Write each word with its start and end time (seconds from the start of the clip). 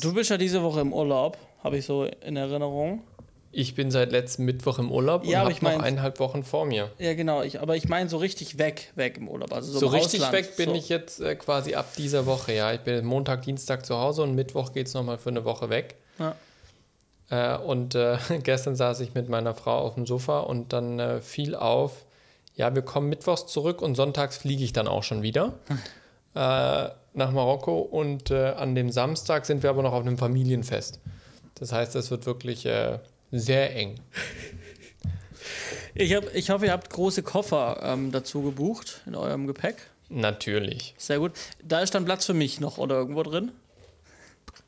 Du 0.00 0.14
bist 0.14 0.30
ja 0.30 0.38
diese 0.38 0.62
Woche 0.62 0.80
im 0.80 0.92
Urlaub, 0.92 1.36
habe 1.62 1.78
ich 1.78 1.86
so 1.86 2.04
in 2.04 2.36
Erinnerung. 2.36 3.02
Ich 3.52 3.74
bin 3.74 3.90
seit 3.90 4.12
letztem 4.12 4.44
Mittwoch 4.44 4.78
im 4.78 4.92
Urlaub 4.92 5.24
Ja, 5.24 5.42
und 5.44 5.54
habe 5.54 5.64
noch 5.64 5.82
eineinhalb 5.82 6.20
Wochen 6.20 6.44
vor 6.44 6.64
mir. 6.66 6.90
Ja, 6.98 7.14
genau. 7.14 7.42
Ich, 7.42 7.60
aber 7.60 7.74
ich 7.74 7.88
meine 7.88 8.08
so 8.08 8.16
richtig 8.18 8.58
weg, 8.58 8.92
weg 8.94 9.16
im 9.16 9.28
Urlaub. 9.28 9.52
Also 9.52 9.72
so, 9.72 9.80
So 9.80 9.86
richtig 9.88 10.20
Ausland. 10.22 10.32
weg 10.32 10.56
bin 10.56 10.68
so. 10.70 10.74
ich 10.76 10.88
jetzt 10.88 11.20
äh, 11.20 11.34
quasi 11.34 11.74
ab 11.74 11.86
dieser 11.96 12.26
Woche, 12.26 12.52
ja. 12.54 12.72
Ich 12.72 12.80
bin 12.80 13.04
Montag, 13.04 13.42
Dienstag 13.42 13.84
zu 13.84 13.96
Hause 13.96 14.22
und 14.22 14.36
Mittwoch 14.36 14.72
geht 14.72 14.86
es 14.86 14.94
nochmal 14.94 15.18
für 15.18 15.30
eine 15.30 15.44
Woche 15.44 15.68
weg. 15.68 15.96
Ja. 16.20 16.36
Äh, 17.30 17.58
und 17.58 17.96
äh, 17.96 18.18
gestern 18.44 18.76
saß 18.76 19.00
ich 19.00 19.14
mit 19.14 19.28
meiner 19.28 19.54
Frau 19.54 19.78
auf 19.78 19.94
dem 19.94 20.06
Sofa 20.06 20.40
und 20.40 20.72
dann 20.72 21.00
äh, 21.00 21.20
fiel 21.20 21.56
auf, 21.56 22.04
ja, 22.54 22.72
wir 22.72 22.82
kommen 22.82 23.08
mittwochs 23.08 23.46
zurück 23.46 23.82
und 23.82 23.96
sonntags 23.96 24.38
fliege 24.38 24.62
ich 24.62 24.72
dann 24.72 24.86
auch 24.86 25.02
schon 25.02 25.22
wieder 25.22 25.54
äh, 26.34 26.88
nach 27.12 27.32
Marokko 27.32 27.78
und 27.80 28.30
äh, 28.30 28.50
an 28.50 28.74
dem 28.74 28.90
Samstag 28.90 29.46
sind 29.46 29.62
wir 29.62 29.70
aber 29.70 29.82
noch 29.82 29.92
auf 29.92 30.02
einem 30.02 30.18
Familienfest. 30.18 31.00
Das 31.54 31.72
heißt, 31.72 31.94
es 31.96 32.10
wird 32.10 32.26
wirklich 32.26 32.66
äh, 32.66 32.98
sehr 33.30 33.74
eng. 33.76 34.00
Ich, 35.94 36.14
hab, 36.14 36.34
ich 36.34 36.50
hoffe, 36.50 36.66
ihr 36.66 36.72
habt 36.72 36.90
große 36.90 37.22
Koffer 37.22 37.80
ähm, 37.82 38.12
dazu 38.12 38.42
gebucht 38.42 39.02
in 39.06 39.14
eurem 39.14 39.46
Gepäck. 39.46 39.76
Natürlich. 40.08 40.94
Sehr 40.98 41.18
gut. 41.18 41.32
Da 41.62 41.80
ist 41.80 41.94
dann 41.94 42.04
Platz 42.04 42.26
für 42.26 42.34
mich 42.34 42.60
noch 42.60 42.78
oder 42.78 42.96
irgendwo 42.96 43.22
drin. 43.22 43.52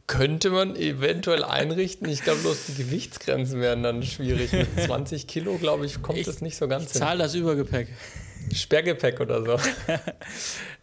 Könnte 0.06 0.50
man 0.50 0.76
eventuell 0.76 1.42
einrichten. 1.44 2.08
Ich 2.08 2.22
glaube, 2.22 2.40
bloß 2.40 2.66
die 2.66 2.74
Gewichtsgrenzen 2.74 3.60
wären 3.60 3.82
dann 3.82 4.02
schwierig. 4.02 4.52
Mit 4.52 4.68
20 4.84 5.26
Kilo, 5.26 5.56
glaube 5.56 5.86
ich, 5.86 6.02
kommt 6.02 6.18
Ich 6.18 6.26
das 6.26 6.42
nicht 6.42 6.56
so 6.56 6.68
ganz 6.68 6.92
hin. 6.92 7.00
Zahl 7.00 7.18
das 7.18 7.34
Übergepäck. 7.34 7.88
Sperrgepäck 8.54 9.20
oder 9.20 9.42
so. 9.44 9.56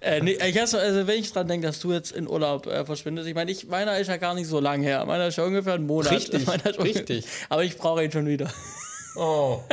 Äh, 0.01 0.21
nee, 0.21 0.37
ich 0.47 0.57
hasse, 0.57 0.79
also 0.79 1.07
wenn 1.07 1.19
ich 1.19 1.33
dran 1.33 1.49
denke, 1.49 1.67
dass 1.67 1.81
du 1.81 1.91
jetzt 1.91 2.13
in 2.13 2.25
Urlaub 2.25 2.67
äh, 2.67 2.85
verschwindest, 2.85 3.27
ich 3.27 3.35
meine, 3.35 3.51
ich, 3.51 3.67
meiner 3.67 3.99
ist 3.99 4.07
ja 4.07 4.15
gar 4.15 4.33
nicht 4.33 4.47
so 4.47 4.61
lang 4.61 4.81
her. 4.81 5.05
Meiner 5.05 5.27
ist 5.27 5.35
ja 5.35 5.43
ungefähr 5.43 5.73
ein 5.73 5.85
Monat. 5.85 6.13
Richtig, 6.13 6.47
richtig. 6.79 7.25
Aber 7.49 7.65
ich 7.65 7.77
brauche 7.77 8.01
ihn 8.01 8.09
schon 8.09 8.25
wieder. 8.25 8.49
Oh. 9.17 9.59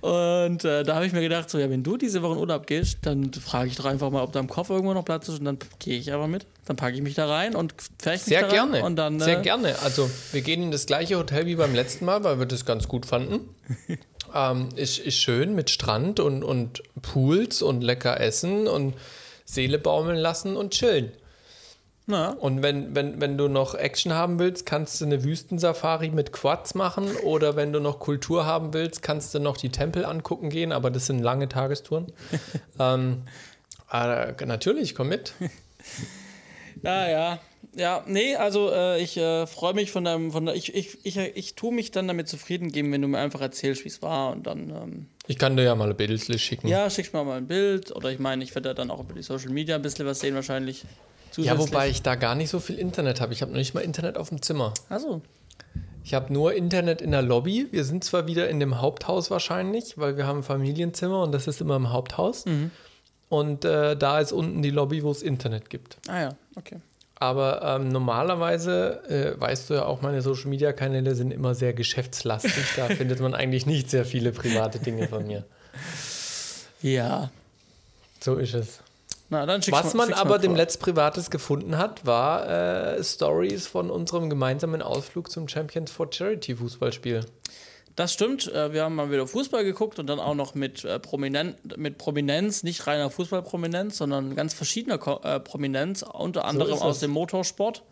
Und 0.00 0.64
äh, 0.64 0.82
da 0.82 0.94
habe 0.94 1.06
ich 1.06 1.12
mir 1.12 1.20
gedacht, 1.20 1.50
so, 1.50 1.58
ja, 1.58 1.68
wenn 1.70 1.82
du 1.82 1.96
diese 1.96 2.22
Woche 2.22 2.32
in 2.34 2.38
Urlaub 2.38 2.66
gehst, 2.66 2.98
dann 3.02 3.32
frage 3.32 3.68
ich 3.68 3.76
doch 3.76 3.84
einfach 3.84 4.10
mal, 4.10 4.22
ob 4.22 4.32
da 4.32 4.40
im 4.40 4.48
Koffer 4.48 4.74
irgendwo 4.74 4.94
noch 4.94 5.04
Platz 5.04 5.28
ist 5.28 5.38
und 5.40 5.44
dann 5.44 5.58
gehe 5.78 5.98
ich 5.98 6.12
einfach 6.12 6.26
mit. 6.26 6.46
Dann 6.64 6.76
packe 6.76 6.96
ich 6.96 7.02
mich 7.02 7.14
da 7.14 7.28
rein 7.28 7.54
und 7.54 7.74
fertig 7.98 8.22
Sehr 8.22 8.44
gerne. 8.44 8.82
Und 8.82 8.96
dann, 8.96 9.20
Sehr 9.20 9.38
äh, 9.38 9.42
gerne. 9.42 9.78
Also, 9.82 10.10
wir 10.32 10.40
gehen 10.40 10.62
in 10.62 10.70
das 10.70 10.86
gleiche 10.86 11.16
Hotel 11.16 11.46
wie 11.46 11.56
beim 11.56 11.74
letzten 11.74 12.06
Mal, 12.06 12.24
weil 12.24 12.38
wir 12.38 12.46
das 12.46 12.64
ganz 12.64 12.88
gut 12.88 13.06
fanden. 13.06 13.40
Ähm, 14.34 14.68
ist, 14.76 14.98
ist 14.98 15.16
schön 15.16 15.54
mit 15.54 15.70
Strand 15.70 16.20
und, 16.20 16.42
und 16.42 16.82
Pools 17.02 17.62
und 17.62 17.82
lecker 17.82 18.20
essen 18.20 18.68
und 18.68 18.94
Seele 19.44 19.78
baumeln 19.78 20.18
lassen 20.18 20.56
und 20.56 20.72
chillen. 20.72 21.12
Na, 22.08 22.30
Und 22.30 22.62
wenn, 22.62 22.94
wenn, 22.94 23.20
wenn 23.20 23.36
du 23.36 23.48
noch 23.48 23.74
Action 23.74 24.12
haben 24.12 24.38
willst, 24.38 24.64
kannst 24.64 25.00
du 25.00 25.06
eine 25.06 25.24
Wüstensafari 25.24 26.10
mit 26.10 26.32
Quads 26.32 26.76
machen. 26.76 27.08
Oder 27.24 27.56
wenn 27.56 27.72
du 27.72 27.80
noch 27.80 27.98
Kultur 27.98 28.46
haben 28.46 28.72
willst, 28.72 29.02
kannst 29.02 29.34
du 29.34 29.40
noch 29.40 29.56
die 29.56 29.70
Tempel 29.70 30.04
angucken 30.04 30.48
gehen. 30.48 30.70
Aber 30.70 30.90
das 30.90 31.06
sind 31.06 31.20
lange 31.20 31.48
Tagestouren. 31.48 32.12
ähm, 32.78 33.22
äh, 33.92 34.32
natürlich, 34.46 34.94
komm 34.94 35.08
mit. 35.08 35.32
ja, 36.82 37.08
ja. 37.76 38.02
Nee, 38.06 38.36
also 38.36 38.70
äh, 38.72 39.00
ich 39.00 39.16
äh, 39.16 39.46
freue 39.46 39.74
mich 39.74 39.90
von 39.92 40.04
deinem, 40.04 40.32
von 40.32 40.46
der, 40.46 40.54
ich, 40.54 40.74
ich, 40.74 40.98
ich, 41.04 41.16
ich 41.18 41.54
tue 41.54 41.72
mich 41.72 41.90
dann 41.90 42.08
damit 42.08 42.28
zufrieden 42.28 42.72
geben, 42.72 42.92
wenn 42.92 43.02
du 43.02 43.08
mir 43.08 43.18
einfach 43.18 43.40
erzählst, 43.40 43.84
wie 43.84 43.88
es 43.88 44.02
war 44.02 44.32
und 44.32 44.46
dann, 44.46 44.70
ähm, 44.70 45.06
Ich 45.26 45.38
kann 45.38 45.56
dir 45.56 45.64
ja 45.64 45.74
mal 45.74 45.90
ein 45.90 45.96
Bild 45.96 46.20
schicken. 46.40 46.68
ja, 46.68 46.88
schickst 46.90 47.12
mir 47.12 47.24
mal 47.24 47.38
ein 47.38 47.46
Bild 47.46 47.94
oder 47.94 48.10
ich 48.10 48.18
meine, 48.18 48.42
ich 48.42 48.54
werde 48.54 48.74
dann 48.74 48.90
auch 48.90 49.00
über 49.00 49.14
die 49.14 49.22
Social 49.22 49.50
Media 49.50 49.76
ein 49.76 49.82
bisschen 49.82 50.06
was 50.06 50.20
sehen 50.20 50.34
wahrscheinlich. 50.34 50.84
Ja, 51.36 51.58
wobei 51.58 51.90
ich 51.90 52.00
da 52.02 52.14
gar 52.14 52.34
nicht 52.34 52.48
so 52.48 52.60
viel 52.60 52.78
Internet 52.78 53.20
habe. 53.20 53.32
Ich 53.34 53.42
habe 53.42 53.52
noch 53.52 53.58
nicht 53.58 53.74
mal 53.74 53.80
Internet 53.80 54.16
auf 54.16 54.30
dem 54.30 54.40
Zimmer. 54.40 54.72
Achso. 54.88 55.20
Ich 56.02 56.14
habe 56.14 56.32
nur 56.32 56.54
Internet 56.54 57.02
in 57.02 57.10
der 57.10 57.20
Lobby. 57.20 57.66
Wir 57.72 57.84
sind 57.84 58.04
zwar 58.04 58.26
wieder 58.26 58.48
in 58.48 58.60
dem 58.60 58.80
Haupthaus 58.80 59.30
wahrscheinlich, 59.30 59.98
weil 59.98 60.16
wir 60.16 60.26
haben 60.26 60.38
ein 60.38 60.42
Familienzimmer 60.44 61.22
und 61.24 61.32
das 61.32 61.46
ist 61.46 61.60
immer 61.60 61.76
im 61.76 61.92
Haupthaus. 61.92 62.44
Und 63.28 63.64
äh, 63.64 63.96
da 63.96 64.20
ist 64.20 64.32
unten 64.32 64.62
die 64.62 64.70
Lobby, 64.70 65.02
wo 65.02 65.10
es 65.10 65.22
Internet 65.22 65.68
gibt. 65.68 65.98
Ah 66.08 66.20
ja, 66.20 66.28
okay. 66.54 66.76
Aber 67.18 67.62
ähm, 67.62 67.88
normalerweise, 67.88 69.02
äh, 69.08 69.40
weißt 69.40 69.70
du 69.70 69.74
ja 69.74 69.86
auch, 69.86 70.02
meine 70.02 70.20
Social 70.20 70.48
Media 70.48 70.72
Kanäle 70.72 71.14
sind 71.14 71.30
immer 71.30 71.54
sehr 71.54 71.72
geschäftslastig. 71.72 72.74
Da 72.76 72.86
findet 72.94 73.20
man 73.20 73.34
eigentlich 73.34 73.64
nicht 73.64 73.88
sehr 73.90 74.04
viele 74.04 74.32
private 74.32 74.78
Dinge 74.78 75.08
von 75.08 75.26
mir. 75.26 75.44
Ja. 76.82 77.30
So 78.20 78.36
ist 78.36 78.54
es. 78.54 78.80
Na, 79.28 79.46
Was 79.46 79.94
man 79.94 80.08
schick's 80.08 80.20
aber 80.20 80.38
dem. 80.38 80.54
Letzt 80.54 80.80
Privates 80.80 81.30
gefunden 81.30 81.78
hat, 81.78 82.06
war 82.06 82.48
äh, 82.48 83.02
Stories 83.02 83.66
von 83.66 83.90
unserem 83.90 84.30
gemeinsamen 84.30 84.82
Ausflug 84.82 85.30
zum 85.30 85.48
Champions 85.48 85.90
for 85.90 86.12
Charity 86.12 86.54
Fußballspiel. 86.54 87.22
Das 87.96 88.12
stimmt. 88.12 88.52
äh, 88.52 88.72
Wir 88.72 88.84
haben 88.84 88.94
mal 88.94 89.10
wieder 89.10 89.26
Fußball 89.26 89.64
geguckt 89.64 89.98
und 89.98 90.06
dann 90.06 90.20
auch 90.20 90.34
noch 90.34 90.54
mit, 90.54 90.84
äh, 90.84 90.98
Prominent, 91.00 91.78
mit 91.78 91.96
Prominenz, 91.96 92.62
nicht 92.62 92.86
reiner 92.86 93.10
Fußballprominenz, 93.10 93.96
sondern 93.96 94.36
ganz 94.36 94.52
verschiedener 94.52 95.00
äh, 95.24 95.40
Prominenz, 95.40 96.02
unter 96.02 96.44
anderem 96.44 96.74
ist 96.74 96.82
aus 96.82 97.00
dem 97.00 97.10
Motorsport. 97.10 97.82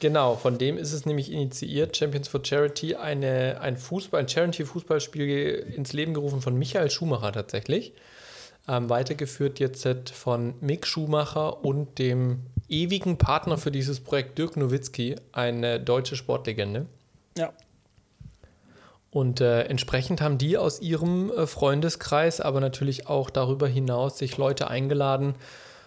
Genau, 0.00 0.36
von 0.36 0.58
dem 0.58 0.76
ist 0.76 0.92
es 0.92 1.06
nämlich 1.06 1.32
initiiert, 1.32 1.96
Champions 1.96 2.28
for 2.28 2.44
Charity, 2.44 2.96
eine, 2.96 3.58
ein 3.62 3.78
Fußball, 3.78 4.20
ein 4.20 4.28
Charity-Fußballspiel 4.28 5.72
ins 5.74 5.94
Leben 5.94 6.12
gerufen 6.12 6.42
von 6.42 6.58
Michael 6.58 6.90
Schumacher 6.90 7.32
tatsächlich. 7.32 7.94
Ähm, 8.68 8.90
weitergeführt 8.90 9.58
jetzt 9.58 10.10
von 10.10 10.54
Mick 10.60 10.86
Schumacher 10.86 11.64
und 11.64 11.98
dem 11.98 12.42
ewigen 12.68 13.16
Partner 13.16 13.56
für 13.56 13.70
dieses 13.70 14.00
Projekt 14.00 14.36
Dirk 14.36 14.58
Nowitzki, 14.58 15.16
eine 15.32 15.80
deutsche 15.80 16.16
Sportlegende. 16.16 16.86
Ja. 17.38 17.52
Und 19.16 19.40
äh, 19.40 19.62
entsprechend 19.62 20.20
haben 20.20 20.36
die 20.36 20.58
aus 20.58 20.82
ihrem 20.82 21.30
äh, 21.30 21.46
Freundeskreis, 21.46 22.42
aber 22.42 22.60
natürlich 22.60 23.06
auch 23.06 23.30
darüber 23.30 23.66
hinaus 23.66 24.18
sich 24.18 24.36
Leute 24.36 24.68
eingeladen, 24.68 25.36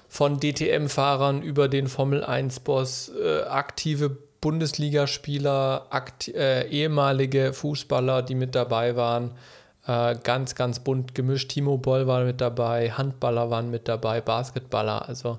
von 0.07 0.39
DTM-Fahrern 0.39 1.43
über 1.43 1.67
den 1.67 1.85
Formel-1-Boss, 1.85 3.11
äh, 3.23 3.41
aktive 3.43 4.17
Bundesligaspieler, 4.41 5.85
akt 5.91 6.29
äh, 6.29 6.67
ehemalige 6.69 7.53
Fußballer, 7.53 8.23
die 8.23 8.33
mit 8.33 8.55
dabei 8.55 8.95
waren. 8.95 9.35
Äh, 9.85 10.15
ganz, 10.23 10.55
ganz 10.55 10.79
bunt 10.79 11.13
gemischt. 11.13 11.51
Timo 11.51 11.77
Boll 11.77 12.07
war 12.07 12.23
mit 12.23 12.41
dabei, 12.41 12.89
Handballer 12.89 13.51
waren 13.51 13.69
mit 13.69 13.87
dabei, 13.87 14.21
Basketballer. 14.21 15.07
Also 15.07 15.37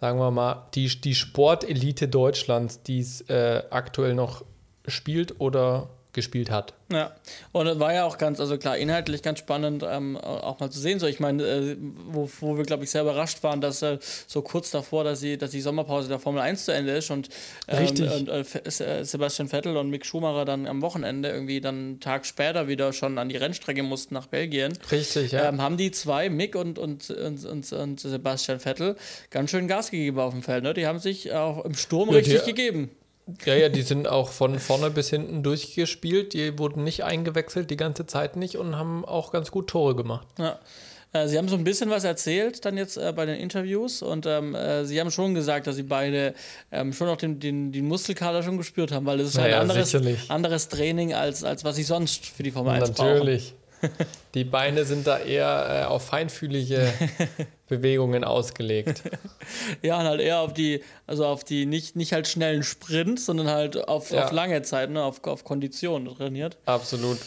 sagen 0.00 0.18
wir 0.18 0.32
mal, 0.32 0.66
die, 0.74 0.88
die 1.00 1.14
Sportelite 1.14 2.08
Deutschlands, 2.08 2.82
die 2.82 2.98
es 2.98 3.20
äh, 3.30 3.62
aktuell 3.70 4.14
noch 4.14 4.44
spielt 4.88 5.38
oder 5.40 5.90
gespielt 6.14 6.50
hat. 6.50 6.72
Ja, 6.92 7.12
und 7.52 7.66
es 7.66 7.78
war 7.78 7.92
ja 7.92 8.04
auch 8.04 8.18
ganz, 8.18 8.40
also 8.40 8.56
klar, 8.58 8.76
inhaltlich 8.78 9.22
ganz 9.22 9.38
spannend, 9.40 9.84
ähm, 9.88 10.16
auch 10.16 10.60
mal 10.60 10.70
zu 10.70 10.78
sehen. 10.80 10.98
So, 11.00 11.06
ich 11.06 11.18
meine, 11.20 11.42
äh, 11.42 11.76
wo, 11.80 12.30
wo 12.40 12.56
wir, 12.56 12.64
glaube 12.64 12.84
ich, 12.84 12.90
sehr 12.90 13.02
überrascht 13.02 13.42
waren, 13.42 13.60
dass 13.60 13.82
äh, 13.82 13.98
so 14.26 14.42
kurz 14.42 14.70
davor, 14.70 15.02
dass, 15.04 15.20
sie, 15.20 15.36
dass 15.36 15.50
die 15.50 15.60
Sommerpause 15.60 16.08
der 16.08 16.18
Formel 16.18 16.40
1 16.40 16.64
zu 16.66 16.72
Ende 16.72 16.92
ist 16.92 17.10
und, 17.10 17.28
ähm, 17.68 17.86
und 17.88 18.28
äh, 18.28 18.44
Se- 18.70 19.04
Sebastian 19.04 19.48
Vettel 19.48 19.76
und 19.76 19.90
Mick 19.90 20.06
Schumacher 20.06 20.44
dann 20.44 20.66
am 20.66 20.82
Wochenende 20.82 21.30
irgendwie 21.30 21.60
dann 21.60 21.74
einen 21.74 22.00
Tag 22.00 22.26
später 22.26 22.68
wieder 22.68 22.92
schon 22.92 23.18
an 23.18 23.28
die 23.28 23.36
Rennstrecke 23.36 23.82
mussten 23.82 24.14
nach 24.14 24.26
Belgien. 24.26 24.78
Richtig, 24.92 25.32
ja. 25.32 25.48
Ähm, 25.48 25.60
haben 25.60 25.76
die 25.76 25.90
zwei, 25.90 26.28
Mick 26.30 26.54
und, 26.54 26.78
und, 26.78 27.10
und, 27.10 27.44
und, 27.44 27.72
und 27.72 28.00
Sebastian 28.00 28.60
Vettel, 28.60 28.96
ganz 29.30 29.50
schön 29.50 29.66
Gas 29.68 29.90
gegeben 29.90 30.18
auf 30.20 30.32
dem 30.32 30.42
Feld. 30.42 30.62
Ne? 30.62 30.74
Die 30.74 30.86
haben 30.86 30.98
sich 30.98 31.32
auch 31.32 31.64
im 31.64 31.74
Sturm 31.74 32.10
Ja, 32.10 32.16
richtig 32.16 32.40
die- 32.42 32.52
gegeben. 32.54 32.90
Ja, 33.46 33.54
ja, 33.54 33.68
die 33.70 33.82
sind 33.82 34.06
auch 34.06 34.28
von 34.30 34.58
vorne 34.58 34.90
bis 34.90 35.08
hinten 35.10 35.42
durchgespielt. 35.42 36.34
Die 36.34 36.58
wurden 36.58 36.84
nicht 36.84 37.04
eingewechselt, 37.04 37.70
die 37.70 37.76
ganze 37.76 38.06
Zeit 38.06 38.36
nicht 38.36 38.56
und 38.56 38.76
haben 38.76 39.04
auch 39.04 39.32
ganz 39.32 39.50
gut 39.50 39.68
Tore 39.68 39.96
gemacht. 39.96 40.26
Ja. 40.38 40.58
Äh, 41.14 41.28
Sie 41.28 41.38
haben 41.38 41.48
so 41.48 41.56
ein 41.56 41.64
bisschen 41.64 41.88
was 41.88 42.04
erzählt 42.04 42.64
dann 42.64 42.76
jetzt 42.76 42.98
äh, 42.98 43.12
bei 43.16 43.24
den 43.24 43.36
Interviews 43.36 44.02
und 44.02 44.26
ähm, 44.26 44.54
äh, 44.54 44.84
Sie 44.84 45.00
haben 45.00 45.10
schon 45.10 45.32
gesagt, 45.34 45.66
dass 45.66 45.76
Sie 45.76 45.84
beide 45.84 46.34
ähm, 46.70 46.92
schon 46.92 47.08
auch 47.08 47.16
den, 47.16 47.40
den, 47.40 47.72
den 47.72 47.86
Muskelkater 47.86 48.42
schon 48.42 48.58
gespürt 48.58 48.92
haben, 48.92 49.06
weil 49.06 49.18
das 49.18 49.28
ist 49.28 49.36
Naja, 49.36 49.56
ein 49.56 49.62
anderes, 49.62 49.90
sicherlich. 49.90 50.30
anderes 50.30 50.68
Training, 50.68 51.14
als, 51.14 51.44
als 51.44 51.64
was 51.64 51.76
Sie 51.76 51.82
sonst 51.82 52.26
für 52.26 52.42
die 52.42 52.50
Formel 52.50 52.74
1 52.74 52.90
brauchen. 52.90 53.08
Natürlich. 53.14 53.54
Die 54.34 54.44
Beine 54.44 54.84
sind 54.84 55.06
da 55.06 55.18
eher 55.18 55.82
äh, 55.82 55.84
auf 55.86 56.06
feinfühlige 56.06 56.92
Bewegungen 57.68 58.24
ausgelegt. 58.24 59.02
Ja, 59.82 59.98
und 60.00 60.04
halt 60.06 60.20
eher 60.20 60.40
auf 60.40 60.52
die, 60.54 60.82
also 61.06 61.26
auf 61.26 61.44
die, 61.44 61.66
nicht, 61.66 61.96
nicht 61.96 62.12
halt 62.12 62.26
schnellen 62.28 62.62
Sprint, 62.62 63.20
sondern 63.20 63.48
halt 63.48 63.88
auf, 63.88 64.10
Ja. 64.10 64.24
auf 64.24 64.32
lange 64.32 64.62
Zeit, 64.62 64.90
ne, 64.90 65.02
auf, 65.02 65.24
auf 65.24 65.44
Kondition 65.44 66.06
trainiert. 66.16 66.56
Absolut. 66.66 67.18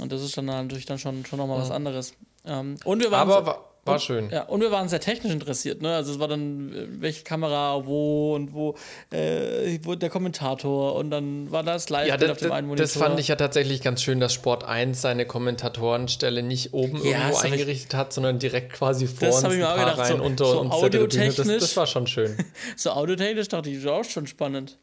Und 0.00 0.12
das 0.12 0.22
ist 0.22 0.36
dann 0.36 0.46
natürlich 0.46 0.86
dann 0.86 0.98
schon, 0.98 1.24
schon 1.24 1.38
nochmal 1.38 1.60
was 1.60 1.70
anderes. 1.70 2.14
Ähm, 2.44 2.76
und 2.84 3.00
wir 3.02 3.10
waren 3.10 3.30
Aber 3.30 3.64
war, 3.86 3.94
war 3.94 3.98
schön. 4.00 4.30
Ja, 4.30 4.42
und 4.44 4.60
wir 4.60 4.70
waren 4.70 4.88
sehr 4.88 5.00
technisch 5.00 5.32
interessiert, 5.32 5.80
ne? 5.82 5.94
Also 5.94 6.12
es 6.12 6.18
war 6.18 6.28
dann, 6.28 6.72
äh, 6.72 6.86
welche 7.00 7.22
Kamera, 7.24 7.86
wo 7.86 8.34
und 8.34 8.52
wo, 8.52 8.74
äh, 9.12 9.78
wo 9.82 9.94
der 9.94 10.10
Kommentator 10.10 10.94
und 10.96 11.10
dann 11.10 11.50
war 11.50 11.62
das 11.62 11.88
live 11.90 12.08
Ja, 12.08 12.14
auf 12.16 12.20
das, 12.20 12.38
dem 12.38 12.52
einen 12.52 12.66
Monitor. 12.68 12.84
das 12.84 12.96
fand 12.96 13.18
ich 13.20 13.28
ja 13.28 13.36
tatsächlich 13.36 13.82
ganz 13.82 14.02
schön, 14.02 14.20
dass 14.20 14.32
Sport 14.34 14.64
1 14.64 15.00
seine 15.00 15.26
Kommentatorenstelle 15.26 16.42
nicht 16.42 16.74
oben 16.74 16.98
Ja, 16.98 17.04
irgendwo 17.04 17.38
hab 17.38 17.44
ich- 17.44 17.52
eingerichtet 17.52 17.94
hat, 17.94 18.12
sondern 18.12 18.38
direkt 18.38 18.72
quasi 18.72 19.06
vor 19.06 19.28
Das 19.28 19.44
uns 19.44 19.52
ich 19.54 19.58
mir 19.60 19.68
auch 19.70 19.74
gedacht, 19.76 19.96
so- 19.96 20.02
Reihen 20.02 20.20
unter 20.20 20.44
so 20.46 20.60
uns 20.60 20.70
Tribüne. 20.70 20.90
Das, 21.06 21.08
audiotechnisch. 21.18 21.60
das 21.60 21.76
war 21.76 21.86
schon 21.86 22.06
schön. 22.06 22.36
So 22.76 22.90
audiotechnisch 22.90 23.48
dachte 23.48 23.70
ich, 23.70 23.82
das 23.82 23.90
auch 23.92 24.04
schon 24.04 24.26
spannend. 24.26 24.78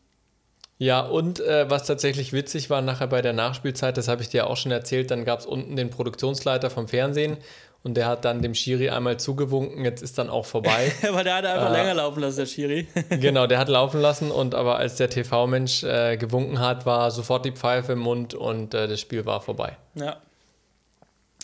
Ja, 0.80 1.02
und 1.02 1.40
äh, 1.40 1.70
was 1.70 1.86
tatsächlich 1.86 2.34
witzig 2.34 2.70
war 2.70 2.82
nachher 2.82 3.08
bei 3.08 3.22
der 3.22 3.32
Nachspielzeit, 3.32 3.96
das 3.96 4.08
habe 4.08 4.22
ich 4.22 4.30
dir 4.30 4.48
auch 4.48 4.58
schon 4.58 4.72
erzählt, 4.72 5.12
dann 5.12 5.24
gab 5.24 5.40
es 5.40 5.46
unten 5.46 5.76
den 5.76 5.90
Produktionsleiter 5.92 6.70
vom 6.70 6.88
Fernsehen 6.88 7.38
und 7.84 7.96
der 7.96 8.08
hat 8.08 8.24
dann 8.24 8.42
dem 8.42 8.56
Schiri 8.56 8.90
einmal 8.90 9.20
zugewunken, 9.20 9.84
jetzt 9.84 10.02
ist 10.02 10.18
dann 10.18 10.30
auch 10.30 10.46
vorbei. 10.46 10.92
aber 11.08 11.24
der 11.24 11.36
hat 11.36 11.46
einfach 11.46 11.70
äh, 11.70 11.74
länger 11.74 11.94
laufen 11.96 12.22
lassen, 12.22 12.38
der 12.38 12.46
Schiri. 12.46 12.88
genau, 13.10 13.46
der 13.46 13.60
hat 13.60 13.68
laufen 13.68 14.00
lassen 14.02 14.32
und 14.32 14.56
aber 14.56 14.78
als 14.78 14.96
der 14.96 15.10
TV-Mensch 15.10 15.84
äh, 15.84 16.18
gewunken 16.18 16.60
hat, 16.60 16.86
war 16.86 17.12
sofort 17.12 17.46
die 17.46 17.52
Pfeife 17.52 17.92
im 17.94 18.00
Mund 18.00 18.34
und 18.34 18.74
äh, 18.74 18.88
das 18.88 19.00
Spiel 19.02 19.26
war 19.26 19.42
vorbei. 19.42 19.78
Ja. 19.96 20.18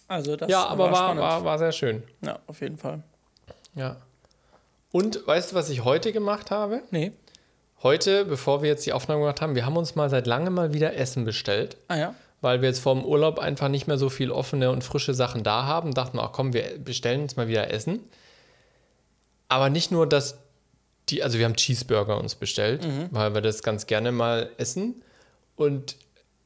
Also 0.07 0.35
das 0.35 0.49
ja, 0.49 0.65
aber 0.65 0.91
war, 0.91 1.15
war, 1.17 1.43
war 1.43 1.59
sehr 1.59 1.71
schön. 1.71 2.03
Ja, 2.21 2.39
auf 2.47 2.61
jeden 2.61 2.77
Fall. 2.77 3.03
Ja. 3.75 3.97
Und 4.91 5.27
weißt 5.27 5.51
du, 5.51 5.55
was 5.55 5.69
ich 5.69 5.83
heute 5.83 6.11
gemacht 6.11 6.49
habe? 6.51 6.81
Nee. 6.89 7.11
Heute, 7.83 8.25
bevor 8.25 8.61
wir 8.61 8.69
jetzt 8.69 8.85
die 8.85 8.93
Aufnahme 8.93 9.21
gemacht 9.21 9.41
haben, 9.41 9.55
wir 9.55 9.65
haben 9.65 9.77
uns 9.77 9.95
mal 9.95 10.09
seit 10.09 10.25
langem 10.25 10.55
mal 10.55 10.73
wieder 10.73 10.95
Essen 10.95 11.25
bestellt. 11.25 11.77
Ah 11.87 11.97
ja. 11.97 12.15
Weil 12.41 12.61
wir 12.61 12.69
jetzt 12.69 12.79
vor 12.79 12.95
dem 12.95 13.03
Urlaub 13.03 13.39
einfach 13.39 13.67
nicht 13.67 13.87
mehr 13.87 13.97
so 13.97 14.09
viel 14.09 14.31
offene 14.31 14.71
und 14.71 14.83
frische 14.83 15.13
Sachen 15.13 15.43
da 15.43 15.65
haben. 15.65 15.93
Dachten 15.93 16.17
wir, 16.17 16.23
ach 16.23 16.31
komm, 16.31 16.53
wir 16.53 16.79
bestellen 16.79 17.23
uns 17.23 17.35
mal 17.35 17.47
wieder 17.47 17.71
Essen. 17.71 17.99
Aber 19.49 19.69
nicht 19.69 19.91
nur, 19.91 20.07
dass 20.07 20.37
die, 21.09 21.23
also 21.23 21.37
wir 21.37 21.45
haben 21.45 21.55
Cheeseburger 21.55 22.17
uns 22.17 22.35
bestellt, 22.35 22.85
mhm. 22.85 23.09
weil 23.11 23.33
wir 23.33 23.41
das 23.41 23.63
ganz 23.63 23.87
gerne 23.87 24.11
mal 24.11 24.49
essen. 24.57 25.01
Und 25.55 25.97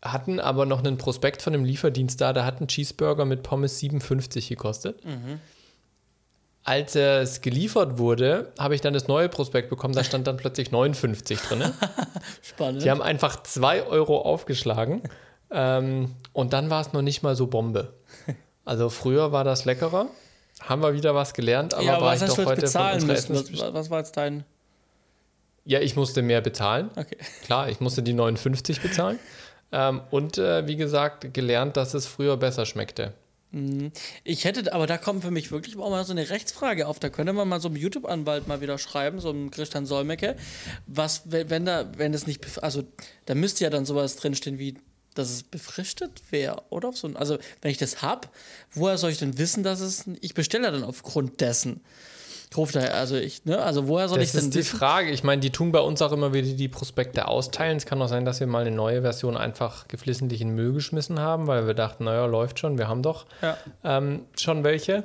hatten 0.03 0.39
aber 0.39 0.65
noch 0.65 0.79
einen 0.79 0.97
Prospekt 0.97 1.41
von 1.41 1.53
einem 1.53 1.65
Lieferdienst 1.65 2.19
da, 2.19 2.33
da 2.33 2.45
hat 2.45 2.59
ein 2.59 2.67
Cheeseburger 2.67 3.25
mit 3.25 3.43
Pommes 3.43 3.79
57 3.79 4.49
gekostet. 4.49 5.03
Mhm. 5.05 5.39
Als 6.65 6.95
es 6.95 7.41
geliefert 7.41 7.97
wurde, 7.97 8.51
habe 8.57 8.73
ich 8.75 8.81
dann 8.81 8.93
das 8.93 9.07
neue 9.07 9.27
Prospekt 9.27 9.69
bekommen, 9.69 9.93
da 9.93 10.03
stand 10.03 10.27
dann 10.27 10.37
plötzlich 10.37 10.71
59 10.71 11.39
drin. 11.39 11.63
Spannend. 12.41 12.83
Die 12.83 12.89
haben 12.89 13.01
einfach 13.01 13.43
2 13.43 13.83
Euro 13.83 14.21
aufgeschlagen 14.21 15.03
ähm, 15.53 16.15
und 16.33 16.53
dann 16.53 16.69
war 16.69 16.81
es 16.81 16.93
noch 16.93 17.01
nicht 17.01 17.23
mal 17.23 17.35
so 17.35 17.47
Bombe. 17.47 17.93
Also 18.65 18.87
früher 18.87 19.33
war 19.33 19.43
das 19.43 19.65
leckerer, 19.65 20.07
haben 20.61 20.81
wir 20.81 20.93
wieder 20.93 21.13
was 21.13 21.33
gelernt, 21.33 21.73
aber 21.73 21.83
ja, 21.83 21.95
aber 21.97 22.05
war 22.05 22.15
ich 22.15 22.21
doch 22.21 22.37
heute 22.37 22.61
bezahlen 22.61 23.05
müssen. 23.05 23.35
Was, 23.35 23.73
was 23.73 23.89
war 23.89 23.99
jetzt 23.99 24.15
dein... 24.15 24.45
Ja, 25.65 25.81
ich 25.81 25.97
musste 25.97 26.21
mehr 26.21 26.39
bezahlen. 26.39 26.89
Okay. 26.95 27.17
Klar, 27.43 27.67
ich 27.67 27.81
musste 27.81 28.01
die 28.03 28.13
59 28.13 28.81
bezahlen. 28.81 29.19
Ähm, 29.73 29.99
und 30.11 30.37
äh, 30.37 30.65
wie 30.65 30.77
gesagt, 30.77 31.33
gelernt, 31.33 31.75
dass 31.75 31.93
es 31.93 32.07
früher 32.07 32.37
besser 32.37 32.65
schmeckte. 32.65 33.11
Mhm. 33.53 33.91
Ich 34.23 34.45
hätte, 34.45 34.73
aber 34.73 34.87
da 34.87 34.97
kommt 34.97 35.23
für 35.23 35.31
mich 35.31 35.51
wirklich 35.51 35.77
auch 35.77 35.89
mal 35.89 36.03
so 36.05 36.11
eine 36.11 36.29
Rechtsfrage 36.29 36.87
auf. 36.87 36.99
Da 36.99 37.09
könnte 37.09 37.33
man 37.33 37.47
mal 37.47 37.59
so 37.59 37.67
einem 37.67 37.77
YouTube-Anwalt 37.77 38.47
mal 38.47 38.61
wieder 38.61 38.77
schreiben, 38.77 39.19
so 39.19 39.29
einem 39.29 39.51
Christian 39.51 39.85
Solmecke. 39.85 40.35
Was, 40.87 41.23
wenn 41.25 41.65
da, 41.65 41.85
wenn 41.97 42.13
es 42.13 42.27
nicht, 42.27 42.63
also 42.63 42.83
da 43.25 43.35
müsste 43.35 43.63
ja 43.63 43.69
dann 43.69 43.85
sowas 43.85 44.15
drinstehen 44.15 44.57
wie, 44.57 44.75
dass 45.13 45.29
es 45.29 45.43
befristet 45.43 46.21
wäre, 46.31 46.61
oder? 46.69 46.91
So, 46.93 47.09
also, 47.15 47.37
wenn 47.61 47.71
ich 47.71 47.77
das 47.77 48.01
habe, 48.01 48.27
woher 48.73 48.97
soll 48.97 49.11
ich 49.11 49.19
denn 49.19 49.37
wissen, 49.37 49.63
dass 49.63 49.79
es, 49.79 50.05
ich 50.21 50.33
bestelle 50.33 50.71
dann 50.71 50.83
aufgrund 50.83 51.41
dessen 51.41 51.81
ruft 52.57 52.75
er, 52.75 52.93
also 52.95 53.15
ich, 53.15 53.45
ne, 53.45 53.61
also 53.61 53.87
woher 53.87 54.07
soll 54.07 54.19
das 54.19 54.27
ich 54.27 54.31
denn 54.33 54.49
Das 54.49 54.55
ist 54.55 54.71
die 54.71 54.77
Frage. 54.77 55.09
Ich 55.09 55.23
meine, 55.23 55.41
die 55.41 55.49
tun 55.49 55.71
bei 55.71 55.79
uns 55.79 56.01
auch 56.01 56.11
immer 56.11 56.33
wieder 56.33 56.47
die 56.47 56.67
Prospekte 56.67 57.27
austeilen. 57.27 57.77
Es 57.77 57.85
kann 57.85 58.01
auch 58.01 58.07
sein, 58.07 58.25
dass 58.25 58.39
wir 58.39 58.47
mal 58.47 58.61
eine 58.61 58.75
neue 58.75 59.01
Version 59.01 59.37
einfach 59.37 59.87
geflissentlich 59.87 60.41
in 60.41 60.49
den 60.49 60.55
Müll 60.55 60.73
geschmissen 60.73 61.19
haben, 61.19 61.47
weil 61.47 61.67
wir 61.67 61.73
dachten, 61.73 62.05
naja, 62.05 62.25
läuft 62.25 62.59
schon, 62.59 62.77
wir 62.77 62.87
haben 62.87 63.03
doch 63.03 63.25
ja. 63.41 63.57
ähm, 63.83 64.25
schon 64.37 64.63
welche. 64.63 65.03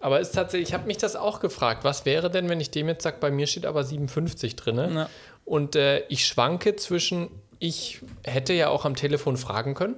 Aber 0.00 0.20
ist 0.20 0.34
tatsächlich, 0.34 0.70
ich 0.70 0.74
habe 0.74 0.86
mich 0.86 0.96
das 0.96 1.14
auch 1.14 1.40
gefragt, 1.40 1.84
was 1.84 2.06
wäre 2.06 2.30
denn, 2.30 2.48
wenn 2.48 2.60
ich 2.60 2.70
dem 2.70 2.88
jetzt 2.88 3.04
sage, 3.04 3.18
bei 3.20 3.30
mir 3.30 3.46
steht 3.46 3.66
aber 3.66 3.84
57 3.84 4.56
drin. 4.56 4.76
Ja. 4.94 5.08
Und 5.44 5.76
äh, 5.76 6.00
ich 6.08 6.26
schwanke 6.26 6.76
zwischen, 6.76 7.28
ich 7.60 8.00
hätte 8.24 8.52
ja 8.52 8.68
auch 8.68 8.84
am 8.84 8.96
Telefon 8.96 9.36
fragen 9.36 9.74
können 9.74 9.96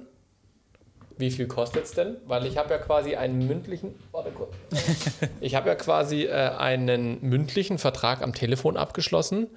wie 1.17 1.31
viel 1.31 1.47
kostet 1.47 1.85
es 1.85 1.91
denn? 1.91 2.17
Weil 2.25 2.45
ich 2.45 2.57
habe 2.57 2.73
ja 2.73 2.77
quasi 2.77 3.15
einen 3.15 3.47
mündlichen, 3.47 3.95
warte 4.11 4.31
kurz, 4.31 4.53
ich 5.41 5.55
habe 5.55 5.69
ja 5.69 5.75
quasi 5.75 6.23
äh, 6.23 6.31
einen 6.31 7.19
mündlichen 7.21 7.77
Vertrag 7.77 8.21
am 8.21 8.33
Telefon 8.33 8.77
abgeschlossen, 8.77 9.47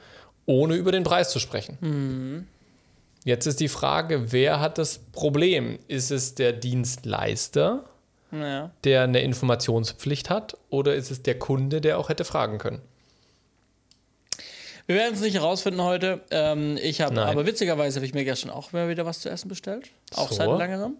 ohne 0.44 0.74
über 0.74 0.92
den 0.92 1.02
Preis 1.02 1.30
zu 1.30 1.38
sprechen. 1.38 1.78
Mhm. 1.80 2.46
Jetzt 3.24 3.46
ist 3.46 3.58
die 3.58 3.68
Frage, 3.68 4.32
wer 4.32 4.60
hat 4.60 4.78
das 4.78 4.98
Problem? 4.98 5.78
Ist 5.88 6.12
es 6.12 6.36
der 6.36 6.52
Dienstleister, 6.52 7.84
naja. 8.30 8.70
der 8.84 9.02
eine 9.02 9.20
Informationspflicht 9.22 10.30
hat, 10.30 10.56
oder 10.70 10.94
ist 10.94 11.10
es 11.10 11.22
der 11.22 11.38
Kunde, 11.38 11.80
der 11.80 11.98
auch 11.98 12.08
hätte 12.08 12.24
fragen 12.24 12.58
können? 12.58 12.82
Wir 14.86 14.96
werden 14.96 15.14
es 15.14 15.20
nicht 15.20 15.34
herausfinden 15.34 15.82
heute. 15.82 16.20
Ähm, 16.30 16.78
ich 16.80 17.00
habe, 17.00 17.20
aber 17.20 17.44
witzigerweise 17.44 17.96
habe 17.96 18.06
ich 18.06 18.14
mir 18.14 18.24
gestern 18.24 18.50
auch 18.50 18.72
mal 18.72 18.88
wieder 18.88 19.04
was 19.04 19.20
zu 19.20 19.28
essen 19.28 19.48
bestellt. 19.48 19.90
Auch 20.14 20.28
so. 20.28 20.36
seit 20.36 20.58
längerem. 20.58 20.96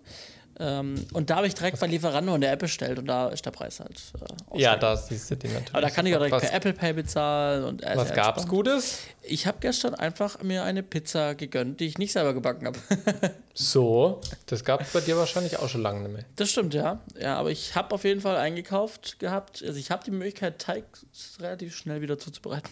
Ähm, 0.59 0.95
und 1.13 1.29
da 1.29 1.37
habe 1.37 1.47
ich 1.47 1.55
direkt 1.55 1.79
bei 1.81 1.87
Lieferando 1.87 2.35
in 2.35 2.41
der 2.41 2.51
App 2.53 2.61
bestellt 2.61 2.99
und 2.99 3.07
da 3.07 3.29
ist 3.29 3.45
der 3.45 3.51
Preis 3.51 3.79
halt. 3.79 4.01
Äh, 4.55 4.61
ja, 4.61 4.77
da 4.77 4.97
siehst 4.97 5.31
du 5.31 5.37
den 5.37 5.53
natürlich. 5.53 5.75
Aber 5.75 5.83
da 5.83 5.91
kann 5.91 6.07
ich 6.07 6.15
auch 6.15 6.19
direkt 6.19 6.35
was, 6.35 6.43
per 6.45 6.55
Apple 6.55 6.73
Pay 6.73 6.93
bezahlen. 6.95 7.65
Und 7.65 7.83
äh, 7.83 7.93
was 7.95 8.15
gab 8.15 8.39
es 8.39 8.49
Gutes? 8.49 9.01
Ich 9.21 9.47
habe 9.47 9.59
gestern 9.61 9.95
einfach 9.95 10.43
mir 10.43 10.65
eine 10.65 10.83
Pizza 10.83 11.35
gegönnt, 11.35 11.81
die 11.81 11.87
ich 11.87 11.99
nicht 11.99 12.13
selber 12.13 12.33
gebacken 12.33 12.67
habe. 12.67 12.79
so, 13.55 14.23
das 14.47 14.65
gab 14.65 14.81
es 14.81 14.93
bei 14.93 15.01
dir 15.01 15.19
wahrscheinlich 15.19 15.59
auch 15.59 15.69
schon 15.69 15.83
lange 15.83 16.01
nicht 16.01 16.13
mehr. 16.13 16.25
Das 16.37 16.51
stimmt, 16.51 16.73
ja. 16.73 17.01
Ja, 17.21 17.37
aber 17.37 17.51
ich 17.51 17.75
habe 17.75 17.95
auf 17.95 18.05
jeden 18.05 18.23
Fall 18.23 18.37
eingekauft 18.37 19.19
gehabt. 19.19 19.63
Also 19.63 19.79
ich 19.79 19.91
habe 19.91 20.05
die 20.05 20.11
Möglichkeit, 20.11 20.59
Teig 20.59 20.85
relativ 21.39 21.77
schnell 21.77 22.01
wieder 22.01 22.19
zuzubereiten. 22.19 22.71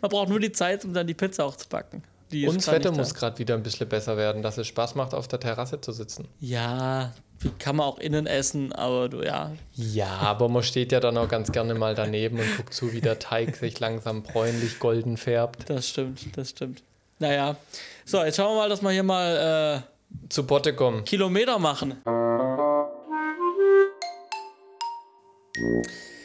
Man 0.00 0.10
braucht 0.10 0.28
nur 0.28 0.40
die 0.40 0.52
Zeit, 0.52 0.84
um 0.84 0.92
dann 0.92 1.06
die 1.06 1.14
Pizza 1.14 1.44
auch 1.44 1.56
zu 1.56 1.68
backen. 1.68 2.02
Und 2.32 2.56
das 2.56 2.70
Wetter 2.70 2.92
muss 2.92 3.14
gerade 3.14 3.38
wieder 3.38 3.54
ein 3.54 3.62
bisschen 3.62 3.88
besser 3.88 4.16
werden, 4.16 4.42
dass 4.42 4.56
es 4.56 4.66
Spaß 4.68 4.94
macht, 4.94 5.14
auf 5.14 5.26
der 5.26 5.40
Terrasse 5.40 5.80
zu 5.80 5.90
sitzen. 5.90 6.28
Ja, 6.38 7.12
kann 7.58 7.76
man 7.76 7.86
auch 7.86 7.98
innen 7.98 8.26
essen, 8.26 8.72
aber 8.72 9.08
du, 9.08 9.22
ja. 9.22 9.50
Ja, 9.74 10.06
aber 10.06 10.48
man 10.48 10.62
steht 10.62 10.92
ja 10.92 11.00
dann 11.00 11.16
auch 11.16 11.28
ganz 11.28 11.50
gerne 11.50 11.74
mal 11.74 11.94
daneben 11.94 12.38
und 12.38 12.56
guckt 12.56 12.74
zu, 12.74 12.92
wie 12.92 13.00
der 13.00 13.18
Teig 13.18 13.56
sich 13.56 13.80
langsam 13.80 14.22
bräunlich 14.22 14.78
golden 14.78 15.16
färbt. 15.16 15.68
Das 15.68 15.88
stimmt, 15.88 16.36
das 16.36 16.50
stimmt. 16.50 16.82
Naja. 17.18 17.56
So, 18.04 18.22
jetzt 18.22 18.36
schauen 18.36 18.54
wir 18.54 18.62
mal, 18.62 18.68
dass 18.68 18.82
wir 18.82 18.90
hier 18.90 19.02
mal 19.02 19.84
äh, 19.84 20.28
zu 20.28 20.44
Potte 20.44 20.74
kommen. 20.74 21.04
Kilometer 21.04 21.58
machen. 21.58 21.96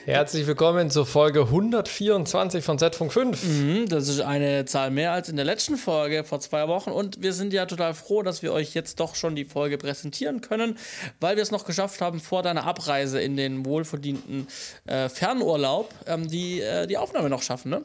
Herzlich 0.05 0.45
willkommen 0.45 0.91
zur 0.91 1.07
Folge 1.07 1.41
124 1.41 2.63
von 2.63 2.77
Z-Funk 2.77 3.11
5. 3.11 3.43
Mhm, 3.43 3.89
das 3.89 4.07
ist 4.07 4.19
eine 4.19 4.63
Zahl 4.65 4.91
mehr 4.91 5.11
als 5.13 5.29
in 5.29 5.35
der 5.35 5.45
letzten 5.45 5.77
Folge 5.77 6.23
vor 6.23 6.39
zwei 6.39 6.67
Wochen. 6.67 6.91
Und 6.91 7.23
wir 7.23 7.33
sind 7.33 7.51
ja 7.53 7.65
total 7.65 7.95
froh, 7.95 8.21
dass 8.21 8.43
wir 8.43 8.53
euch 8.53 8.75
jetzt 8.75 8.99
doch 8.99 9.15
schon 9.15 9.35
die 9.35 9.45
Folge 9.45 9.79
präsentieren 9.79 10.41
können, 10.41 10.77
weil 11.19 11.37
wir 11.37 11.41
es 11.41 11.49
noch 11.49 11.65
geschafft 11.65 12.01
haben, 12.01 12.19
vor 12.19 12.43
deiner 12.43 12.67
Abreise 12.67 13.19
in 13.19 13.35
den 13.35 13.65
wohlverdienten 13.65 14.45
äh, 14.85 15.09
Fernurlaub 15.09 15.91
ähm, 16.05 16.27
die, 16.27 16.61
äh, 16.61 16.85
die 16.85 16.99
Aufnahme 16.99 17.31
noch 17.31 17.41
schaffen, 17.41 17.71
ne? 17.71 17.81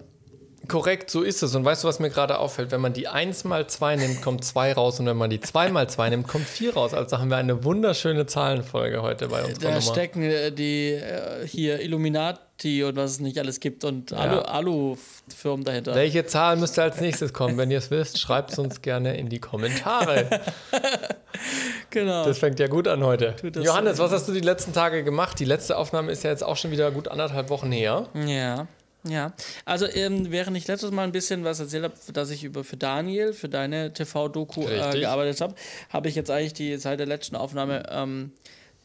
Korrekt, 0.70 1.10
so 1.10 1.22
ist 1.22 1.42
es. 1.42 1.56
Und 1.56 1.64
weißt 1.64 1.82
du, 1.82 1.88
was 1.88 1.98
mir 1.98 2.10
gerade 2.10 2.38
auffällt? 2.38 2.70
Wenn 2.70 2.80
man 2.80 2.92
die 2.92 3.08
1 3.08 3.42
mal 3.42 3.66
2 3.66 3.96
nimmt, 3.96 4.22
kommt 4.22 4.44
2 4.44 4.74
raus. 4.74 5.00
Und 5.00 5.06
wenn 5.06 5.16
man 5.16 5.28
die 5.28 5.40
2 5.40 5.70
mal 5.70 5.88
2 5.88 6.10
nimmt, 6.10 6.28
kommt 6.28 6.46
4 6.46 6.74
raus. 6.74 6.94
Also 6.94 7.18
haben 7.18 7.28
wir 7.28 7.38
eine 7.38 7.64
wunderschöne 7.64 8.26
Zahlenfolge 8.26 9.02
heute 9.02 9.26
bei 9.26 9.42
uns. 9.42 9.58
Da 9.58 9.80
stecken 9.80 10.22
äh, 10.22 10.52
die 10.52 10.90
äh, 10.90 11.44
hier 11.44 11.80
Illuminati 11.80 12.84
und 12.84 12.94
was 12.94 13.10
es 13.10 13.20
nicht 13.20 13.36
alles 13.40 13.58
gibt 13.58 13.82
und 13.82 14.12
ja. 14.12 14.42
Alu-Firmen 14.42 15.64
dahinter. 15.64 15.96
Welche 15.96 16.24
Zahl 16.26 16.56
müsste 16.56 16.84
als 16.84 17.00
nächstes 17.00 17.32
kommen? 17.32 17.58
Wenn 17.58 17.72
ihr 17.72 17.78
es 17.78 17.90
wisst, 17.90 18.20
schreibt 18.20 18.52
es 18.52 18.58
uns 18.60 18.80
gerne 18.80 19.16
in 19.16 19.28
die 19.28 19.40
Kommentare. 19.40 20.40
genau. 21.90 22.26
Das 22.26 22.38
fängt 22.38 22.60
ja 22.60 22.68
gut 22.68 22.86
an 22.86 23.02
heute. 23.02 23.34
Johannes, 23.60 23.98
was 23.98 24.12
hast 24.12 24.28
du 24.28 24.32
die 24.32 24.38
letzten 24.38 24.72
Tage 24.72 25.02
gemacht? 25.02 25.40
Die 25.40 25.46
letzte 25.46 25.76
Aufnahme 25.76 26.12
ist 26.12 26.22
ja 26.22 26.30
jetzt 26.30 26.44
auch 26.44 26.56
schon 26.56 26.70
wieder 26.70 26.92
gut 26.92 27.08
anderthalb 27.08 27.50
Wochen 27.50 27.72
her. 27.72 28.06
Ja. 28.14 28.68
Ja, 29.09 29.33
also 29.64 29.87
ähm, 29.87 30.30
während 30.30 30.57
ich 30.57 30.69
letztes 30.69 30.90
Mal 30.90 31.04
ein 31.04 31.12
bisschen 31.12 31.42
was 31.42 31.59
erzählt 31.59 31.85
habe, 31.85 31.95
dass 32.12 32.30
ich 32.30 32.45
über 32.45 32.64
für 32.64 32.76
Daniel, 32.76 33.33
für 33.33 33.49
deine 33.49 33.92
TV-Doku 33.92 34.62
äh, 34.69 34.99
gearbeitet 35.00 35.40
habe, 35.40 35.54
habe 35.88 36.09
ich 36.09 36.14
jetzt 36.14 36.30
eigentlich 36.30 36.52
die 36.52 36.76
seit 36.76 36.99
der 36.99 37.07
letzten 37.07 37.37
Aufnahme 37.37 37.85
ähm, 37.90 38.33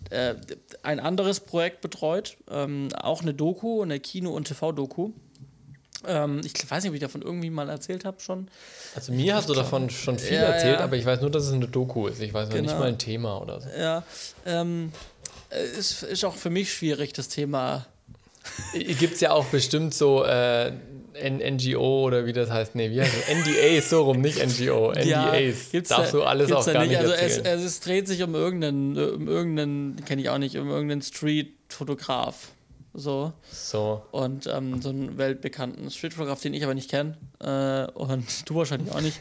äh, 0.10 0.36
ein 0.84 1.00
anderes 1.00 1.41
Projekt 1.41 1.81
betreut. 1.81 2.38
Ähm, 2.50 2.89
auch 2.95 3.22
eine 3.22 3.34
Doku, 3.34 3.81
eine 3.81 4.00
Kino- 4.00 4.31
und 4.31 4.48
TV-Doku. 4.48 5.12
Ähm, 6.07 6.41
ich 6.45 6.53
weiß 6.69 6.84
nicht, 6.84 6.89
ob 6.89 6.95
ich 6.95 7.01
davon 7.01 7.22
irgendwie 7.22 7.50
mal 7.50 7.69
erzählt 7.69 8.05
habe 8.05 8.19
schon. 8.22 8.48
Also 8.95 9.12
mir 9.12 9.36
hast 9.36 9.50
du 9.50 9.53
davon 9.53 9.89
schon 9.89 10.19
viel 10.19 10.38
ja, 10.38 10.43
erzählt, 10.43 10.79
ja. 10.79 10.84
aber 10.84 10.95
ich 10.95 11.05
weiß 11.05 11.22
nur, 11.22 11.31
dass 11.31 11.45
es 11.45 11.53
eine 11.53 11.67
Doku 11.67 12.07
ist. 12.07 12.22
Ich 12.22 12.34
weiß 12.34 12.50
genau. 12.50 12.62
nicht 12.62 12.79
mal 12.79 12.88
ein 12.88 13.00
Thema 13.00 13.41
oder 13.41 13.62
so. 13.62 13.69
Ja, 13.77 14.03
ähm, 14.45 14.91
ist, 15.77 16.03
ist 16.03 16.24
auch 16.24 16.36
für 16.36 16.50
mich 16.50 16.74
schwierig, 16.74 17.13
das 17.13 17.27
Thema 17.29 17.88
Gibt 18.73 19.15
es 19.15 19.21
ja 19.21 19.31
auch 19.31 19.45
bestimmt 19.45 19.93
so 19.93 20.23
äh, 20.23 20.71
NGO 21.23 22.05
oder 22.05 22.25
wie 22.25 22.33
das 22.33 22.49
heißt. 22.49 22.75
Nee, 22.75 22.91
wie 22.91 23.01
heißt 23.01 23.13
das? 23.13 23.35
NDAs, 23.35 23.89
so 23.89 24.03
rum, 24.03 24.21
nicht 24.21 24.37
NGO. 24.45 24.91
NDAs. 24.91 25.71
Ja, 25.71 25.81
Darfst 25.81 26.13
du 26.13 26.23
alles 26.23 26.51
auch 26.51 26.65
gar 26.65 26.85
nicht, 26.85 26.97
also 26.97 27.11
erzählen. 27.11 27.45
Es, 27.45 27.63
es, 27.63 27.79
dreht 27.79 28.07
sich 28.07 28.23
um 28.23 28.35
irgendeinen, 28.35 28.97
um 28.97 29.27
irgendeinen, 29.27 30.03
kenne 30.05 30.21
ich 30.21 30.29
auch 30.29 30.37
nicht, 30.37 30.57
um 30.57 30.69
irgendeinen 30.69 31.01
Street-Fotograf. 31.01 32.51
So. 32.93 33.33
So. 33.51 34.03
Und 34.11 34.47
ähm, 34.47 34.81
so 34.81 34.89
einen 34.89 35.17
weltbekannten 35.17 35.91
Streetfotograf, 35.91 36.41
den 36.41 36.53
ich 36.53 36.63
aber 36.63 36.73
nicht 36.73 36.89
kenne. 36.89 37.17
Äh, 37.39 37.91
und 37.91 38.25
du 38.49 38.55
wahrscheinlich 38.55 38.91
auch 38.93 39.01
nicht. 39.01 39.19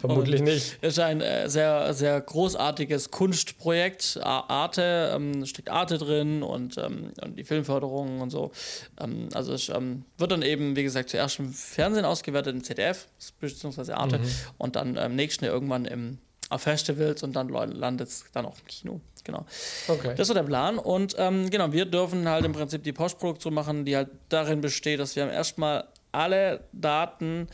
Vermutlich 0.00 0.40
Und 0.40 0.46
nicht. 0.46 0.78
Ist 0.82 0.98
ein 0.98 1.20
äh, 1.20 1.48
sehr, 1.48 1.92
sehr 1.94 2.20
großartiges 2.20 3.10
Kunstprojekt. 3.10 4.20
Arte, 4.22 5.12
ähm, 5.14 5.46
steckt 5.46 5.70
Arte 5.70 5.98
drin 5.98 6.42
und, 6.42 6.76
ähm, 6.78 7.12
und 7.22 7.36
die 7.36 7.44
Filmförderung 7.44 8.20
und 8.20 8.30
so. 8.30 8.52
Ähm, 9.00 9.28
also 9.34 9.52
es 9.52 9.68
ähm, 9.68 10.04
wird 10.18 10.32
dann 10.32 10.42
eben, 10.42 10.76
wie 10.76 10.82
gesagt, 10.82 11.10
zuerst 11.10 11.38
im 11.38 11.52
Fernsehen 11.52 12.04
ausgewertet, 12.04 12.54
im 12.54 12.62
ZDF, 12.62 13.06
beziehungsweise 13.40 13.96
Arte, 13.96 14.20
und 14.58 14.76
dann 14.76 14.96
ähm, 14.96 15.16
nächsten 15.16 15.44
Jahr 15.44 15.54
irgendwann 15.54 15.84
im, 15.84 16.18
auf 16.50 16.62
Festivals 16.62 17.22
und 17.22 17.34
dann 17.34 17.48
landet 17.48 18.08
es 18.08 18.24
dann 18.32 18.46
auch 18.46 18.56
im 18.58 18.66
Kino. 18.66 19.00
Genau. 19.24 19.46
Okay. 19.88 20.10
Das 20.10 20.20
ist 20.20 20.28
so 20.28 20.34
der 20.34 20.42
Plan. 20.42 20.78
Und 20.78 21.16
ähm, 21.18 21.48
genau, 21.50 21.72
wir 21.72 21.86
dürfen 21.86 22.28
halt 22.28 22.44
im 22.44 22.52
Prinzip 22.52 22.82
die 22.84 22.92
Postproduktion 22.92 23.54
machen, 23.54 23.84
die 23.84 23.96
halt 23.96 24.10
darin 24.28 24.60
besteht, 24.60 25.00
dass 25.00 25.16
wir 25.16 25.30
erstmal 25.30 25.88
alle 26.12 26.60
Daten, 26.72 27.48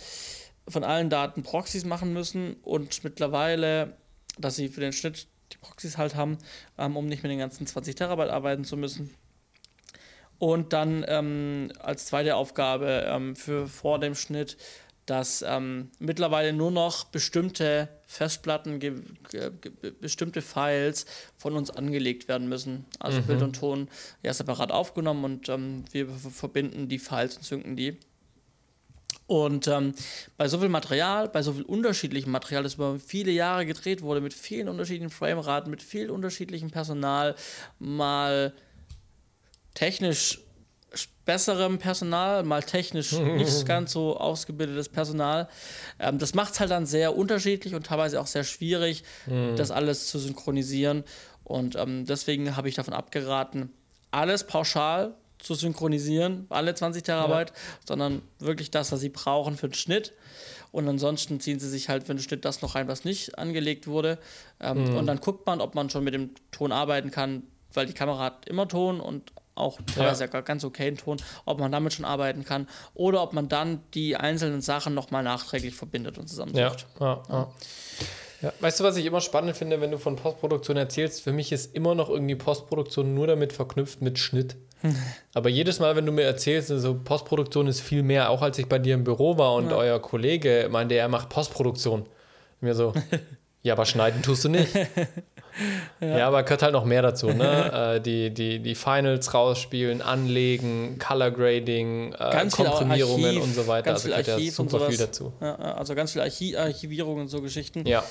von 0.68 0.84
allen 0.84 1.10
Daten 1.10 1.42
Proxys 1.42 1.84
machen 1.84 2.12
müssen 2.12 2.54
und 2.62 3.02
mittlerweile, 3.04 3.96
dass 4.38 4.56
sie 4.56 4.68
für 4.68 4.80
den 4.80 4.92
Schnitt 4.92 5.26
die 5.52 5.58
Proxys 5.58 5.98
halt 5.98 6.14
haben, 6.14 6.38
ähm, 6.78 6.96
um 6.96 7.06
nicht 7.06 7.22
mit 7.22 7.32
den 7.32 7.38
ganzen 7.38 7.66
20 7.66 7.94
Terabyte 7.94 8.30
arbeiten 8.30 8.64
zu 8.64 8.76
müssen. 8.76 9.14
Und 10.38 10.72
dann 10.72 11.04
ähm, 11.06 11.70
als 11.80 12.06
zweite 12.06 12.36
Aufgabe 12.36 13.04
ähm, 13.06 13.36
für 13.36 13.66
vor 13.66 13.98
dem 13.98 14.14
Schnitt, 14.14 14.56
dass 15.04 15.42
ähm, 15.46 15.90
mittlerweile 15.98 16.52
nur 16.52 16.70
noch 16.70 17.04
bestimmte 17.04 17.88
Festplatten, 18.06 18.78
bestimmte 20.00 20.40
Files 20.40 21.04
von 21.36 21.56
uns 21.56 21.70
angelegt 21.70 22.28
werden 22.28 22.48
müssen. 22.48 22.84
Also 23.00 23.20
Bild 23.22 23.42
und 23.42 23.56
Ton 23.56 23.88
ja 24.22 24.32
separat 24.32 24.70
aufgenommen 24.70 25.24
und 25.24 25.48
ähm, 25.48 25.84
wir 25.90 26.08
verbinden 26.08 26.88
die 26.88 26.98
Files 26.98 27.36
und 27.36 27.42
synken 27.42 27.76
die. 27.76 27.98
Und 29.30 29.68
ähm, 29.68 29.94
bei 30.36 30.48
so 30.48 30.58
viel 30.58 30.68
Material, 30.68 31.28
bei 31.28 31.40
so 31.42 31.52
viel 31.52 31.62
unterschiedlichem 31.62 32.32
Material, 32.32 32.64
das 32.64 32.74
über 32.74 32.98
viele 32.98 33.30
Jahre 33.30 33.64
gedreht 33.64 34.02
wurde, 34.02 34.20
mit 34.20 34.34
vielen 34.34 34.68
unterschiedlichen 34.68 35.10
Frameraten, 35.10 35.70
mit 35.70 35.84
viel 35.84 36.10
unterschiedlichem 36.10 36.72
Personal, 36.72 37.36
mal 37.78 38.52
technisch 39.72 40.40
besserem 41.24 41.78
Personal, 41.78 42.42
mal 42.42 42.64
technisch 42.64 43.12
nicht 43.20 43.66
ganz 43.66 43.92
so 43.92 44.16
ausgebildetes 44.16 44.88
Personal. 44.88 45.48
Ähm, 46.00 46.18
das 46.18 46.34
macht 46.34 46.54
es 46.54 46.58
halt 46.58 46.72
dann 46.72 46.84
sehr 46.84 47.16
unterschiedlich 47.16 47.76
und 47.76 47.86
teilweise 47.86 48.20
auch 48.20 48.26
sehr 48.26 48.42
schwierig, 48.42 49.04
das 49.54 49.70
alles 49.70 50.08
zu 50.08 50.18
synchronisieren. 50.18 51.04
Und 51.44 51.76
ähm, 51.76 52.04
deswegen 52.04 52.56
habe 52.56 52.68
ich 52.68 52.74
davon 52.74 52.94
abgeraten, 52.94 53.70
alles 54.10 54.42
pauschal 54.42 55.14
zu 55.42 55.54
synchronisieren, 55.54 56.46
alle 56.48 56.74
20 56.74 57.02
Terabyte, 57.02 57.52
sondern 57.86 58.22
wirklich 58.38 58.70
das, 58.70 58.92
was 58.92 59.00
sie 59.00 59.08
brauchen 59.08 59.56
für 59.56 59.68
den 59.68 59.74
Schnitt. 59.74 60.12
Und 60.72 60.88
ansonsten 60.88 61.40
ziehen 61.40 61.58
sie 61.58 61.68
sich 61.68 61.88
halt 61.88 62.04
für 62.04 62.14
den 62.14 62.22
Schnitt 62.22 62.44
das 62.44 62.62
noch 62.62 62.74
rein, 62.74 62.88
was 62.88 63.04
nicht 63.04 63.38
angelegt 63.38 63.86
wurde. 63.86 64.18
Ähm, 64.60 64.96
Und 64.96 65.06
dann 65.06 65.18
guckt 65.18 65.46
man, 65.46 65.60
ob 65.60 65.74
man 65.74 65.90
schon 65.90 66.04
mit 66.04 66.14
dem 66.14 66.30
Ton 66.52 66.72
arbeiten 66.72 67.10
kann, 67.10 67.42
weil 67.72 67.86
die 67.86 67.92
Kamera 67.92 68.24
hat 68.24 68.46
immer 68.46 68.68
Ton 68.68 69.00
und 69.00 69.32
auch 69.54 69.78
teilweise 69.94 70.24
ja. 70.32 70.40
ganz 70.40 70.64
okayen 70.64 70.96
Ton, 70.96 71.18
ob 71.44 71.58
man 71.58 71.70
damit 71.70 71.92
schon 71.92 72.04
arbeiten 72.04 72.44
kann 72.44 72.66
oder 72.94 73.22
ob 73.22 73.32
man 73.32 73.48
dann 73.48 73.82
die 73.94 74.16
einzelnen 74.16 74.62
Sachen 74.62 74.94
nochmal 74.94 75.22
nachträglich 75.22 75.74
verbindet 75.74 76.18
und 76.18 76.28
zusammensucht. 76.28 76.86
Ja, 76.98 77.06
ja, 77.06 77.22
ja. 77.28 77.52
Ja, 78.42 78.52
weißt 78.60 78.80
du, 78.80 78.84
was 78.84 78.96
ich 78.96 79.04
immer 79.04 79.20
spannend 79.20 79.54
finde, 79.54 79.82
wenn 79.82 79.90
du 79.90 79.98
von 79.98 80.16
Postproduktion 80.16 80.78
erzählst? 80.78 81.20
Für 81.20 81.32
mich 81.32 81.52
ist 81.52 81.74
immer 81.74 81.94
noch 81.94 82.08
irgendwie 82.08 82.36
Postproduktion 82.36 83.14
nur 83.14 83.26
damit 83.26 83.52
verknüpft 83.52 84.00
mit 84.00 84.18
Schnitt. 84.18 84.56
Aber 85.34 85.48
jedes 85.48 85.78
Mal, 85.78 85.96
wenn 85.96 86.06
du 86.06 86.12
mir 86.12 86.22
erzählst, 86.22 86.70
also 86.70 86.94
Postproduktion 86.94 87.66
ist 87.66 87.80
viel 87.80 88.02
mehr, 88.02 88.30
auch 88.30 88.42
als 88.42 88.58
ich 88.58 88.66
bei 88.66 88.78
dir 88.78 88.94
im 88.94 89.04
Büro 89.04 89.38
war 89.38 89.54
und 89.54 89.70
ja. 89.70 89.76
euer 89.76 90.00
Kollege 90.00 90.68
meinte, 90.70 90.94
er 90.94 91.08
macht 91.08 91.28
Postproduktion. 91.28 92.06
Mir 92.60 92.74
so, 92.74 92.92
ja, 93.62 93.74
aber 93.74 93.86
schneiden 93.86 94.22
tust 94.22 94.44
du 94.44 94.48
nicht. 94.50 94.74
ja. 96.00 96.18
ja, 96.18 96.26
aber 96.28 96.42
gehört 96.42 96.62
halt 96.62 96.72
noch 96.72 96.84
mehr 96.84 97.02
dazu, 97.02 97.28
ne? 97.28 97.94
äh, 97.96 98.00
die, 98.00 98.30
die, 98.32 98.60
die 98.60 98.74
Finals 98.74 99.32
rausspielen, 99.32 100.02
anlegen, 100.02 100.98
Color 100.98 101.30
Grading, 101.30 102.12
äh, 102.12 102.48
Komprimierungen 102.50 103.24
Archiv, 103.26 103.42
und 103.42 103.54
so 103.54 103.66
weiter. 103.66 103.92
Also 103.92 104.08
gehört 104.08 104.26
ja 104.26 104.38
super 104.50 104.80
viel 104.88 104.98
dazu. 104.98 105.32
Ja, 105.40 105.54
also 105.54 105.94
ganz 105.94 106.12
viel 106.12 106.22
Archiv 106.22 106.56
Archivierung 106.56 107.20
und 107.20 107.28
so 107.28 107.40
Geschichten. 107.40 107.86
Ja. 107.86 108.04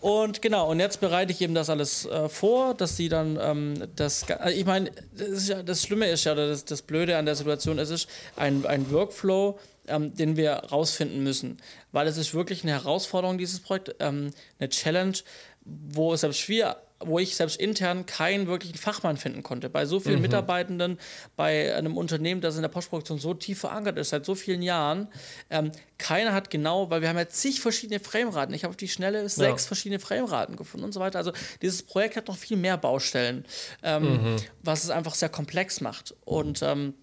Und 0.00 0.42
genau, 0.42 0.70
und 0.70 0.78
jetzt 0.78 1.00
bereite 1.00 1.32
ich 1.32 1.40
eben 1.40 1.54
das 1.54 1.70
alles 1.70 2.04
äh, 2.06 2.28
vor, 2.28 2.74
dass 2.74 2.96
sie 2.96 3.08
dann 3.08 3.38
ähm, 3.40 3.88
das. 3.96 4.30
Also 4.30 4.56
ich 4.56 4.66
meine, 4.66 4.90
das, 5.16 5.48
ja, 5.48 5.62
das, 5.62 5.82
Schlimme 5.82 6.08
ist 6.08 6.24
ja, 6.24 6.34
das, 6.34 6.64
das 6.64 6.82
Blöde 6.82 7.16
an 7.16 7.24
der 7.24 7.34
Situation 7.34 7.78
ist, 7.78 7.90
ist 7.90 8.08
ein, 8.36 8.66
ein 8.66 8.90
Workflow, 8.90 9.58
ähm, 9.88 10.14
den 10.14 10.36
wir 10.36 10.52
rausfinden 10.52 11.22
müssen. 11.22 11.58
Weil 11.92 12.06
es 12.06 12.18
ist 12.18 12.34
wirklich 12.34 12.62
eine 12.62 12.72
Herausforderung, 12.72 13.38
dieses 13.38 13.60
Projekt, 13.60 13.94
ähm, 14.00 14.32
eine 14.58 14.68
Challenge, 14.68 15.16
wo 15.64 16.12
es 16.12 16.20
selbst 16.20 16.48
wir 16.48 16.76
wo 17.00 17.18
ich 17.18 17.36
selbst 17.36 17.60
intern 17.60 18.06
keinen 18.06 18.46
wirklichen 18.46 18.78
Fachmann 18.78 19.16
finden 19.16 19.42
konnte. 19.42 19.68
Bei 19.68 19.84
so 19.84 20.00
vielen 20.00 20.16
mhm. 20.16 20.22
Mitarbeitenden, 20.22 20.98
bei 21.36 21.74
einem 21.74 21.96
Unternehmen, 21.96 22.40
das 22.40 22.56
in 22.56 22.62
der 22.62 22.68
Postproduktion 22.68 23.18
so 23.18 23.34
tief 23.34 23.60
verankert 23.60 23.98
ist, 23.98 24.10
seit 24.10 24.24
so 24.24 24.34
vielen 24.34 24.62
Jahren, 24.62 25.08
ähm, 25.50 25.72
keiner 25.98 26.32
hat 26.32 26.48
genau, 26.48 26.88
weil 26.90 27.02
wir 27.02 27.08
haben 27.08 27.18
ja 27.18 27.28
zig 27.28 27.60
verschiedene 27.60 28.00
Frameraten. 28.00 28.54
Ich 28.54 28.64
habe 28.64 28.70
auf 28.70 28.76
die 28.76 28.88
Schnelle 28.88 29.28
sechs 29.28 29.64
ja. 29.64 29.66
verschiedene 29.66 29.98
Frameraten 29.98 30.56
gefunden 30.56 30.84
und 30.84 30.92
so 30.92 31.00
weiter. 31.00 31.18
Also 31.18 31.32
dieses 31.60 31.82
Projekt 31.82 32.16
hat 32.16 32.28
noch 32.28 32.38
viel 32.38 32.56
mehr 32.56 32.78
Baustellen, 32.78 33.44
ähm, 33.82 34.32
mhm. 34.32 34.36
was 34.62 34.84
es 34.84 34.90
einfach 34.90 35.14
sehr 35.14 35.28
komplex 35.28 35.80
macht. 35.80 36.14
Und 36.24 36.62
ähm, 36.62 36.94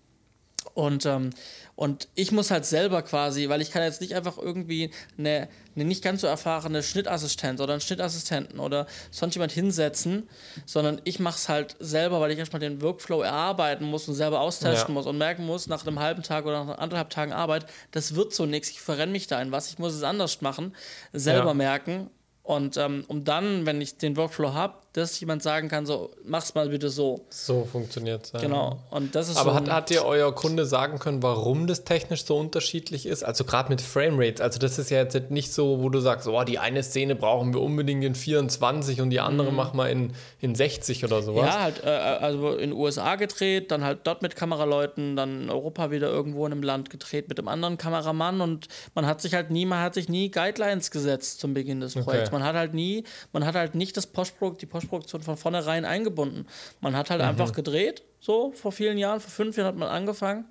und, 0.74 1.06
ähm, 1.06 1.32
und 1.76 2.08
ich 2.16 2.32
muss 2.32 2.52
halt 2.52 2.66
selber 2.66 3.02
quasi, 3.02 3.50
weil 3.50 3.62
ich 3.62 3.72
kann 3.72 3.84
jetzt 3.84 4.02
nicht 4.02 4.16
einfach 4.16 4.38
irgendwie 4.38 4.92
eine, 5.18 5.48
eine 5.76 5.86
nicht 5.86 6.04
ganz 6.04 6.22
so 6.22 6.28
erfahrene 6.28 6.84
Schnittassistenz 6.84 7.60
oder 7.62 7.74
einen 7.74 7.82
Schnittassistenten 7.82 8.60
oder 8.60 8.88
sonst 9.12 9.36
jemand 9.36 9.52
hinsetzen, 9.52 10.30
sondern 10.66 11.02
ich 11.04 11.20
mache 11.20 11.38
es 11.38 11.50
halt 11.50 11.76
selber, 11.80 12.22
weil 12.22 12.32
ich 12.32 12.40
erstmal 12.40 12.60
den 12.60 12.82
Workflow 12.82 13.22
erarbeiten 13.22 13.86
muss 13.86 14.08
und 14.08 14.16
selber 14.16 14.40
austesten 14.40 14.90
ja. 14.90 14.94
muss 14.94 15.06
und 15.06 15.18
merken 15.18 15.46
muss, 15.46 15.68
nach 15.68 15.86
einem 15.86 16.00
halben 16.00 16.24
Tag 16.24 16.46
oder 16.46 16.66
nach 16.66 16.78
anderthalb 16.78 17.10
Tagen 17.10 17.34
Arbeit, 17.34 17.66
das 17.92 18.16
wird 18.16 18.34
so 18.34 18.46
nichts, 18.46 18.70
ich 18.70 18.82
verrenne 18.82 19.12
mich 19.12 19.28
da 19.28 19.42
in 19.42 19.52
was, 19.52 19.70
ich 19.70 19.80
muss 19.80 19.94
es 19.94 20.04
anders 20.04 20.42
machen, 20.42 20.76
selber 21.12 21.50
ja. 21.50 21.54
merken 21.54 22.10
und 22.44 22.76
ähm, 22.76 23.06
um 23.08 23.24
dann, 23.24 23.66
wenn 23.66 23.80
ich 23.80 23.98
den 23.98 24.18
Workflow 24.18 24.54
habe, 24.54 24.74
dass 24.92 25.20
jemand 25.20 25.42
sagen 25.42 25.70
kann, 25.70 25.86
so, 25.86 26.12
mach's 26.24 26.54
mal 26.54 26.70
bitte 26.70 26.90
so. 26.90 27.26
So 27.30 27.66
funktioniert 27.66 28.26
es. 28.26 28.32
Ja. 28.34 28.42
Genau. 28.42 28.80
Und 28.92 29.16
das 29.16 29.30
ist 29.30 29.38
Aber 29.38 29.52
so 29.52 29.56
hat, 29.56 29.70
hat 29.70 29.90
dir 29.90 30.06
euer 30.06 30.36
Kunde 30.36 30.66
sagen 30.66 31.00
können, 31.00 31.24
warum 31.24 31.66
das 31.68 31.84
technisch 31.84 32.26
so 32.26 32.38
unterschiedlich 32.38 33.08
ist? 33.08 33.24
Also 33.24 33.44
gerade 33.44 33.70
mit 33.70 33.82
Framerates. 33.82 34.40
Also 34.40 34.60
das 34.60 34.78
ist 34.78 34.92
ja 34.92 35.00
jetzt 35.00 35.32
nicht 35.32 35.52
so, 35.52 35.82
wo 35.82 35.90
du 35.90 36.00
sagst, 36.00 36.28
oh, 36.28 36.44
die 36.44 36.60
eine 36.60 36.84
Szene 36.84 37.16
brauchen 37.16 37.54
wir 37.54 37.62
unbedingt 37.62 38.04
in 38.04 38.14
24 38.14 39.02
und 39.02 39.10
die 39.10 39.20
andere 39.20 39.50
mhm. 39.50 39.56
machen 39.56 39.78
wir 39.78 39.90
in, 39.90 40.14
in 40.42 40.54
60 40.54 41.06
oder 41.06 41.24
sowas. 41.24 41.48
Ja, 41.48 41.62
halt, 41.62 41.84
äh, 41.84 41.88
also 41.88 42.52
in 42.52 42.70
den 42.70 42.74
USA 42.74 43.16
gedreht, 43.16 43.72
dann 43.72 43.84
halt 43.84 44.00
dort 44.04 44.22
mit 44.22 44.36
Kameraleuten, 44.36 45.16
dann 45.16 45.44
in 45.44 45.50
Europa 45.50 45.90
wieder 45.90 46.10
irgendwo 46.10 46.46
in 46.46 46.52
einem 46.52 46.62
Land 46.62 46.92
gedreht 46.92 47.30
mit 47.30 47.40
einem 47.40 47.48
anderen 47.48 47.78
Kameramann 47.78 48.42
und 48.42 48.68
man 48.94 49.08
hat 49.08 49.22
sich 49.22 49.34
halt 49.34 49.50
nie, 49.50 49.66
man 49.66 49.82
hat 49.82 49.96
sich 49.96 50.08
nie 50.08 50.30
Guidelines 50.30 50.92
gesetzt 50.92 51.40
zum 51.40 51.56
Beginn 51.56 51.80
des 51.80 51.94
Projekts. 51.94 52.30
Okay. 52.30 52.33
Man 52.34 52.44
hat 52.44 52.56
halt 52.56 52.74
nie, 52.74 53.06
man 53.32 53.46
hat 53.46 53.56
halt 53.56 53.76
nicht 53.76 53.96
das 53.96 54.08
Postprodukt, 54.08 54.62
die 54.62 54.66
Postproduktion 54.66 55.22
von 55.22 55.38
vornherein 55.38 55.86
eingebunden. 55.86 56.46
Man 56.82 56.96
hat 56.96 57.10
halt 57.10 57.22
mhm. 57.22 57.28
einfach 57.28 57.54
gedreht, 57.54 58.04
so 58.20 58.52
vor 58.52 58.72
vielen 58.72 58.98
Jahren, 58.98 59.22
vor 59.22 59.32
fünf 59.32 59.56
Jahren 59.56 59.68
hat 59.68 59.76
man 59.76 59.88
angefangen 59.88 60.46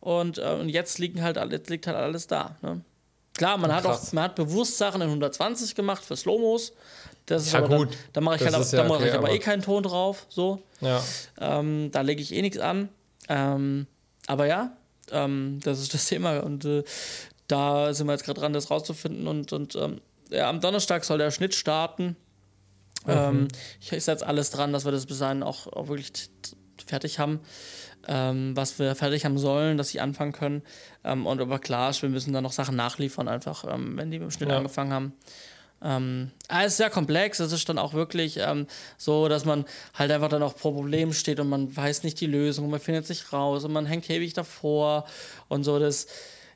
und, 0.00 0.38
äh, 0.38 0.56
und 0.60 0.68
jetzt, 0.68 0.98
liegen 0.98 1.22
halt, 1.22 1.36
jetzt 1.52 1.70
liegt 1.70 1.86
halt 1.86 1.96
alles 1.96 2.26
da. 2.26 2.56
Ne? 2.62 2.80
Klar, 3.34 3.56
man 3.56 3.72
hat 3.72 3.86
auch, 3.86 4.12
man 4.12 4.24
hat 4.24 4.34
bewusst 4.34 4.78
Sachen 4.78 5.00
in 5.00 5.08
120 5.08 5.74
gemacht 5.74 6.04
für 6.04 6.16
Slowmos. 6.16 6.72
Das 7.26 7.46
ist 7.46 7.52
ja, 7.52 7.58
aber 7.60 7.76
gut. 7.76 7.90
Dann, 7.90 7.98
da 8.14 8.20
mache 8.22 8.36
ich, 8.36 8.40
halt, 8.42 8.52
ja 8.52 8.82
da 8.82 8.90
okay, 8.90 9.06
ich 9.06 9.12
aber, 9.12 9.26
aber 9.26 9.34
eh 9.34 9.38
keinen 9.38 9.62
Ton 9.62 9.82
drauf. 9.82 10.26
So. 10.28 10.62
Ja. 10.80 11.02
Ähm, 11.40 11.90
da 11.92 12.00
lege 12.00 12.20
ich 12.22 12.34
eh 12.34 12.42
nichts 12.42 12.58
an. 12.58 12.88
Ähm, 13.28 13.86
aber 14.26 14.46
ja, 14.46 14.72
ähm, 15.12 15.60
das 15.62 15.78
ist 15.80 15.94
das 15.94 16.06
Thema. 16.06 16.40
Und 16.40 16.64
äh, 16.64 16.82
da 17.46 17.92
sind 17.94 18.06
wir 18.06 18.12
jetzt 18.12 18.24
gerade 18.24 18.40
dran, 18.40 18.52
das 18.52 18.70
rauszufinden. 18.70 19.28
Und, 19.28 19.52
und 19.52 19.76
ja, 20.30 20.48
am 20.48 20.60
Donnerstag 20.60 21.04
soll 21.04 21.18
der 21.18 21.30
Schnitt 21.30 21.54
starten. 21.54 22.16
Mhm. 23.06 23.12
Ähm, 23.12 23.48
ich 23.80 24.04
setze 24.04 24.26
alles 24.26 24.50
dran, 24.50 24.72
dass 24.72 24.84
wir 24.84 24.92
das 24.92 25.06
bis 25.06 25.18
dahin 25.18 25.42
auch, 25.42 25.66
auch 25.66 25.88
wirklich 25.88 26.12
fertig 26.86 27.18
haben, 27.18 27.40
ähm, 28.06 28.56
was 28.56 28.78
wir 28.78 28.94
fertig 28.94 29.24
haben 29.24 29.38
sollen, 29.38 29.78
dass 29.78 29.88
sie 29.88 30.00
anfangen 30.00 30.32
können. 30.32 30.62
Ähm, 31.04 31.26
und 31.26 31.40
aber 31.40 31.58
klar, 31.58 31.92
wir 32.00 32.08
müssen 32.08 32.32
dann 32.32 32.42
noch 32.44 32.52
Sachen 32.52 32.76
nachliefern, 32.76 33.28
einfach, 33.28 33.64
ähm, 33.68 33.96
wenn 33.96 34.10
die 34.10 34.18
mit 34.18 34.28
dem 34.28 34.30
Schnitt 34.30 34.50
ja. 34.50 34.56
angefangen 34.56 34.92
haben. 34.92 35.12
Ähm, 35.80 36.32
ah, 36.48 36.64
es 36.64 36.72
ist 36.72 36.78
sehr 36.78 36.90
komplex, 36.90 37.38
es 37.38 37.52
ist 37.52 37.68
dann 37.68 37.78
auch 37.78 37.94
wirklich 37.94 38.38
ähm, 38.38 38.66
so, 38.96 39.28
dass 39.28 39.44
man 39.44 39.64
halt 39.94 40.10
einfach 40.10 40.28
dann 40.28 40.42
auch 40.42 40.56
vor 40.56 40.74
Problemen 40.74 41.12
steht 41.12 41.38
und 41.38 41.48
man 41.48 41.74
weiß 41.74 42.02
nicht 42.02 42.20
die 42.20 42.26
Lösung 42.26 42.64
und 42.64 42.72
man 42.72 42.80
findet 42.80 43.06
sich 43.06 43.32
raus 43.32 43.64
und 43.64 43.72
man 43.72 43.86
hängt 43.86 44.10
ewig 44.10 44.32
davor 44.32 45.04
und 45.46 45.62
so. 45.62 45.78
Das, 45.78 46.08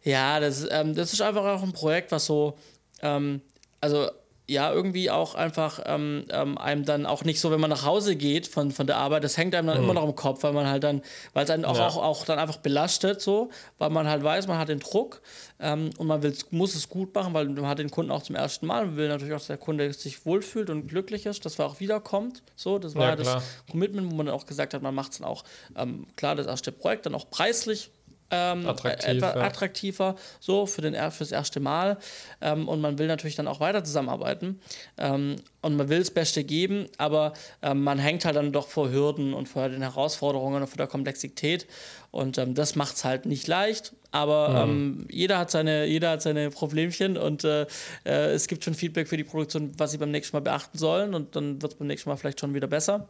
ja, 0.02 0.40
das, 0.40 0.66
ähm, 0.68 0.96
das 0.96 1.12
ist 1.12 1.22
einfach 1.22 1.44
auch 1.44 1.62
ein 1.62 1.72
Projekt, 1.72 2.10
was 2.10 2.26
so, 2.26 2.58
ähm, 3.00 3.42
also 3.82 4.08
ja, 4.48 4.72
irgendwie 4.72 5.08
auch 5.08 5.34
einfach 5.34 5.80
ähm, 5.86 6.24
ähm, 6.30 6.58
einem 6.58 6.84
dann 6.84 7.06
auch 7.06 7.24
nicht 7.24 7.40
so, 7.40 7.50
wenn 7.52 7.60
man 7.60 7.70
nach 7.70 7.86
Hause 7.86 8.16
geht 8.16 8.48
von, 8.48 8.72
von 8.72 8.86
der 8.86 8.96
Arbeit, 8.96 9.22
das 9.22 9.36
hängt 9.36 9.54
einem 9.54 9.68
dann 9.68 9.78
mhm. 9.78 9.84
immer 9.84 9.94
noch 9.94 10.04
im 10.04 10.16
Kopf, 10.16 10.42
weil 10.42 10.52
man 10.52 10.66
halt 10.66 10.82
dann, 10.82 11.00
weil 11.32 11.44
es 11.44 11.50
einen 11.50 11.64
auch, 11.64 11.78
ja. 11.78 11.86
auch, 11.86 11.96
auch 11.96 12.24
dann 12.24 12.38
einfach 12.38 12.56
belastet, 12.56 13.20
so, 13.20 13.50
weil 13.78 13.90
man 13.90 14.08
halt 14.08 14.22
weiß, 14.24 14.48
man 14.48 14.58
hat 14.58 14.68
den 14.68 14.80
Druck 14.80 15.22
ähm, 15.60 15.90
und 15.96 16.06
man 16.08 16.22
will, 16.22 16.34
muss 16.50 16.74
es 16.74 16.88
gut 16.88 17.14
machen, 17.14 17.32
weil 17.34 17.46
man 17.48 17.66
hat 17.66 17.78
den 17.78 17.90
Kunden 17.90 18.10
auch 18.10 18.22
zum 18.22 18.34
ersten 18.34 18.66
Mal 18.66 18.84
und 18.84 18.96
will 18.96 19.08
natürlich 19.08 19.32
auch, 19.32 19.38
dass 19.38 19.46
der 19.46 19.58
Kunde 19.58 19.92
sich 19.92 20.26
wohlfühlt 20.26 20.70
und 20.70 20.88
glücklich 20.88 21.24
ist, 21.26 21.44
dass 21.44 21.58
er 21.58 21.66
auch 21.66 21.78
wiederkommt. 21.78 22.42
So, 22.56 22.78
das 22.78 22.94
war 22.96 23.10
ja, 23.10 23.16
das 23.16 23.42
Commitment, 23.70 24.10
wo 24.10 24.16
man 24.16 24.26
dann 24.26 24.34
auch 24.34 24.46
gesagt 24.46 24.74
hat, 24.74 24.82
man 24.82 24.94
macht 24.94 25.12
es 25.12 25.18
dann 25.18 25.28
auch, 25.28 25.44
ähm, 25.76 26.06
klar, 26.16 26.34
das 26.34 26.46
erste 26.46 26.72
Projekt, 26.72 27.06
dann 27.06 27.14
auch 27.14 27.30
preislich 27.30 27.90
ähm, 28.32 28.66
Attraktiv, 28.66 29.08
etwa 29.08 29.26
ja. 29.28 29.42
attraktiver, 29.42 30.16
so 30.40 30.66
für 30.66 30.80
den, 30.80 30.94
fürs 31.12 31.30
erste 31.30 31.60
Mal. 31.60 31.98
Ähm, 32.40 32.68
und 32.68 32.80
man 32.80 32.98
will 32.98 33.06
natürlich 33.06 33.36
dann 33.36 33.46
auch 33.46 33.60
weiter 33.60 33.84
zusammenarbeiten. 33.84 34.60
Ähm, 34.98 35.36
und 35.60 35.76
man 35.76 35.88
will 35.88 36.00
das 36.00 36.10
Beste 36.10 36.42
geben, 36.42 36.86
aber 36.98 37.34
ähm, 37.62 37.84
man 37.84 37.98
hängt 37.98 38.24
halt 38.24 38.36
dann 38.36 38.52
doch 38.52 38.66
vor 38.66 38.90
Hürden 38.90 39.34
und 39.34 39.48
vor 39.48 39.68
den 39.68 39.82
Herausforderungen 39.82 40.62
und 40.62 40.68
vor 40.68 40.78
der 40.78 40.88
Komplexität. 40.88 41.66
Und 42.10 42.38
ähm, 42.38 42.54
das 42.54 42.74
macht 42.74 42.96
es 42.96 43.04
halt 43.04 43.26
nicht 43.26 43.46
leicht. 43.46 43.92
Aber 44.10 44.66
mhm. 44.66 44.70
Ähm, 44.70 45.06
jeder, 45.10 45.38
hat 45.38 45.50
seine, 45.50 45.86
jeder 45.86 46.10
hat 46.10 46.22
seine 46.22 46.50
Problemchen 46.50 47.16
und 47.16 47.44
äh, 47.44 47.66
äh, 48.04 48.32
es 48.32 48.46
gibt 48.48 48.64
schon 48.64 48.74
Feedback 48.74 49.08
für 49.08 49.16
die 49.16 49.24
Produktion, 49.24 49.72
was 49.78 49.92
sie 49.92 49.98
beim 49.98 50.10
nächsten 50.10 50.36
Mal 50.36 50.40
beachten 50.40 50.78
sollen. 50.78 51.14
Und 51.14 51.36
dann 51.36 51.62
wird 51.62 51.72
es 51.72 51.78
beim 51.78 51.86
nächsten 51.86 52.10
Mal 52.10 52.16
vielleicht 52.16 52.40
schon 52.40 52.54
wieder 52.54 52.66
besser. 52.66 53.08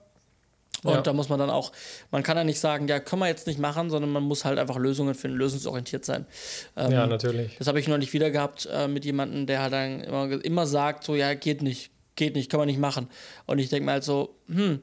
Und 0.84 0.94
ja. 0.94 1.00
da 1.00 1.12
muss 1.12 1.28
man 1.28 1.38
dann 1.38 1.50
auch, 1.50 1.72
man 2.10 2.22
kann 2.22 2.36
ja 2.36 2.44
nicht 2.44 2.58
sagen, 2.58 2.88
ja, 2.88 2.98
können 2.98 3.20
wir 3.20 3.28
jetzt 3.28 3.46
nicht 3.46 3.58
machen, 3.58 3.88
sondern 3.88 4.10
man 4.10 4.22
muss 4.24 4.44
halt 4.44 4.58
einfach 4.58 4.76
Lösungen 4.76 5.14
finden, 5.14 5.36
lösungsorientiert 5.36 6.04
sein. 6.04 6.26
Ähm, 6.76 6.90
ja, 6.90 7.06
natürlich. 7.06 7.56
Das 7.58 7.68
habe 7.68 7.78
ich 7.78 7.86
noch 7.86 7.98
nicht 7.98 8.12
wieder 8.12 8.30
gehabt 8.30 8.68
äh, 8.72 8.88
mit 8.88 9.04
jemandem, 9.04 9.46
der 9.46 9.62
halt 9.62 9.72
dann 9.72 10.00
immer, 10.00 10.44
immer 10.44 10.66
sagt, 10.66 11.04
so, 11.04 11.14
ja, 11.14 11.34
geht 11.34 11.62
nicht, 11.62 11.90
geht 12.16 12.34
nicht, 12.34 12.50
kann 12.50 12.58
man 12.58 12.66
nicht 12.66 12.80
machen. 12.80 13.08
Und 13.46 13.60
ich 13.60 13.68
denke 13.68 13.86
mir 13.86 13.92
halt 13.92 14.04
so, 14.04 14.34
hm, 14.48 14.80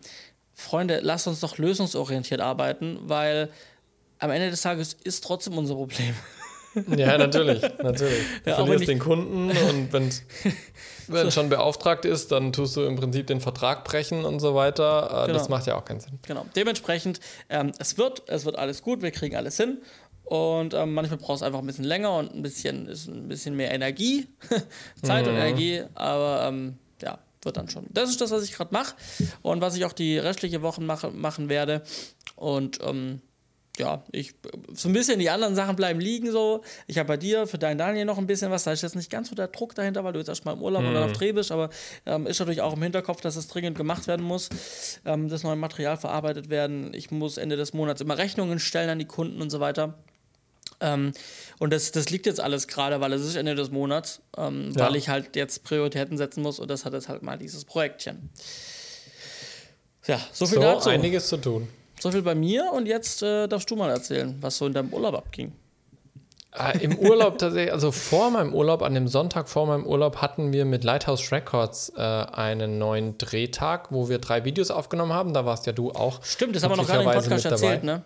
Freunde, 0.53 1.00
lasst 1.01 1.27
uns 1.27 1.41
doch 1.41 1.58
lösungsorientiert 1.58 2.39
arbeiten, 2.39 3.00
weil 3.03 3.50
am 4.20 4.32
Ende 4.32 4.50
des 4.50 4.62
Tages 4.62 4.94
ist 5.03 5.24
trotzdem 5.24 5.58
unser 5.58 5.75
Problem. 5.75 6.13
Ja, 6.95 7.17
natürlich, 7.17 7.61
natürlich. 7.81 8.23
Du 8.43 8.49
ja, 8.49 8.55
verlierst 8.55 8.88
den 8.88 8.99
Kunden 8.99 9.49
und 9.49 9.93
wenn 11.07 11.25
so. 11.25 11.31
schon 11.31 11.49
beauftragt 11.49 12.05
ist, 12.05 12.31
dann 12.31 12.53
tust 12.53 12.75
du 12.75 12.83
im 12.83 12.95
Prinzip 12.95 13.27
den 13.27 13.41
Vertrag 13.41 13.83
brechen 13.83 14.25
und 14.25 14.39
so 14.39 14.55
weiter. 14.55 15.07
Äh, 15.07 15.27
genau. 15.27 15.39
Das 15.39 15.49
macht 15.49 15.65
ja 15.67 15.75
auch 15.75 15.85
keinen 15.85 15.99
Sinn. 15.99 16.19
Genau. 16.27 16.45
Dementsprechend, 16.55 17.19
ähm, 17.49 17.71
es 17.79 17.97
wird, 17.97 18.23
es 18.27 18.45
wird 18.45 18.57
alles 18.57 18.81
gut, 18.81 19.01
wir 19.01 19.11
kriegen 19.11 19.35
alles 19.35 19.57
hin. 19.57 19.79
Und 20.23 20.75
ähm, 20.75 20.93
manchmal 20.93 21.17
braucht 21.17 21.38
es 21.38 21.43
einfach 21.43 21.59
ein 21.59 21.65
bisschen 21.65 21.85
länger 21.85 22.15
und 22.15 22.35
ein 22.35 22.43
bisschen, 22.43 22.88
ist 22.88 23.07
ein 23.07 23.27
bisschen 23.27 23.55
mehr 23.55 23.71
Energie, 23.71 24.27
Zeit 25.01 25.25
mhm. 25.25 25.31
und 25.31 25.38
Energie, 25.38 25.83
aber 25.95 26.45
ähm, 26.47 26.77
ja, 27.01 27.17
wird 27.41 27.57
dann 27.57 27.67
schon. 27.67 27.88
Das 27.89 28.11
ist 28.11 28.21
das, 28.21 28.29
was 28.29 28.43
ich 28.43 28.53
gerade 28.53 28.71
mache 28.71 28.93
und 29.41 29.61
was 29.61 29.75
ich 29.75 29.85
auch 29.85 29.93
die 29.93 30.19
restliche 30.19 30.61
Woche 30.61 30.81
mache, 30.81 31.09
machen 31.09 31.49
werde. 31.49 31.81
Und 32.35 32.79
ähm, 32.83 33.21
ja, 33.79 34.03
ich 34.12 34.36
so 34.74 34.89
ein 34.89 34.93
bisschen 34.93 35.19
die 35.19 35.29
anderen 35.29 35.55
Sachen 35.55 35.75
bleiben 35.75 36.00
liegen 36.00 36.31
so. 36.31 36.62
Ich 36.88 36.98
habe 36.98 37.07
bei 37.07 37.17
dir 37.17 37.48
für 37.48 37.57
deinen 37.57 37.77
Daniel 37.77 38.05
noch 38.05 38.17
ein 38.17 38.27
bisschen 38.27 38.51
was, 38.51 38.63
da 38.63 38.71
ist 38.71 38.83
jetzt 38.83 38.95
nicht 38.95 39.09
ganz 39.09 39.29
so 39.29 39.36
der 39.36 39.48
Druck 39.48 39.74
dahinter, 39.75 40.03
weil 40.03 40.13
du 40.13 40.19
jetzt 40.19 40.27
erstmal 40.27 40.55
im 40.55 40.62
Urlaub 40.62 40.83
mhm. 40.83 40.89
oder 40.89 41.05
auf 41.05 41.13
Dreh 41.13 41.31
bist, 41.31 41.51
aber 41.51 41.69
ähm, 42.05 42.27
ist 42.27 42.39
natürlich 42.39 42.62
auch 42.62 42.74
im 42.74 42.83
Hinterkopf, 42.83 43.21
dass 43.21 43.36
es 43.36 43.48
dringend 43.48 43.77
gemacht 43.77 44.07
werden 44.07 44.25
muss, 44.25 44.50
ähm, 45.05 45.29
das 45.29 45.43
neue 45.43 45.55
Material 45.55 45.98
verarbeitet 45.98 46.50
werden. 46.50 46.93
Ich 46.93 47.12
muss 47.12 47.38
Ende 47.38 47.55
des 47.55 47.74
Monats 47.74 48.01
immer 48.01 48.17
Rechnungen 48.17 48.59
stellen 48.59 48.89
an 48.89 49.00
die 49.00 49.05
Kunden 49.05 49.41
und 49.41 49.50
so 49.50 49.59
weiter. 49.59 49.95
Ähm, 50.81 51.13
und 51.59 51.74
das, 51.74 51.91
das 51.91 52.09
liegt 52.09 52.25
jetzt 52.25 52.39
alles 52.39 52.67
gerade, 52.67 53.01
weil 53.01 53.12
es 53.13 53.25
ist 53.25 53.36
Ende 53.36 53.55
des 53.55 53.71
Monats, 53.71 54.21
ähm, 54.38 54.71
ja. 54.75 54.86
weil 54.86 54.95
ich 54.95 55.09
halt 55.09 55.36
jetzt 55.36 55.63
Prioritäten 55.63 56.17
setzen 56.17 56.41
muss 56.41 56.59
und 56.59 56.69
das 56.69 56.86
hat 56.86 56.93
jetzt 56.93 57.09
halt 57.09 57.24
mal 57.24 57.38
dieses 57.38 57.65
Projektchen. 57.65 58.29
Ja, 60.07 60.19
so 60.31 60.45
viel 60.45 60.55
so 60.55 60.62
dazu. 60.62 60.89
einiges 60.89 61.27
zu 61.27 61.38
tun. 61.38 61.67
So 62.00 62.12
viel 62.12 62.22
bei 62.22 62.36
mir 62.36 62.72
und 62.74 62.88
jetzt 62.88 63.22
äh, 63.24 63.48
darfst 63.48 63.70
du 63.70 63.75
mal 63.75 63.89
erzählen, 63.89 64.38
was 64.41 64.58
so 64.58 64.65
in 64.65 64.74
deinem 64.74 64.94
Urlaub 64.94 65.15
abging. 65.15 65.53
Äh, 66.58 66.79
Im 66.84 66.98
Urlaub 66.98 67.38
tatsächlich, 67.38 67.72
also 67.72 67.91
vor 67.91 68.32
meinem 68.32 68.56
Urlaub, 68.56 68.82
an 68.82 68.96
dem 68.96 69.08
Sonntag 69.08 69.48
vor 69.50 69.68
meinem 69.68 69.86
Urlaub, 69.86 70.18
hatten 70.18 70.51
wir 70.51 70.65
mit 70.65 70.84
Lighthouse 70.84 71.32
Records 71.32 71.94
äh, 71.96 72.01
einen 72.01 72.79
neuen 72.79 73.20
Drehtag, 73.20 73.92
wo 73.92 74.09
wir 74.09 74.18
drei 74.18 74.46
Videos 74.46 74.72
aufgenommen 74.72 75.14
haben. 75.14 75.33
Da 75.33 75.46
warst 75.46 75.68
ja 75.68 75.74
du 75.74 75.92
auch. 75.92 76.24
Stimmt, 76.24 76.55
das 76.55 76.64
haben 76.64 76.72
wir 76.72 76.77
noch 76.77 76.88
gar 76.88 76.98
nicht 76.98 77.05
im 77.05 77.14
Podcast 77.14 77.46
erzählt, 77.46 77.83
ne? 77.83 78.03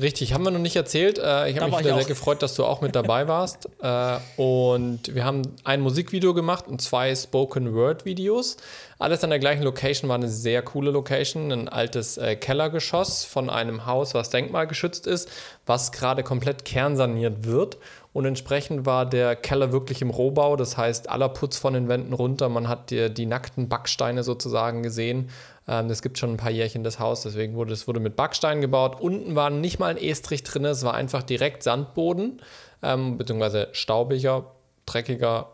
Richtig, 0.00 0.34
haben 0.34 0.42
wir 0.44 0.50
noch 0.50 0.58
nicht 0.58 0.74
erzählt. 0.74 1.18
Äh, 1.18 1.50
ich 1.50 1.60
habe 1.60 1.70
mich 1.70 1.84
sehr 1.84 2.04
gefreut, 2.04 2.42
dass 2.42 2.56
du 2.56 2.64
auch 2.64 2.80
mit 2.80 2.96
dabei 2.96 3.28
warst. 3.28 3.68
Äh, 3.80 4.18
und 4.36 5.14
wir 5.14 5.24
haben 5.24 5.42
ein 5.62 5.80
Musikvideo 5.80 6.34
gemacht 6.34 6.66
und 6.66 6.82
zwei 6.82 7.14
Spoken 7.14 7.74
Word 7.74 8.04
Videos. 8.04 8.56
Alles 8.98 9.22
an 9.22 9.30
der 9.30 9.38
gleichen 9.38 9.62
Location 9.62 10.08
war 10.08 10.16
eine 10.16 10.28
sehr 10.28 10.62
coole 10.62 10.90
Location. 10.90 11.52
Ein 11.52 11.68
altes 11.68 12.16
äh, 12.16 12.34
Kellergeschoss 12.34 13.24
von 13.24 13.48
einem 13.48 13.86
Haus, 13.86 14.14
was 14.14 14.30
denkmalgeschützt 14.30 15.06
ist, 15.06 15.28
was 15.64 15.92
gerade 15.92 16.24
komplett 16.24 16.64
kernsaniert 16.64 17.44
wird. 17.44 17.78
Und 18.12 18.24
entsprechend 18.24 18.86
war 18.86 19.06
der 19.06 19.36
Keller 19.36 19.70
wirklich 19.70 20.02
im 20.02 20.10
Rohbau. 20.10 20.56
Das 20.56 20.76
heißt, 20.76 21.08
aller 21.08 21.28
Putz 21.28 21.56
von 21.56 21.74
den 21.74 21.88
Wänden 21.88 22.12
runter. 22.12 22.48
Man 22.48 22.68
hat 22.68 22.90
die, 22.90 23.14
die 23.14 23.26
nackten 23.26 23.68
Backsteine 23.68 24.24
sozusagen 24.24 24.82
gesehen. 24.82 25.30
Ähm, 25.66 25.88
das 25.88 26.02
gibt 26.02 26.18
schon 26.18 26.32
ein 26.32 26.36
paar 26.36 26.50
Jährchen 26.50 26.84
das 26.84 26.98
Haus, 26.98 27.22
deswegen 27.22 27.54
wurde 27.54 27.72
es 27.72 27.86
wurde 27.86 28.00
mit 28.00 28.16
Backstein 28.16 28.60
gebaut. 28.60 29.00
Unten 29.00 29.34
war 29.34 29.50
nicht 29.50 29.78
mal 29.78 29.90
ein 29.90 29.96
Estrich 29.96 30.42
drin, 30.42 30.64
es 30.64 30.84
war 30.84 30.94
einfach 30.94 31.22
direkt 31.22 31.62
Sandboden, 31.62 32.42
ähm, 32.82 33.18
beziehungsweise 33.18 33.68
staubiger, 33.72 34.52
dreckiger 34.86 35.50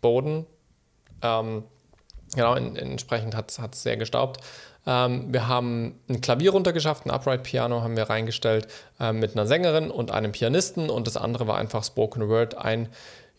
Boden. 0.00 0.46
Ähm, 1.22 1.64
genau, 2.34 2.54
in, 2.54 2.76
entsprechend 2.76 3.36
hat 3.36 3.50
es 3.50 3.82
sehr 3.82 3.96
gestaubt. 3.96 4.40
Ähm, 4.86 5.32
wir 5.32 5.46
haben 5.46 6.00
ein 6.08 6.20
Klavier 6.20 6.50
runtergeschafft, 6.50 7.06
ein 7.06 7.10
Upright 7.10 7.44
Piano 7.44 7.82
haben 7.82 7.96
wir 7.96 8.10
reingestellt 8.10 8.66
äh, 8.98 9.12
mit 9.12 9.32
einer 9.34 9.46
Sängerin 9.46 9.90
und 9.90 10.10
einem 10.10 10.32
Pianisten 10.32 10.90
und 10.90 11.06
das 11.06 11.16
andere 11.16 11.46
war 11.46 11.56
einfach 11.56 11.84
Spoken 11.84 12.28
Word, 12.28 12.56
ein 12.56 12.88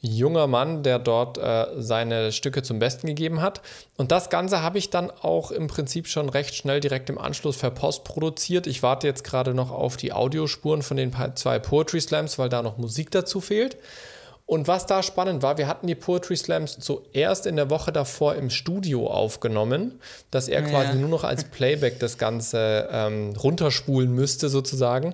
junger 0.04 0.48
Mann, 0.48 0.84
der 0.84 1.00
dort 1.00 1.38
äh, 1.38 1.66
seine 1.78 2.34
Stücke 2.34 2.62
zum 2.62 2.78
Besten 2.78 3.08
gegeben 3.08 3.42
hat. 3.42 3.62
Und 3.98 4.12
das 4.12 4.30
Ganze 4.30 4.62
habe 4.62 4.78
ich 4.78 4.90
dann 4.90 5.10
auch 5.10 5.50
im 5.50 5.68
Prinzip 5.68 6.08
schon 6.08 6.28
recht 6.28 6.54
schnell 6.56 6.82
direkt 6.82 7.10
im 7.10 7.18
Anschluss 7.18 7.58
per 7.58 7.72
Post 7.72 8.04
produziert. 8.04 8.68
Ich 8.68 8.84
warte 8.84 9.08
jetzt 9.08 9.24
gerade 9.24 9.54
noch 9.54 9.72
auf 9.72 9.96
die 9.96 10.12
Audiospuren 10.12 10.82
von 10.82 10.98
den 10.98 11.14
zwei 11.36 11.58
Poetry 11.58 12.02
Slams, 12.02 12.38
weil 12.38 12.50
da 12.50 12.62
noch 12.62 12.78
Musik 12.78 13.12
dazu 13.12 13.40
fehlt. 13.40 13.78
Und 14.46 14.68
was 14.68 14.86
da 14.86 15.02
spannend 15.02 15.42
war, 15.42 15.58
wir 15.58 15.68
hatten 15.68 15.88
die 15.88 15.96
Poetry 15.96 16.36
Slams 16.36 16.78
zuerst 16.80 17.46
in 17.46 17.56
der 17.56 17.70
Woche 17.70 17.94
davor 17.94 18.36
im 18.36 18.50
Studio 18.50 19.08
aufgenommen, 19.08 20.02
dass 20.32 20.50
er 20.50 20.64
quasi 20.64 20.90
ja. 20.90 20.96
nur 20.96 21.10
noch 21.10 21.24
als 21.24 21.46
Playback 21.46 22.00
das 22.00 22.18
Ganze 22.18 22.90
ähm, 22.92 23.34
runterspulen 23.42 24.14
müsste 24.14 24.50
sozusagen. 24.50 25.14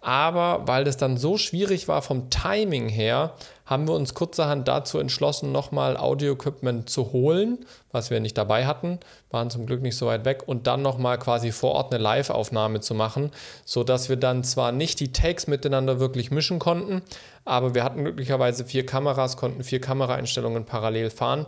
Aber 0.00 0.68
weil 0.68 0.84
das 0.84 0.96
dann 0.96 1.16
so 1.16 1.38
schwierig 1.38 1.88
war 1.88 2.02
vom 2.02 2.30
Timing 2.30 2.88
her, 2.88 3.34
haben 3.68 3.86
wir 3.86 3.94
uns 3.94 4.14
kurzerhand 4.14 4.66
dazu 4.66 4.98
entschlossen, 4.98 5.52
nochmal 5.52 5.98
Audio-Equipment 5.98 6.88
zu 6.88 7.12
holen, 7.12 7.66
was 7.92 8.08
wir 8.08 8.18
nicht 8.18 8.38
dabei 8.38 8.66
hatten, 8.66 8.98
waren 9.30 9.50
zum 9.50 9.66
Glück 9.66 9.82
nicht 9.82 9.96
so 9.96 10.06
weit 10.06 10.24
weg, 10.24 10.44
und 10.46 10.66
dann 10.66 10.80
nochmal 10.80 11.18
quasi 11.18 11.52
vor 11.52 11.72
Ort 11.72 11.92
eine 11.92 12.02
Live-Aufnahme 12.02 12.80
zu 12.80 12.94
machen, 12.94 13.30
sodass 13.66 14.08
wir 14.08 14.16
dann 14.16 14.42
zwar 14.42 14.72
nicht 14.72 15.00
die 15.00 15.12
Takes 15.12 15.48
miteinander 15.48 16.00
wirklich 16.00 16.30
mischen 16.30 16.58
konnten, 16.58 17.02
aber 17.44 17.74
wir 17.74 17.84
hatten 17.84 18.04
glücklicherweise 18.04 18.64
vier 18.64 18.86
Kameras, 18.86 19.36
konnten 19.36 19.62
vier 19.62 19.82
Kameraeinstellungen 19.82 20.64
parallel 20.64 21.10
fahren 21.10 21.44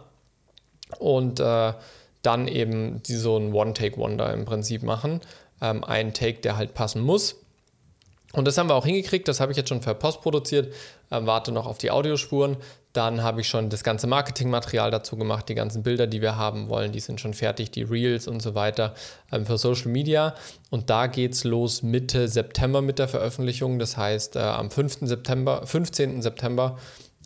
und 0.99 1.41
äh, 1.41 1.73
dann 2.21 2.49
eben 2.49 3.03
die, 3.03 3.15
so 3.15 3.39
ein 3.39 3.55
One-Take-Wonder 3.55 4.35
im 4.35 4.45
Prinzip 4.45 4.83
machen. 4.83 5.23
Ähm, 5.63 5.85
ein 5.85 6.13
Take, 6.13 6.41
der 6.41 6.59
halt 6.59 6.75
passen 6.75 7.01
muss 7.01 7.37
und 8.33 8.47
das 8.47 8.57
haben 8.59 8.69
wir 8.69 8.77
auch 8.77 8.87
hingekriegt, 8.87 9.27
das 9.27 9.41
habe 9.41 9.51
ich 9.51 9.59
jetzt 9.59 9.69
schon 9.69 9.81
per 9.81 9.95
Post 9.95 10.21
produziert, 10.23 10.73
äh, 11.11 11.21
warte 11.23 11.51
noch 11.51 11.67
auf 11.67 11.79
die 11.79 11.91
Audiospuren. 11.91 12.57
Dann 12.93 13.23
habe 13.23 13.41
ich 13.41 13.49
schon 13.49 13.71
das 13.71 13.85
ganze 13.85 14.07
Marketingmaterial 14.07 14.91
dazu 14.91 15.17
gemacht, 15.17 15.49
die 15.49 15.55
ganzen 15.55 15.83
Bilder, 15.83 16.07
die 16.07 16.21
wir 16.21 16.37
haben 16.37 16.69
wollen, 16.69 16.93
die 16.93 17.01
sind 17.01 17.21
schon 17.21 17.35
fertig, 17.35 17.71
die 17.71 17.83
Reels 17.83 18.29
und 18.29 18.41
so 18.41 18.55
weiter 18.55 18.95
ähm, 19.33 19.47
für 19.47 19.59
Social 19.59 19.91
Media. 19.91 20.35
Und 20.71 20.91
da 20.91 21.07
geht 21.07 21.33
es 21.35 21.45
los 21.45 21.83
Mitte 21.83 22.29
September 22.29 22.83
mit 22.83 22.99
der 22.99 23.09
Veröffentlichung. 23.09 23.79
Das 23.79 23.97
heißt, 23.97 24.37
äh, 24.37 24.41
am 24.41 24.71
5. 24.71 24.99
September, 25.03 25.67
15. 25.67 26.23
September 26.23 26.79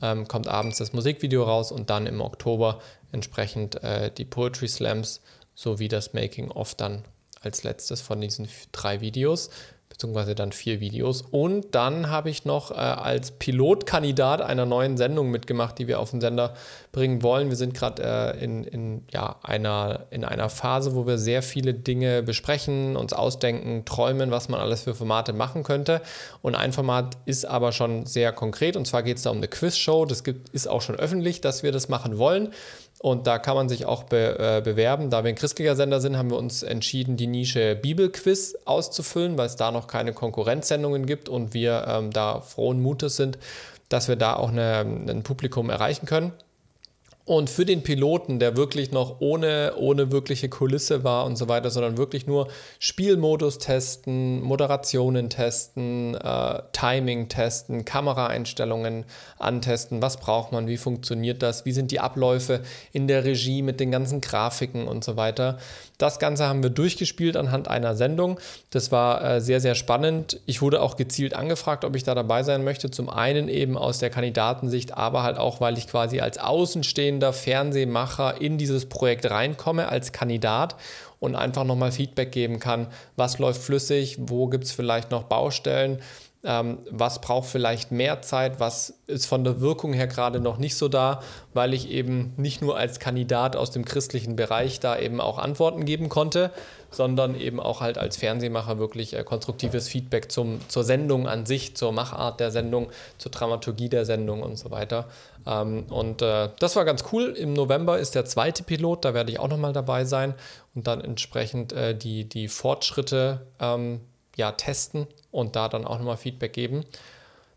ähm, 0.02 0.26
kommt 0.26 0.48
abends 0.48 0.78
das 0.78 0.92
Musikvideo 0.92 1.44
raus 1.44 1.70
und 1.70 1.90
dann 1.90 2.06
im 2.06 2.20
Oktober 2.20 2.80
entsprechend 3.12 3.82
äh, 3.82 4.10
die 4.10 4.24
Poetry 4.24 4.68
Slams 4.68 5.20
sowie 5.54 5.88
das 5.88 6.14
Making 6.14 6.50
of 6.50 6.74
dann 6.74 7.04
als 7.42 7.62
letztes 7.62 8.00
von 8.00 8.20
diesen 8.20 8.48
drei 8.72 9.00
Videos 9.00 9.50
beziehungsweise 9.94 10.34
dann 10.34 10.50
vier 10.50 10.80
Videos. 10.80 11.22
Und 11.22 11.72
dann 11.76 12.10
habe 12.10 12.28
ich 12.28 12.44
noch 12.44 12.72
äh, 12.72 12.74
als 12.74 13.30
Pilotkandidat 13.30 14.42
einer 14.42 14.66
neuen 14.66 14.96
Sendung 14.96 15.30
mitgemacht, 15.30 15.78
die 15.78 15.86
wir 15.86 16.00
auf 16.00 16.10
den 16.10 16.20
Sender 16.20 16.54
bringen 16.90 17.22
wollen. 17.22 17.48
Wir 17.48 17.56
sind 17.56 17.74
gerade 17.74 18.02
äh, 18.02 18.44
in, 18.44 18.64
in, 18.64 19.04
ja, 19.12 19.36
einer, 19.44 20.06
in 20.10 20.24
einer 20.24 20.48
Phase, 20.50 20.96
wo 20.96 21.06
wir 21.06 21.16
sehr 21.16 21.42
viele 21.42 21.74
Dinge 21.74 22.24
besprechen, 22.24 22.96
uns 22.96 23.12
ausdenken, 23.12 23.84
träumen, 23.84 24.32
was 24.32 24.48
man 24.48 24.60
alles 24.60 24.82
für 24.82 24.96
Formate 24.96 25.32
machen 25.32 25.62
könnte. 25.62 26.02
Und 26.42 26.56
ein 26.56 26.72
Format 26.72 27.16
ist 27.24 27.44
aber 27.44 27.70
schon 27.70 28.04
sehr 28.04 28.32
konkret, 28.32 28.76
und 28.76 28.88
zwar 28.88 29.04
geht 29.04 29.18
es 29.18 29.22
da 29.22 29.30
um 29.30 29.36
eine 29.36 29.48
Quizshow. 29.48 30.06
Das 30.06 30.24
gibt, 30.24 30.48
ist 30.48 30.66
auch 30.66 30.82
schon 30.82 30.96
öffentlich, 30.96 31.40
dass 31.40 31.62
wir 31.62 31.70
das 31.70 31.88
machen 31.88 32.18
wollen. 32.18 32.52
Und 33.00 33.26
da 33.26 33.38
kann 33.38 33.56
man 33.56 33.68
sich 33.68 33.86
auch 33.86 34.04
be, 34.04 34.38
äh, 34.38 34.60
bewerben. 34.62 35.10
Da 35.10 35.24
wir 35.24 35.28
ein 35.28 35.34
christlicher 35.34 35.76
Sender 35.76 36.00
sind, 36.00 36.16
haben 36.16 36.30
wir 36.30 36.38
uns 36.38 36.62
entschieden, 36.62 37.16
die 37.16 37.26
Nische 37.26 37.76
Bibelquiz 37.76 38.56
auszufüllen, 38.64 39.36
weil 39.36 39.46
es 39.46 39.56
da 39.56 39.70
noch 39.70 39.88
keine 39.88 40.12
Konkurrenzsendungen 40.12 41.04
gibt 41.04 41.28
und 41.28 41.52
wir 41.54 41.84
ähm, 41.86 42.10
da 42.12 42.40
frohen 42.40 42.80
Mutes 42.80 43.16
sind, 43.16 43.38
dass 43.88 44.08
wir 44.08 44.16
da 44.16 44.36
auch 44.36 44.48
eine, 44.48 44.80
ein 44.80 45.22
Publikum 45.22 45.70
erreichen 45.70 46.06
können. 46.06 46.32
Und 47.26 47.48
für 47.48 47.64
den 47.64 47.82
Piloten, 47.82 48.38
der 48.38 48.54
wirklich 48.54 48.92
noch 48.92 49.16
ohne, 49.20 49.74
ohne 49.78 50.12
wirkliche 50.12 50.50
Kulisse 50.50 51.04
war 51.04 51.24
und 51.24 51.36
so 51.36 51.48
weiter, 51.48 51.70
sondern 51.70 51.96
wirklich 51.96 52.26
nur 52.26 52.48
Spielmodus 52.78 53.56
testen, 53.56 54.42
Moderationen 54.42 55.30
testen, 55.30 56.16
äh, 56.16 56.62
Timing 56.72 57.28
testen, 57.28 57.86
Kameraeinstellungen 57.86 59.06
antesten, 59.38 60.02
was 60.02 60.18
braucht 60.18 60.52
man, 60.52 60.66
wie 60.66 60.76
funktioniert 60.76 61.42
das, 61.42 61.64
wie 61.64 61.72
sind 61.72 61.92
die 61.92 62.00
Abläufe 62.00 62.60
in 62.92 63.08
der 63.08 63.24
Regie 63.24 63.62
mit 63.62 63.80
den 63.80 63.90
ganzen 63.90 64.20
Grafiken 64.20 64.86
und 64.86 65.02
so 65.02 65.16
weiter. 65.16 65.56
Das 65.98 66.18
Ganze 66.18 66.46
haben 66.46 66.62
wir 66.62 66.70
durchgespielt 66.70 67.36
anhand 67.36 67.68
einer 67.68 67.94
Sendung. 67.94 68.40
Das 68.70 68.90
war 68.90 69.24
äh, 69.24 69.40
sehr, 69.40 69.60
sehr 69.60 69.76
spannend. 69.76 70.40
Ich 70.44 70.60
wurde 70.60 70.82
auch 70.82 70.96
gezielt 70.96 71.34
angefragt, 71.34 71.84
ob 71.84 71.94
ich 71.94 72.02
da 72.02 72.14
dabei 72.14 72.42
sein 72.42 72.64
möchte. 72.64 72.90
Zum 72.90 73.08
einen 73.08 73.48
eben 73.48 73.78
aus 73.78 73.98
der 73.98 74.10
Kandidatensicht, 74.10 74.96
aber 74.96 75.22
halt 75.22 75.38
auch, 75.38 75.60
weil 75.60 75.78
ich 75.78 75.86
quasi 75.86 76.20
als 76.20 76.38
außenstehender 76.38 77.32
Fernsehmacher 77.32 78.40
in 78.40 78.58
dieses 78.58 78.86
Projekt 78.86 79.30
reinkomme, 79.30 79.88
als 79.88 80.10
Kandidat 80.10 80.74
und 81.20 81.36
einfach 81.36 81.64
nochmal 81.64 81.92
Feedback 81.92 82.32
geben 82.32 82.58
kann, 82.58 82.88
was 83.16 83.38
läuft 83.38 83.62
flüssig, 83.62 84.16
wo 84.20 84.48
gibt 84.48 84.64
es 84.64 84.72
vielleicht 84.72 85.10
noch 85.10 85.24
Baustellen 85.24 86.00
ähm, 86.44 86.78
was 86.90 87.20
braucht 87.20 87.48
vielleicht 87.48 87.90
mehr 87.90 88.20
Zeit, 88.22 88.60
was 88.60 88.98
ist 89.06 89.26
von 89.26 89.44
der 89.44 89.60
Wirkung 89.60 89.92
her 89.92 90.06
gerade 90.06 90.40
noch 90.40 90.58
nicht 90.58 90.76
so 90.76 90.88
da, 90.88 91.20
weil 91.54 91.72
ich 91.72 91.90
eben 91.90 92.34
nicht 92.36 92.60
nur 92.60 92.76
als 92.76 93.00
Kandidat 93.00 93.56
aus 93.56 93.70
dem 93.70 93.84
christlichen 93.84 94.36
Bereich 94.36 94.78
da 94.78 94.98
eben 94.98 95.20
auch 95.20 95.38
Antworten 95.38 95.84
geben 95.86 96.08
konnte, 96.08 96.50
sondern 96.90 97.34
eben 97.38 97.60
auch 97.60 97.80
halt 97.80 97.98
als 97.98 98.16
Fernsehmacher 98.18 98.78
wirklich 98.78 99.14
äh, 99.14 99.24
konstruktives 99.24 99.88
Feedback 99.88 100.30
zum, 100.30 100.60
zur 100.68 100.84
Sendung 100.84 101.26
an 101.26 101.46
sich, 101.46 101.76
zur 101.76 101.92
Machart 101.92 102.40
der 102.40 102.50
Sendung, 102.50 102.90
zur 103.18 103.32
Dramaturgie 103.32 103.88
der 103.88 104.04
Sendung 104.04 104.42
und 104.42 104.58
so 104.58 104.70
weiter. 104.70 105.08
Ähm, 105.46 105.86
und 105.88 106.22
äh, 106.22 106.50
das 106.58 106.76
war 106.76 106.84
ganz 106.84 107.04
cool. 107.12 107.34
Im 107.36 107.54
November 107.54 107.98
ist 107.98 108.14
der 108.14 108.26
zweite 108.26 108.62
Pilot, 108.62 109.04
da 109.04 109.14
werde 109.14 109.32
ich 109.32 109.40
auch 109.40 109.48
nochmal 109.48 109.72
dabei 109.72 110.04
sein 110.04 110.34
und 110.74 110.86
dann 110.86 111.00
entsprechend 111.00 111.72
äh, 111.72 111.96
die, 111.96 112.28
die 112.28 112.48
Fortschritte 112.48 113.46
ähm, 113.58 114.00
ja, 114.36 114.52
testen 114.52 115.06
und 115.30 115.56
da 115.56 115.68
dann 115.68 115.86
auch 115.86 115.98
nochmal 115.98 116.16
Feedback 116.16 116.52
geben. 116.52 116.84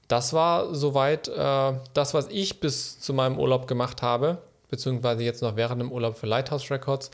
Das 0.08 0.34
war 0.34 0.74
soweit 0.74 1.28
äh, 1.28 1.74
das, 1.94 2.14
was 2.14 2.28
ich 2.30 2.60
bis 2.60 3.00
zu 3.00 3.14
meinem 3.14 3.38
Urlaub 3.38 3.68
gemacht 3.68 4.02
habe, 4.02 4.38
beziehungsweise 4.70 5.24
jetzt 5.24 5.42
noch 5.42 5.56
während 5.56 5.82
dem 5.82 5.92
Urlaub 5.92 6.18
für 6.18 6.28
Lighthouse 6.28 6.72
Records. 6.72 7.12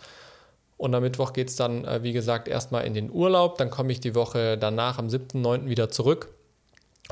Und 0.78 0.94
am 0.94 1.02
Mittwoch 1.02 1.34
geht 1.34 1.50
es 1.50 1.56
dann, 1.56 1.86
äh, 1.86 2.04
wie 2.04 2.14
gesagt, 2.14 2.48
erstmal 2.48 2.86
in 2.86 2.94
den 2.94 3.12
Urlaub. 3.12 3.58
Dann 3.58 3.70
komme 3.70 3.92
ich 3.92 4.00
die 4.00 4.16
Woche 4.16 4.58
danach 4.58 5.00
am 5.00 5.08
7.9. 5.08 5.68
wieder 5.68 5.90
zurück. 5.90 6.30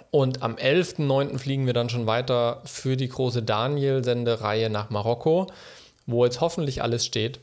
Und 0.10 0.42
am 0.42 0.56
11.9. 0.56 1.38
fliegen 1.38 1.66
wir 1.66 1.74
dann 1.74 1.90
schon 1.90 2.06
weiter 2.06 2.62
für 2.66 2.96
die 2.96 3.10
große 3.10 3.44
Daniel-Sendereihe 3.44 4.70
nach 4.70 4.90
Marokko, 4.90 5.48
wo 6.06 6.26
jetzt 6.26 6.42
hoffentlich 6.42 6.82
alles 6.82 7.06
steht. 7.06 7.40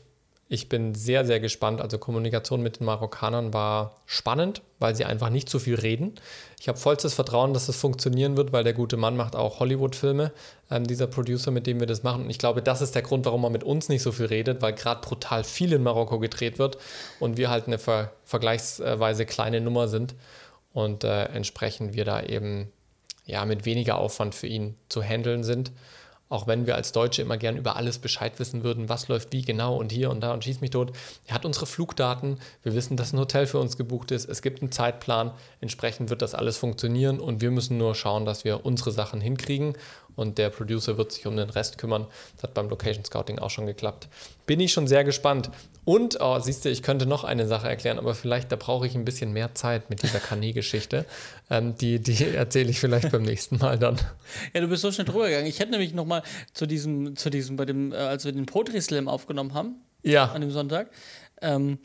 Ich 0.51 0.67
bin 0.67 0.95
sehr, 0.95 1.25
sehr 1.25 1.39
gespannt. 1.39 1.79
Also 1.79 1.99
Kommunikation 1.99 2.63
mit 2.63 2.79
den 2.79 2.85
Marokkanern 2.85 3.53
war 3.53 3.95
spannend, 4.07 4.63
weil 4.79 4.95
sie 4.95 5.05
einfach 5.05 5.29
nicht 5.29 5.47
so 5.47 5.59
viel 5.59 5.75
reden. 5.75 6.15
Ich 6.59 6.67
habe 6.67 6.79
vollstes 6.79 7.13
Vertrauen, 7.13 7.53
dass 7.53 7.67
das 7.67 7.75
funktionieren 7.75 8.35
wird, 8.35 8.51
weil 8.51 8.63
der 8.63 8.73
gute 8.73 8.97
Mann 8.97 9.15
macht 9.15 9.35
auch 9.35 9.59
Hollywood-Filme, 9.59 10.31
ähm, 10.71 10.87
dieser 10.87 11.05
Producer, 11.05 11.51
mit 11.51 11.67
dem 11.67 11.79
wir 11.79 11.85
das 11.85 12.01
machen. 12.01 12.23
Und 12.23 12.31
ich 12.31 12.39
glaube, 12.39 12.63
das 12.63 12.81
ist 12.81 12.95
der 12.95 13.03
Grund, 13.03 13.27
warum 13.27 13.43
er 13.43 13.51
mit 13.51 13.63
uns 13.63 13.89
nicht 13.89 14.01
so 14.01 14.11
viel 14.11 14.25
redet, 14.25 14.63
weil 14.63 14.73
gerade 14.73 15.01
brutal 15.01 15.43
viel 15.43 15.71
in 15.71 15.83
Marokko 15.83 16.17
gedreht 16.17 16.57
wird 16.57 16.79
und 17.19 17.37
wir 17.37 17.51
halt 17.51 17.67
eine 17.67 17.77
ver 17.77 18.11
vergleichsweise 18.25 19.27
kleine 19.27 19.61
Nummer 19.61 19.87
sind 19.87 20.15
und 20.73 21.03
äh, 21.03 21.25
entsprechend 21.25 21.93
wir 21.93 22.05
da 22.05 22.23
eben 22.23 22.71
ja 23.25 23.45
mit 23.45 23.65
weniger 23.65 23.99
Aufwand 23.99 24.33
für 24.33 24.47
ihn 24.47 24.75
zu 24.89 25.03
handeln 25.03 25.43
sind. 25.43 25.71
Auch 26.29 26.45
wenn 26.45 26.67
wir 26.67 26.75
als 26.75 26.91
Deutsche 26.91 27.23
immer 27.23 27.37
gern 27.37 27.57
über 27.57 27.75
alles 27.75 27.97
Bescheid 27.97 28.39
wissen 28.39 28.63
würden, 28.63 28.87
was 28.87 29.07
läuft 29.07 29.33
wie 29.33 29.41
genau 29.41 29.75
und 29.75 29.91
hier 29.91 30.11
und 30.11 30.21
da 30.21 30.31
und 30.31 30.43
schieß 30.43 30.61
mich 30.61 30.69
tot. 30.69 30.93
Er 31.25 31.33
hat 31.33 31.43
unsere 31.43 31.65
Flugdaten, 31.65 32.37
wir 32.61 32.75
wissen, 32.75 32.97
dass 32.97 33.13
ein 33.13 33.19
Hotel 33.19 33.47
für 33.47 33.57
uns 33.57 33.77
gebucht 33.77 34.11
ist, 34.11 34.29
es 34.29 34.43
gibt 34.43 34.61
einen 34.61 34.71
Zeitplan, 34.71 35.31
entsprechend 35.59 36.11
wird 36.11 36.21
das 36.21 36.35
alles 36.35 36.57
funktionieren 36.57 37.19
und 37.19 37.41
wir 37.41 37.49
müssen 37.49 37.79
nur 37.79 37.95
schauen, 37.95 38.25
dass 38.25 38.45
wir 38.45 38.63
unsere 38.63 38.91
Sachen 38.91 39.21
hinkriegen 39.21 39.73
und 40.19 40.37
der 40.37 40.49
Producer 40.49 40.97
wird 40.97 41.11
sich 41.13 41.25
um 41.25 41.37
den 41.37 41.49
Rest 41.49 41.77
kümmern. 41.77 42.05
Das 42.35 42.43
hat 42.43 42.53
beim 42.53 42.69
Location 42.69 43.05
Scouting 43.05 43.39
auch 43.39 43.49
schon 43.49 43.65
geklappt. 43.65 44.09
Bin 44.45 44.59
ich 44.59 44.73
schon 44.73 44.85
sehr 44.85 45.03
gespannt. 45.03 45.49
Und, 45.85 46.17
oh, 46.19 46.37
siehst 46.39 46.65
du, 46.65 46.69
ich 46.69 46.83
könnte 46.83 47.05
noch 47.05 47.23
eine 47.23 47.47
Sache 47.47 47.67
erklären, 47.67 47.97
aber 47.97 48.13
vielleicht, 48.13 48.51
da 48.51 48.57
brauche 48.57 48.85
ich 48.85 48.95
ein 48.95 49.05
bisschen 49.05 49.31
mehr 49.31 49.55
Zeit 49.55 49.89
mit 49.89 50.03
dieser 50.03 50.19
Kanä-Geschichte. 50.19 51.05
Ähm, 51.51 51.75
die 51.75 51.97
die 51.97 52.25
erzähle 52.25 52.69
ich 52.69 52.79
vielleicht 52.79 53.11
beim 53.11 53.23
nächsten 53.23 53.57
Mal 53.57 53.79
dann. 53.79 53.99
Ja, 54.53 54.61
du 54.61 54.67
bist 54.67 54.83
so 54.83 54.91
schnell 54.91 55.07
drüber 55.07 55.27
gegangen. 55.27 55.47
Ich 55.47 55.59
hätte 55.59 55.71
nämlich 55.71 55.95
noch 55.95 56.05
mal 56.05 56.21
zu 56.53 56.67
diesem, 56.67 57.15
zu 57.15 57.31
diesem, 57.31 57.55
bei 57.55 57.65
dem, 57.65 57.91
äh, 57.91 57.95
als 57.95 58.23
wir 58.23 58.31
den 58.31 58.45
Poetry 58.45 58.79
Slam 58.79 59.07
aufgenommen 59.07 59.55
haben, 59.55 59.77
ja. 60.03 60.25
an 60.31 60.41
dem 60.41 60.51
Sonntag, 60.51 60.91
ähm, 61.41 61.79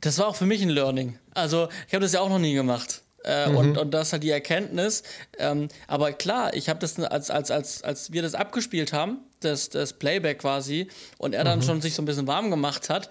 das 0.00 0.18
war 0.18 0.28
auch 0.28 0.36
für 0.36 0.46
mich 0.46 0.62
ein 0.62 0.68
Learning. 0.68 1.18
Also, 1.34 1.68
ich 1.88 1.94
habe 1.94 2.04
das 2.04 2.12
ja 2.12 2.20
auch 2.20 2.28
noch 2.28 2.38
nie 2.38 2.54
gemacht. 2.54 3.01
Äh, 3.24 3.48
mhm. 3.48 3.56
und, 3.56 3.78
und 3.78 3.90
das 3.92 4.08
ist 4.08 4.12
halt 4.14 4.22
die 4.22 4.30
Erkenntnis. 4.30 5.02
Ähm, 5.38 5.68
aber 5.86 6.12
klar, 6.12 6.54
ich 6.54 6.68
habe 6.68 6.80
das, 6.80 6.98
als, 6.98 7.30
als, 7.30 7.50
als, 7.50 7.82
als 7.82 8.12
wir 8.12 8.22
das 8.22 8.34
abgespielt 8.34 8.92
haben, 8.92 9.18
das, 9.40 9.68
das 9.68 9.92
Playback 9.92 10.40
quasi, 10.40 10.88
und 11.18 11.34
er 11.34 11.44
dann 11.44 11.60
mhm. 11.60 11.64
schon 11.64 11.80
sich 11.80 11.94
so 11.94 12.02
ein 12.02 12.04
bisschen 12.04 12.26
warm 12.26 12.50
gemacht 12.50 12.90
hat, 12.90 13.10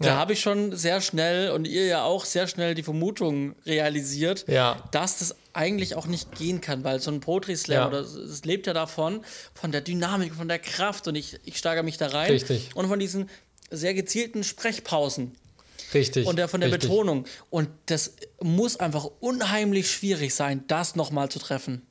da 0.00 0.08
ja. 0.08 0.16
habe 0.16 0.32
ich 0.32 0.40
schon 0.40 0.74
sehr 0.74 1.02
schnell 1.02 1.50
und 1.50 1.66
ihr 1.66 1.84
ja 1.84 2.04
auch 2.04 2.24
sehr 2.24 2.46
schnell 2.46 2.74
die 2.74 2.82
Vermutung 2.82 3.54
realisiert, 3.66 4.46
ja. 4.48 4.82
dass 4.92 5.18
das 5.18 5.36
eigentlich 5.52 5.94
auch 5.94 6.06
nicht 6.06 6.34
gehen 6.36 6.62
kann, 6.62 6.84
weil 6.84 7.00
so 7.00 7.10
ein 7.10 7.20
Poetry 7.20 7.54
Slam 7.54 7.78
ja. 7.78 7.88
oder 7.88 8.00
es 8.00 8.44
lebt 8.46 8.66
ja 8.66 8.72
davon, 8.72 9.20
von 9.52 9.72
der 9.72 9.82
Dynamik, 9.82 10.34
von 10.34 10.48
der 10.48 10.58
Kraft 10.58 11.06
und 11.06 11.16
ich, 11.16 11.38
ich 11.44 11.58
steigere 11.58 11.82
mich 11.82 11.98
da 11.98 12.06
rein. 12.06 12.30
Richtig. 12.30 12.70
Und 12.74 12.88
von 12.88 12.98
diesen 12.98 13.28
sehr 13.70 13.92
gezielten 13.92 14.42
Sprechpausen. 14.42 15.36
Richtig. 15.94 16.26
Und 16.26 16.36
der 16.36 16.48
von 16.48 16.60
der 16.60 16.70
richtig. 16.70 16.88
Betonung. 16.88 17.26
Und 17.50 17.68
das 17.86 18.14
muss 18.40 18.76
einfach 18.76 19.08
unheimlich 19.20 19.90
schwierig 19.90 20.34
sein, 20.34 20.64
das 20.66 20.96
nochmal 20.96 21.28
zu 21.28 21.38
treffen. 21.38 21.86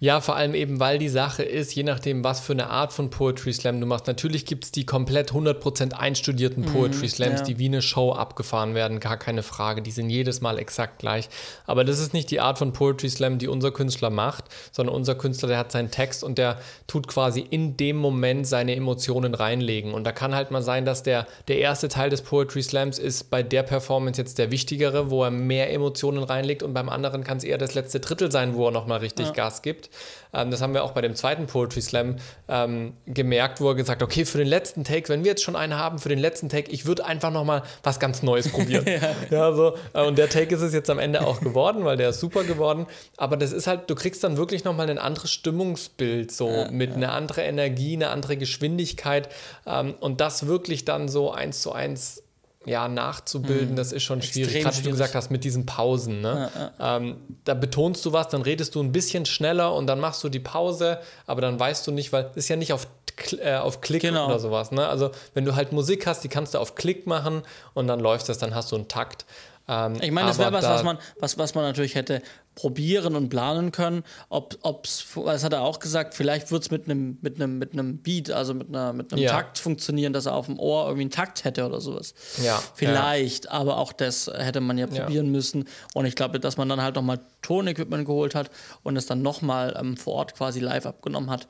Ja, 0.00 0.20
vor 0.20 0.36
allem 0.36 0.54
eben, 0.54 0.78
weil 0.78 0.98
die 0.98 1.08
Sache 1.08 1.42
ist, 1.42 1.74
je 1.74 1.82
nachdem, 1.82 2.22
was 2.22 2.38
für 2.38 2.52
eine 2.52 2.70
Art 2.70 2.92
von 2.92 3.10
Poetry 3.10 3.52
Slam 3.52 3.80
du 3.80 3.86
machst. 3.86 4.06
Natürlich 4.06 4.46
gibt 4.46 4.64
es 4.64 4.70
die 4.70 4.86
komplett 4.86 5.32
100% 5.32 5.92
einstudierten 5.92 6.64
mhm, 6.64 6.72
Poetry 6.72 7.08
Slams, 7.08 7.40
ja. 7.40 7.46
die 7.46 7.58
wie 7.58 7.66
eine 7.66 7.82
Show 7.82 8.12
abgefahren 8.12 8.76
werden, 8.76 9.00
gar 9.00 9.16
keine 9.16 9.42
Frage. 9.42 9.82
Die 9.82 9.90
sind 9.90 10.08
jedes 10.08 10.40
Mal 10.40 10.58
exakt 10.60 11.00
gleich. 11.00 11.28
Aber 11.66 11.84
das 11.84 11.98
ist 11.98 12.14
nicht 12.14 12.30
die 12.30 12.38
Art 12.38 12.58
von 12.58 12.72
Poetry 12.72 13.08
Slam, 13.10 13.38
die 13.38 13.48
unser 13.48 13.72
Künstler 13.72 14.10
macht, 14.10 14.44
sondern 14.70 14.94
unser 14.94 15.16
Künstler, 15.16 15.48
der 15.48 15.58
hat 15.58 15.72
seinen 15.72 15.90
Text 15.90 16.22
und 16.22 16.38
der 16.38 16.58
tut 16.86 17.08
quasi 17.08 17.40
in 17.40 17.76
dem 17.76 17.96
Moment 17.96 18.46
seine 18.46 18.76
Emotionen 18.76 19.34
reinlegen. 19.34 19.94
Und 19.94 20.04
da 20.04 20.12
kann 20.12 20.32
halt 20.32 20.52
mal 20.52 20.62
sein, 20.62 20.84
dass 20.84 21.02
der, 21.02 21.26
der 21.48 21.58
erste 21.58 21.88
Teil 21.88 22.08
des 22.08 22.22
Poetry 22.22 22.62
Slams 22.62 23.00
ist 23.00 23.30
bei 23.30 23.42
der 23.42 23.64
Performance 23.64 24.20
jetzt 24.20 24.38
der 24.38 24.52
wichtigere, 24.52 25.10
wo 25.10 25.24
er 25.24 25.32
mehr 25.32 25.72
Emotionen 25.72 26.22
reinlegt 26.22 26.62
und 26.62 26.72
beim 26.72 26.88
anderen 26.88 27.24
kann 27.24 27.38
es 27.38 27.44
eher 27.44 27.58
das 27.58 27.74
letzte 27.74 27.98
Drittel 27.98 28.30
sein, 28.30 28.54
wo 28.54 28.66
er 28.66 28.70
nochmal 28.70 29.00
richtig 29.00 29.26
ja. 29.26 29.32
Gas 29.32 29.62
gibt. 29.62 29.87
Ähm, 30.32 30.50
das 30.50 30.60
haben 30.60 30.74
wir 30.74 30.84
auch 30.84 30.92
bei 30.92 31.00
dem 31.00 31.14
zweiten 31.14 31.46
Poetry 31.46 31.80
Slam 31.80 32.16
ähm, 32.48 32.94
gemerkt, 33.06 33.60
wo 33.60 33.68
er 33.70 33.74
gesagt 33.74 34.02
hat, 34.02 34.08
okay, 34.08 34.24
für 34.24 34.38
den 34.38 34.46
letzten 34.46 34.84
Take, 34.84 35.08
wenn 35.08 35.24
wir 35.24 35.30
jetzt 35.30 35.42
schon 35.42 35.56
einen 35.56 35.76
haben, 35.76 35.98
für 35.98 36.08
den 36.08 36.18
letzten 36.18 36.48
Take, 36.48 36.70
ich 36.70 36.86
würde 36.86 37.04
einfach 37.04 37.30
nochmal 37.30 37.62
was 37.82 38.00
ganz 38.00 38.22
Neues 38.22 38.48
probieren. 38.50 38.84
ja. 38.86 39.00
ja. 39.30 39.52
so. 39.52 39.74
Äh, 39.94 40.06
und 40.06 40.18
der 40.18 40.28
Take 40.28 40.54
ist 40.54 40.62
es 40.62 40.72
jetzt 40.72 40.90
am 40.90 40.98
Ende 40.98 41.26
auch 41.26 41.40
geworden, 41.40 41.84
weil 41.84 41.96
der 41.96 42.10
ist 42.10 42.20
super 42.20 42.44
geworden. 42.44 42.86
Aber 43.16 43.36
das 43.36 43.52
ist 43.52 43.66
halt, 43.66 43.88
du 43.90 43.94
kriegst 43.94 44.22
dann 44.24 44.36
wirklich 44.36 44.64
nochmal 44.64 44.88
ein 44.90 44.98
anderes 44.98 45.30
Stimmungsbild, 45.32 46.32
so 46.32 46.48
ja, 46.48 46.70
mit 46.70 46.90
ja. 46.90 46.96
einer 46.96 47.12
anderen 47.12 47.44
Energie, 47.44 47.94
eine 47.94 48.10
andere 48.10 48.36
Geschwindigkeit. 48.36 49.28
Ähm, 49.66 49.94
und 50.00 50.20
das 50.20 50.46
wirklich 50.46 50.84
dann 50.84 51.08
so 51.08 51.30
eins 51.30 51.62
zu 51.62 51.72
eins 51.72 52.22
ja, 52.68 52.88
nachzubilden, 52.88 53.72
mhm. 53.72 53.76
das 53.76 53.92
ist 53.92 54.02
schon 54.02 54.18
Extrem 54.18 54.44
schwierig. 54.44 54.62
Gerade 54.62 54.76
wie 54.78 54.82
du 54.82 54.90
gesagt 54.90 55.14
hast, 55.14 55.30
mit 55.30 55.44
diesen 55.44 55.66
Pausen. 55.66 56.20
Ne? 56.20 56.50
Ja, 56.54 56.72
ja. 56.78 56.96
Ähm, 56.96 57.16
da 57.44 57.54
betonst 57.54 58.04
du 58.04 58.12
was, 58.12 58.28
dann 58.28 58.42
redest 58.42 58.74
du 58.74 58.82
ein 58.82 58.92
bisschen 58.92 59.26
schneller 59.26 59.74
und 59.74 59.86
dann 59.86 60.00
machst 60.00 60.22
du 60.22 60.28
die 60.28 60.40
Pause, 60.40 60.98
aber 61.26 61.40
dann 61.40 61.58
weißt 61.58 61.86
du 61.86 61.90
nicht, 61.90 62.12
weil 62.12 62.26
es 62.30 62.36
ist 62.36 62.48
ja 62.48 62.56
nicht 62.56 62.72
auf, 62.72 62.86
äh, 63.42 63.56
auf 63.56 63.80
Klick 63.80 64.02
genau. 64.02 64.26
oder 64.26 64.38
sowas. 64.38 64.70
Ne? 64.70 64.86
Also 64.86 65.10
wenn 65.34 65.44
du 65.44 65.56
halt 65.56 65.72
Musik 65.72 66.06
hast, 66.06 66.22
die 66.22 66.28
kannst 66.28 66.54
du 66.54 66.58
auf 66.58 66.74
Klick 66.74 67.06
machen 67.06 67.42
und 67.74 67.86
dann 67.86 68.00
läuft 68.00 68.28
das, 68.28 68.38
dann 68.38 68.54
hast 68.54 68.70
du 68.70 68.76
einen 68.76 68.88
Takt. 68.88 69.24
Ähm, 69.68 69.96
Ich 70.00 70.10
meine, 70.10 70.28
das 70.28 70.38
wäre 70.38 70.52
was, 70.52 70.64
was 70.64 70.82
man, 70.82 70.98
was, 71.18 71.38
was 71.38 71.54
man 71.54 71.64
natürlich 71.64 71.94
hätte 71.94 72.22
probieren 72.58 73.14
und 73.14 73.28
planen 73.28 73.70
können. 73.70 74.02
Ob, 74.30 74.56
ob's, 74.62 75.06
das 75.24 75.44
hat 75.44 75.52
er 75.52 75.62
auch 75.62 75.78
gesagt, 75.78 76.14
vielleicht 76.14 76.50
wird 76.50 76.64
es 76.64 76.72
mit 76.72 76.86
einem 76.86 77.16
mit 77.22 77.36
einem 77.36 77.56
mit 77.58 77.72
einem 77.72 77.98
Beat, 77.98 78.32
also 78.32 78.52
mit 78.52 78.68
einer 78.68 78.92
mit 78.92 79.12
einem 79.12 79.22
Ja. 79.22 79.30
Takt 79.30 79.58
funktionieren, 79.58 80.12
dass 80.12 80.26
er 80.26 80.34
auf 80.34 80.46
dem 80.46 80.58
Ohr 80.58 80.82
irgendwie 80.86 81.02
einen 81.02 81.10
Takt 81.12 81.44
hätte 81.44 81.64
oder 81.64 81.80
sowas. 81.80 82.14
Ja, 82.42 82.60
Vielleicht, 82.74 83.48
aber 83.48 83.76
auch 83.76 83.92
das 83.92 84.28
hätte 84.34 84.60
man 84.60 84.76
ja 84.76 84.88
Ja. 84.88 85.04
probieren 85.04 85.30
müssen. 85.30 85.66
Und 85.94 86.06
ich 86.06 86.16
glaube, 86.16 86.40
dass 86.40 86.56
man 86.56 86.68
dann 86.68 86.82
halt 86.82 86.96
nochmal 86.96 87.20
Tonequipment 87.42 88.06
geholt 88.06 88.34
hat 88.34 88.50
und 88.82 88.96
es 88.96 89.06
dann 89.06 89.22
nochmal 89.22 89.76
ähm, 89.78 89.96
vor 89.96 90.14
Ort 90.14 90.34
quasi 90.34 90.58
live 90.58 90.86
abgenommen 90.86 91.30
hat. 91.30 91.46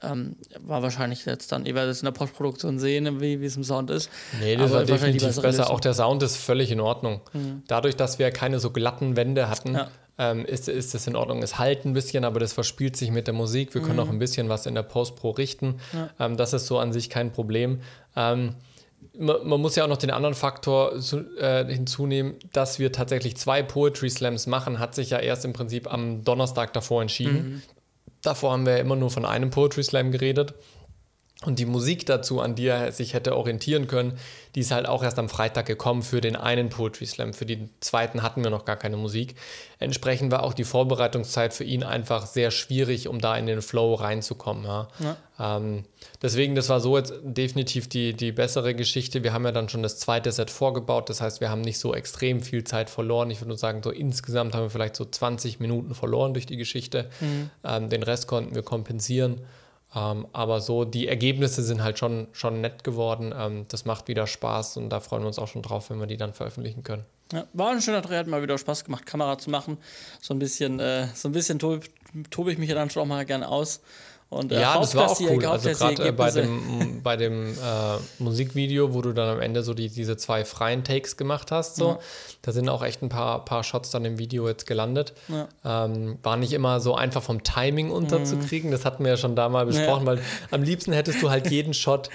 Ähm, 0.00 0.36
war 0.60 0.82
wahrscheinlich 0.82 1.24
jetzt 1.26 1.50
dann, 1.52 1.66
ihr 1.66 1.74
werdet 1.74 1.90
es 1.92 2.02
in 2.02 2.06
der 2.06 2.12
Postproduktion 2.12 2.78
sehen, 2.78 3.20
wie 3.20 3.34
es 3.44 3.56
im 3.56 3.64
Sound 3.64 3.90
ist. 3.90 4.10
Nee, 4.40 4.56
das 4.56 4.70
Aber 4.70 4.80
war 4.80 4.84
definitiv 4.86 5.22
besser. 5.28 5.42
Lösung. 5.42 5.64
Auch 5.66 5.80
der 5.80 5.94
Sound 5.94 6.22
ist 6.22 6.36
völlig 6.36 6.70
in 6.70 6.80
Ordnung. 6.80 7.20
Dadurch, 7.66 7.96
dass 7.96 8.18
wir 8.18 8.30
keine 8.30 8.58
so 8.60 8.70
glatten 8.70 9.16
Wände 9.16 9.48
hatten, 9.48 9.74
Ja. 9.74 9.88
Ähm, 10.18 10.44
ist, 10.44 10.68
ist 10.68 10.94
das 10.94 11.06
in 11.06 11.16
Ordnung. 11.16 11.42
Es 11.42 11.58
halt 11.58 11.84
ein 11.84 11.94
bisschen, 11.94 12.24
aber 12.24 12.40
das 12.40 12.52
verspielt 12.52 12.96
sich 12.96 13.10
mit 13.10 13.26
der 13.26 13.34
Musik. 13.34 13.74
Wir 13.74 13.82
können 13.82 14.00
auch 14.00 14.08
ein 14.08 14.18
bisschen 14.18 14.48
was 14.48 14.66
in 14.66 14.74
der 14.74 14.82
Post-Pro 14.82 15.30
richten. 15.30 15.80
Ähm, 16.20 16.36
das 16.36 16.52
ist 16.52 16.66
so 16.66 16.78
an 16.78 16.92
sich 16.92 17.10
kein 17.10 17.32
Problem. 17.32 17.80
Ähm, 18.16 18.54
man, 19.18 19.46
man 19.46 19.60
muss 19.60 19.76
ja 19.76 19.84
auch 19.84 19.88
noch 19.88 19.96
den 19.96 20.10
anderen 20.10 20.34
Faktor 20.34 21.00
zu, 21.00 21.24
äh, 21.38 21.64
hinzunehmen, 21.66 22.34
dass 22.52 22.78
wir 22.78 22.92
tatsächlich 22.92 23.36
zwei 23.36 23.62
Poetry 23.62 24.10
Slams 24.10 24.46
machen, 24.46 24.78
hat 24.78 24.94
sich 24.94 25.10
ja 25.10 25.18
erst 25.18 25.44
im 25.44 25.52
Prinzip 25.52 25.92
am 25.92 26.24
Donnerstag 26.24 26.72
davor 26.72 27.02
entschieden. 27.02 27.62
Davor 28.22 28.52
haben 28.52 28.66
wir 28.66 28.78
immer 28.78 28.96
nur 28.96 29.10
von 29.10 29.24
einem 29.24 29.50
Poetry 29.50 29.82
Slam 29.82 30.12
geredet. 30.12 30.54
Und 31.44 31.58
die 31.58 31.66
Musik 31.66 32.06
dazu, 32.06 32.40
an 32.40 32.54
die 32.54 32.68
er 32.68 32.92
sich 32.92 33.14
hätte 33.14 33.36
orientieren 33.36 33.88
können, 33.88 34.18
die 34.54 34.60
ist 34.60 34.70
halt 34.70 34.86
auch 34.86 35.02
erst 35.02 35.18
am 35.18 35.28
Freitag 35.28 35.66
gekommen 35.66 36.02
für 36.02 36.20
den 36.20 36.36
einen 36.36 36.68
Poetry 36.68 37.06
Slam. 37.06 37.32
Für 37.32 37.46
den 37.46 37.70
zweiten 37.80 38.22
hatten 38.22 38.44
wir 38.44 38.50
noch 38.50 38.64
gar 38.64 38.76
keine 38.76 38.96
Musik. 38.96 39.34
Entsprechend 39.80 40.30
war 40.30 40.44
auch 40.44 40.54
die 40.54 40.62
Vorbereitungszeit 40.62 41.52
für 41.52 41.64
ihn 41.64 41.82
einfach 41.82 42.26
sehr 42.26 42.52
schwierig, 42.52 43.08
um 43.08 43.20
da 43.20 43.36
in 43.36 43.46
den 43.46 43.60
Flow 43.60 43.94
reinzukommen. 43.94 44.64
Ja. 44.64 44.88
Ähm, 45.40 45.84
deswegen, 46.20 46.54
das 46.54 46.68
war 46.68 46.78
so 46.78 46.96
jetzt 46.96 47.12
definitiv 47.24 47.88
die, 47.88 48.14
die 48.14 48.30
bessere 48.30 48.76
Geschichte. 48.76 49.24
Wir 49.24 49.32
haben 49.32 49.44
ja 49.44 49.52
dann 49.52 49.68
schon 49.68 49.82
das 49.82 49.98
zweite 49.98 50.30
Set 50.30 50.50
vorgebaut. 50.50 51.10
Das 51.10 51.20
heißt, 51.20 51.40
wir 51.40 51.50
haben 51.50 51.62
nicht 51.62 51.80
so 51.80 51.92
extrem 51.92 52.40
viel 52.40 52.62
Zeit 52.62 52.88
verloren. 52.88 53.30
Ich 53.30 53.40
würde 53.40 53.48
nur 53.48 53.58
sagen, 53.58 53.82
so 53.82 53.90
insgesamt 53.90 54.54
haben 54.54 54.62
wir 54.62 54.70
vielleicht 54.70 54.94
so 54.94 55.04
20 55.04 55.58
Minuten 55.58 55.96
verloren 55.96 56.34
durch 56.34 56.46
die 56.46 56.56
Geschichte. 56.56 57.10
Ähm, 57.64 57.88
den 57.88 58.04
Rest 58.04 58.28
konnten 58.28 58.54
wir 58.54 58.62
kompensieren. 58.62 59.40
Ähm, 59.94 60.26
aber 60.32 60.60
so, 60.60 60.84
die 60.84 61.06
Ergebnisse 61.08 61.62
sind 61.62 61.82
halt 61.82 61.98
schon, 61.98 62.28
schon 62.32 62.60
nett 62.60 62.82
geworden. 62.84 63.34
Ähm, 63.36 63.66
das 63.68 63.84
macht 63.84 64.08
wieder 64.08 64.26
Spaß 64.26 64.78
und 64.78 64.90
da 64.90 65.00
freuen 65.00 65.22
wir 65.22 65.26
uns 65.26 65.38
auch 65.38 65.48
schon 65.48 65.62
drauf, 65.62 65.90
wenn 65.90 66.00
wir 66.00 66.06
die 66.06 66.16
dann 66.16 66.32
veröffentlichen 66.32 66.82
können. 66.82 67.04
Ja, 67.32 67.46
war 67.52 67.70
ein 67.70 67.80
schöner 67.80 68.02
Dreh, 68.02 68.16
hat 68.16 68.26
mal 68.26 68.42
wieder 68.42 68.58
Spaß 68.58 68.84
gemacht, 68.84 69.06
Kamera 69.06 69.38
zu 69.38 69.50
machen. 69.50 69.78
So 70.20 70.34
ein 70.34 70.38
bisschen, 70.38 70.80
äh, 70.80 71.08
so 71.14 71.28
ein 71.28 71.32
bisschen 71.32 71.58
tobe, 71.58 71.80
tobe 72.30 72.52
ich 72.52 72.58
mich 72.58 72.68
ja 72.68 72.74
dann 72.74 72.90
schon 72.90 73.02
auch 73.02 73.06
mal 73.06 73.24
gerne 73.24 73.48
aus. 73.48 73.80
Und, 74.32 74.50
äh, 74.50 74.60
Ja, 74.62 74.78
das 74.78 74.94
war 74.94 75.10
auch 75.10 75.20
cool. 75.20 75.44
Also 75.44 75.68
gerade 75.70 76.08
äh, 76.08 76.12
bei 76.12 76.30
dem, 76.30 77.00
bei 77.02 77.16
dem 77.18 77.52
äh, 77.52 77.52
Musikvideo, 78.18 78.94
wo 78.94 79.02
du 79.02 79.12
dann 79.12 79.28
am 79.28 79.40
Ende 79.40 79.62
so 79.62 79.74
die, 79.74 79.90
diese 79.90 80.16
zwei 80.16 80.44
freien 80.46 80.84
Takes 80.84 81.18
gemacht 81.18 81.50
hast, 81.50 81.76
so, 81.76 81.88
Ja. 81.90 81.98
da 82.40 82.52
sind 82.52 82.68
auch 82.70 82.82
echt 82.82 83.02
ein 83.02 83.10
paar, 83.10 83.44
paar 83.44 83.62
Shots 83.62 83.90
dann 83.90 84.06
im 84.06 84.18
Video 84.18 84.48
jetzt 84.48 84.66
gelandet. 84.66 85.12
Ja. 85.28 85.84
Ähm, 85.84 86.16
war 86.22 86.38
nicht 86.38 86.54
immer 86.54 86.80
so 86.80 86.94
einfach 86.94 87.22
vom 87.22 87.42
Timing 87.42 87.90
unterzukriegen. 87.90 88.70
Das 88.70 88.86
hatten 88.86 89.04
wir 89.04 89.10
ja 89.12 89.16
schon 89.18 89.36
da 89.36 89.50
mal 89.50 89.66
besprochen, 89.66 90.06
weil 90.06 90.18
am 90.50 90.62
liebsten 90.62 90.92
hättest 90.92 91.20
du 91.20 91.28
halt 91.28 91.50
jeden 91.50 91.74
Shot 91.74 92.08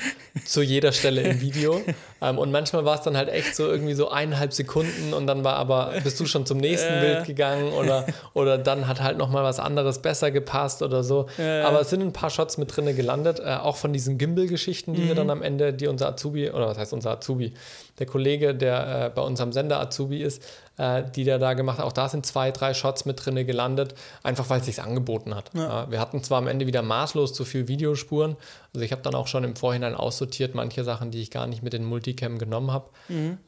zu 0.44 0.64
jeder 0.64 0.94
Stelle 0.94 1.22
im 1.22 1.40
Video. 1.40 1.82
Ähm, 2.22 2.38
und 2.38 2.52
manchmal 2.52 2.84
war 2.86 2.96
es 2.96 3.02
dann 3.02 3.16
halt 3.16 3.30
echt 3.30 3.56
so 3.56 3.68
irgendwie 3.68 3.94
so 3.94 4.10
eineinhalb 4.10 4.54
Sekunden 4.54 5.14
und 5.14 5.28
dann 5.28 5.44
war 5.44 5.56
aber, 5.56 5.94
bist 6.04 6.20
du 6.20 6.26
schon 6.26 6.46
zum 6.46 6.58
nächsten 6.58 6.94
Äh. 6.94 7.00
Bild 7.02 7.26
gegangen 7.26 7.74
oder, 7.74 8.06
oder 8.34 8.58
dann 8.58 8.88
hat 8.88 9.02
halt 9.02 9.18
nochmal 9.18 9.44
was 9.44 9.60
anderes 9.60 10.00
besser 10.02 10.32
gepasst 10.32 10.82
oder 10.82 11.04
so. 11.04 11.28
Äh. 11.38 11.62
Aber 11.62 11.82
es 11.82 11.90
sind 11.90 12.02
ein 12.02 12.14
paar 12.14 12.30
Shots 12.30 12.58
mit 12.58 12.76
drinne 12.76 12.94
gelandet, 12.94 13.40
äh, 13.40 13.56
auch 13.56 13.76
von 13.78 13.94
diesen 13.94 14.18
Gimbal-Geschichten, 14.18 14.94
die 14.94 15.04
wir 15.06 15.14
Mhm. 15.14 15.18
dann 15.18 15.30
am 15.30 15.42
Ende, 15.44 15.74
die 15.74 15.88
unser 15.88 16.08
Azubi, 16.10 16.50
oder 16.50 16.68
was 16.68 16.78
heißt 16.78 16.94
unser 16.94 17.12
Azubi, 17.12 17.54
der 18.00 18.06
Kollege, 18.08 18.56
der 18.56 19.06
äh, 19.06 19.10
bei 19.14 19.22
unserem 19.22 19.52
Sender 19.52 19.80
Azubi 19.80 20.22
ist, 20.22 20.42
äh, 20.78 21.04
die 21.16 21.24
der 21.24 21.40
da 21.40 21.54
gemacht 21.54 21.80
hat, 21.80 21.86
auch 21.86 21.92
da 21.92 22.10
sind 22.10 22.26
zwei, 22.26 22.52
drei 22.52 22.74
Shots 22.74 23.06
mit 23.06 23.26
drinne 23.26 23.46
gelandet, 23.46 23.96
einfach 24.24 24.50
weil 24.50 24.60
es 24.60 24.66
sich 24.66 24.82
angeboten 24.82 25.36
hat. 25.36 25.52
Ja, 25.54 25.90
wir 25.92 26.00
hatten 26.00 26.24
zwar 26.24 26.38
am 26.38 26.48
Ende 26.48 26.68
wieder 26.68 26.82
maßlos 26.82 27.34
zu 27.34 27.46
viel 27.46 27.68
Videospuren, 27.68 28.36
also 28.74 28.84
ich 28.84 28.92
habe 28.92 29.02
dann 29.02 29.16
auch 29.16 29.28
schon 29.28 29.44
im 29.44 29.56
Vorhinein 29.56 29.96
aussortiert, 29.96 30.56
manche 30.56 30.84
Sachen, 30.84 31.12
die 31.12 31.22
ich 31.22 31.32
gar 31.32 31.48
nicht 31.48 31.64
mit 31.64 31.74
in 31.74 31.84
Multicam 31.84 32.38
genommen 32.38 32.72
habe. 32.72 32.90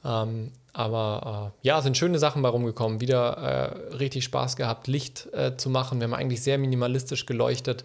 Ähm, 0.03 0.51
aber 0.73 1.53
äh, 1.63 1.67
ja, 1.67 1.81
sind 1.81 1.97
schöne 1.97 2.19
Sachen 2.19 2.41
bei 2.41 2.49
rumgekommen. 2.49 3.01
Wieder 3.01 3.37
äh, 3.91 3.95
richtig 3.95 4.23
Spaß 4.23 4.55
gehabt, 4.55 4.87
Licht 4.87 5.27
äh, 5.33 5.57
zu 5.57 5.69
machen. 5.69 5.99
Wir 5.99 6.05
haben 6.05 6.13
eigentlich 6.13 6.41
sehr 6.41 6.57
minimalistisch 6.57 7.25
geleuchtet 7.25 7.83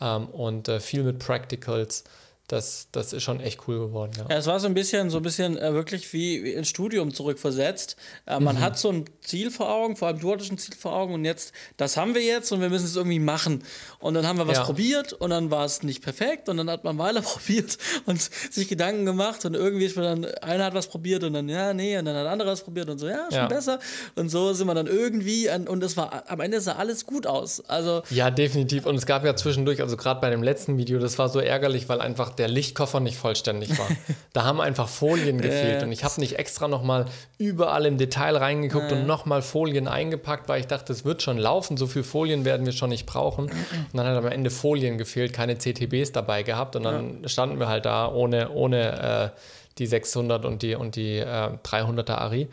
ähm, 0.00 0.26
und 0.26 0.68
äh, 0.68 0.80
viel 0.80 1.02
mit 1.02 1.18
Practicals. 1.18 2.04
Das, 2.48 2.88
das 2.92 3.12
ist 3.12 3.22
schon 3.22 3.40
echt 3.40 3.60
cool 3.68 3.78
geworden. 3.78 4.12
Ja. 4.16 4.24
Ja, 4.30 4.36
es 4.38 4.46
war 4.46 4.58
so 4.58 4.66
ein 4.66 4.74
bisschen, 4.74 5.10
so 5.10 5.18
ein 5.18 5.22
bisschen 5.22 5.58
äh, 5.58 5.74
wirklich 5.74 6.12
wie, 6.14 6.42
wie 6.44 6.52
ins 6.54 6.68
Studium 6.68 7.12
zurückversetzt. 7.12 7.96
Äh, 8.26 8.38
Mhm. 8.38 8.44
man 8.44 8.60
hat 8.60 8.78
so 8.78 8.90
ein 8.90 9.04
Ziel 9.20 9.50
vor 9.50 9.70
Augen, 9.70 9.96
vor 9.96 10.08
allem 10.08 10.18
du 10.18 10.32
hattest 10.32 10.50
ein 10.50 10.56
Ziel 10.58 10.74
vor 10.74 10.94
Augen 10.96 11.12
und 11.12 11.24
jetzt, 11.26 11.52
das 11.76 11.96
haben 11.98 12.14
wir 12.14 12.22
jetzt 12.22 12.50
und 12.50 12.60
wir 12.62 12.70
müssen 12.70 12.86
es 12.86 12.96
irgendwie 12.96 13.18
machen. 13.18 13.62
Und 13.98 14.14
dann 14.14 14.26
haben 14.26 14.38
wir 14.38 14.46
was 14.48 14.56
Ja. 14.56 14.64
probiert 14.64 15.12
und 15.12 15.28
dann 15.30 15.50
war 15.50 15.66
es 15.66 15.82
nicht 15.82 16.02
perfekt 16.02 16.48
und 16.48 16.56
dann 16.56 16.70
hat 16.70 16.84
man 16.84 16.96
weiter 16.96 17.20
probiert 17.22 17.76
und 18.06 18.18
sich 18.50 18.66
Gedanken 18.68 19.04
gemacht 19.04 19.44
und 19.44 19.52
irgendwie 19.54 19.84
ist 19.84 19.96
man 19.96 20.22
dann, 20.22 20.34
einer 20.42 20.64
hat 20.64 20.74
was 20.74 20.86
probiert 20.88 21.24
und 21.24 21.34
dann, 21.34 21.50
ja, 21.50 21.74
nee, 21.74 21.98
und 21.98 22.06
dann 22.06 22.16
hat 22.16 22.24
der 22.24 22.32
andere 22.32 22.48
was 22.50 22.62
probiert 22.64 22.88
und 22.88 22.98
so, 22.98 23.08
ja, 23.08 23.26
schon 23.28 23.40
Ja. 23.40 23.46
besser. 23.48 23.78
Und 24.16 24.30
so 24.30 24.54
sind 24.54 24.66
wir 24.66 24.74
dann 24.74 24.86
irgendwie, 24.86 25.50
an, 25.50 25.68
und 25.68 25.82
es 25.84 25.98
war, 25.98 26.24
am 26.30 26.40
Ende 26.40 26.62
sah 26.62 26.76
alles 26.76 27.04
gut 27.04 27.26
aus. 27.26 27.62
Also, 27.68 28.02
Ja, 28.08 28.30
definitiv. 28.30 28.86
Und 28.86 28.94
es 28.96 29.04
gab 29.04 29.22
ja 29.26 29.36
zwischendurch, 29.36 29.82
also 29.82 29.98
gerade 29.98 30.20
bei 30.22 30.30
dem 30.30 30.42
letzten 30.42 30.78
Video, 30.78 30.98
das 30.98 31.18
war 31.18 31.28
so 31.28 31.40
ärgerlich, 31.40 31.90
weil 31.90 32.00
einfach 32.00 32.37
der 32.38 32.48
Lichtkoffer 32.48 33.00
nicht 33.00 33.16
vollständig 33.16 33.78
war. 33.78 33.88
da 34.32 34.44
haben 34.44 34.60
einfach 34.60 34.88
Folien 34.88 35.40
gefehlt. 35.40 35.82
Und 35.82 35.92
ich 35.92 36.04
habe 36.04 36.20
nicht 36.20 36.38
extra 36.38 36.68
nochmal 36.68 37.06
überall 37.38 37.86
im 37.86 37.98
Detail 37.98 38.36
reingeguckt 38.36 38.92
und 38.92 39.06
nochmal 39.06 39.42
Folien 39.42 39.88
eingepackt, 39.88 40.48
weil 40.48 40.60
ich 40.60 40.66
dachte, 40.66 40.92
es 40.92 41.04
wird 41.04 41.22
schon 41.22 41.38
laufen. 41.38 41.76
So 41.76 41.86
viel 41.86 42.02
Folien 42.02 42.44
werden 42.44 42.64
wir 42.66 42.72
schon 42.72 42.90
nicht 42.90 43.06
brauchen. 43.06 43.46
Und 43.46 43.94
dann 43.94 44.06
hat 44.06 44.16
am 44.16 44.26
Ende 44.26 44.50
Folien 44.50 44.98
gefehlt, 44.98 45.32
keine 45.32 45.58
CTBs 45.58 46.12
dabei 46.12 46.42
gehabt. 46.42 46.76
Und 46.76 46.84
dann 46.84 47.28
standen 47.28 47.58
wir 47.58 47.68
halt 47.68 47.84
da 47.84 48.10
ohne, 48.10 48.50
ohne 48.50 49.32
äh, 49.34 49.40
die 49.78 49.86
600 49.86 50.44
und 50.44 50.62
die, 50.62 50.74
und 50.74 50.96
die 50.96 51.18
äh, 51.18 51.50
300er 51.64 52.14
Ari 52.14 52.48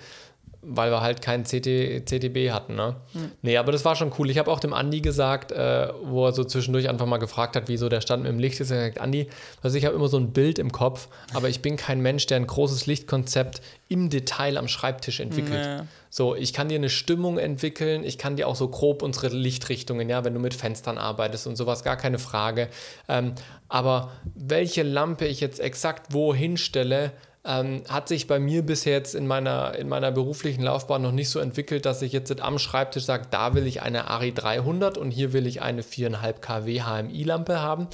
weil 0.68 0.92
wir 0.92 1.02
halt 1.02 1.22
kein 1.22 1.44
CT, 1.44 2.06
CTB 2.06 2.52
hatten. 2.52 2.76
Ne? 2.76 2.96
Nee, 3.42 3.58
aber 3.58 3.72
das 3.72 3.86
war 3.86 3.96
schon 3.96 4.12
cool. 4.18 4.30
Ich 4.30 4.38
habe 4.38 4.52
auch 4.52 4.60
dem 4.60 4.74
Andi 4.74 5.02
gesagt, 5.02 5.52
äh, 5.52 5.90
wo 6.04 6.26
er 6.26 6.34
so 6.34 6.44
zwischendurch 6.44 6.90
einfach 6.90 7.06
mal 7.06 7.18
gefragt 7.18 7.56
hat, 7.56 7.68
wie 7.68 7.78
so 7.78 7.90
der 7.90 8.02
Stand 8.02 8.24
mit 8.24 8.32
dem 8.32 8.40
Licht 8.40 8.60
ist. 8.60 8.72
Er 8.72 8.78
hat 8.78 8.94
gesagt, 8.94 9.02
Andi, 9.02 9.28
also 9.62 9.78
ich 9.78 9.86
habe 9.86 9.96
immer 9.96 10.08
so 10.08 10.18
ein 10.18 10.32
Bild 10.32 10.60
im 10.60 10.72
Kopf, 10.72 11.08
aber 11.34 11.50
ich 11.50 11.62
bin 11.62 11.78
kein 11.78 12.02
Mensch, 12.02 12.26
der 12.26 12.38
ein 12.38 12.48
großes 12.48 12.86
Lichtkonzept 12.86 13.62
im 13.88 14.10
Detail 14.10 14.58
am 14.58 14.68
Schreibtisch 14.68 15.20
entwickelt. 15.20 15.80
Nee. 15.80 15.86
So, 16.10 16.34
ich 16.34 16.54
kann 16.54 16.70
dir 16.70 16.76
eine 16.76 16.90
Stimmung 16.90 17.38
entwickeln, 17.38 18.04
ich 18.04 18.18
kann 18.18 18.38
dir 18.38 18.48
auch 18.48 18.56
so 18.56 18.70
grob 18.70 19.04
unsere 19.04 19.28
Lichtrichtungen, 19.28 20.10
ja, 20.10 20.24
wenn 20.24 20.34
du 20.34 20.40
mit 20.40 20.54
Fenstern 20.54 20.98
arbeitest 20.98 21.46
und 21.46 21.58
sowas, 21.58 21.84
gar 21.84 21.98
keine 21.98 22.20
Frage. 22.20 22.70
Ähm, 23.10 23.34
aber 23.68 24.12
welche 24.34 24.84
Lampe 24.84 25.26
ich 25.26 25.42
jetzt 25.42 25.60
exakt 25.60 26.14
wo 26.14 26.34
hinstelle, 26.34 27.12
ähm, 27.46 27.84
hat 27.88 28.08
sich 28.08 28.28
bei 28.28 28.40
mir 28.40 28.64
bisher 28.64 28.94
jetzt 28.94 29.14
in 29.14 29.28
meiner, 29.28 29.76
in 29.78 29.88
meiner 29.88 30.12
beruflichen 30.12 30.64
Laufbahn 30.64 31.02
noch 31.02 31.12
nicht 31.12 31.30
so 31.30 31.40
entwickelt, 31.40 31.86
dass 31.86 32.02
ich 32.02 32.12
jetzt 32.12 32.42
am 32.42 32.58
Schreibtisch 32.58 33.06
sage, 33.06 33.28
da 33.30 33.54
will 33.54 33.68
ich 33.68 33.82
eine 33.82 34.08
ARI 34.08 34.34
300 34.34 34.98
und 34.98 35.12
hier 35.12 35.32
will 35.32 35.46
ich 35.46 35.62
eine 35.62 35.84
4,5 35.84 36.34
kW 36.40 36.82
HMI-Lampe 36.82 37.62
haben. 37.62 37.88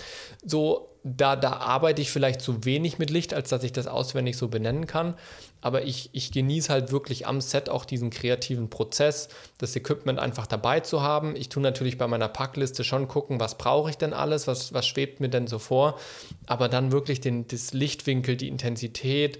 So, 0.46 0.88
da, 1.04 1.36
da 1.36 1.54
arbeite 1.54 2.02
ich 2.02 2.12
vielleicht 2.12 2.42
zu 2.42 2.64
wenig 2.64 3.00
mit 3.00 3.10
Licht, 3.10 3.34
als 3.34 3.50
dass 3.50 3.64
ich 3.64 3.74
das 3.74 3.88
auswendig 3.88 4.38
so 4.38 4.48
benennen 4.48 4.88
kann. 4.88 5.16
Aber 5.62 5.84
ich, 5.84 6.10
ich 6.12 6.32
genieße 6.32 6.72
halt 6.72 6.92
wirklich 6.92 7.28
am 7.28 7.40
Set 7.40 7.70
auch 7.70 7.86
diesen 7.86 8.10
kreativen 8.10 8.70
Prozess, 8.70 9.30
das 9.60 9.76
Equipment 9.76 10.20
einfach 10.20 10.48
dabei 10.48 10.80
zu 10.80 11.02
haben. 11.02 11.36
Ich 11.36 11.50
tue 11.50 11.62
natürlich 11.62 11.98
bei 11.98 12.08
meiner 12.08 12.28
Packliste 12.28 12.84
schon 12.84 13.08
gucken, 13.08 13.40
was 13.40 13.58
brauche 13.58 13.90
ich 13.90 13.98
denn 13.98 14.14
alles, 14.14 14.48
was, 14.48 14.74
was 14.74 14.88
schwebt 14.88 15.20
mir 15.20 15.30
denn 15.30 15.48
so 15.48 15.60
vor. 15.60 16.00
Aber 16.48 16.68
dann 16.68 16.92
wirklich 16.92 17.22
den, 17.22 17.48
das 17.48 17.74
Lichtwinkel, 17.74 18.36
die 18.36 18.48
Intensität, 18.48 19.40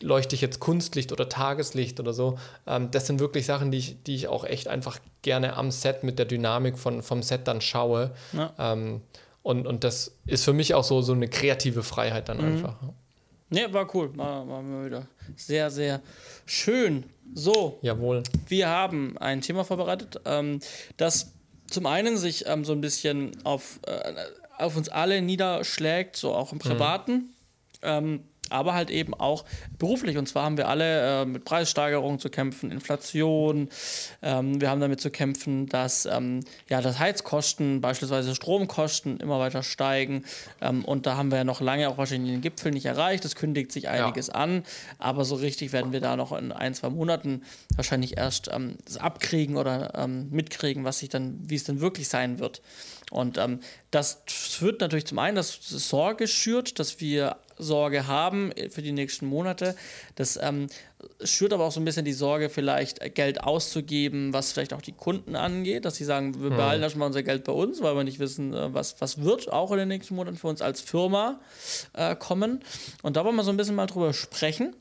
leuchte 0.00 0.34
ich 0.34 0.40
jetzt 0.40 0.60
Kunstlicht 0.60 1.12
oder 1.12 1.28
Tageslicht 1.28 2.00
oder 2.00 2.12
so. 2.12 2.38
Ähm, 2.66 2.90
das 2.90 3.06
sind 3.06 3.20
wirklich 3.20 3.46
Sachen, 3.46 3.70
die 3.70 3.78
ich, 3.78 4.02
die 4.04 4.14
ich 4.14 4.28
auch 4.28 4.44
echt 4.44 4.68
einfach 4.68 4.98
gerne 5.22 5.56
am 5.56 5.70
Set 5.70 6.04
mit 6.04 6.18
der 6.18 6.26
Dynamik 6.26 6.78
von, 6.78 7.02
vom 7.02 7.22
Set 7.22 7.48
dann 7.48 7.60
schaue. 7.60 8.12
Ja. 8.32 8.52
Ähm, 8.58 9.02
und, 9.42 9.66
und 9.66 9.84
das 9.84 10.16
ist 10.26 10.44
für 10.44 10.52
mich 10.52 10.74
auch 10.74 10.84
so, 10.84 11.00
so 11.02 11.12
eine 11.12 11.28
kreative 11.28 11.82
Freiheit 11.82 12.28
dann 12.28 12.40
einfach. 12.40 12.76
Nee, 13.50 13.72
war 13.72 13.94
cool. 13.94 14.16
War, 14.16 14.48
war 14.48 14.62
mal 14.62 14.86
wieder 14.86 15.06
sehr, 15.36 15.70
sehr 15.70 16.00
schön. 16.46 17.04
So, 17.34 17.78
Jawohl. 17.82 18.22
wir 18.48 18.68
haben 18.68 19.16
ein 19.18 19.40
Thema 19.40 19.64
vorbereitet, 19.64 20.20
ähm, 20.24 20.60
das 20.96 21.32
zum 21.68 21.86
einen 21.86 22.16
sich 22.16 22.46
ähm, 22.46 22.64
so 22.64 22.72
ein 22.72 22.80
bisschen 22.80 23.30
auf, 23.44 23.78
äh, 23.86 24.14
auf 24.58 24.76
uns 24.76 24.88
alle 24.88 25.22
niederschlägt, 25.22 26.16
so 26.16 26.34
auch 26.34 26.52
im 26.52 26.58
Privaten. 26.58 27.34
Ähm, 27.82 28.24
aber 28.50 28.74
halt 28.74 28.90
eben 28.90 29.14
auch 29.14 29.44
beruflich. 29.78 30.16
Und 30.18 30.26
zwar 30.26 30.44
haben 30.44 30.56
wir 30.56 30.68
alle 30.68 31.22
äh, 31.22 31.24
mit 31.24 31.44
Preissteigerungen 31.44 32.18
zu 32.18 32.30
kämpfen, 32.30 32.70
Inflation. 32.70 33.68
Ähm, 34.22 34.60
wir 34.60 34.70
haben 34.70 34.80
damit 34.80 35.00
zu 35.00 35.10
kämpfen, 35.10 35.66
dass 35.66 36.06
ähm, 36.06 36.40
ja, 36.68 36.80
das 36.80 36.98
Heizkosten, 36.98 37.80
beispielsweise 37.80 38.34
Stromkosten 38.34 39.18
immer 39.18 39.38
weiter 39.38 39.62
steigen. 39.62 40.24
Ähm, 40.60 40.84
und 40.84 41.06
da 41.06 41.16
haben 41.16 41.30
wir 41.30 41.38
ja 41.38 41.44
noch 41.44 41.60
lange 41.60 41.88
auch 41.88 41.98
wahrscheinlich 41.98 42.32
den 42.32 42.40
Gipfel 42.40 42.72
nicht 42.72 42.86
erreicht. 42.86 43.24
Es 43.24 43.34
kündigt 43.34 43.72
sich 43.72 43.88
einiges 43.88 44.28
ja. 44.28 44.34
an, 44.34 44.64
aber 44.98 45.24
so 45.24 45.36
richtig 45.36 45.72
werden 45.72 45.92
wir 45.92 46.00
da 46.00 46.16
noch 46.16 46.32
in 46.32 46.52
ein, 46.52 46.74
zwei 46.74 46.90
Monaten 46.90 47.42
wahrscheinlich 47.76 48.16
erst 48.16 48.50
ähm, 48.52 48.76
das 48.84 48.96
abkriegen 48.96 49.56
oder 49.56 49.92
ähm, 49.96 50.28
mitkriegen, 50.30 50.84
was 50.84 50.98
sich 50.98 51.08
dann, 51.08 51.38
wie 51.42 51.54
es 51.54 51.64
denn 51.64 51.80
wirklich 51.80 52.08
sein 52.08 52.38
wird. 52.38 52.62
Und 53.10 53.38
ähm, 53.38 53.60
das 53.90 54.22
führt 54.26 54.80
natürlich 54.80 55.06
zum 55.06 55.18
einen, 55.18 55.36
dass 55.36 55.58
Sorge 55.60 56.28
schürt, 56.28 56.78
dass 56.78 57.00
wir 57.00 57.36
Sorge 57.62 58.06
haben 58.06 58.52
für 58.70 58.82
die 58.82 58.92
nächsten 58.92 59.26
Monate. 59.26 59.74
Das 60.14 60.38
ähm, 60.40 60.68
schürt 61.22 61.52
aber 61.52 61.64
auch 61.64 61.72
so 61.72 61.80
ein 61.80 61.84
bisschen 61.84 62.04
die 62.04 62.12
Sorge, 62.12 62.48
vielleicht 62.48 63.14
Geld 63.14 63.42
auszugeben, 63.42 64.32
was 64.32 64.52
vielleicht 64.52 64.72
auch 64.72 64.82
die 64.82 64.92
Kunden 64.92 65.36
angeht, 65.36 65.84
dass 65.84 65.96
sie 65.96 66.04
sagen, 66.04 66.40
wir 66.40 66.50
hm. 66.50 66.56
behalten 66.56 66.82
erstmal 66.82 67.06
unser 67.06 67.22
Geld 67.22 67.44
bei 67.44 67.52
uns, 67.52 67.80
weil 67.82 67.94
wir 67.96 68.04
nicht 68.04 68.18
wissen, 68.18 68.54
äh, 68.54 68.74
was, 68.74 69.00
was 69.00 69.22
wird 69.22 69.52
auch 69.52 69.72
in 69.72 69.78
den 69.78 69.88
nächsten 69.88 70.14
Monaten 70.14 70.36
für 70.36 70.48
uns 70.48 70.62
als 70.62 70.80
Firma 70.80 71.40
äh, 71.92 72.16
kommen. 72.16 72.60
Und 73.02 73.16
da 73.16 73.24
wollen 73.24 73.36
wir 73.36 73.44
so 73.44 73.50
ein 73.50 73.56
bisschen 73.56 73.76
mal 73.76 73.86
drüber 73.86 74.12
sprechen. 74.12 74.74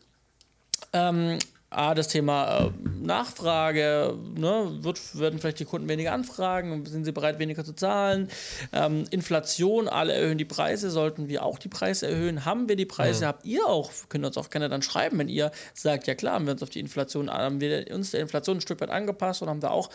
Ähm, 0.93 1.39
A, 1.71 1.93
das 1.93 2.07
Thema 2.07 2.65
äh, 2.65 2.71
Nachfrage, 2.99 4.17
ne, 4.35 4.77
wird, 4.81 5.19
werden 5.19 5.39
vielleicht 5.39 5.59
die 5.59 5.65
Kunden 5.65 5.87
weniger 5.87 6.13
anfragen, 6.13 6.83
sind 6.87 7.05
sie 7.05 7.11
bereit, 7.11 7.37
weniger 7.37 7.63
zu 7.63 7.73
zahlen? 7.73 8.27
Ähm, 8.73 9.03
Inflation, 9.11 9.87
alle 9.87 10.13
erhöhen 10.13 10.39
die 10.39 10.45
Preise, 10.45 10.89
sollten 10.89 11.27
wir 11.27 11.43
auch 11.43 11.59
die 11.59 11.67
Preise 11.67 12.07
erhöhen? 12.07 12.43
Haben 12.45 12.69
wir 12.69 12.75
die 12.75 12.87
Preise? 12.87 13.25
Mhm. 13.25 13.27
Habt 13.27 13.45
ihr 13.45 13.67
auch, 13.67 13.91
könnt 14.09 14.25
uns 14.25 14.37
auch 14.37 14.49
gerne 14.49 14.67
dann 14.67 14.81
schreiben, 14.81 15.19
wenn 15.19 15.29
ihr 15.29 15.51
sagt, 15.75 16.07
ja 16.07 16.15
klar, 16.15 16.33
haben 16.33 16.45
wir 16.45 16.53
uns 16.53 16.63
auf 16.63 16.71
die 16.71 16.79
Inflation, 16.79 17.29
haben 17.29 17.61
wir 17.61 17.85
uns 17.93 18.11
der 18.11 18.21
Inflation 18.21 18.57
ein 18.57 18.61
Stück 18.61 18.81
weit 18.81 18.89
angepasst 18.89 19.43
und 19.43 19.49
haben 19.49 19.59
da 19.59 19.69
auch 19.69 19.91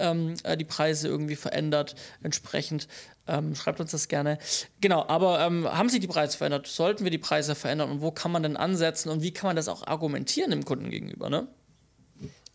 ähm, 0.00 0.34
äh, 0.42 0.56
die 0.56 0.64
Preise 0.64 1.06
irgendwie 1.06 1.36
verändert 1.36 1.94
entsprechend. 2.24 2.88
Ähm, 3.28 3.54
schreibt 3.54 3.80
uns 3.80 3.92
das 3.92 4.08
gerne. 4.08 4.38
Genau, 4.80 5.04
aber 5.06 5.40
ähm, 5.40 5.68
haben 5.68 5.88
sich 5.88 6.00
die 6.00 6.08
Preise 6.08 6.36
verändert? 6.36 6.66
Sollten 6.66 7.04
wir 7.04 7.10
die 7.10 7.18
Preise 7.18 7.54
verändern 7.54 7.90
und 7.90 8.02
wo 8.02 8.10
kann 8.10 8.32
man 8.32 8.42
denn 8.42 8.56
ansetzen 8.56 9.10
und 9.10 9.22
wie 9.22 9.32
kann 9.32 9.48
man 9.48 9.56
das 9.56 9.68
auch 9.68 9.86
argumentieren 9.86 10.50
dem 10.50 10.64
Kunden 10.64 10.90
gegenüber? 10.90 11.30
Ne? 11.30 11.46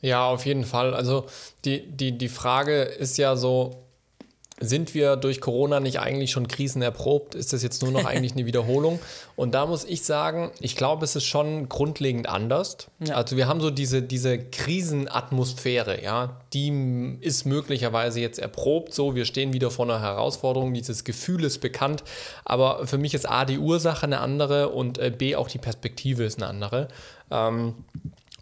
Ja, 0.02 0.28
auf 0.28 0.46
jeden 0.46 0.66
Fall. 0.66 0.94
Also 0.94 1.26
die, 1.66 1.88
die, 1.88 2.18
die 2.18 2.30
Frage 2.30 2.82
ist 2.82 3.18
ja 3.18 3.36
so, 3.36 3.87
sind 4.60 4.94
wir 4.94 5.16
durch 5.18 5.40
Corona 5.40 5.80
nicht 5.80 6.00
eigentlich 6.00 6.32
schon 6.32 6.48
krisenerprobt? 6.48 7.36
Ist 7.36 7.54
das 7.54 7.62
jetzt 7.62 7.84
nur 7.84 7.92
noch 7.92 8.06
eigentlich 8.06 8.34
eine 8.34 8.46
Wiederholung? 8.46 9.00
Und 9.36 9.54
da 9.54 9.66
muss 9.66 9.84
ich 9.86 10.04
sagen, 10.04 10.52
ich 10.60 10.76
glaube, 10.76 11.06
es 11.06 11.16
ist 11.16 11.26
schon 11.26 11.70
grundlegend 11.70 12.28
anders. 12.28 12.88
Ja. 13.00 13.16
Also 13.16 13.38
wir 13.38 13.48
haben 13.48 13.62
so 13.62 13.70
diese, 13.70 14.02
diese 14.02 14.40
Krisenatmosphäre, 14.40 16.04
ja, 16.04 16.42
die 16.54 17.18
ist 17.22 17.46
möglicherweise 17.46 18.20
jetzt 18.20 18.40
erprobt. 18.40 18.94
So, 18.94 19.16
wir 19.16 19.26
stehen 19.26 19.54
wieder 19.54 19.70
vor 19.70 19.86
einer 19.86 20.02
Herausforderung. 20.02 20.74
Dieses 20.74 21.04
Gefühl 21.04 21.44
ist 21.44 21.60
bekannt. 21.60 22.04
Aber 22.44 22.88
für 22.88 22.98
mich 22.98 23.14
ist 23.14 23.30
A 23.30 23.46
die 23.46 23.60
Ursache 23.60 24.06
eine 24.06 24.20
andere 24.20 24.70
und 24.70 24.98
äh, 24.98 25.12
B 25.16 25.36
auch 25.36 25.50
die 25.50 25.60
Perspektive 25.60 26.24
ist 26.24 26.42
eine 26.42 26.48
andere. 26.48 26.88
Ähm, 27.30 27.76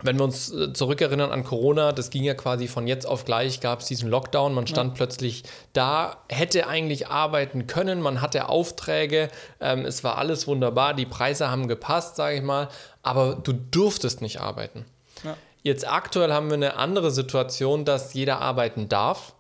wenn 0.04 0.18
wir 0.18 0.26
uns 0.26 0.52
äh, 0.52 0.74
zurückerinnern 0.74 1.32
an 1.32 1.44
Corona, 1.44 1.92
das 1.92 2.10
ging 2.10 2.24
ja 2.24 2.34
quasi 2.34 2.68
von 2.68 2.86
jetzt 2.86 3.06
auf 3.06 3.24
gleich, 3.24 3.62
gab 3.62 3.80
es 3.80 3.86
diesen 3.86 4.10
Lockdown, 4.10 4.54
man 4.54 4.68
stand 4.68 4.92
ja. 4.92 4.96
plötzlich 4.98 5.44
da, 5.74 6.18
hätte 6.30 6.68
eigentlich 6.68 7.08
arbeiten 7.08 7.66
können, 7.68 8.02
man 8.02 8.22
hatte 8.22 8.50
Aufträge, 8.50 9.30
ähm, 9.62 9.86
es 9.86 10.04
war 10.04 10.18
alles 10.18 10.48
wunderbar, 10.48 10.94
die 10.94 11.06
Preise 11.06 11.50
haben 11.50 11.68
gepasst, 11.68 12.18
sage 12.18 12.36
ich 12.38 12.44
mal, 12.44 12.68
aber 13.04 13.36
du 13.36 13.54
durftest 13.54 14.22
nicht 14.22 14.42
arbeiten. 14.42 14.86
Ja. 15.24 15.38
Jetzt 15.64 15.90
aktuell 15.90 16.34
haben 16.34 16.50
wir 16.50 16.56
eine 16.56 16.76
andere 16.76 17.10
Situation, 17.10 17.86
dass 17.86 18.14
jeder 18.14 18.40
arbeiten 18.42 18.90
darf. 18.90 19.34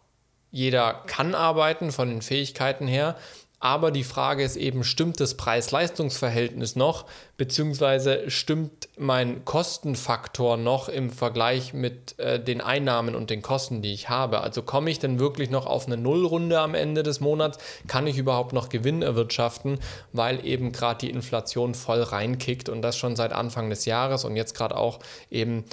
Jeder 0.49 1.03
kann 1.05 1.35
arbeiten 1.35 1.91
von 1.91 2.07
den 2.07 2.21
Fähigkeiten 2.21 2.87
her. 2.87 3.15
Aber 3.59 3.91
die 3.91 4.03
Frage 4.03 4.43
ist 4.43 4.57
eben, 4.57 4.83
stimmt 4.83 5.19
das 5.19 5.35
Preis-Leistungs-Verhältnis 5.35 6.75
noch, 6.75 7.05
beziehungsweise 7.37 8.29
stimmt 8.29 8.89
mein 8.97 9.45
Kostenfaktor 9.45 10.57
noch 10.57 10.89
im 10.89 11.09
Vergleich 11.09 11.73
mit 11.73 12.19
äh, 12.19 12.39
den 12.39 12.61
Einnahmen 12.61 13.15
und 13.15 13.29
den 13.29 13.41
Kosten, 13.41 13.81
die 13.81 13.93
ich 13.93 14.09
habe? 14.09 14.41
Also 14.41 14.61
komme 14.61 14.91
ich 14.91 14.99
denn 14.99 15.19
wirklich 15.19 15.49
noch 15.49 15.65
auf 15.65 15.87
eine 15.87 15.97
Nullrunde 15.97 16.59
am 16.59 16.75
Ende 16.75 17.01
des 17.01 17.21
Monats? 17.21 17.57
Kann 17.87 18.07
ich 18.07 18.17
überhaupt 18.17 18.53
noch 18.53 18.69
Gewinn 18.69 19.01
erwirtschaften, 19.01 19.79
weil 20.11 20.45
eben 20.45 20.71
gerade 20.71 20.99
die 20.99 21.09
Inflation 21.09 21.73
voll 21.75 22.01
reinkickt 22.01 22.67
und 22.69 22.81
das 22.81 22.97
schon 22.97 23.15
seit 23.15 23.31
Anfang 23.31 23.69
des 23.69 23.85
Jahres 23.85 24.25
und 24.25 24.35
jetzt 24.35 24.53
gerade 24.53 24.75
auch 24.75 24.99
eben 25.31 25.63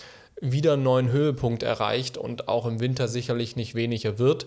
wieder 0.40 0.74
einen 0.74 0.82
neuen 0.82 1.10
Höhepunkt 1.10 1.62
erreicht 1.62 2.16
und 2.16 2.48
auch 2.48 2.66
im 2.66 2.80
Winter 2.80 3.06
sicherlich 3.06 3.56
nicht 3.56 3.74
weniger 3.74 4.18
wird. 4.18 4.46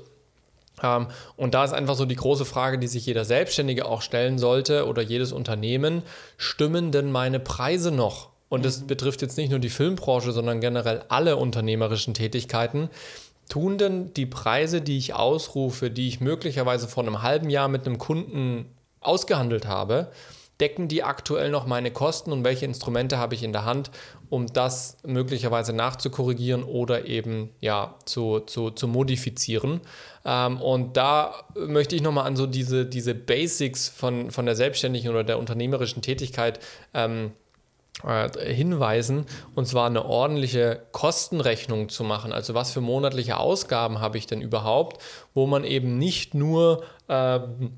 Ähm, 0.84 1.08
und 1.36 1.54
da 1.54 1.64
ist 1.64 1.74
einfach 1.74 1.96
so 1.96 2.06
die 2.06 2.16
große 2.16 2.46
Frage, 2.46 2.80
die 2.80 2.88
sich 2.88 3.06
jeder 3.06 3.26
Selbstständige 3.26 3.86
auch 3.86 4.02
stellen 4.02 4.38
sollte 4.38 4.88
oder 4.88 5.02
jedes 5.02 5.32
Unternehmen, 5.32 6.04
stimmen 6.38 6.92
denn 6.92 7.12
meine 7.12 7.40
Preise 7.40 7.92
noch? 7.92 8.30
Und 8.50 8.66
das 8.66 8.82
mhm. 8.82 8.88
betrifft 8.88 9.22
jetzt 9.22 9.38
nicht 9.38 9.50
nur 9.50 9.60
die 9.60 9.70
Filmbranche, 9.70 10.32
sondern 10.32 10.62
generell 10.62 11.04
alle 11.10 11.38
unternehmerischen 11.38 12.14
Tätigkeiten. 12.14 12.90
Tun 13.50 13.78
denn 13.78 14.14
die 14.14 14.26
Preise, 14.26 14.82
die 14.82 14.98
ich 14.98 15.14
ausrufe, 15.14 15.92
die 15.92 16.08
ich 16.08 16.20
möglicherweise 16.20 16.88
vor 16.88 17.04
einem 17.04 17.22
halben 17.22 17.50
Jahr 17.50 17.68
mit 17.68 17.86
einem 17.86 17.98
Kunden 17.98 18.66
ausgehandelt 19.02 19.68
habe, 19.68 20.12
decken 20.60 20.88
die 20.88 21.04
aktuell 21.04 21.50
noch 21.50 21.66
meine 21.66 21.92
Kosten 21.92 22.32
und 22.32 22.44
welche 22.44 22.66
Instrumente 22.66 23.18
habe 23.18 23.36
ich 23.36 23.44
in 23.44 23.52
der 23.52 23.66
Hand, 23.66 23.92
um 24.30 24.48
das 24.48 24.98
möglicherweise 25.06 25.74
nachzukorrigieren 25.74 26.64
oder 26.64 27.06
eben 27.06 27.50
ja 27.60 27.96
zu, 28.06 28.40
zu, 28.40 28.72
zu 28.72 28.88
modifizieren. 28.88 29.82
Ähm, 30.24 30.62
und 30.62 30.98
da 30.98 31.36
möchte 31.56 31.96
ich 31.96 32.02
nochmal 32.02 32.26
an 32.26 32.36
so 32.36 32.48
diese, 32.48 32.86
diese 32.86 33.14
Basics 33.14 33.90
von, 33.90 34.32
von 34.32 34.46
der 34.46 34.56
selbstständigen 34.56 35.12
oder 35.12 35.24
der 35.24 35.40
unternehmerischen 35.40 36.02
Tätigkeit 36.02 36.60
ähm, 36.94 37.32
äh, 38.04 38.30
hinweisen, 38.54 39.26
und 39.56 39.68
zwar 39.68 39.88
eine 39.88 40.06
ordentliche 40.06 40.82
Kostenrechnung 40.92 41.90
zu 41.90 42.04
machen. 42.04 42.34
Also 42.34 42.54
was 42.54 42.72
für 42.72 42.82
monatliche 42.82 43.38
Ausgaben 43.38 44.00
habe 44.00 44.18
ich 44.18 44.28
denn 44.28 44.42
überhaupt, 44.42 45.02
wo 45.34 45.48
man 45.48 45.64
eben 45.64 45.98
nicht 45.98 46.34
nur 46.34 46.84
ähm, 47.08 47.72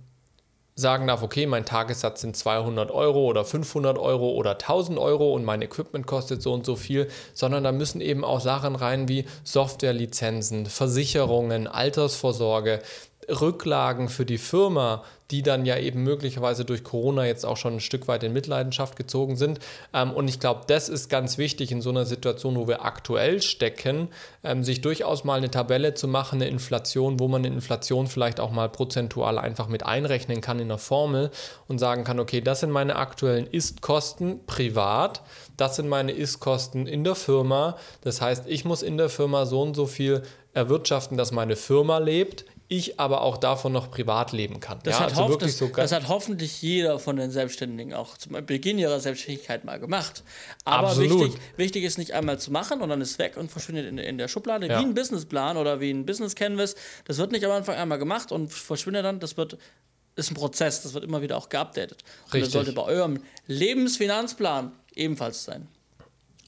sagen 0.77 1.07
darf, 1.07 1.23
okay, 1.23 1.47
mein 1.47 1.65
Tagessatz 1.65 2.21
sind 2.21 2.37
200 2.37 2.91
Euro 2.91 3.25
oder 3.25 3.43
500 3.43 3.97
Euro 3.97 4.29
oder 4.29 4.51
1000 4.51 4.99
Euro 4.99 5.33
und 5.33 5.43
mein 5.43 5.63
Equipment 5.63 6.05
kostet 6.05 6.43
so 6.43 6.53
und 6.53 6.65
so 6.65 6.75
viel, 6.75 7.07
sondern 7.33 7.63
da 7.63 7.71
müssen 7.71 7.99
eben 7.99 8.23
auch 8.23 8.39
Sachen 8.39 8.75
rein 8.75 9.09
wie 9.09 9.25
Softwarelizenzen, 9.43 10.67
Versicherungen, 10.67 11.67
Altersvorsorge, 11.67 12.81
Rücklagen 13.29 14.09
für 14.09 14.25
die 14.25 14.37
Firma, 14.37 15.03
die 15.31 15.43
dann 15.43 15.65
ja 15.65 15.77
eben 15.77 16.03
möglicherweise 16.03 16.63
durch 16.63 16.83
Corona 16.83 17.25
jetzt 17.25 17.45
auch 17.45 17.57
schon 17.57 17.75
ein 17.75 17.79
Stück 17.81 18.07
weit 18.07 18.23
in 18.23 18.31
Mitleidenschaft 18.31 18.95
gezogen 18.95 19.35
sind. 19.35 19.59
Ähm, 19.93 20.11
und 20.11 20.29
ich 20.29 20.39
glaube, 20.39 20.61
das 20.67 20.87
ist 20.87 21.09
ganz 21.09 21.37
wichtig 21.37 21.71
in 21.71 21.81
so 21.81 21.89
einer 21.89 22.05
Situation, 22.05 22.55
wo 22.55 22.67
wir 22.67 22.85
aktuell 22.85 23.41
stecken, 23.41 24.07
ähm, 24.43 24.63
sich 24.63 24.79
durchaus 24.79 25.25
mal 25.25 25.37
eine 25.37 25.51
Tabelle 25.51 25.93
zu 25.93 26.07
machen, 26.07 26.41
eine 26.41 26.49
Inflation, 26.49 27.19
wo 27.19 27.27
man 27.27 27.43
eine 27.43 27.53
Inflation 27.53 28.07
vielleicht 28.07 28.39
auch 28.39 28.51
mal 28.51 28.69
prozentual 28.69 29.37
einfach 29.37 29.67
mit 29.67 29.85
einrechnen 29.85 30.39
kann 30.39 30.59
in 30.59 30.69
der 30.69 30.77
Formel 30.77 31.29
und 31.67 31.79
sagen 31.79 32.05
kann, 32.05 32.19
okay, 32.19 32.39
das 32.39 32.61
sind 32.61 32.71
meine 32.71 32.95
aktuellen 32.95 33.47
Ist-Kosten 33.47 34.45
privat, 34.45 35.21
das 35.57 35.75
sind 35.75 35.89
meine 35.89 36.13
Ist-Kosten 36.13 36.87
in 36.87 37.03
der 37.03 37.15
Firma. 37.15 37.75
Das 38.01 38.21
heißt, 38.21 38.45
ich 38.47 38.63
muss 38.63 38.81
in 38.81 38.97
der 38.97 39.09
Firma 39.09 39.45
so 39.45 39.61
und 39.61 39.75
so 39.75 39.87
viel 39.87 40.23
erwirtschaften, 40.53 41.17
dass 41.17 41.31
meine 41.31 41.55
Firma 41.55 41.97
lebt 41.97 42.45
ich 42.69 42.99
aber 42.99 43.21
auch 43.21 43.37
davon 43.37 43.71
noch 43.71 43.89
privat 43.91 44.33
leben 44.33 44.59
kann. 44.59 44.79
Das, 44.83 44.95
ja, 44.95 45.05
hat, 45.05 45.17
also 45.17 45.37
das, 45.37 45.57
so 45.57 45.67
das 45.67 45.91
hat 45.93 46.09
hoffentlich 46.09 46.61
jeder 46.61 46.99
von 46.99 47.15
den 47.15 47.31
Selbstständigen 47.31 47.93
auch 47.93 48.17
zum 48.17 48.33
Beginn 48.45 48.77
ihrer 48.77 48.99
Selbstständigkeit 48.99 49.63
mal 49.63 49.79
gemacht. 49.79 50.23
Aber 50.65 50.97
wichtig, 50.97 51.33
wichtig, 51.55 51.83
ist 51.85 51.97
nicht 51.97 52.11
einmal 52.11 52.39
zu 52.39 52.51
machen 52.51 52.81
und 52.81 52.89
dann 52.89 52.99
ist 52.99 53.19
weg 53.19 53.37
und 53.37 53.49
verschwindet 53.49 53.87
in, 53.87 53.97
in 53.97 54.17
der 54.17 54.27
Schublade, 54.27 54.67
ja. 54.67 54.79
wie 54.79 54.83
ein 54.83 54.93
Businessplan 54.93 55.55
oder 55.55 55.79
wie 55.79 55.91
ein 55.91 56.05
Business 56.05 56.35
Canvas. 56.35 56.75
Das 57.05 57.17
wird 57.17 57.31
nicht 57.31 57.45
am 57.45 57.51
Anfang 57.51 57.75
einmal 57.75 57.99
gemacht 57.99 58.31
und 58.33 58.51
verschwindet 58.51 59.05
dann. 59.05 59.19
Das 59.19 59.37
wird 59.37 59.57
ist 60.17 60.31
ein 60.31 60.35
Prozess, 60.35 60.81
das 60.81 60.93
wird 60.93 61.03
immer 61.03 61.21
wieder 61.21 61.37
auch 61.37 61.47
geupdatet. 61.47 62.03
Und 62.25 62.33
Richtig. 62.33 62.41
das 62.45 62.51
sollte 62.51 62.73
bei 62.73 62.81
eurem 62.81 63.21
Lebensfinanzplan 63.45 64.71
ebenfalls 64.95 65.43
sein. 65.43 65.67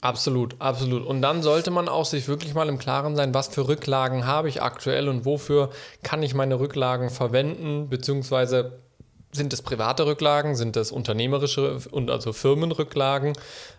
Absolut, 0.02 0.56
absolut. 0.60 1.04
Und 1.04 1.20
dann 1.20 1.42
sollte 1.42 1.70
man 1.70 1.88
auch 1.88 2.06
sich 2.06 2.26
wirklich 2.26 2.54
mal 2.54 2.68
im 2.70 2.78
Klaren 2.78 3.16
sein, 3.16 3.34
was 3.34 3.48
für 3.48 3.68
Rücklagen 3.68 4.26
habe 4.26 4.48
ich 4.48 4.62
aktuell 4.62 5.08
und 5.10 5.26
wofür 5.26 5.70
kann 6.02 6.22
ich 6.22 6.34
meine 6.34 6.58
Rücklagen 6.58 7.10
verwenden, 7.10 7.90
beziehungsweise 7.90 8.80
sind 9.32 9.52
es 9.52 9.62
private 9.62 10.06
Rücklagen? 10.06 10.56
Sind 10.56 10.76
es 10.76 10.90
unternehmerische 10.90 11.78
und 11.90 12.10
also 12.10 12.32
Firmenrücklagen? 12.32 13.34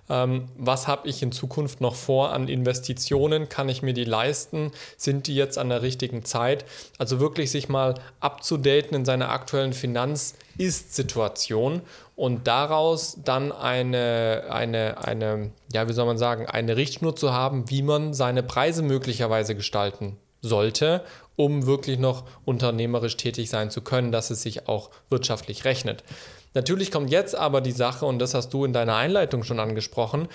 Ähm, 0.10 0.48
was 0.58 0.88
habe 0.88 1.10
ich 1.10 1.22
in 1.22 1.32
Zukunft 1.32 1.80
noch 1.82 1.94
vor 1.96 2.32
an 2.32 2.48
Investitionen? 2.48 3.50
Kann 3.50 3.70
ich 3.70 3.82
mir 3.82 3.94
die 3.94 4.06
leisten? 4.06 4.72
Sind 4.98 5.26
die 5.28 5.36
jetzt 5.36 5.58
an 5.58 5.70
der 5.70 5.82
richtigen 5.82 6.24
Zeit? 6.24 6.64
Also 6.98 7.20
wirklich 7.20 7.52
sich 7.52 7.68
mal 7.70 7.96
abzudaten 8.20 8.96
in 8.96 9.04
seiner 9.04 9.30
aktuellen 9.30 9.74
Finanz-Ist-Situation 9.74 11.82
und 12.16 12.48
daraus 12.48 13.18
dann 13.24 13.52
eine, 13.52 14.46
eine, 14.50 15.04
eine, 15.04 15.52
ja, 15.74 15.90
wie 15.90 15.94
soll 15.94 16.06
man 16.06 16.18
sagen, 16.18 16.46
eine 16.46 16.78
Richtschnur 16.78 17.14
zu 17.16 17.34
haben, 17.34 17.70
wie 17.70 17.82
man 17.82 18.14
seine 18.14 18.44
Preise 18.44 18.84
möglicherweise 18.84 19.56
gestalten 19.56 20.18
sollte 20.42 21.04
um 21.36 21.66
wirklich 21.66 22.00
noch 22.00 22.26
unternehmerisch 22.46 23.18
tätig 23.18 23.50
sein 23.50 23.72
zu 23.72 23.82
können, 23.82 24.12
dass 24.12 24.30
es 24.30 24.42
sich 24.42 24.68
auch 24.68 24.90
wirtschaftlich 25.10 25.66
rechnet. 25.66 26.04
Natürlich 26.54 26.92
kommt 26.92 27.10
jetzt 27.10 27.36
aber 27.36 27.62
die 27.62 27.72
Sache, 27.72 28.06
und 28.06 28.20
das 28.20 28.34
hast 28.34 28.54
du 28.54 28.66
in 28.66 28.74
deiner 28.74 28.96
Einleitung 28.96 29.44
schon 29.44 29.60
angesprochen, 29.60 30.28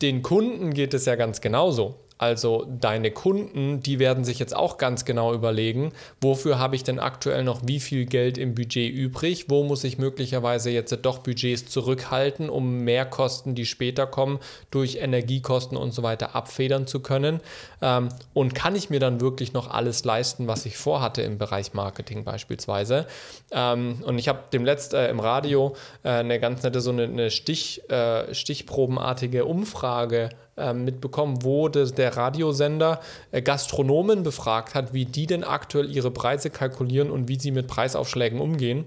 den 0.00 0.22
Kunden 0.22 0.72
geht 0.72 0.94
es 0.94 1.04
ja 1.04 1.16
ganz 1.16 1.40
genauso. 1.40 1.96
Also 2.18 2.66
deine 2.80 3.12
Kunden, 3.12 3.80
die 3.80 4.00
werden 4.00 4.24
sich 4.24 4.40
jetzt 4.40 4.54
auch 4.54 4.76
ganz 4.76 5.04
genau 5.04 5.32
überlegen, 5.32 5.92
wofür 6.20 6.58
habe 6.58 6.74
ich 6.74 6.82
denn 6.82 6.98
aktuell 6.98 7.44
noch 7.44 7.60
wie 7.64 7.78
viel 7.78 8.06
Geld 8.06 8.38
im 8.38 8.56
Budget 8.56 8.92
übrig, 8.92 9.46
wo 9.48 9.62
muss 9.62 9.84
ich 9.84 9.98
möglicherweise 9.98 10.70
jetzt 10.70 10.96
doch 11.02 11.18
Budgets 11.18 11.66
zurückhalten, 11.66 12.50
um 12.50 12.80
Mehrkosten, 12.80 13.54
die 13.54 13.66
später 13.66 14.06
kommen, 14.06 14.40
durch 14.72 14.96
Energiekosten 14.96 15.76
und 15.76 15.92
so 15.92 16.02
weiter 16.02 16.34
abfedern 16.34 16.88
zu 16.88 17.00
können. 17.00 17.40
Ähm, 17.80 18.08
und 18.34 18.54
kann 18.54 18.74
ich 18.74 18.90
mir 18.90 18.98
dann 18.98 19.20
wirklich 19.20 19.52
noch 19.52 19.70
alles 19.70 20.04
leisten, 20.04 20.48
was 20.48 20.66
ich 20.66 20.76
vorhatte 20.76 21.22
im 21.22 21.38
Bereich 21.38 21.72
Marketing 21.72 22.24
beispielsweise. 22.24 23.06
Ähm, 23.52 24.02
und 24.04 24.18
ich 24.18 24.28
habe 24.28 24.40
dem 24.52 24.64
letzt 24.64 24.92
äh, 24.92 25.08
im 25.08 25.20
Radio 25.20 25.76
äh, 26.02 26.08
eine 26.08 26.40
ganz 26.40 26.64
nette, 26.64 26.80
so 26.80 26.90
eine, 26.90 27.04
eine 27.04 27.30
Stich, 27.30 27.88
äh, 27.90 28.34
stichprobenartige 28.34 29.44
Umfrage 29.44 30.30
mitbekommen, 30.74 31.42
wo 31.42 31.68
das, 31.68 31.94
der 31.94 32.16
Radiosender 32.16 33.00
äh, 33.30 33.42
Gastronomen 33.42 34.22
befragt 34.22 34.74
hat, 34.74 34.92
wie 34.92 35.04
die 35.04 35.26
denn 35.26 35.44
aktuell 35.44 35.90
ihre 35.90 36.10
Preise 36.10 36.50
kalkulieren 36.50 37.10
und 37.10 37.28
wie 37.28 37.38
sie 37.38 37.50
mit 37.50 37.66
Preisaufschlägen 37.66 38.40
umgehen. 38.40 38.84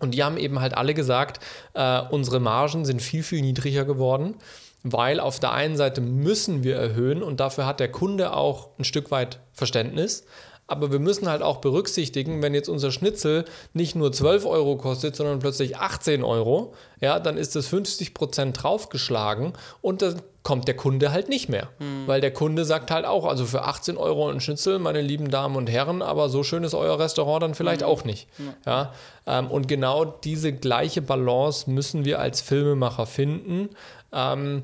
Und 0.00 0.12
die 0.12 0.22
haben 0.22 0.36
eben 0.36 0.60
halt 0.60 0.76
alle 0.76 0.94
gesagt, 0.94 1.40
äh, 1.74 2.00
unsere 2.10 2.40
Margen 2.40 2.84
sind 2.84 3.00
viel, 3.00 3.22
viel 3.22 3.40
niedriger 3.40 3.84
geworden, 3.84 4.36
weil 4.82 5.20
auf 5.20 5.40
der 5.40 5.52
einen 5.52 5.76
Seite 5.76 6.00
müssen 6.00 6.62
wir 6.62 6.76
erhöhen 6.76 7.22
und 7.22 7.40
dafür 7.40 7.66
hat 7.66 7.80
der 7.80 7.90
Kunde 7.90 8.34
auch 8.34 8.70
ein 8.78 8.84
Stück 8.84 9.10
weit 9.10 9.40
Verständnis. 9.52 10.24
Aber 10.66 10.90
wir 10.90 10.98
müssen 10.98 11.28
halt 11.28 11.42
auch 11.42 11.58
berücksichtigen, 11.58 12.42
wenn 12.42 12.54
jetzt 12.54 12.68
unser 12.68 12.90
Schnitzel 12.90 13.44
nicht 13.74 13.96
nur 13.96 14.12
12 14.12 14.46
Euro 14.46 14.76
kostet, 14.76 15.14
sondern 15.14 15.38
plötzlich 15.38 15.76
18 15.76 16.24
Euro, 16.24 16.74
ja, 17.00 17.20
dann 17.20 17.36
ist 17.36 17.54
das 17.54 17.66
50 17.66 18.14
Prozent 18.14 18.62
draufgeschlagen 18.62 19.52
und 19.82 20.00
dann 20.00 20.22
kommt 20.44 20.68
der 20.68 20.76
Kunde 20.76 21.10
halt 21.10 21.28
nicht 21.28 21.48
mehr. 21.48 21.70
Mhm. 21.80 22.06
Weil 22.06 22.20
der 22.20 22.32
Kunde 22.32 22.64
sagt 22.64 22.90
halt 22.92 23.06
auch, 23.06 23.24
also 23.24 23.46
für 23.46 23.64
18 23.64 23.96
Euro 23.96 24.28
ein 24.28 24.40
Schnitzel, 24.40 24.78
meine 24.78 25.00
lieben 25.00 25.30
Damen 25.30 25.56
und 25.56 25.68
Herren, 25.68 26.02
aber 26.02 26.28
so 26.28 26.44
schön 26.44 26.62
ist 26.62 26.74
euer 26.74 26.98
Restaurant 27.00 27.42
dann 27.42 27.54
vielleicht 27.54 27.80
mhm. 27.80 27.86
auch 27.86 28.04
nicht. 28.04 28.28
Mhm. 28.38 28.54
Ja, 28.64 28.92
ähm, 29.26 29.50
und 29.50 29.66
genau 29.66 30.04
diese 30.04 30.52
gleiche 30.52 31.02
Balance 31.02 31.68
müssen 31.68 32.04
wir 32.04 32.20
als 32.20 32.42
Filmemacher 32.42 33.06
finden. 33.06 33.70
Ähm, 34.12 34.62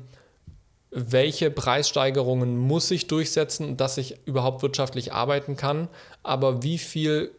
welche 0.91 1.49
Preissteigerungen 1.49 2.57
muss 2.57 2.91
ich 2.91 3.07
durchsetzen, 3.07 3.75
dass 3.75 3.97
ich 3.97 4.17
überhaupt 4.25 4.61
wirtschaftlich 4.61 5.13
arbeiten 5.13 5.55
kann, 5.55 5.87
aber 6.21 6.63
wie 6.63 6.77
viel 6.77 7.31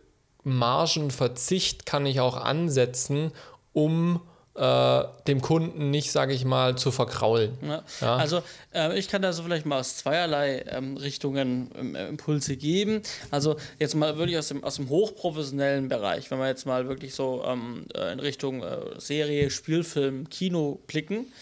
Margenverzicht 0.43 1.87
kann 1.87 2.07
ich 2.07 2.19
auch 2.19 2.37
ansetzen, 2.37 3.31
um 3.73 4.21
äh, 4.55 5.05
dem 5.27 5.41
Kunden 5.41 5.91
nicht, 5.91 6.13
sage 6.13 6.35
ich 6.35 6.45
mal, 6.45 6.77
zu 6.77 6.91
verkraulen. 6.91 7.57
Ja. 7.63 7.83
Ja. 8.01 8.17
Also 8.17 8.43
äh, 8.75 8.99
ich 8.99 9.09
kann 9.09 9.23
da 9.23 9.33
so 9.33 9.43
vielleicht 9.43 9.65
mal 9.65 9.81
aus 9.81 9.97
zweierlei 9.97 10.65
ähm, 10.69 10.97
Richtungen 10.97 11.71
ähm, 11.75 11.97
Impulse 11.97 12.57
geben. 12.57 13.03
Also 13.31 13.57
jetzt 13.79 13.95
mal 13.95 14.19
wirklich 14.19 14.37
aus 14.37 14.49
dem, 14.49 14.63
aus 14.63 14.77
dem 14.77 14.91
hochprofessionellen 14.91 15.89
Bereich, 15.89 16.31
wenn 16.31 16.39
wir 16.39 16.49
jetzt 16.49 16.67
mal 16.67 16.87
wirklich 16.87 17.15
so 17.15 17.43
ähm, 17.47 17.87
äh, 17.95 18.13
in 18.13 18.21
Richtung 18.21 18.63
äh, 18.63 18.79
Serie, 18.99 19.51
Spielfilm, 19.51 20.29
Kino 20.29 20.81
blicken, 20.87 21.33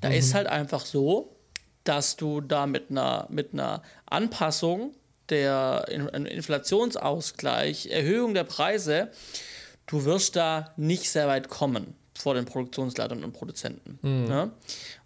da 0.00 0.08
mhm. 0.08 0.14
ist 0.14 0.32
halt 0.32 0.46
einfach 0.46 0.86
so, 0.86 1.36
dass 1.84 2.16
du 2.16 2.40
da 2.40 2.66
mit 2.66 2.90
einer, 2.90 3.26
mit 3.28 3.52
einer 3.52 3.82
Anpassung 4.06 4.94
der 5.28 5.86
Inflationsausgleich, 5.88 7.90
Erhöhung 7.90 8.32
der 8.32 8.44
Preise, 8.44 9.10
du 9.86 10.06
wirst 10.06 10.36
da 10.36 10.72
nicht 10.76 11.10
sehr 11.10 11.28
weit 11.28 11.48
kommen 11.48 11.94
vor 12.16 12.34
den 12.34 12.44
Produktionsleitern 12.44 13.24
und 13.24 13.32
Produzenten. 13.32 13.98
Mhm. 14.02 14.26
Ja? 14.28 14.50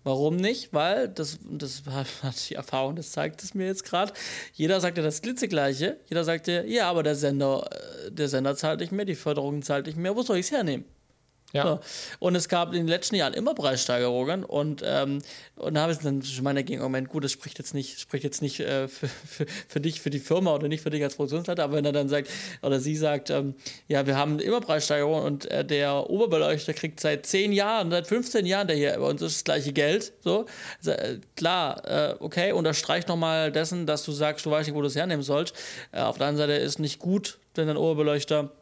Warum 0.05 0.37
nicht? 0.37 0.73
Weil, 0.73 1.09
das, 1.09 1.39
das 1.51 1.83
hat 1.87 2.07
die 2.51 2.55
Erfahrung, 2.55 2.97
das 2.97 3.13
zeigt 3.13 3.43
es 3.43 3.55
mir 3.55 3.67
jetzt 3.67 3.85
gerade, 3.85 4.13
jeder 4.55 4.81
sagt 4.81 4.99
ja 4.99 5.03
das 5.03 5.23
Glitzegleiche. 5.23 5.99
Jeder 6.09 6.25
sagt 6.25 6.47
ja, 6.49 6.63
ja, 6.63 6.89
aber 6.91 7.03
der 7.03 7.15
Sender, 7.15 7.69
äh, 7.71 8.11
der 8.11 8.29
Sender 8.29 8.57
zahlt 8.57 8.81
nicht 8.81 8.93
mehr, 8.93 9.05
die 9.05 9.15
Förderung 9.15 9.63
zahlt 9.63 9.87
nicht 9.87 9.99
mehr, 9.99 10.15
wo 10.15 10.23
soll 10.23 10.39
ich 10.39 10.47
es 10.47 10.53
hernehmen? 10.53 10.85
Ja. 11.53 11.63
So. 11.63 11.81
Und 12.19 12.35
es 12.35 12.49
gab 12.49 12.69
in 12.69 12.81
den 12.81 12.89
letzten 12.89 13.15
Jahren 13.15 13.33
immer 13.33 13.55
Preissteigerungen 13.55 14.45
und, 14.45 14.83
ähm, 14.85 15.21
und 15.57 15.75
da 15.75 15.83
habe 15.83 15.93
ich 15.93 15.99
dann 15.99 16.23
schon 16.23 16.45
mal 16.45 16.55
dagegen, 16.55 16.83
Moment, 16.83 17.09
gut, 17.09 17.25
das 17.25 17.33
spricht 17.33 17.59
jetzt 17.59 17.73
nicht, 17.73 17.99
spricht 18.01 18.23
jetzt 18.23 18.43
nicht 18.43 18.61
äh, 18.61 18.87
für, 18.87 19.09
für, 19.09 19.47
für, 19.67 19.81
dich, 19.81 20.03
für 20.03 20.11
die 20.11 20.19
Firma 20.19 20.55
oder 20.55 20.69
nicht 20.69 20.83
für 20.83 20.91
dich 20.91 21.03
als 21.03 21.17
Produktionsleiter, 21.17 21.65
aber 21.65 21.77
wenn 21.77 21.87
er 21.87 21.93
dann 21.93 22.11
sagt, 22.11 22.29
oder 22.61 22.81
sie 22.81 22.97
sagt, 22.97 23.31
ähm, 23.31 23.55
ja, 23.87 24.07
wir 24.07 24.17
haben 24.17 24.41
immer 24.41 24.61
Preissteigerungen 24.61 25.25
und 25.25 25.51
äh, 25.51 25.65
der 25.65 26.11
Oberbeleuchter 26.11 26.75
kriegt 26.75 27.01
seit 27.01 27.25
10 27.25 27.53
Jahren, 27.53 27.91
seit 27.91 28.07
15 28.07 28.45
Jahren, 28.45 28.67
der 28.67 28.77
hier 28.77 28.93
bei 28.99 29.07
uns 29.09 29.23
ist, 29.23 29.37
das 29.37 29.45
gleiche 29.45 29.73
Geld. 29.73 30.13
So, 30.21 30.45
also, 30.79 30.91
äh, 30.91 31.19
klar, 31.35 31.83
äh, 31.87 32.15
okay, 32.21 32.53
unterstreicht 32.53 33.09
nochmal 33.09 33.53
dessen, 33.53 33.87
dass 33.87 34.05
du 34.05 34.13
sagst, 34.13 34.45
du 34.45 34.51
weißt 34.51 34.69
nicht, 34.69 34.77
wo 34.77 34.83
du 34.83 34.89
es 34.89 34.97
hernehmen 34.97 35.23
sollst. 35.23 35.55
Äh, 35.93 36.01
auf 36.01 36.19
der 36.19 36.27
anderen 36.27 36.49
Seite 36.49 36.63
ist 36.63 36.79
nicht 36.79 36.99
gut, 36.99 37.39
wenn 37.55 37.71
ein 37.71 37.79
Oberbeleuchter 37.79 38.53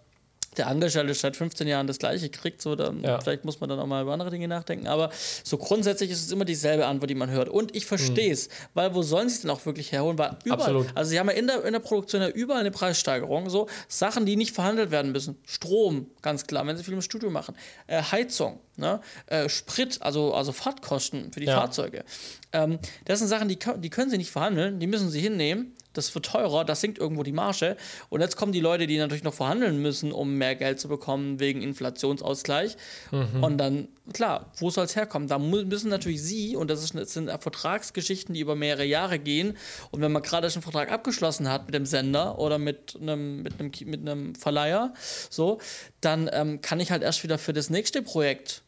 der 0.58 0.68
Angestellte 0.68 1.12
seit 1.14 1.36
15 1.36 1.66
Jahren 1.68 1.86
das 1.86 1.98
Gleiche 1.98 2.28
kriegt, 2.28 2.62
so 2.62 2.74
dann 2.76 3.02
ja. 3.02 3.20
vielleicht 3.20 3.44
muss 3.44 3.60
man 3.60 3.68
dann 3.68 3.78
auch 3.78 3.86
mal 3.86 4.02
über 4.02 4.12
andere 4.12 4.30
Dinge 4.30 4.48
nachdenken. 4.48 4.86
Aber 4.86 5.10
so 5.44 5.58
grundsätzlich 5.58 6.10
ist 6.10 6.24
es 6.24 6.32
immer 6.32 6.44
dieselbe 6.44 6.86
Antwort, 6.86 7.10
die 7.10 7.14
man 7.14 7.30
hört. 7.30 7.48
Und 7.48 7.74
ich 7.74 7.86
verstehe 7.86 8.32
es, 8.32 8.48
mhm. 8.48 8.52
weil 8.74 8.94
wo 8.94 9.02
sollen 9.02 9.28
sie 9.28 9.36
es 9.36 9.40
denn 9.42 9.50
auch 9.50 9.64
wirklich 9.66 9.92
herholen? 9.92 10.18
Weil 10.18 10.36
überall, 10.44 10.60
Absolut. 10.60 10.86
also 10.94 11.10
sie 11.10 11.18
haben 11.18 11.28
ja 11.28 11.34
in 11.34 11.46
der, 11.46 11.64
in 11.64 11.72
der 11.72 11.80
Produktion 11.80 12.22
ja 12.22 12.28
überall 12.28 12.60
eine 12.60 12.70
Preissteigerung, 12.70 13.50
so 13.50 13.68
Sachen, 13.88 14.26
die 14.26 14.36
nicht 14.36 14.54
verhandelt 14.54 14.90
werden 14.90 15.12
müssen. 15.12 15.36
Strom, 15.44 16.06
ganz 16.22 16.46
klar, 16.46 16.66
wenn 16.66 16.76
sie 16.76 16.84
viel 16.84 16.94
im 16.94 17.02
Studio 17.02 17.30
machen. 17.30 17.54
Äh, 17.86 18.02
Heizung, 18.02 18.60
ne? 18.76 19.00
Äh, 19.26 19.48
Sprit, 19.48 19.98
also, 20.00 20.34
also 20.34 20.52
Fahrtkosten 20.52 21.32
für 21.32 21.40
die 21.40 21.46
ja. 21.46 21.58
Fahrzeuge. 21.58 22.04
Ähm, 22.52 22.78
das 23.04 23.18
sind 23.18 23.28
Sachen, 23.28 23.48
die, 23.48 23.58
die 23.78 23.90
können 23.90 24.10
sie 24.10 24.18
nicht 24.18 24.30
verhandeln, 24.30 24.80
die 24.80 24.86
müssen 24.86 25.10
sie 25.10 25.20
hinnehmen 25.20 25.72
das 25.96 26.14
wird 26.14 26.26
teurer, 26.26 26.64
das 26.64 26.80
sinkt 26.80 26.98
irgendwo 26.98 27.22
die 27.22 27.32
Marge. 27.32 27.76
Und 28.08 28.20
jetzt 28.20 28.36
kommen 28.36 28.52
die 28.52 28.60
Leute, 28.60 28.86
die 28.86 28.98
natürlich 28.98 29.24
noch 29.24 29.34
verhandeln 29.34 29.80
müssen, 29.80 30.12
um 30.12 30.34
mehr 30.34 30.54
Geld 30.54 30.80
zu 30.80 30.88
bekommen 30.88 31.40
wegen 31.40 31.62
Inflationsausgleich. 31.62 32.76
Mhm. 33.10 33.42
Und 33.42 33.58
dann, 33.58 33.88
klar, 34.12 34.52
wo 34.56 34.70
soll 34.70 34.84
es 34.84 34.96
herkommen? 34.96 35.28
Da 35.28 35.38
müssen 35.38 35.88
natürlich 35.88 36.22
sie, 36.22 36.56
und 36.56 36.70
das, 36.70 36.82
ist, 36.82 36.94
das 36.94 37.12
sind 37.12 37.30
Vertragsgeschichten, 37.30 38.34
die 38.34 38.40
über 38.40 38.56
mehrere 38.56 38.84
Jahre 38.84 39.18
gehen. 39.18 39.56
Und 39.90 40.00
wenn 40.00 40.12
man 40.12 40.22
gerade 40.22 40.50
schon 40.50 40.62
einen 40.62 40.70
Vertrag 40.70 40.92
abgeschlossen 40.92 41.50
hat 41.50 41.66
mit 41.66 41.74
dem 41.74 41.86
Sender 41.86 42.38
oder 42.38 42.58
mit 42.58 42.96
einem, 43.00 43.42
mit 43.42 43.58
einem, 43.58 43.70
mit 43.84 44.00
einem 44.00 44.34
Verleiher, 44.34 44.92
so, 45.30 45.58
dann 46.00 46.28
ähm, 46.32 46.60
kann 46.60 46.80
ich 46.80 46.90
halt 46.90 47.02
erst 47.02 47.22
wieder 47.22 47.38
für 47.38 47.52
das 47.52 47.70
nächste 47.70 48.02
Projekt 48.02 48.62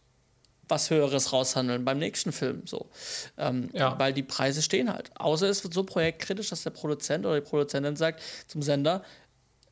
was 0.69 0.91
Höheres 0.91 1.33
raushandeln 1.33 1.85
beim 1.85 1.99
nächsten 1.99 2.33
Film. 2.33 2.63
So. 2.67 2.91
Ähm, 3.37 3.71
ja. 3.73 3.99
Weil 3.99 4.13
die 4.13 4.23
Preise 4.23 4.63
stehen 4.63 4.93
halt. 4.93 5.11
Außer 5.19 5.49
es 5.49 5.65
wird 5.65 5.75
so 5.75 5.85
projektkritisch, 5.85 6.51
dass 6.51 6.63
der 6.63 6.71
Produzent 6.71 7.27
oder 7.27 7.41
die 7.41 7.47
Produzentin 7.47 7.97
sagt 7.97 8.23
zum 8.47 8.63
Sender, 8.63 9.03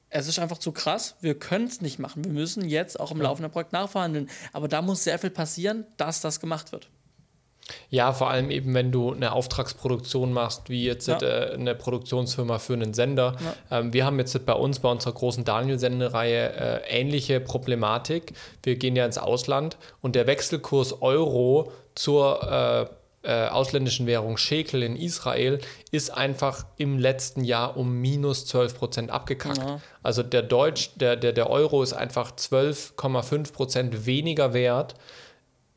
es 0.08 0.28
ist 0.28 0.38
einfach 0.38 0.58
zu 0.58 0.72
krass, 0.72 1.16
wir 1.20 1.38
können 1.38 1.66
es 1.66 1.80
nicht 1.80 1.98
machen. 1.98 2.24
Wir 2.24 2.32
müssen 2.32 2.68
jetzt 2.68 2.98
auch 2.98 3.10
im 3.10 3.20
laufenden 3.20 3.50
Projekt 3.50 3.72
nachverhandeln. 3.72 4.30
Aber 4.52 4.68
da 4.68 4.80
muss 4.80 5.04
sehr 5.04 5.18
viel 5.18 5.30
passieren, 5.30 5.84
dass 5.96 6.20
das 6.20 6.40
gemacht 6.40 6.72
wird. 6.72 6.88
Ja, 7.90 8.12
vor 8.12 8.30
allem 8.30 8.50
eben, 8.50 8.74
wenn 8.74 8.92
du 8.92 9.12
eine 9.12 9.32
Auftragsproduktion 9.32 10.32
machst, 10.32 10.68
wie 10.70 10.84
jetzt 10.84 11.08
ja. 11.08 11.18
äh, 11.20 11.54
eine 11.54 11.74
Produktionsfirma 11.74 12.58
für 12.58 12.74
einen 12.74 12.94
Sender. 12.94 13.34
Ja. 13.70 13.78
Ähm, 13.78 13.92
wir 13.92 14.04
haben 14.04 14.18
jetzt 14.18 14.46
bei 14.46 14.52
uns, 14.52 14.78
bei 14.78 14.90
unserer 14.90 15.12
großen 15.12 15.44
Daniel-Sendereihe, 15.44 16.52
äh, 16.52 16.80
ähnliche 16.88 17.40
Problematik. 17.40 18.34
Wir 18.62 18.76
gehen 18.76 18.96
ja 18.96 19.04
ins 19.04 19.18
Ausland 19.18 19.76
und 20.00 20.14
der 20.14 20.26
Wechselkurs 20.26 21.02
Euro 21.02 21.72
zur 21.94 22.42
äh, 23.24 23.28
äh 23.28 23.48
ausländischen 23.48 24.06
Währung 24.06 24.36
Shekel 24.36 24.84
in 24.84 24.94
Israel 24.94 25.58
ist 25.90 26.10
einfach 26.10 26.66
im 26.76 26.98
letzten 26.98 27.42
Jahr 27.42 27.76
um 27.76 28.00
minus 28.00 28.46
12 28.46 28.78
Prozent 28.78 29.10
abgekackt. 29.10 29.58
Ja. 29.58 29.80
Also 30.02 30.22
der 30.22 30.42
Deutsch, 30.42 30.90
der, 30.96 31.16
der, 31.16 31.32
der 31.32 31.50
Euro 31.50 31.82
ist 31.82 31.94
einfach 31.94 32.32
12,5 32.32 33.52
Prozent 33.52 34.06
weniger 34.06 34.54
wert 34.54 34.94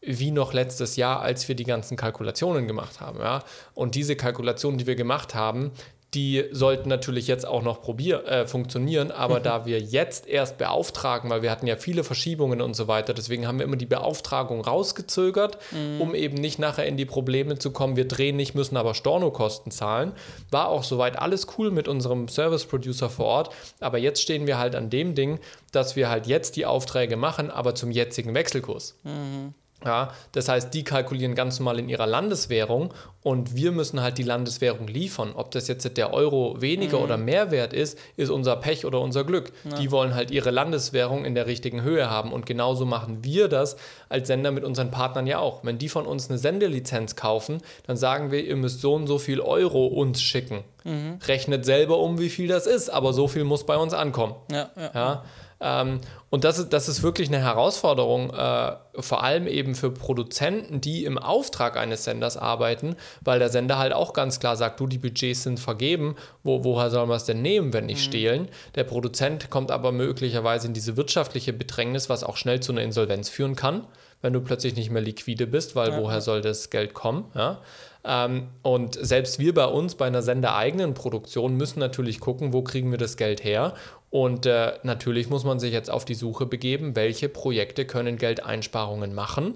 wie 0.02 0.32
noch 0.32 0.54
letztes 0.54 0.96
Jahr, 0.96 1.22
als 1.22 1.48
wir 1.48 1.56
die 1.56 1.66
ganzen 1.66 1.98
Kalkulationen 1.98 2.68
gemacht 2.68 3.02
haben. 3.02 3.20
Ja? 3.20 3.44
Und 3.74 3.96
diese 3.96 4.16
Kalkulationen, 4.16 4.78
die 4.78 4.88
wir 4.88 4.96
gemacht 4.96 5.36
haben, 5.36 5.72
die 6.14 6.46
sollten 6.52 6.90
natürlich 6.90 7.28
jetzt 7.28 7.46
auch 7.46 7.62
noch 7.62 7.82
probier 7.82 8.26
äh, 8.26 8.48
funktionieren, 8.48 9.12
aber 9.12 9.40
mhm. 9.40 9.44
da 9.44 9.66
wir 9.66 9.80
jetzt 9.80 10.28
erst 10.28 10.58
beauftragen, 10.58 11.30
weil 11.30 11.44
wir 11.44 11.52
hatten 11.52 11.68
ja 11.68 11.76
viele 11.76 12.04
Verschiebungen 12.04 12.62
und 12.62 12.76
so 12.76 12.88
weiter, 12.88 13.14
deswegen 13.14 13.48
haben 13.48 13.60
wir 13.60 13.66
immer 13.66 13.76
die 13.76 13.86
Beauftragung 13.86 14.62
rausgezögert, 14.62 15.60
mhm. 15.72 16.02
um 16.02 16.16
eben 16.16 16.36
nicht 16.36 16.58
nachher 16.58 16.88
in 16.88 16.98
die 16.98 17.06
Probleme 17.06 17.60
zu 17.60 17.72
kommen, 17.72 17.96
wir 17.96 18.08
drehen 18.08 18.38
nicht, 18.38 18.56
müssen 18.56 18.76
aber 18.76 18.96
Stornokosten 18.96 19.72
zahlen. 19.72 20.14
War 20.50 20.70
auch 20.70 20.84
soweit 20.84 21.20
alles 21.20 21.46
cool 21.58 21.70
mit 21.70 21.88
unserem 21.88 22.28
Service 22.28 22.66
Producer 22.66 23.10
vor 23.10 23.26
Ort, 23.26 23.54
aber 23.80 24.00
jetzt 24.00 24.22
stehen 24.22 24.48
wir 24.48 24.58
halt 24.58 24.76
an 24.76 24.90
dem 24.90 25.14
Ding, 25.14 25.40
dass 25.72 25.96
wir 25.96 26.10
halt 26.10 26.26
jetzt 26.26 26.56
die 26.56 26.66
Aufträge 26.66 27.18
machen, 27.18 27.52
aber 27.52 27.76
zum 27.76 27.92
jetzigen 27.92 28.34
Wechselkurs. 28.34 28.96
Mhm. 29.04 29.54
Ja, 29.86 30.14
das 30.34 30.50
heißt, 30.50 30.74
die 30.74 30.84
kalkulieren 30.84 31.36
ganz 31.36 31.58
normal 31.60 31.80
in 31.80 31.88
ihrer 31.88 32.06
Landeswährung 32.06 32.94
und 33.22 33.56
wir 33.56 33.72
müssen 33.72 34.02
halt 34.02 34.18
die 34.18 34.24
Landeswährung 34.24 34.88
liefern. 34.88 35.32
Ob 35.36 35.52
das 35.52 35.70
jetzt 35.70 35.98
der 35.98 36.14
Euro 36.14 36.60
weniger 36.60 36.98
mhm. 36.98 37.04
oder 37.04 37.18
mehr 37.18 37.50
wert 37.50 37.72
ist, 37.72 37.98
ist 38.18 38.30
unser 38.30 38.58
Pech 38.58 38.86
oder 38.86 39.00
unser 39.00 39.24
Glück. 39.24 39.54
Ja. 39.64 39.78
Die 39.78 39.92
wollen 39.92 40.16
halt 40.16 40.32
ihre 40.32 40.52
Landeswährung 40.52 41.24
in 41.24 41.34
der 41.34 41.48
richtigen 41.48 41.82
Höhe 41.82 42.10
haben 42.10 42.34
und 42.34 42.46
genauso 42.46 42.86
machen 42.86 43.24
wir 43.24 43.48
das 43.48 43.78
als 44.10 44.28
Sender 44.28 44.52
mit 44.52 44.66
unseren 44.66 44.92
Partnern 44.92 45.28
ja 45.28 45.40
auch. 45.40 45.64
Wenn 45.64 45.78
die 45.78 45.90
von 45.90 46.06
uns 46.06 46.30
eine 46.30 46.38
Sendelizenz 46.38 47.16
kaufen, 47.16 47.60
dann 47.88 47.96
sagen 47.96 48.32
wir, 48.32 48.44
ihr 48.44 48.58
müsst 48.58 48.82
so 48.82 48.94
und 48.96 49.08
so 49.08 49.18
viel 49.18 49.40
Euro 49.40 49.88
uns 49.88 50.22
schicken. 50.22 50.66
Mhm. 50.84 51.20
Rechnet 51.26 51.64
selber 51.64 52.00
um, 52.00 52.20
wie 52.20 52.30
viel 52.30 52.50
das 52.50 52.68
ist, 52.68 52.90
aber 52.90 53.14
so 53.14 53.30
viel 53.30 53.46
muss 53.46 53.66
bei 53.66 53.78
uns 53.78 53.94
ankommen. 53.94 54.36
Ja, 54.52 54.70
ja. 54.94 55.24
Ähm, 55.62 56.00
und 56.30 56.44
das 56.44 56.60
ist, 56.60 56.74
das 56.74 56.88
ist 56.88 57.02
wirklich 57.02 57.30
eine 57.30 57.40
Herausforderung, 57.40 58.32
äh, 58.32 58.76
vor 59.00 59.24
allem 59.24 59.48
eben 59.48 59.74
für 59.74 59.92
Produzenten, 59.92 60.80
die 60.80 61.06
im 61.06 61.18
Auftrag 61.18 61.76
eines 61.76 62.04
Senders 62.04 62.38
arbeiten, 62.38 62.96
weil 63.22 63.40
der 63.40 63.50
Sender 63.50 63.80
halt 63.80 63.94
auch 63.94 64.14
ganz 64.14 64.40
klar 64.40 64.56
sagt, 64.56 64.80
du, 64.80 64.88
die 64.88 65.00
Budgets 65.00 65.44
sind 65.44 65.60
vergeben, 65.60 66.16
wo, 66.44 66.64
woher 66.64 66.90
soll 66.92 67.08
man 67.08 67.18
es 67.18 67.26
denn 67.26 67.42
nehmen, 67.42 67.74
wenn 67.74 67.88
nicht 67.88 68.00
mhm. 68.00 68.10
stehlen? 68.10 68.48
Der 68.76 68.84
Produzent 68.84 69.50
kommt 69.50 69.72
aber 69.72 69.92
möglicherweise 69.92 70.68
in 70.68 70.74
diese 70.74 70.98
wirtschaftliche 70.98 71.54
Bedrängnis, 71.54 72.10
was 72.10 72.24
auch 72.24 72.38
schnell 72.38 72.60
zu 72.60 72.72
einer 72.72 72.82
Insolvenz 72.82 73.30
führen 73.30 73.56
kann, 73.56 73.88
wenn 74.22 74.34
du 74.34 74.42
plötzlich 74.42 74.76
nicht 74.76 74.92
mehr 74.92 75.02
liquide 75.02 75.48
bist, 75.48 75.76
weil 75.76 75.90
ja. 75.90 76.02
woher 76.02 76.22
soll 76.22 76.42
das 76.42 76.70
Geld 76.70 76.94
kommen? 76.94 77.26
Ja? 77.34 77.62
Ähm, 78.04 78.48
und 78.62 78.96
selbst 78.96 79.40
wir 79.40 79.54
bei 79.54 79.66
uns 79.66 79.96
bei 79.96 80.08
einer 80.08 80.22
sendereigenen 80.22 80.94
Produktion 80.94 81.56
müssen 81.56 81.80
natürlich 81.80 82.20
gucken, 82.20 82.54
wo 82.54 82.62
kriegen 82.62 82.92
wir 82.92 82.98
das 82.98 83.18
Geld 83.18 83.44
her. 83.44 83.74
Und 84.10 84.46
äh, 84.46 84.74
natürlich 84.84 85.30
muss 85.30 85.44
man 85.44 85.60
sich 85.60 85.72
jetzt 85.72 85.92
auf 85.92 86.04
die 86.04 86.16
Suche 86.16 86.46
begeben, 86.46 86.96
welche 86.96 87.30
Projekte 87.30 87.86
können 87.86 88.18
Geldeinsparungen 88.18 89.14
machen. 89.14 89.56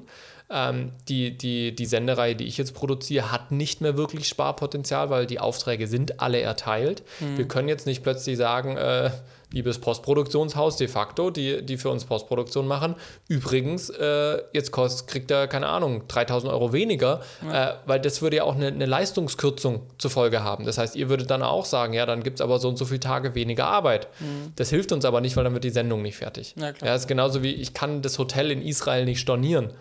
Ähm, 0.49 0.91
die, 1.07 1.35
die, 1.35 1.73
die 1.73 1.85
Sendereihe, 1.85 2.35
die 2.35 2.45
ich 2.45 2.57
jetzt 2.57 2.75
produziere, 2.75 3.31
hat 3.31 3.51
nicht 3.51 3.81
mehr 3.81 3.97
wirklich 3.97 4.27
Sparpotenzial, 4.27 5.09
weil 5.09 5.25
die 5.25 5.39
Aufträge 5.39 5.87
sind 5.87 6.19
alle 6.19 6.41
erteilt. 6.41 7.03
Mhm. 7.19 7.37
Wir 7.37 7.47
können 7.47 7.67
jetzt 7.67 7.87
nicht 7.87 8.03
plötzlich 8.03 8.37
sagen, 8.37 8.77
äh, 8.77 9.09
liebes 9.53 9.79
Postproduktionshaus 9.79 10.77
de 10.77 10.87
facto, 10.87 11.29
die, 11.29 11.63
die 11.63 11.77
für 11.77 11.89
uns 11.89 12.05
Postproduktion 12.05 12.67
machen. 12.67 12.95
Übrigens, 13.27 13.89
äh, 13.91 14.41
jetzt 14.51 14.71
kostet, 14.71 15.07
kriegt 15.07 15.31
er, 15.31 15.47
keine 15.47 15.67
Ahnung, 15.67 16.07
3000 16.07 16.51
Euro 16.51 16.73
weniger, 16.73 17.21
ja. 17.45 17.69
äh, 17.69 17.73
weil 17.85 17.99
das 17.99 18.21
würde 18.23 18.37
ja 18.37 18.43
auch 18.43 18.55
eine, 18.55 18.67
eine, 18.67 18.87
Leistungskürzung 18.87 19.83
zur 19.99 20.09
Folge 20.09 20.43
haben. 20.43 20.65
Das 20.65 20.79
heißt, 20.79 20.95
ihr 20.95 21.07
würdet 21.07 21.29
dann 21.29 21.43
auch 21.43 21.65
sagen, 21.65 21.93
ja, 21.93 22.05
dann 22.07 22.23
gibt 22.23 22.39
es 22.39 22.41
aber 22.41 22.57
so 22.57 22.67
und 22.67 22.77
so 22.77 22.85
viele 22.85 22.99
Tage 22.99 23.35
weniger 23.35 23.67
Arbeit. 23.67 24.07
Mhm. 24.19 24.53
Das 24.55 24.71
hilft 24.71 24.91
uns 24.91 25.05
aber 25.05 25.21
nicht, 25.21 25.37
weil 25.37 25.43
dann 25.43 25.53
wird 25.53 25.63
die 25.63 25.69
Sendung 25.69 26.01
nicht 26.01 26.17
fertig. 26.17 26.55
Ja, 26.57 26.71
klar. 26.71 26.89
ja, 26.89 26.95
ist 26.95 27.07
genauso 27.07 27.43
wie, 27.43 27.53
ich 27.53 27.75
kann 27.75 28.01
das 28.01 28.17
Hotel 28.17 28.49
in 28.49 28.61
Israel 28.61 29.05
nicht 29.05 29.19
stornieren. 29.19 29.71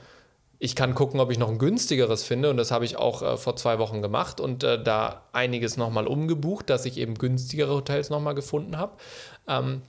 Ich 0.64 0.77
kann 0.77 0.95
gucken, 0.95 1.18
ob 1.18 1.33
ich 1.33 1.39
noch 1.39 1.49
ein 1.49 1.59
günstigeres 1.59 2.23
finde 2.23 2.49
und 2.49 2.57
das 2.57 2.70
habe 2.70 2.85
ich 2.85 2.97
auch 2.97 3.20
äh, 3.23 3.37
vor 3.37 3.57
zwei 3.57 3.81
Wochen 3.81 4.01
gemacht 4.01 4.39
und 4.39 4.62
äh, 4.62 4.81
da 4.81 5.23
einiges 5.33 5.77
nochmal 5.77 6.07
umgebucht, 6.07 6.70
dass 6.70 6.87
ich 6.87 6.99
eben 6.99 7.14
günstigere 7.14 7.75
Hotels 7.75 8.11
nochmal 8.11 8.37
gefunden 8.37 8.79
habe. 8.79 8.93
Ähm, 9.49 9.82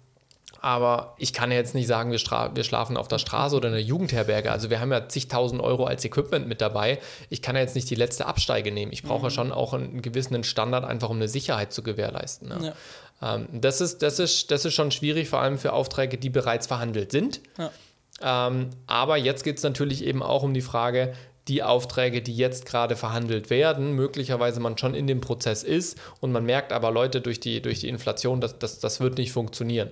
aber 0.63 1.15
ich 1.17 1.33
kann 1.33 1.51
ja 1.51 1.57
jetzt 1.57 1.75
nicht 1.75 1.87
sagen, 1.87 2.11
wir, 2.11 2.19
wir, 2.19 2.63
schlafen 2.63 2.95
auf 2.95 3.09
der 3.09 3.17
Straße 3.17 3.53
oder 3.53 3.67
in 3.67 3.73
der 3.73 3.83
Jugendherberge. 3.83 4.49
Also 4.49 4.69
wir 4.69 4.79
haben 4.79 4.93
ja 4.93 5.09
zigtausend 5.09 5.61
Euro 5.61 5.83
als 5.85 6.05
Equipment 6.05 6.47
mit 6.47 6.61
dabei. 6.61 6.99
Ich 7.29 7.41
kann 7.41 7.55
ja 7.55 7.61
jetzt 7.61 7.75
nicht 7.75 7.89
die 7.89 7.95
letzte 7.95 8.27
Absteige 8.27 8.71
nehmen. 8.71 8.93
Ich 8.93 9.03
brauche 9.03 9.19
mhm. 9.19 9.25
ja 9.25 9.29
schon 9.29 9.51
auch 9.51 9.73
einen 9.73 10.01
gewissen 10.01 10.41
Standard, 10.45 10.85
einfach 10.85 11.09
um 11.09 11.17
eine 11.17 11.27
Sicherheit 11.27 11.73
zu 11.73 11.83
gewährleisten. 11.83 12.47
Ne? 12.47 12.73
Ja. 13.21 13.35
Ähm, 13.35 13.47
das, 13.51 13.81
ist, 13.81 14.01
das, 14.01 14.19
ist, 14.19 14.51
das 14.51 14.63
ist 14.63 14.73
schon 14.73 14.91
schwierig, 14.91 15.27
vor 15.27 15.39
allem 15.39 15.57
für 15.57 15.73
Aufträge, 15.73 16.17
die 16.17 16.29
bereits 16.29 16.67
verhandelt 16.67 17.11
sind. 17.11 17.41
Ja. 17.57 18.47
Ähm, 18.47 18.69
aber 18.87 19.17
jetzt 19.17 19.43
geht 19.43 19.57
es 19.57 19.63
natürlich 19.63 20.05
eben 20.05 20.23
auch 20.23 20.43
um 20.43 20.53
die 20.53 20.61
Frage, 20.61 21.13
die 21.47 21.61
Aufträge, 21.61 22.21
die 22.21 22.35
jetzt 22.35 22.65
gerade 22.65 22.95
verhandelt 22.95 23.49
werden, 23.49 23.93
möglicherweise 23.93 24.61
man 24.61 24.77
schon 24.77 24.95
in 24.95 25.07
dem 25.07 25.19
Prozess 25.19 25.63
ist 25.63 25.99
und 26.21 26.31
man 26.31 26.45
merkt 26.45 26.71
aber, 26.71 26.89
Leute, 26.89 27.19
durch 27.19 27.39
die, 27.39 27.61
durch 27.61 27.79
die 27.81 27.89
Inflation, 27.89 28.39
das, 28.39 28.57
das, 28.59 28.79
das 28.79 29.01
wird 29.01 29.17
nicht 29.17 29.33
funktionieren. 29.33 29.89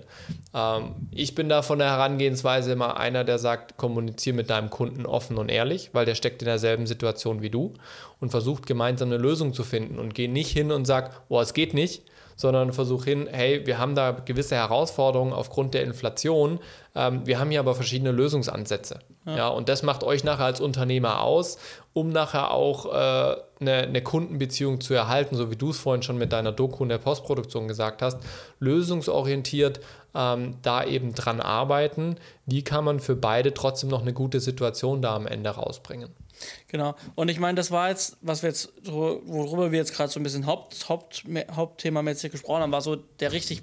Ähm, 0.54 0.94
ich 1.10 1.34
bin 1.34 1.50
da 1.50 1.60
von 1.62 1.78
der 1.78 1.90
Herangehensweise 1.90 2.72
immer 2.72 2.96
einer, 2.96 3.24
der 3.24 3.38
sagt, 3.38 3.76
kommuniziere 3.76 4.36
mit 4.36 4.48
deinem 4.48 4.70
Kunden 4.70 5.04
offen 5.04 5.36
und 5.36 5.50
ehrlich, 5.50 5.90
weil 5.92 6.06
der 6.06 6.14
steckt 6.14 6.40
in 6.40 6.46
derselben 6.46 6.86
Situation 6.86 7.42
wie 7.42 7.50
du 7.50 7.74
und 8.18 8.30
versucht 8.30 8.66
gemeinsam 8.66 9.08
eine 9.08 9.18
Lösung 9.18 9.52
zu 9.52 9.62
finden 9.62 9.98
und 9.98 10.14
geh 10.14 10.28
nicht 10.28 10.50
hin 10.50 10.72
und 10.72 10.86
sag, 10.86 11.28
boah, 11.28 11.42
es 11.42 11.52
geht 11.52 11.74
nicht, 11.74 12.02
sondern 12.36 12.72
versuch 12.72 13.04
hin, 13.04 13.28
hey, 13.30 13.66
wir 13.66 13.78
haben 13.78 13.94
da 13.94 14.12
gewisse 14.12 14.56
Herausforderungen 14.56 15.34
aufgrund 15.34 15.74
der 15.74 15.84
Inflation, 15.84 16.60
ähm, 16.94 17.26
wir 17.26 17.38
haben 17.38 17.50
hier 17.50 17.60
aber 17.60 17.74
verschiedene 17.74 18.10
Lösungsansätze. 18.10 19.00
Ja. 19.24 19.36
ja. 19.36 19.48
und 19.48 19.68
das 19.68 19.82
macht 19.82 20.04
euch 20.04 20.24
nachher 20.24 20.46
als 20.46 20.60
Unternehmer 20.60 21.20
aus, 21.20 21.58
um 21.92 22.10
nachher 22.10 22.50
auch 22.50 22.86
äh, 22.86 23.36
eine, 23.60 23.76
eine, 23.82 24.02
Kundenbeziehung 24.02 24.80
zu 24.80 24.94
erhalten, 24.94 25.36
so 25.36 25.50
wie 25.50 25.56
du 25.56 25.70
es 25.70 25.78
vorhin 25.78 26.02
schon 26.02 26.18
mit 26.18 26.32
deiner 26.32 26.52
Doku 26.52 26.82
in 26.82 26.88
der 26.88 26.98
Postproduktion 26.98 27.68
gesagt 27.68 28.02
hast, 28.02 28.18
lösungsorientiert 28.58 29.80
ähm, 30.14 30.56
da 30.62 30.84
eben 30.84 31.14
dran 31.14 31.40
arbeiten. 31.40 32.16
Wie 32.46 32.62
kann 32.62 32.84
man 32.84 33.00
für 33.00 33.16
beide 33.16 33.54
trotzdem 33.54 33.90
noch 33.90 34.02
eine 34.02 34.12
gute 34.12 34.40
Situation 34.40 35.02
da 35.02 35.14
am 35.14 35.26
Ende 35.26 35.50
rausbringen? 35.50 36.10
Genau. 36.68 36.94
Und 37.14 37.28
ich 37.28 37.38
meine, 37.38 37.56
das 37.56 37.70
war 37.70 37.90
jetzt, 37.90 38.16
was 38.20 38.42
wir 38.42 38.48
jetzt, 38.48 38.72
worüber 38.84 39.70
wir 39.70 39.78
jetzt 39.78 39.94
gerade 39.94 40.10
so 40.10 40.18
ein 40.18 40.22
bisschen 40.22 40.46
Haupt, 40.46 40.88
Haupt, 40.88 41.24
Hauptthema 41.54 42.02
mäßig 42.02 42.32
gesprochen 42.32 42.62
haben, 42.62 42.72
war 42.72 42.80
so 42.80 42.96
der 42.96 43.32
richtig 43.32 43.62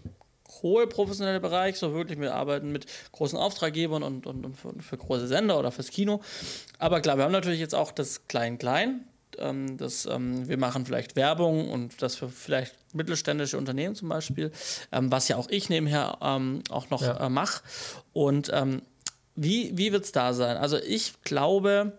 hohe 0.61 0.87
professionelle 0.87 1.39
Bereich, 1.39 1.77
so 1.77 1.93
wirklich 1.93 2.19
wir 2.19 2.35
arbeiten 2.35 2.71
mit 2.71 2.85
großen 3.11 3.37
Auftraggebern 3.37 4.03
und, 4.03 4.25
und, 4.25 4.45
und 4.45 4.55
für, 4.55 4.73
für, 4.79 4.97
große 4.97 5.27
Sender 5.27 5.59
oder 5.59 5.71
fürs 5.71 5.89
Kino. 5.89 6.21
Aber 6.77 7.01
klar, 7.01 7.17
wir 7.17 7.23
haben 7.25 7.31
natürlich 7.31 7.59
jetzt 7.59 7.75
auch 7.75 7.91
das 7.91 8.27
Klein-Klein. 8.27 9.05
Ähm, 9.37 9.77
das, 9.77 10.05
ähm, 10.05 10.47
wir 10.47 10.57
machen 10.57 10.85
vielleicht 10.85 11.15
Werbung 11.15 11.69
und 11.69 12.01
das 12.01 12.15
für 12.15 12.29
vielleicht 12.29 12.75
mittelständische 12.93 13.57
Unternehmen 13.57 13.95
zum 13.95 14.09
Beispiel, 14.09 14.51
ähm, 14.91 15.11
was 15.11 15.27
ja 15.27 15.37
auch 15.37 15.47
ich 15.49 15.69
nebenher 15.69 16.17
ähm, 16.21 16.63
auch 16.69 16.89
noch 16.89 17.01
ja. 17.01 17.25
äh, 17.25 17.29
mache. 17.29 17.61
Und 18.13 18.49
ähm, 18.53 18.81
wie, 19.41 19.77
wie 19.77 19.91
wird 19.91 20.05
es 20.05 20.11
da 20.11 20.33
sein? 20.33 20.57
Also 20.57 20.77
ich 20.77 21.21
glaube, 21.23 21.97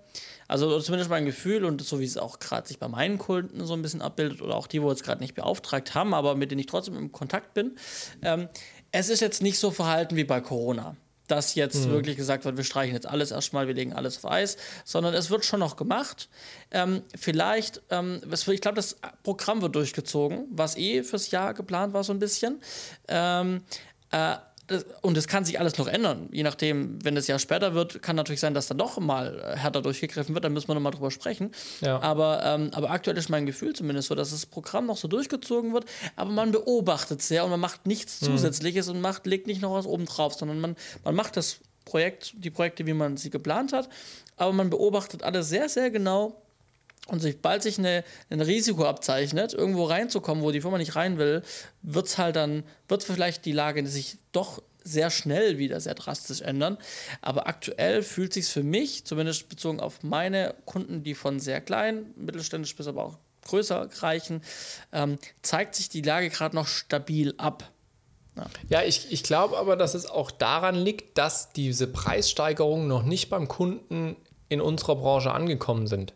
also 0.49 0.81
zumindest 0.81 1.11
mein 1.11 1.25
Gefühl 1.25 1.65
und 1.65 1.83
so 1.83 2.01
wie 2.01 2.05
es 2.05 2.17
auch 2.17 2.39
gerade 2.39 2.69
sich 2.69 2.79
bei 2.79 2.89
meinen 2.89 3.19
Kunden 3.19 3.65
so 3.65 3.75
ein 3.75 3.83
bisschen 3.83 4.03
abbildet 4.03 4.43
oder 4.43 4.57
auch 4.57 4.67
die, 4.67 4.83
wo 4.83 4.91
jetzt 4.91 5.05
gerade 5.05 5.21
nicht 5.21 5.35
beauftragt 5.35 5.95
haben, 5.95 6.13
aber 6.13 6.35
mit 6.35 6.51
denen 6.51 6.61
ich 6.61 6.67
trotzdem 6.67 6.97
im 6.97 7.13
Kontakt 7.13 7.55
bin. 7.55 7.77
Ähm, 8.23 8.49
es 8.93 9.09
ist 9.09 9.21
jetzt 9.21 9.43
nicht 9.43 9.59
so 9.59 9.71
verhalten 9.71 10.17
wie 10.17 10.25
bei 10.25 10.41
Corona 10.41 10.97
dass 11.31 11.55
jetzt 11.55 11.87
mhm. 11.87 11.91
wirklich 11.93 12.17
gesagt 12.17 12.45
wird, 12.45 12.57
wir 12.57 12.65
streichen 12.65 12.93
jetzt 12.93 13.07
alles 13.07 13.31
erstmal, 13.31 13.69
wir 13.69 13.75
legen 13.75 13.93
alles 13.93 14.19
auf 14.19 14.31
Eis, 14.31 14.57
sondern 14.85 15.15
es 15.15 15.31
wird 15.31 15.45
schon 15.45 15.61
noch 15.61 15.77
gemacht. 15.77 16.29
Ähm, 16.73 17.03
vielleicht, 17.17 17.83
ähm, 17.91 18.21
ich 18.31 18.61
glaube, 18.61 18.75
das 18.75 18.97
Programm 19.23 19.63
wird 19.63 19.77
durchgezogen, 19.77 20.47
was 20.51 20.77
eh 20.77 21.03
fürs 21.05 21.31
Jahr 21.31 21.55
geplant 21.55 21.95
war, 21.95 22.03
so 22.03 22.13
ein 22.13 22.19
bisschen. 22.19 22.61
Ähm, 23.07 23.63
äh, 24.11 24.37
und 25.01 25.17
es 25.17 25.27
kann 25.27 25.45
sich 25.45 25.59
alles 25.59 25.79
noch 25.79 25.87
ändern. 25.87 26.29
Je 26.33 26.43
nachdem, 26.43 27.05
wenn 27.05 27.15
das 27.15 27.27
Jahr 27.27 27.39
später 27.39 27.75
wird, 27.75 28.03
kann 28.03 28.17
natürlich 28.17 28.41
sein, 28.41 28.55
dass 28.55 28.69
dann 28.69 28.79
doch 28.79 28.99
mal 28.99 29.39
äh, 29.39 29.57
härter 29.57 29.83
durchgegriffen 29.83 30.35
wird. 30.35 30.45
Dann 30.45 30.53
müssen 30.53 30.69
wir 30.69 30.75
nochmal 30.75 30.93
drüber 30.93 31.11
sprechen. 31.11 31.51
Ja. 31.81 32.01
Aber, 32.01 32.43
ähm, 32.45 32.71
aber 32.73 32.91
aktuell 32.91 33.17
ist 33.17 33.29
mein 33.29 33.47
Gefühl 33.47 33.75
zumindest 33.75 34.09
so, 34.09 34.15
dass 34.15 34.31
das 34.31 34.47
Programm 34.47 34.87
noch 34.87 34.97
so 34.97 35.09
durchgezogen 35.09 35.73
wird. 35.73 35.87
Aber 36.17 36.31
man 36.31 36.53
beobachtet 36.53 37.23
sehr 37.23 37.45
und 37.45 37.51
man 37.51 37.61
macht 37.61 37.87
nichts 37.87 38.21
mhm. 38.21 38.27
Zusätzliches 38.27 38.89
und 38.89 39.01
macht, 39.01 39.27
legt 39.27 39.47
nicht 39.47 39.61
noch 39.61 39.75
was 39.75 39.87
oben 39.87 40.07
drauf, 40.07 40.35
sondern 40.35 40.61
man, 40.61 40.77
man 41.05 41.15
macht 41.15 41.37
das 41.37 41.61
Projekt, 41.85 42.33
die 42.37 42.51
Projekte, 42.51 42.87
wie 42.87 42.93
man 42.93 43.17
sie 43.17 43.31
geplant 43.31 43.73
hat. 43.73 43.89
Aber 44.37 44.53
man 44.53 44.71
beobachtet 44.71 45.23
alles 45.23 45.49
sehr, 45.49 45.69
sehr 45.69 45.91
genau 45.91 46.41
und 47.09 47.21
sich 47.21 47.41
bald 47.41 47.63
sich 47.63 47.79
eine, 47.79 48.05
ein 48.31 48.41
Risiko 48.41 48.85
abzeichnet, 48.85 49.53
irgendwo 49.53 49.85
reinzukommen, 49.85 50.45
wo 50.45 50.51
die 50.51 50.61
Firma 50.61 50.79
nicht 50.79 50.97
rein 50.97 51.19
will, 51.19 51.43
wird 51.83 52.07
es 52.07 52.19
halt 52.19 52.37
dann, 52.37 52.65
wird 52.89 53.03
vielleicht 53.03 53.45
die 53.45 53.53
Lage 53.53 53.87
sich 53.87 54.19
doch 54.33 54.63
sehr 54.85 55.11
schnell 55.11 55.59
wieder 55.59 55.81
sehr 55.81 55.95
drastisch 55.95 56.41
ändern. 56.41 56.79
Aber 57.21 57.47
aktuell 57.47 58.03
fühlt 58.03 58.33
sich 58.33 58.47
für 58.47 58.63
mich, 58.63 59.05
zumindest 59.05 59.49
bezogen 59.49 59.81
auf 59.81 60.03
meine 60.03 60.55
Kunden, 60.65 61.03
die 61.03 61.15
von 61.15 61.41
sehr 61.41 61.61
klein, 61.61 62.07
mittelständisch 62.17 62.77
bis 62.77 62.87
aber 62.87 63.05
auch 63.05 63.19
größer 63.47 63.89
reichen, 64.01 64.43
ähm, 64.93 65.19
zeigt 65.43 65.75
sich 65.75 65.89
die 65.89 66.03
Lage 66.03 66.31
gerade 66.31 66.55
noch 66.55 66.67
stabil 66.67 67.35
ab. 67.39 67.71
Ja, 68.37 68.47
ja 68.69 68.83
ich, 68.83 69.11
ich 69.13 69.23
glaube 69.23 69.59
aber, 69.59 69.77
dass 69.77 69.95
es 69.95 70.07
auch 70.07 70.31
daran 70.31 70.75
liegt, 70.75 71.19
dass 71.19 71.53
diese 71.53 71.87
Preissteigerungen 71.87 72.87
noch 72.87 73.03
nicht 73.03 73.31
beim 73.31 73.49
Kunden 73.49 74.17
in 74.49 74.61
unserer 74.61 74.97
Branche 74.97 75.33
angekommen 75.33 75.87
sind. 75.87 76.13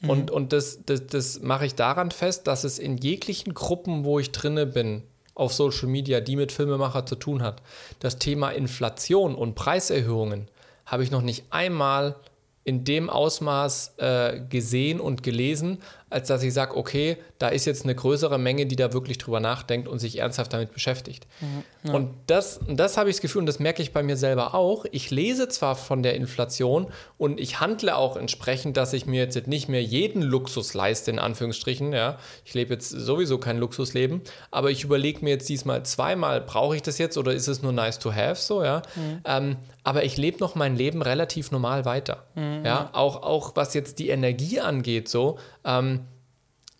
Mhm. 0.00 0.10
Und, 0.10 0.30
und 0.30 0.52
das, 0.52 0.80
das, 0.84 1.06
das 1.06 1.40
mache 1.40 1.66
ich 1.66 1.74
daran 1.74 2.10
fest, 2.10 2.46
dass 2.46 2.64
es 2.64 2.78
in 2.78 2.96
jeglichen 2.96 3.54
Gruppen, 3.54 4.04
wo 4.04 4.18
ich 4.18 4.32
drinne 4.32 4.66
bin, 4.66 5.02
auf 5.34 5.54
Social 5.54 5.88
Media, 5.88 6.20
die 6.20 6.36
mit 6.36 6.52
Filmemacher 6.52 7.06
zu 7.06 7.14
tun 7.14 7.42
hat, 7.42 7.62
das 8.00 8.18
Thema 8.18 8.50
Inflation 8.50 9.34
und 9.34 9.54
Preiserhöhungen 9.54 10.48
habe 10.84 11.04
ich 11.04 11.10
noch 11.10 11.22
nicht 11.22 11.44
einmal 11.50 12.16
in 12.64 12.84
dem 12.84 13.08
Ausmaß 13.08 13.94
äh, 13.98 14.40
gesehen 14.48 15.00
und 15.00 15.22
gelesen, 15.22 15.78
als 16.10 16.28
dass 16.28 16.42
ich 16.42 16.52
sage, 16.52 16.76
okay, 16.76 17.16
da 17.38 17.48
ist 17.48 17.64
jetzt 17.64 17.84
eine 17.84 17.94
größere 17.94 18.38
Menge, 18.38 18.66
die 18.66 18.76
da 18.76 18.92
wirklich 18.92 19.18
drüber 19.18 19.40
nachdenkt 19.40 19.88
und 19.88 19.98
sich 19.98 20.18
ernsthaft 20.18 20.52
damit 20.52 20.72
beschäftigt. 20.72 21.26
Mhm, 21.40 21.62
ja. 21.84 21.94
Und 21.94 22.10
das, 22.26 22.60
das 22.68 22.96
habe 22.96 23.08
ich 23.08 23.16
das 23.16 23.22
Gefühl, 23.22 23.40
und 23.40 23.46
das 23.46 23.60
merke 23.60 23.80
ich 23.80 23.92
bei 23.92 24.02
mir 24.02 24.16
selber 24.16 24.54
auch. 24.54 24.84
Ich 24.90 25.10
lese 25.10 25.48
zwar 25.48 25.76
von 25.76 26.02
der 26.02 26.14
Inflation 26.14 26.88
und 27.16 27.40
ich 27.40 27.60
handle 27.60 27.96
auch 27.96 28.16
entsprechend, 28.16 28.76
dass 28.76 28.92
ich 28.92 29.06
mir 29.06 29.22
jetzt 29.22 29.46
nicht 29.46 29.68
mehr 29.68 29.82
jeden 29.82 30.22
Luxus 30.22 30.74
leiste, 30.74 31.10
in 31.10 31.18
Anführungsstrichen. 31.18 31.92
Ja. 31.92 32.18
Ich 32.44 32.54
lebe 32.54 32.74
jetzt 32.74 32.90
sowieso 32.90 33.38
kein 33.38 33.58
Luxusleben, 33.58 34.20
aber 34.50 34.70
ich 34.70 34.84
überlege 34.84 35.24
mir 35.24 35.30
jetzt 35.30 35.48
diesmal 35.48 35.84
zweimal, 35.84 36.40
brauche 36.40 36.76
ich 36.76 36.82
das 36.82 36.98
jetzt 36.98 37.16
oder 37.16 37.32
ist 37.32 37.48
es 37.48 37.62
nur 37.62 37.72
nice 37.72 37.98
to 37.98 38.12
have 38.12 38.36
so, 38.36 38.64
ja. 38.64 38.82
Mhm. 38.96 39.20
Ähm, 39.24 39.56
aber 39.84 40.04
ich 40.04 40.16
lebe 40.16 40.38
noch 40.38 40.54
mein 40.54 40.76
Leben 40.76 41.02
relativ 41.02 41.50
normal 41.52 41.84
weiter. 41.84 42.24
Mhm. 42.34 42.64
Ja, 42.64 42.90
auch, 42.92 43.22
auch 43.22 43.56
was 43.56 43.74
jetzt 43.74 43.98
die 43.98 44.08
Energie 44.08 44.60
angeht, 44.60 45.08
so. 45.08 45.38
Ähm, 45.64 45.99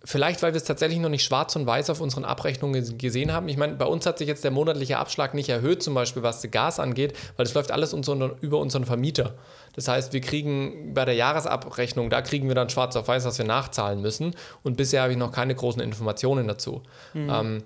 Vielleicht, 0.03 0.43
weil 0.43 0.55
wir 0.55 0.57
es 0.57 0.65
tatsächlich 0.65 0.99
noch 0.99 1.11
nicht 1.11 1.25
schwarz 1.25 1.55
und 1.57 1.67
weiß 1.67 1.91
auf 1.91 2.01
unseren 2.01 2.25
Abrechnungen 2.25 2.97
gesehen 2.97 3.35
haben. 3.35 3.49
Ich 3.49 3.59
meine, 3.59 3.75
bei 3.75 3.85
uns 3.85 4.07
hat 4.07 4.17
sich 4.17 4.29
jetzt 4.29 4.43
der 4.45 4.51
monatliche 4.51 4.97
Abschlag 4.97 5.35
nicht 5.35 5.51
erhöht, 5.51 5.83
zum 5.83 5.93
Beispiel 5.93 6.23
was 6.23 6.47
Gas 6.51 6.81
angeht, 6.81 7.13
weil 7.37 7.45
das 7.45 7.53
läuft 7.53 7.71
alles 7.71 7.93
über 7.93 8.59
unseren 8.59 8.87
Vermieter. 8.87 9.35
Das 9.75 9.89
heißt, 9.89 10.15
wir 10.15 10.23
kriegen 10.23 10.95
bei 10.95 11.05
der 11.05 11.15
Jahresabrechnung, 11.15 12.09
da 12.09 12.23
kriegen 12.23 12.49
wir 12.49 12.55
dann 12.55 12.71
schwarz 12.71 12.97
auf 12.97 13.09
weiß, 13.09 13.27
was 13.27 13.37
wir 13.37 13.45
nachzahlen 13.45 14.01
müssen. 14.01 14.35
Und 14.63 14.79
bisher 14.79 15.03
habe 15.03 15.13
ich 15.13 15.19
noch 15.19 15.33
keine 15.33 15.55
großen 15.55 15.83
Informationen 15.83 16.49
dazu. 16.49 16.83
Mhm. 17.13 17.31
Ähm, 17.31 17.63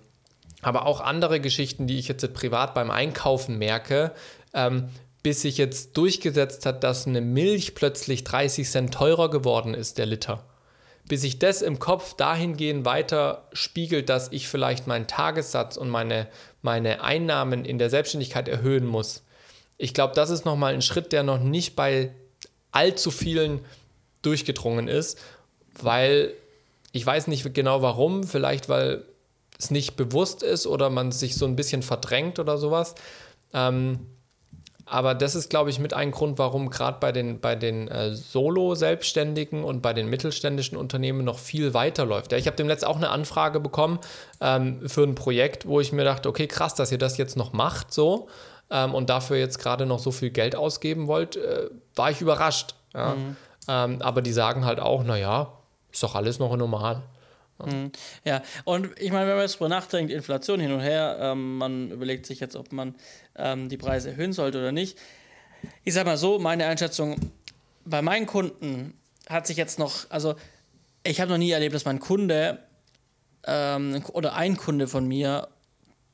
aber 0.60 0.86
auch 0.86 1.00
andere 1.00 1.38
Geschichten, 1.38 1.86
die 1.86 2.00
ich 2.00 2.08
jetzt 2.08 2.34
privat 2.34 2.74
beim 2.74 2.90
Einkaufen 2.90 3.58
merke, 3.58 4.10
ähm, 4.54 4.88
bis 5.22 5.42
sich 5.42 5.56
jetzt 5.56 5.96
durchgesetzt 5.96 6.66
hat, 6.66 6.82
dass 6.82 7.06
eine 7.06 7.20
Milch 7.20 7.76
plötzlich 7.76 8.24
30 8.24 8.68
Cent 8.68 8.92
teurer 8.92 9.30
geworden 9.30 9.72
ist, 9.72 9.98
der 9.98 10.06
Liter 10.06 10.44
bis 11.06 11.20
sich 11.20 11.38
das 11.38 11.62
im 11.62 11.78
Kopf 11.78 12.14
dahingehend 12.14 12.84
weiter 12.84 13.48
spiegelt, 13.52 14.08
dass 14.08 14.32
ich 14.32 14.48
vielleicht 14.48 14.86
meinen 14.86 15.06
Tagessatz 15.06 15.76
und 15.76 15.90
meine, 15.90 16.28
meine 16.62 17.02
Einnahmen 17.02 17.64
in 17.64 17.78
der 17.78 17.90
Selbstständigkeit 17.90 18.48
erhöhen 18.48 18.86
muss. 18.86 19.22
Ich 19.76 19.92
glaube, 19.92 20.14
das 20.14 20.30
ist 20.30 20.44
nochmal 20.44 20.72
ein 20.72 20.82
Schritt, 20.82 21.12
der 21.12 21.22
noch 21.22 21.40
nicht 21.40 21.76
bei 21.76 22.14
allzu 22.72 23.10
vielen 23.10 23.60
durchgedrungen 24.22 24.88
ist, 24.88 25.20
weil 25.80 26.32
ich 26.92 27.04
weiß 27.04 27.26
nicht 27.26 27.52
genau 27.54 27.82
warum, 27.82 28.24
vielleicht 28.24 28.68
weil 28.68 29.04
es 29.58 29.70
nicht 29.70 29.96
bewusst 29.96 30.42
ist 30.42 30.66
oder 30.66 30.90
man 30.90 31.12
sich 31.12 31.34
so 31.34 31.44
ein 31.44 31.56
bisschen 31.56 31.82
verdrängt 31.82 32.38
oder 32.38 32.56
sowas. 32.56 32.94
Ähm, 33.52 34.06
aber 34.86 35.14
das 35.14 35.34
ist, 35.34 35.48
glaube 35.48 35.70
ich, 35.70 35.78
mit 35.78 35.94
ein 35.94 36.10
Grund, 36.10 36.38
warum 36.38 36.68
gerade 36.68 36.98
bei 37.00 37.10
den, 37.10 37.40
bei 37.40 37.56
den 37.56 37.88
äh, 37.88 38.14
Solo-Selbstständigen 38.14 39.64
und 39.64 39.80
bei 39.80 39.94
den 39.94 40.08
mittelständischen 40.10 40.76
Unternehmen 40.76 41.24
noch 41.24 41.38
viel 41.38 41.72
weiterläuft. 41.72 42.32
Ja, 42.32 42.38
ich 42.38 42.46
habe 42.46 42.56
demnächst 42.56 42.86
auch 42.86 42.96
eine 42.96 43.08
Anfrage 43.08 43.60
bekommen 43.60 43.98
ähm, 44.40 44.86
für 44.86 45.04
ein 45.04 45.14
Projekt, 45.14 45.66
wo 45.66 45.80
ich 45.80 45.92
mir 45.92 46.04
dachte, 46.04 46.28
okay, 46.28 46.46
krass, 46.46 46.74
dass 46.74 46.92
ihr 46.92 46.98
das 46.98 47.16
jetzt 47.16 47.36
noch 47.36 47.52
macht 47.52 47.94
so 47.94 48.28
ähm, 48.70 48.94
und 48.94 49.08
dafür 49.08 49.38
jetzt 49.38 49.58
gerade 49.58 49.86
noch 49.86 49.98
so 49.98 50.10
viel 50.10 50.30
Geld 50.30 50.54
ausgeben 50.54 51.06
wollt, 51.06 51.36
äh, 51.36 51.70
war 51.94 52.10
ich 52.10 52.20
überrascht. 52.20 52.74
Ja? 52.92 53.14
Mhm. 53.14 53.36
Ähm, 53.68 54.02
aber 54.02 54.20
die 54.20 54.32
sagen 54.32 54.66
halt 54.66 54.80
auch, 54.80 55.02
naja, 55.02 55.52
ist 55.90 56.02
doch 56.02 56.14
alles 56.14 56.38
noch 56.38 56.54
normal. 56.56 57.02
Mhm. 57.58 57.92
Ja, 58.24 58.42
und 58.64 58.90
ich 58.98 59.12
meine, 59.12 59.28
wenn 59.28 59.36
man 59.36 59.44
jetzt 59.44 59.54
drüber 59.54 59.68
nachdenkt, 59.68 60.12
Inflation 60.12 60.60
hin 60.60 60.72
und 60.72 60.80
her, 60.80 61.18
ähm, 61.20 61.58
man 61.58 61.90
überlegt 61.90 62.26
sich 62.26 62.40
jetzt, 62.40 62.56
ob 62.56 62.72
man 62.72 62.94
ähm, 63.36 63.68
die 63.68 63.76
Preise 63.76 64.10
erhöhen 64.10 64.32
sollte 64.32 64.58
oder 64.58 64.72
nicht. 64.72 64.98
Ich 65.84 65.94
sag 65.94 66.06
mal 66.06 66.16
so, 66.16 66.38
meine 66.38 66.66
Einschätzung, 66.66 67.16
bei 67.84 68.02
meinen 68.02 68.26
Kunden 68.26 68.94
hat 69.28 69.46
sich 69.46 69.56
jetzt 69.56 69.78
noch, 69.78 70.10
also 70.10 70.34
ich 71.04 71.20
habe 71.20 71.30
noch 71.30 71.38
nie 71.38 71.50
erlebt, 71.50 71.74
dass 71.74 71.84
mein 71.84 72.00
Kunde 72.00 72.58
ähm, 73.46 74.02
oder 74.12 74.34
ein 74.34 74.56
Kunde 74.56 74.88
von 74.88 75.06
mir 75.06 75.48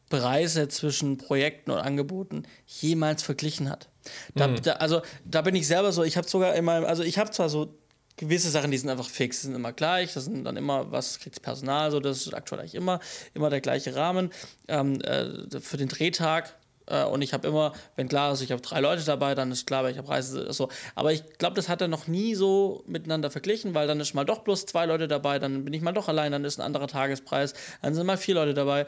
Preise 0.08 0.68
zwischen 0.68 1.18
Projekten 1.18 1.70
und 1.70 1.78
Angeboten 1.78 2.42
jemals 2.66 3.22
verglichen 3.22 3.70
hat. 3.70 3.88
Da, 4.34 4.48
mhm. 4.48 4.62
da, 4.62 4.72
also 4.74 5.02
da 5.24 5.42
bin 5.42 5.54
ich 5.54 5.66
selber 5.66 5.92
so, 5.92 6.02
ich 6.02 6.16
habe 6.16 6.28
sogar 6.28 6.54
in 6.54 6.64
meinem, 6.64 6.84
also 6.84 7.02
ich 7.02 7.18
habe 7.18 7.30
zwar 7.30 7.48
so 7.48 7.78
gewisse 8.20 8.50
Sachen, 8.50 8.70
die 8.70 8.78
sind 8.78 8.90
einfach 8.90 9.08
fix, 9.08 9.40
die 9.40 9.46
sind 9.46 9.56
immer 9.56 9.72
gleich, 9.72 10.12
das 10.12 10.26
sind 10.26 10.44
dann 10.44 10.56
immer, 10.56 10.92
was 10.92 11.18
kriegt 11.18 11.36
das 11.36 11.40
Personal, 11.40 11.90
so, 11.90 12.00
das 12.00 12.18
ist 12.18 12.34
aktuell 12.34 12.60
eigentlich 12.60 12.74
immer, 12.74 13.00
immer 13.34 13.50
der 13.50 13.60
gleiche 13.60 13.96
Rahmen. 13.96 14.30
Ähm, 14.68 15.00
äh, 15.00 15.60
für 15.60 15.78
den 15.78 15.88
Drehtag 15.88 16.54
äh, 16.90 17.04
und 17.04 17.22
ich 17.22 17.32
habe 17.32 17.48
immer, 17.48 17.72
wenn 17.96 18.08
klar 18.08 18.32
ist, 18.32 18.42
ich 18.42 18.52
habe 18.52 18.62
drei 18.62 18.80
Leute 18.80 19.04
dabei, 19.04 19.34
dann 19.34 19.50
ist 19.52 19.66
klar, 19.66 19.84
welcher 19.84 20.02
Preis 20.02 20.30
ist 20.30 20.56
so. 20.56 20.68
Aber 20.94 21.12
ich 21.12 21.24
glaube, 21.38 21.56
das 21.56 21.68
hat 21.68 21.80
er 21.80 21.88
noch 21.88 22.06
nie 22.06 22.34
so 22.34 22.82
miteinander 22.86 23.30
verglichen, 23.30 23.74
weil 23.74 23.86
dann 23.86 24.00
ist 24.00 24.14
mal 24.14 24.24
doch 24.24 24.40
bloß 24.40 24.66
zwei 24.66 24.86
Leute 24.86 25.08
dabei, 25.08 25.38
dann 25.38 25.64
bin 25.64 25.74
ich 25.74 25.82
mal 25.82 25.92
doch 25.92 26.08
allein, 26.08 26.32
dann 26.32 26.44
ist 26.44 26.58
ein 26.58 26.66
anderer 26.66 26.88
Tagespreis, 26.88 27.54
dann 27.82 27.94
sind 27.94 28.06
mal 28.06 28.16
vier 28.16 28.34
Leute 28.34 28.54
dabei. 28.54 28.86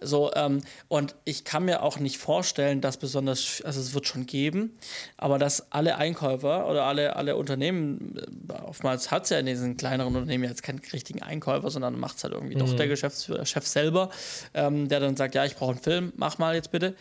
So, 0.00 0.32
ähm, 0.34 0.60
und 0.88 1.14
ich 1.24 1.44
kann 1.44 1.64
mir 1.64 1.82
auch 1.82 1.98
nicht 1.98 2.18
vorstellen, 2.18 2.80
dass 2.80 2.96
besonders, 2.96 3.62
also 3.64 3.80
es 3.80 3.94
wird 3.94 4.06
schon 4.06 4.26
geben, 4.26 4.76
aber 5.16 5.38
dass 5.38 5.72
alle 5.72 5.96
Einkäufer 5.96 6.68
oder 6.68 6.84
alle, 6.84 7.16
alle 7.16 7.36
Unternehmen, 7.36 8.16
äh, 8.48 8.52
oftmals 8.62 9.10
hat 9.10 9.24
es 9.24 9.30
ja 9.30 9.38
in 9.38 9.46
diesen 9.46 9.76
kleineren 9.76 10.14
Unternehmen 10.14 10.44
jetzt 10.44 10.62
keinen 10.62 10.80
richtigen 10.92 11.22
Einkäufer, 11.22 11.70
sondern 11.70 11.98
macht 11.98 12.18
es 12.18 12.24
halt 12.24 12.34
irgendwie 12.34 12.54
mhm. 12.54 12.60
doch 12.60 12.76
der 12.76 12.88
Geschäftsführer, 12.88 13.46
Chef 13.46 13.66
selber, 13.66 14.10
ähm, 14.52 14.88
der 14.88 15.00
dann 15.00 15.16
sagt, 15.16 15.34
ja, 15.34 15.44
ich 15.44 15.56
brauche 15.56 15.72
einen 15.72 15.80
Film, 15.80 16.12
mach 16.16 16.38
mal 16.38 16.54
jetzt 16.54 16.70
bitte. 16.70 16.94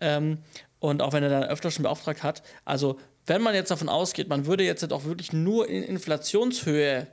Ähm, 0.00 0.38
und 0.78 1.02
auch 1.02 1.12
wenn 1.12 1.22
er 1.22 1.30
dann 1.30 1.44
öfter 1.44 1.70
schon 1.70 1.82
beauftragt 1.82 2.22
hat, 2.22 2.42
also 2.64 2.98
wenn 3.26 3.42
man 3.42 3.54
jetzt 3.54 3.70
davon 3.70 3.88
ausgeht, 3.88 4.28
man 4.28 4.46
würde 4.46 4.64
jetzt 4.64 4.92
auch 4.92 5.04
wirklich 5.04 5.32
nur 5.32 5.68
in 5.68 5.82
Inflationshöhe 5.82 7.08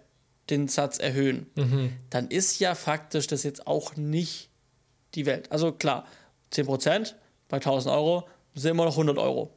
den 0.49 0.67
Satz 0.67 0.99
erhöhen, 0.99 1.47
mhm. 1.55 1.93
dann 2.09 2.27
ist 2.27 2.59
ja 2.59 2.75
faktisch 2.75 3.27
das 3.27 3.43
jetzt 3.43 3.65
auch 3.65 3.95
nicht 3.95 4.49
die 5.15 5.25
Welt. 5.25 5.51
Also 5.51 5.71
klar, 5.71 6.05
10% 6.51 7.13
bei 7.47 7.57
1000 7.57 7.93
Euro 7.93 8.27
sind 8.53 8.71
immer 8.71 8.85
noch 8.85 8.93
100 8.93 9.17
Euro. 9.17 9.51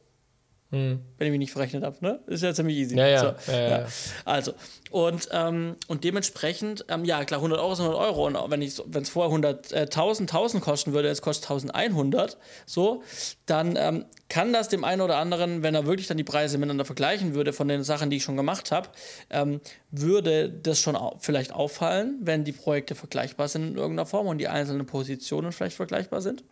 Hm. 0.69 0.99
Wenn 1.17 1.27
ich 1.27 1.31
mich 1.31 1.39
nicht 1.39 1.51
verrechnet 1.53 1.85
habe, 1.85 1.95
ne? 2.01 2.19
Ist 2.27 2.43
ja 2.43 2.53
ziemlich 2.53 2.75
easy. 2.75 2.97
Ja, 2.97 3.07
ja. 3.07 3.35
So, 3.39 3.51
ja. 3.53 3.85
Also, 4.25 4.53
und, 4.91 5.29
ähm, 5.31 5.77
und 5.87 6.03
dementsprechend, 6.03 6.83
ähm, 6.89 7.05
ja, 7.05 7.23
klar, 7.23 7.39
100 7.39 7.57
Euro 7.57 7.73
sind 7.75 7.85
100 7.85 8.05
Euro. 8.05 8.27
Und 8.27 8.51
wenn 8.51 8.61
es 8.61 9.09
vorher 9.09 9.29
100, 9.29 9.71
äh, 9.71 9.87
1000, 9.89 10.29
1000 10.29 10.61
kosten 10.61 10.91
würde, 10.91 11.07
jetzt 11.07 11.21
kostet 11.21 11.49
1100, 11.49 12.37
so, 12.65 13.01
dann 13.45 13.77
ähm, 13.77 14.05
kann 14.27 14.51
das 14.51 14.67
dem 14.67 14.83
einen 14.83 15.01
oder 15.01 15.17
anderen, 15.17 15.63
wenn 15.63 15.73
er 15.73 15.85
wirklich 15.85 16.07
dann 16.07 16.17
die 16.17 16.25
Preise 16.25 16.57
miteinander 16.57 16.83
vergleichen 16.83 17.33
würde 17.33 17.53
von 17.53 17.69
den 17.69 17.83
Sachen, 17.83 18.09
die 18.09 18.17
ich 18.17 18.23
schon 18.23 18.35
gemacht 18.35 18.71
habe, 18.71 18.89
ähm, 19.29 19.61
würde 19.91 20.49
das 20.49 20.81
schon 20.81 20.97
au 20.97 21.15
vielleicht 21.19 21.53
auffallen, 21.53 22.19
wenn 22.23 22.43
die 22.43 22.51
Projekte 22.51 22.93
vergleichbar 22.93 23.47
sind 23.47 23.69
in 23.69 23.77
irgendeiner 23.77 24.05
Form 24.05 24.27
und 24.27 24.37
die 24.37 24.49
einzelnen 24.49 24.85
Positionen 24.85 25.53
vielleicht 25.53 25.77
vergleichbar 25.77 26.21
sind. 26.21 26.43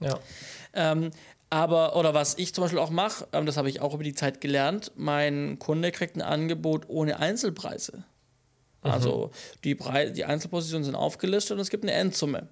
Ja. 0.00 0.18
Ähm, 0.72 1.10
aber, 1.54 1.94
oder 1.94 2.14
was 2.14 2.36
ich 2.36 2.52
zum 2.52 2.62
Beispiel 2.62 2.80
auch 2.80 2.90
mache, 2.90 3.28
ähm, 3.32 3.46
das 3.46 3.56
habe 3.56 3.68
ich 3.68 3.80
auch 3.80 3.94
über 3.94 4.02
die 4.02 4.12
Zeit 4.12 4.40
gelernt, 4.40 4.90
mein 4.96 5.60
Kunde 5.60 5.92
kriegt 5.92 6.16
ein 6.16 6.22
Angebot 6.22 6.88
ohne 6.88 7.20
Einzelpreise. 7.20 7.98
Mhm. 8.82 8.90
Also 8.90 9.30
die, 9.62 9.76
die 10.14 10.24
Einzelpositionen 10.24 10.82
sind 10.82 10.96
aufgelistet 10.96 11.52
und 11.54 11.60
es 11.60 11.70
gibt 11.70 11.84
eine 11.84 11.92
Endsumme. 11.92 12.48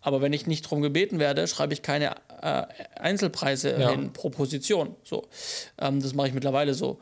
Aber 0.00 0.22
wenn 0.22 0.32
ich 0.32 0.46
nicht 0.46 0.64
darum 0.64 0.80
gebeten 0.80 1.18
werde, 1.18 1.46
schreibe 1.46 1.74
ich 1.74 1.82
keine 1.82 2.14
äh, 2.40 2.62
Einzelpreise 2.96 3.78
ja. 3.78 3.90
hin 3.90 4.14
pro 4.14 4.30
Position. 4.30 4.96
So. 5.04 5.28
Ähm, 5.76 6.00
das 6.00 6.14
mache 6.14 6.28
ich 6.28 6.34
mittlerweile 6.34 6.72
so 6.72 7.00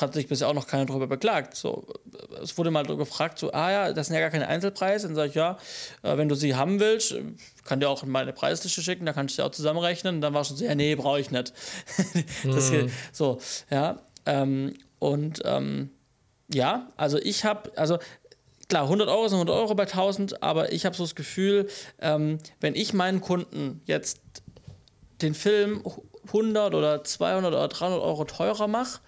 hat 0.00 0.14
sich 0.14 0.28
bisher 0.28 0.48
auch 0.48 0.54
noch 0.54 0.66
keiner 0.66 0.86
darüber 0.86 1.06
beklagt. 1.06 1.56
So, 1.56 1.86
es 2.42 2.56
wurde 2.58 2.70
mal 2.70 2.84
gefragt, 2.84 3.38
so, 3.38 3.52
ah 3.52 3.70
ja, 3.70 3.92
das 3.92 4.08
sind 4.08 4.14
ja 4.14 4.20
gar 4.20 4.30
keine 4.30 4.48
Einzelpreise. 4.48 5.06
Dann 5.06 5.16
sage 5.16 5.28
ich, 5.28 5.34
ja, 5.34 5.58
äh, 6.02 6.16
wenn 6.16 6.28
du 6.28 6.34
sie 6.34 6.54
haben 6.54 6.80
willst, 6.80 7.14
kann 7.64 7.80
dir 7.80 7.88
auch 7.88 8.04
meine 8.04 8.32
Preisliste 8.32 8.82
schicken, 8.82 9.06
da 9.06 9.12
kannst 9.12 9.34
du 9.34 9.42
sie 9.42 9.46
auch 9.46 9.50
zusammenrechnen. 9.50 10.16
Und 10.16 10.20
dann 10.20 10.34
war 10.34 10.44
schon 10.44 10.56
so, 10.56 10.64
ja, 10.64 10.74
nee, 10.74 10.94
brauche 10.94 11.20
ich 11.20 11.30
nicht. 11.30 11.52
das 12.44 12.70
hier, 12.70 12.88
so, 13.12 13.38
ja. 13.70 14.00
Ähm, 14.26 14.74
und 14.98 15.40
ähm, 15.44 15.90
ja, 16.52 16.88
also 16.96 17.18
ich 17.18 17.44
habe, 17.44 17.72
also 17.76 17.98
klar, 18.68 18.84
100 18.84 19.08
Euro 19.08 19.28
sind 19.28 19.36
100 19.36 19.56
Euro 19.56 19.74
bei 19.74 19.84
1000, 19.84 20.42
aber 20.42 20.72
ich 20.72 20.86
habe 20.86 20.96
so 20.96 21.04
das 21.04 21.14
Gefühl, 21.14 21.68
ähm, 22.00 22.38
wenn 22.60 22.74
ich 22.74 22.92
meinen 22.92 23.20
Kunden 23.20 23.82
jetzt 23.86 24.20
den 25.22 25.34
Film 25.34 25.82
100 26.26 26.74
oder 26.74 27.04
200 27.04 27.52
oder 27.52 27.68
300 27.68 28.00
Euro 28.00 28.24
teurer 28.24 28.66
mache, 28.66 29.00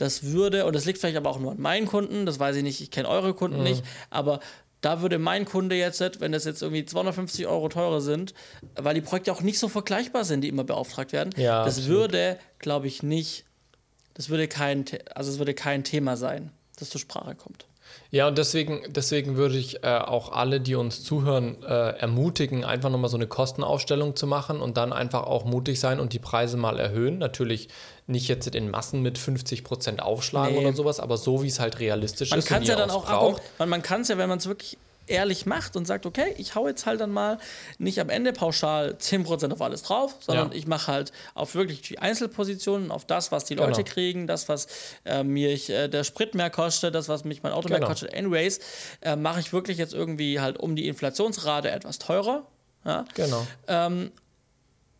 das 0.00 0.22
würde, 0.22 0.64
und 0.64 0.74
das 0.74 0.86
liegt 0.86 0.98
vielleicht 0.98 1.18
aber 1.18 1.28
auch 1.28 1.38
nur 1.38 1.52
an 1.52 1.60
meinen 1.60 1.86
Kunden, 1.86 2.24
das 2.24 2.38
weiß 2.38 2.56
ich 2.56 2.62
nicht, 2.62 2.80
ich 2.80 2.90
kenne 2.90 3.08
eure 3.08 3.34
Kunden 3.34 3.58
mhm. 3.58 3.64
nicht, 3.64 3.84
aber 4.08 4.40
da 4.80 5.02
würde 5.02 5.18
mein 5.18 5.44
Kunde 5.44 5.76
jetzt, 5.76 6.20
wenn 6.20 6.32
das 6.32 6.46
jetzt 6.46 6.62
irgendwie 6.62 6.86
250 6.86 7.46
Euro 7.46 7.68
teurer 7.68 8.00
sind, 8.00 8.32
weil 8.76 8.94
die 8.94 9.02
Projekte 9.02 9.30
auch 9.30 9.42
nicht 9.42 9.58
so 9.58 9.68
vergleichbar 9.68 10.24
sind, 10.24 10.40
die 10.40 10.48
immer 10.48 10.64
beauftragt 10.64 11.12
werden, 11.12 11.34
ja, 11.36 11.64
das 11.64 11.76
absolut. 11.76 11.98
würde, 11.98 12.38
glaube 12.58 12.86
ich, 12.86 13.02
nicht, 13.02 13.44
das 14.14 14.30
würde 14.30 14.48
kein, 14.48 14.86
also 15.14 15.30
es 15.30 15.38
würde 15.38 15.52
kein 15.52 15.84
Thema 15.84 16.16
sein, 16.16 16.50
das 16.78 16.88
zur 16.88 17.00
Sprache 17.00 17.34
kommt. 17.34 17.66
Ja, 18.10 18.28
und 18.28 18.38
deswegen, 18.38 18.80
deswegen 18.88 19.36
würde 19.36 19.56
ich 19.56 19.84
äh, 19.84 19.98
auch 19.98 20.32
alle, 20.32 20.60
die 20.60 20.74
uns 20.74 21.04
zuhören, 21.04 21.62
äh, 21.62 21.90
ermutigen, 21.98 22.64
einfach 22.64 22.90
nochmal 22.90 23.10
so 23.10 23.16
eine 23.16 23.26
Kostenaufstellung 23.26 24.16
zu 24.16 24.26
machen 24.26 24.60
und 24.60 24.76
dann 24.76 24.92
einfach 24.92 25.24
auch 25.24 25.44
mutig 25.44 25.78
sein 25.78 26.00
und 26.00 26.12
die 26.12 26.18
Preise 26.18 26.56
mal 26.56 26.78
erhöhen. 26.78 27.18
Natürlich 27.18 27.68
nicht 28.06 28.28
jetzt 28.28 28.46
in 28.54 28.70
Massen 28.70 29.02
mit 29.02 29.18
50 29.18 29.62
Prozent 29.62 30.02
aufschlagen 30.02 30.54
nee. 30.54 30.60
oder 30.60 30.74
sowas, 30.74 30.98
aber 30.98 31.16
so 31.16 31.42
wie 31.42 31.48
es 31.48 31.60
halt 31.60 31.78
realistisch 31.78 32.30
man 32.30 32.40
ist. 32.40 32.50
Man 32.50 32.56
kann 32.56 32.62
es 32.62 32.68
ja 32.68 32.76
dann 32.76 32.90
auch 32.90 33.06
braucht. 33.06 33.42
Man, 33.58 33.68
man 33.68 33.82
kann 33.82 34.00
es 34.00 34.08
ja, 34.08 34.18
wenn 34.18 34.28
man 34.28 34.38
es 34.38 34.46
wirklich 34.46 34.76
ehrlich 35.10 35.46
macht 35.46 35.76
und 35.76 35.86
sagt, 35.86 36.06
okay, 36.06 36.34
ich 36.38 36.54
hau 36.54 36.66
jetzt 36.66 36.86
halt 36.86 37.00
dann 37.00 37.10
mal 37.10 37.38
nicht 37.78 38.00
am 38.00 38.08
Ende 38.08 38.32
pauschal 38.32 38.96
10% 38.98 39.52
auf 39.52 39.60
alles 39.60 39.82
drauf, 39.82 40.16
sondern 40.20 40.52
ja. 40.52 40.56
ich 40.56 40.66
mache 40.66 40.92
halt 40.92 41.12
auf 41.34 41.54
wirklich 41.54 41.82
die 41.82 41.98
Einzelpositionen, 41.98 42.90
auf 42.90 43.04
das, 43.04 43.32
was 43.32 43.44
die 43.44 43.54
Leute 43.54 43.82
genau. 43.82 43.94
kriegen, 43.94 44.26
das, 44.26 44.48
was 44.48 44.68
äh, 45.04 45.22
mir 45.22 45.50
ich, 45.52 45.70
äh, 45.70 45.88
der 45.88 46.04
Sprit 46.04 46.34
mehr 46.34 46.50
kostet, 46.50 46.94
das, 46.94 47.08
was 47.08 47.24
mich 47.24 47.42
mein 47.42 47.52
Auto 47.52 47.68
genau. 47.68 47.80
mehr 47.80 47.88
kostet, 47.88 48.14
anyways, 48.14 48.60
äh, 49.02 49.16
mache 49.16 49.40
ich 49.40 49.52
wirklich 49.52 49.78
jetzt 49.78 49.94
irgendwie 49.94 50.40
halt 50.40 50.58
um 50.58 50.76
die 50.76 50.88
Inflationsrate 50.88 51.70
etwas 51.70 51.98
teurer. 51.98 52.46
Ja? 52.84 53.04
Genau. 53.14 53.46
Ähm, 53.68 54.12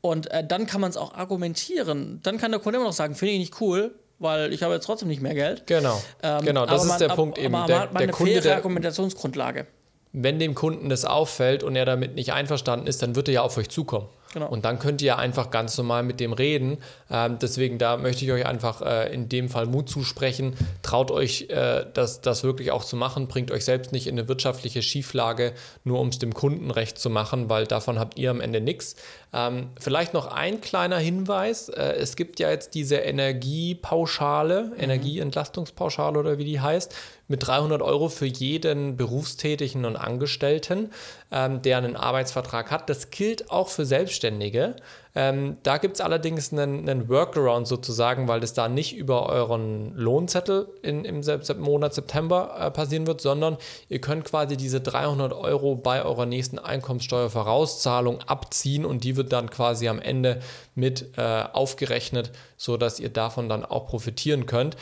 und 0.01 0.31
äh, 0.31 0.47
dann 0.47 0.67
kann 0.67 0.81
man 0.81 0.91
es 0.91 0.97
auch 0.97 1.15
argumentieren. 1.15 2.21
Dann 2.23 2.39
kann 2.39 2.51
der 2.51 2.61
Kunde 2.61 2.79
immer 2.79 2.87
noch 2.87 2.95
sagen, 2.95 3.15
finde 3.15 3.35
ich 3.35 3.41
nicht 3.41 3.61
cool, 3.61 3.95
weil 4.19 4.53
ich 4.53 4.63
habe 4.63 4.75
jetzt 4.75 4.85
trotzdem 4.85 5.09
nicht 5.09 5.23
mehr 5.23 5.35
Geld. 5.35 5.67
Genau, 5.67 6.01
ähm, 6.23 6.45
genau, 6.45 6.67
das 6.67 6.83
ist 6.83 6.89
man, 6.89 6.99
der 6.99 7.09
Punkt 7.09 7.39
ab, 7.39 7.45
eben. 7.45 7.55
Aber 7.55 7.67
der, 7.67 7.77
man 7.77 7.85
hat 7.87 7.95
der 7.95 8.01
eine 8.03 8.13
Kunde, 8.13 8.33
faire 8.33 8.43
der, 8.43 8.57
Argumentationsgrundlage 8.57 9.67
wenn 10.13 10.39
dem 10.39 10.55
Kunden 10.55 10.89
das 10.89 11.05
auffällt 11.05 11.63
und 11.63 11.77
er 11.77 11.85
damit 11.85 12.15
nicht 12.15 12.33
einverstanden 12.33 12.87
ist, 12.87 13.03
dann 13.03 13.15
wird 13.15 13.29
er 13.29 13.35
ja 13.35 13.43
auf 13.43 13.57
euch 13.57 13.69
zukommen. 13.69 14.09
Genau. 14.33 14.49
Und 14.49 14.65
dann 14.65 14.79
könnt 14.79 15.03
ihr 15.03 15.09
ja 15.09 15.17
einfach 15.17 15.51
ganz 15.51 15.77
normal 15.77 16.05
mit 16.05 16.21
dem 16.21 16.33
reden. 16.33 16.79
Ähm, 17.11 17.39
deswegen, 17.41 17.79
da 17.79 17.97
möchte 17.97 18.25
ich 18.25 18.31
euch 18.31 18.47
einfach 18.47 18.81
äh, 18.81 19.13
in 19.13 19.29
dem 19.29 19.49
Fall 19.49 19.67
Mut 19.67 19.89
zusprechen. 19.89 20.55
Traut 20.83 21.11
euch, 21.11 21.49
äh, 21.49 21.85
das, 21.93 22.21
das 22.21 22.45
wirklich 22.45 22.71
auch 22.71 22.85
zu 22.85 22.95
machen. 22.95 23.27
Bringt 23.27 23.51
euch 23.51 23.65
selbst 23.65 23.91
nicht 23.91 24.07
in 24.07 24.17
eine 24.17 24.29
wirtschaftliche 24.29 24.83
Schieflage, 24.83 25.53
nur 25.83 25.99
um 25.99 26.09
es 26.09 26.21
dem 26.21 26.33
Kunden 26.33 26.71
recht 26.71 26.99
zu 26.99 27.11
machen, 27.11 27.51
weil 27.51 27.67
davon 27.67 27.99
habt 27.99 28.19
ihr 28.19 28.31
am 28.31 28.41
Ende 28.41 28.61
nichts. 28.61 28.95
Ähm, 29.33 29.71
vielleicht 29.79 30.13
noch 30.13 30.27
ein 30.27 30.61
kleiner 30.61 30.99
Hinweis. 30.99 31.69
Äh, 31.69 31.95
es 31.95 32.17
gibt 32.17 32.41
ja 32.41 32.51
jetzt 32.51 32.75
diese 32.75 32.97
Energiepauschale, 32.97 34.65
mhm. 34.65 34.81
Energieentlastungspauschale 34.81 36.19
oder 36.19 36.39
wie 36.39 36.45
die 36.45 36.61
heißt, 36.61 36.95
mit 37.29 37.47
300 37.47 37.81
Euro 37.81 38.09
für 38.09 38.27
jeden 38.27 38.97
Berufstätigen 38.97 39.85
und 39.85 39.97
Angestellten, 39.97 40.91
ähm, 41.31 41.63
der 41.63 41.79
einen 41.79 41.97
Arbeitsvertrag 41.97 42.71
hat. 42.73 42.91
Das 42.91 43.11
gilt 43.11 43.51
auch 43.51 43.69
für 43.69 43.87
Selbstständige. 43.87 44.75
Ähm, 45.15 45.57
da 45.65 45.79
gibt 45.79 45.97
es 45.97 46.01
allerdings 46.01 46.53
einen, 46.53 46.89
einen, 46.89 47.09
Workaround 47.09 47.67
sozusagen, 47.67 48.29
weil 48.29 48.41
das 48.41 48.55
da 48.55 48.69
nicht 48.69 48.97
über 48.97 49.27
euren 49.29 49.93
Lohnzettel 49.97 50.69
in, 50.83 51.05
im 51.05 51.23
Monat 51.59 51.95
September 51.95 52.57
äh, 52.59 52.71
passieren 52.71 53.07
wird, 53.09 53.21
sondern 53.21 53.57
ihr 53.89 54.01
könnt 54.01 54.25
quasi 54.25 54.57
diese 54.57 54.81
300 54.81 55.33
Euro 55.33 55.75
bei 55.75 56.05
eurer 56.05 56.27
nächsten 56.27 56.61
Einkommenssteuervorauszahlung 56.61 58.21
abziehen 58.23 58.85
und 58.85 59.03
die 59.03 59.17
wird 59.17 59.33
dann 59.33 59.51
quasi 59.51 59.89
am 59.89 60.01
Ende 60.01 60.41
mit 60.77 61.19
äh, 61.19 61.45
aufgerechnet, 61.53 62.31
sodass 62.57 63.01
ihr 63.01 63.11
davon 63.11 63.49
dann 63.49 63.65
auch 63.65 63.89
profitieren 63.89 64.47
könnt. 64.47 64.77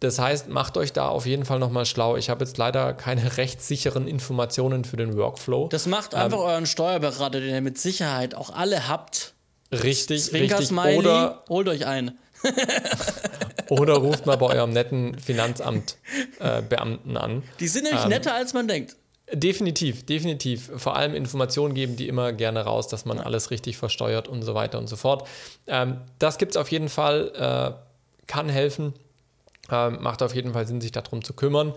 Das 0.00 0.18
heißt, 0.18 0.48
macht 0.48 0.76
euch 0.76 0.92
da 0.92 1.08
auf 1.08 1.26
jeden 1.26 1.44
Fall 1.44 1.58
nochmal 1.58 1.86
schlau. 1.86 2.16
Ich 2.16 2.28
habe 2.28 2.44
jetzt 2.44 2.58
leider 2.58 2.92
keine 2.94 3.36
rechtssicheren 3.36 4.08
Informationen 4.08 4.84
für 4.84 4.96
den 4.96 5.16
Workflow. 5.16 5.68
Das 5.68 5.86
macht 5.86 6.14
einfach 6.14 6.38
ähm, 6.38 6.44
euren 6.44 6.66
Steuerberater, 6.66 7.40
den 7.40 7.54
ihr 7.54 7.60
mit 7.60 7.78
Sicherheit 7.78 8.34
auch 8.34 8.50
alle 8.50 8.88
habt. 8.88 9.35
Richtig, 9.72 10.24
Zwinker 10.24 10.58
richtig. 10.58 10.68
Smiley, 10.68 10.98
oder 10.98 11.44
holt 11.48 11.68
euch 11.68 11.86
ein. 11.86 12.18
oder 13.68 13.94
ruft 13.94 14.26
mal 14.26 14.36
bei 14.36 14.46
eurem 14.46 14.72
netten 14.72 15.18
Finanzamtbeamten 15.18 17.16
äh, 17.16 17.18
an. 17.18 17.42
Die 17.60 17.68
sind 17.68 17.84
nämlich 17.84 18.04
ähm, 18.04 18.10
netter, 18.10 18.34
als 18.34 18.54
man 18.54 18.68
denkt. 18.68 18.96
Definitiv, 19.32 20.06
definitiv. 20.06 20.70
Vor 20.76 20.94
allem 20.94 21.14
Informationen 21.14 21.74
geben 21.74 21.96
die 21.96 22.06
immer 22.06 22.32
gerne 22.32 22.60
raus, 22.60 22.86
dass 22.86 23.04
man 23.06 23.18
alles 23.18 23.50
richtig 23.50 23.76
versteuert 23.76 24.28
und 24.28 24.42
so 24.42 24.54
weiter 24.54 24.78
und 24.78 24.86
so 24.86 24.94
fort. 24.94 25.26
Ähm, 25.66 26.00
das 26.20 26.38
gibt 26.38 26.52
es 26.52 26.56
auf 26.56 26.70
jeden 26.70 26.88
Fall, 26.88 27.32
äh, 27.34 28.26
kann 28.28 28.48
helfen. 28.48 28.92
Ähm, 29.68 29.98
macht 30.00 30.22
auf 30.22 30.32
jeden 30.32 30.52
Fall 30.52 30.66
Sinn, 30.68 30.80
sich 30.80 30.92
darum 30.92 31.24
zu 31.24 31.32
kümmern. 31.32 31.74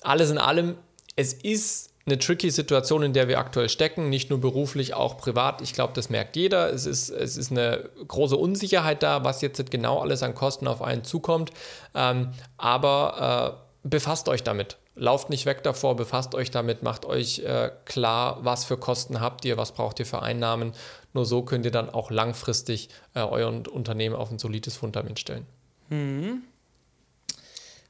Alles 0.00 0.30
in 0.30 0.38
allem, 0.38 0.76
es 1.16 1.34
ist 1.34 1.90
eine 2.06 2.18
tricky 2.18 2.50
Situation, 2.50 3.02
in 3.02 3.12
der 3.12 3.26
wir 3.26 3.38
aktuell 3.38 3.68
stecken, 3.68 4.08
nicht 4.08 4.30
nur 4.30 4.40
beruflich, 4.40 4.94
auch 4.94 5.18
privat. 5.18 5.60
Ich 5.60 5.72
glaube, 5.72 5.92
das 5.92 6.08
merkt 6.08 6.36
jeder. 6.36 6.72
Es 6.72 6.86
ist, 6.86 7.10
es 7.10 7.36
ist 7.36 7.50
eine 7.50 7.90
große 8.06 8.36
Unsicherheit 8.36 9.02
da, 9.02 9.24
was 9.24 9.40
jetzt 9.40 9.70
genau 9.70 10.00
alles 10.00 10.22
an 10.22 10.34
Kosten 10.34 10.68
auf 10.68 10.82
einen 10.82 11.02
zukommt. 11.02 11.50
Ähm, 11.94 12.30
aber 12.58 13.58
äh, 13.84 13.88
befasst 13.88 14.28
euch 14.28 14.44
damit. 14.44 14.76
Lauft 14.94 15.30
nicht 15.30 15.46
weg 15.46 15.62
davor, 15.64 15.96
befasst 15.96 16.34
euch 16.34 16.50
damit, 16.50 16.82
macht 16.82 17.04
euch 17.04 17.40
äh, 17.40 17.70
klar, 17.84 18.38
was 18.42 18.64
für 18.64 18.78
Kosten 18.78 19.20
habt 19.20 19.44
ihr, 19.44 19.56
was 19.56 19.72
braucht 19.72 19.98
ihr 19.98 20.06
für 20.06 20.22
Einnahmen. 20.22 20.72
Nur 21.12 21.26
so 21.26 21.42
könnt 21.42 21.64
ihr 21.64 21.72
dann 21.72 21.90
auch 21.90 22.10
langfristig 22.10 22.88
äh, 23.14 23.20
euer 23.20 23.48
Unternehmen 23.48 24.14
auf 24.14 24.30
ein 24.30 24.38
solides 24.38 24.76
Fundament 24.76 25.18
stellen. 25.18 25.44
Mhm. 25.90 26.42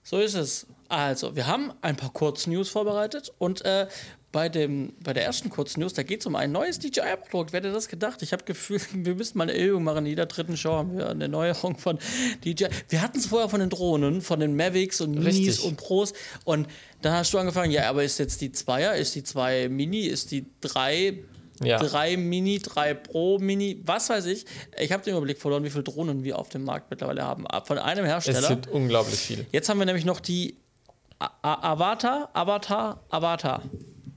So 0.02 0.18
ist 0.18 0.34
es. 0.34 0.66
Also, 0.88 1.36
wir 1.36 1.46
haben 1.46 1.72
ein 1.82 1.96
paar 1.96 2.12
Kurznews 2.12 2.68
vorbereitet 2.68 3.32
und 3.38 3.64
äh, 3.64 3.86
bei, 4.36 4.50
dem, 4.50 4.92
bei 5.02 5.14
der 5.14 5.24
ersten 5.24 5.48
Kurznews, 5.48 5.94
da 5.94 6.02
geht 6.02 6.20
es 6.20 6.26
um 6.26 6.36
ein 6.36 6.52
neues 6.52 6.78
DJI-Produkt. 6.78 7.54
Wer 7.54 7.60
hätte 7.60 7.72
das 7.72 7.88
gedacht? 7.88 8.20
Ich 8.20 8.32
habe 8.32 8.44
Gefühl, 8.44 8.80
wir 8.92 9.14
müssten 9.14 9.38
mal 9.38 9.48
eine 9.48 9.58
Übung 9.58 9.84
machen. 9.84 9.98
In 9.98 10.06
jeder 10.06 10.26
dritten 10.26 10.56
Show 10.56 10.72
haben 10.72 10.98
wir 10.98 11.08
eine 11.08 11.28
Neuerung 11.28 11.78
von 11.78 11.98
DJI. 12.44 12.68
Wir 12.90 13.00
hatten 13.00 13.18
es 13.18 13.26
vorher 13.26 13.48
von 13.48 13.60
den 13.60 13.70
Drohnen, 13.70 14.20
von 14.20 14.38
den 14.38 14.54
Mavics 14.54 15.00
und 15.00 15.12
Minis 15.12 15.36
Richtig. 15.36 15.64
und 15.64 15.76
Pros. 15.76 16.12
Und 16.44 16.68
dann 17.00 17.14
hast 17.14 17.32
du 17.32 17.38
angefangen, 17.38 17.70
ja, 17.70 17.88
aber 17.88 18.04
ist 18.04 18.18
jetzt 18.18 18.40
die 18.42 18.52
Zweier, 18.52 18.94
ist 18.94 19.14
die 19.14 19.22
2 19.22 19.70
Mini, 19.70 20.00
ist 20.00 20.30
die 20.30 20.44
3 20.60 21.18
ja. 21.64 21.78
drei 21.78 22.18
Mini, 22.18 22.58
drei 22.58 22.92
Pro 22.92 23.38
Mini, 23.38 23.80
was 23.84 24.10
weiß 24.10 24.26
ich. 24.26 24.44
Ich 24.78 24.92
habe 24.92 25.02
den 25.02 25.12
Überblick 25.12 25.38
verloren, 25.38 25.64
wie 25.64 25.70
viele 25.70 25.84
Drohnen 25.84 26.24
wir 26.24 26.38
auf 26.38 26.50
dem 26.50 26.64
Markt 26.64 26.90
mittlerweile 26.90 27.22
haben. 27.22 27.46
Von 27.64 27.78
einem 27.78 28.04
Hersteller. 28.04 28.40
Es 28.40 28.48
sind 28.48 28.68
unglaublich 28.68 29.18
viele. 29.18 29.46
Jetzt 29.52 29.70
haben 29.70 29.78
wir 29.78 29.86
nämlich 29.86 30.04
noch 30.04 30.20
die 30.20 30.56
Avatar, 31.18 32.28
Avatar, 32.32 33.00
Avatar. 33.10 33.62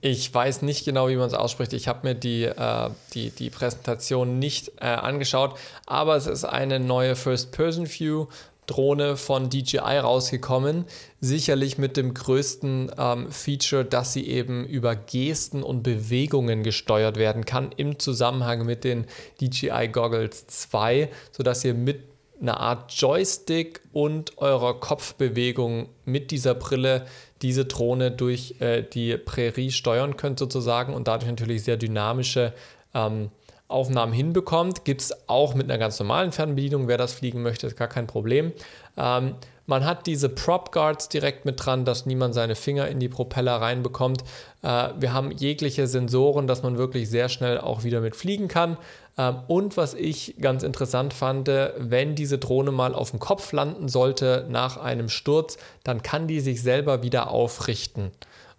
Ich 0.02 0.34
weiß 0.34 0.62
nicht 0.62 0.86
genau, 0.86 1.10
wie 1.10 1.18
man 1.18 1.28
es 1.28 1.34
ausspricht. 1.34 1.74
Ich 1.74 1.88
habe 1.89 2.08
mir 2.08 2.16
die, 2.16 2.43
äh, 2.45 2.89
die, 3.14 3.32
die 3.32 3.50
Präsentation 3.50 4.39
nicht 4.39 4.72
äh, 4.78 4.86
angeschaut, 4.86 5.56
aber 5.86 6.16
es 6.16 6.26
ist 6.26 6.45
eine 6.45 6.80
neue 6.80 7.16
First-Person-View 7.16 8.28
Drohne 8.70 9.18
von 9.18 9.50
DJI 9.50 9.97
rausgekommen. 9.97 10.86
Sicherlich 11.20 11.80
mit 11.80 11.97
dem 11.97 12.14
größten 12.14 12.91
ähm, 12.97 13.32
Feature, 13.32 13.84
dass 13.84 14.14
sie 14.14 14.28
eben 14.28 14.64
über 14.66 14.95
Gesten 14.95 15.64
und 15.64 15.82
Bewegungen 15.82 16.62
gesteuert 16.62 17.18
werden 17.18 17.45
kann 17.45 17.72
im 17.78 17.97
Zusammenhang 17.97 18.66
mit 18.66 18.84
den 18.84 19.06
DJI 19.41 19.89
Goggles 19.91 20.45
2, 20.45 21.10
sodass 21.32 21.66
ihr 21.66 21.74
mit 21.74 22.09
einer 22.41 22.59
Art 22.59 22.93
Joystick 22.93 23.81
und 23.91 24.37
eurer 24.37 24.79
Kopfbewegung 24.79 25.89
mit 26.05 26.31
dieser 26.31 26.55
Brille 26.55 27.05
diese 27.41 27.65
Drohne 27.65 28.11
durch 28.11 28.55
äh, 28.59 28.83
die 28.83 29.17
Prärie 29.17 29.71
steuern 29.71 30.17
könnt 30.17 30.39
sozusagen 30.39 30.93
und 30.93 31.07
dadurch 31.07 31.29
natürlich 31.29 31.63
sehr 31.63 31.77
dynamische 31.77 32.53
ähm, 32.93 33.29
Aufnahmen 33.67 34.13
hinbekommt. 34.13 34.83
Gibt 34.83 35.01
es 35.01 35.29
auch 35.29 35.53
mit 35.53 35.69
einer 35.69 35.77
ganz 35.77 35.99
normalen 35.99 36.31
Fernbedienung, 36.31 36.87
wer 36.87 36.97
das 36.97 37.13
fliegen 37.13 37.41
möchte, 37.41 37.67
ist 37.67 37.77
gar 37.77 37.87
kein 37.87 38.07
Problem. 38.07 38.51
Ähm, 38.97 39.35
man 39.70 39.86
hat 39.86 40.07
diese 40.07 40.30
Prop 40.30 40.72
Guards 40.72 41.09
direkt 41.09 41.45
mit 41.45 41.63
dran, 41.63 41.86
dass 41.86 42.07
niemand 42.07 42.34
seine 42.34 42.55
Finger 42.55 42.88
in 42.88 42.99
die 42.99 43.07
Propeller 43.07 43.61
reinbekommt. 43.61 44.24
Äh, 44.63 44.89
wir 44.99 45.13
haben 45.13 45.32
jegliche 45.32 45.86
Sensoren, 45.86 46.47
dass 46.47 46.63
man 46.63 46.78
wirklich 46.78 47.07
sehr 47.07 47.30
schnell 47.30 47.59
auch 47.59 47.84
wieder 47.84 48.01
mit 48.01 48.15
fliegen 48.15 48.47
kann. 48.47 48.78
Ähm, 49.15 49.38
und 49.47 49.78
was 49.78 49.93
ich 49.93 50.36
ganz 50.41 50.63
interessant 50.63 51.13
fand, 51.13 51.47
wenn 51.78 52.15
diese 52.15 52.39
Drohne 52.39 52.72
mal 52.72 52.95
auf 52.95 53.11
dem 53.11 53.20
Kopf 53.20 53.51
landen 53.51 53.88
sollte 53.89 54.47
nach 54.49 54.78
einem 54.78 55.07
Sturz, 55.07 55.57
dann 55.84 56.01
kann 56.01 56.28
die 56.28 56.39
sich 56.39 56.61
selber 56.61 57.03
wieder 57.03 57.30
aufrichten 57.30 58.11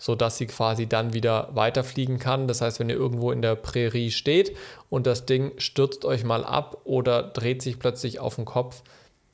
sodass 0.02 0.38
sie 0.38 0.46
quasi 0.46 0.86
dann 0.86 1.12
wieder 1.12 1.50
weiterfliegen 1.52 2.18
kann. 2.18 2.48
Das 2.48 2.62
heißt, 2.62 2.80
wenn 2.80 2.88
ihr 2.88 2.96
irgendwo 2.96 3.32
in 3.32 3.42
der 3.42 3.54
Prärie 3.54 4.10
steht 4.10 4.56
und 4.88 5.06
das 5.06 5.26
Ding 5.26 5.52
stürzt 5.58 6.06
euch 6.06 6.24
mal 6.24 6.42
ab 6.42 6.78
oder 6.84 7.22
dreht 7.22 7.60
sich 7.60 7.78
plötzlich 7.78 8.18
auf 8.18 8.36
den 8.36 8.46
Kopf, 8.46 8.82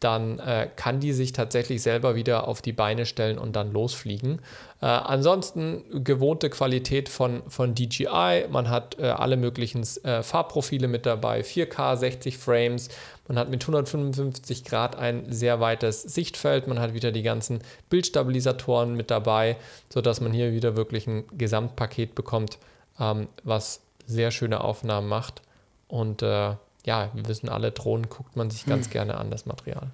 dann 0.00 0.38
äh, 0.38 0.68
kann 0.76 1.00
die 1.00 1.12
sich 1.12 1.32
tatsächlich 1.32 1.82
selber 1.82 2.14
wieder 2.14 2.48
auf 2.48 2.60
die 2.60 2.72
Beine 2.72 3.06
stellen 3.06 3.38
und 3.38 3.56
dann 3.56 3.72
losfliegen. 3.72 4.40
Äh, 4.82 4.86
ansonsten 4.86 6.04
gewohnte 6.04 6.50
Qualität 6.50 7.08
von, 7.08 7.42
von 7.48 7.74
DJI. 7.74 8.46
Man 8.50 8.68
hat 8.68 8.98
äh, 8.98 9.06
alle 9.06 9.38
möglichen 9.38 9.86
äh, 10.02 10.22
Farbprofile 10.22 10.86
mit 10.86 11.06
dabei, 11.06 11.40
4K, 11.40 11.96
60 11.96 12.36
Frames. 12.36 12.90
Man 13.26 13.38
hat 13.38 13.48
mit 13.48 13.62
155 13.62 14.64
Grad 14.64 14.96
ein 14.96 15.32
sehr 15.32 15.60
weites 15.60 16.02
Sichtfeld. 16.02 16.68
Man 16.68 16.78
hat 16.78 16.92
wieder 16.92 17.10
die 17.10 17.22
ganzen 17.22 17.60
Bildstabilisatoren 17.88 18.94
mit 18.94 19.10
dabei, 19.10 19.56
sodass 19.88 20.20
man 20.20 20.32
hier 20.32 20.52
wieder 20.52 20.76
wirklich 20.76 21.06
ein 21.06 21.24
Gesamtpaket 21.36 22.14
bekommt, 22.14 22.58
ähm, 23.00 23.28
was 23.44 23.80
sehr 24.06 24.30
schöne 24.30 24.60
Aufnahmen 24.60 25.08
macht. 25.08 25.40
Und 25.88 26.22
äh, 26.22 26.54
ja, 26.86 27.10
wir 27.12 27.28
wissen 27.28 27.48
alle, 27.48 27.72
Drohnen 27.72 28.08
guckt 28.08 28.36
man 28.36 28.48
sich 28.48 28.64
ganz 28.64 28.86
hm. 28.86 28.92
gerne 28.92 29.18
an, 29.18 29.30
das 29.30 29.44
Material. 29.44 29.88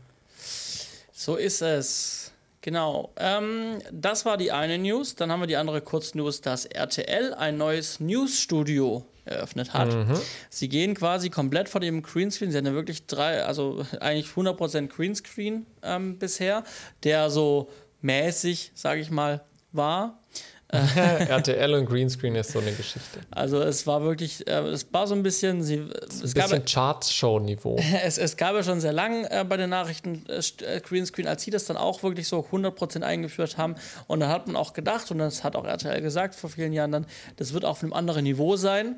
So 1.12 1.36
ist 1.36 1.62
es. 1.62 2.32
Genau. 2.60 3.10
Ähm, 3.16 3.78
das 3.90 4.24
war 4.24 4.36
die 4.36 4.52
eine 4.52 4.78
News. 4.78 5.16
Dann 5.16 5.32
haben 5.32 5.40
wir 5.40 5.48
die 5.48 5.56
andere 5.56 5.80
Kurznews, 5.80 6.42
dass 6.42 6.64
RTL 6.64 7.34
ein 7.34 7.56
neues 7.56 7.98
Newsstudio 7.98 9.04
eröffnet 9.24 9.74
hat. 9.74 9.92
Mhm. 9.92 10.14
Sie 10.48 10.68
gehen 10.68 10.94
quasi 10.94 11.30
komplett 11.30 11.68
von 11.68 11.80
dem 11.80 12.02
Greenscreen. 12.02 12.50
Sie 12.50 12.56
hatten 12.56 12.66
ja 12.66 12.74
wirklich 12.74 13.06
drei, 13.06 13.44
also 13.44 13.84
eigentlich 14.00 14.26
100% 14.26 14.88
Greenscreen 14.88 15.66
ähm, 15.82 16.18
bisher, 16.18 16.64
der 17.04 17.30
so 17.30 17.68
mäßig, 18.00 18.72
sage 18.74 19.00
ich 19.00 19.10
mal, 19.10 19.42
war. 19.72 20.21
RTL 21.28 21.74
und 21.74 21.86
Greenscreen 21.86 22.34
ist 22.34 22.52
so 22.52 22.58
eine 22.58 22.72
Geschichte. 22.72 23.20
Also 23.30 23.60
es 23.60 23.86
war 23.86 24.02
wirklich, 24.02 24.46
äh, 24.48 24.60
es 24.68 24.86
war 24.90 25.06
so 25.06 25.14
ein 25.14 25.22
bisschen, 25.22 25.62
sie, 25.62 25.86
es 26.08 26.22
ein 26.22 26.32
bisschen 26.32 26.64
Charts-Show-Niveau. 26.64 27.78
Es, 28.02 28.16
es 28.16 28.36
gab 28.38 28.54
ja 28.54 28.62
schon 28.62 28.80
sehr 28.80 28.92
lang 28.92 29.24
äh, 29.24 29.44
bei 29.46 29.58
den 29.58 29.68
Nachrichten 29.68 30.24
äh, 30.28 30.40
äh, 30.64 30.80
Greenscreen, 30.80 31.28
als 31.28 31.42
sie 31.42 31.50
das 31.50 31.66
dann 31.66 31.76
auch 31.76 32.02
wirklich 32.02 32.26
so 32.26 32.40
100% 32.50 33.02
eingeführt 33.02 33.58
haben. 33.58 33.74
Und 34.06 34.20
dann 34.20 34.30
hat 34.30 34.46
man 34.46 34.56
auch 34.56 34.72
gedacht, 34.72 35.10
und 35.10 35.18
das 35.18 35.44
hat 35.44 35.56
auch 35.56 35.66
RTL 35.66 36.00
gesagt 36.00 36.34
vor 36.34 36.48
vielen 36.48 36.72
Jahren 36.72 36.90
dann, 36.90 37.06
das 37.36 37.52
wird 37.52 37.66
auf 37.66 37.82
einem 37.82 37.92
anderen 37.92 38.24
Niveau 38.24 38.56
sein. 38.56 38.96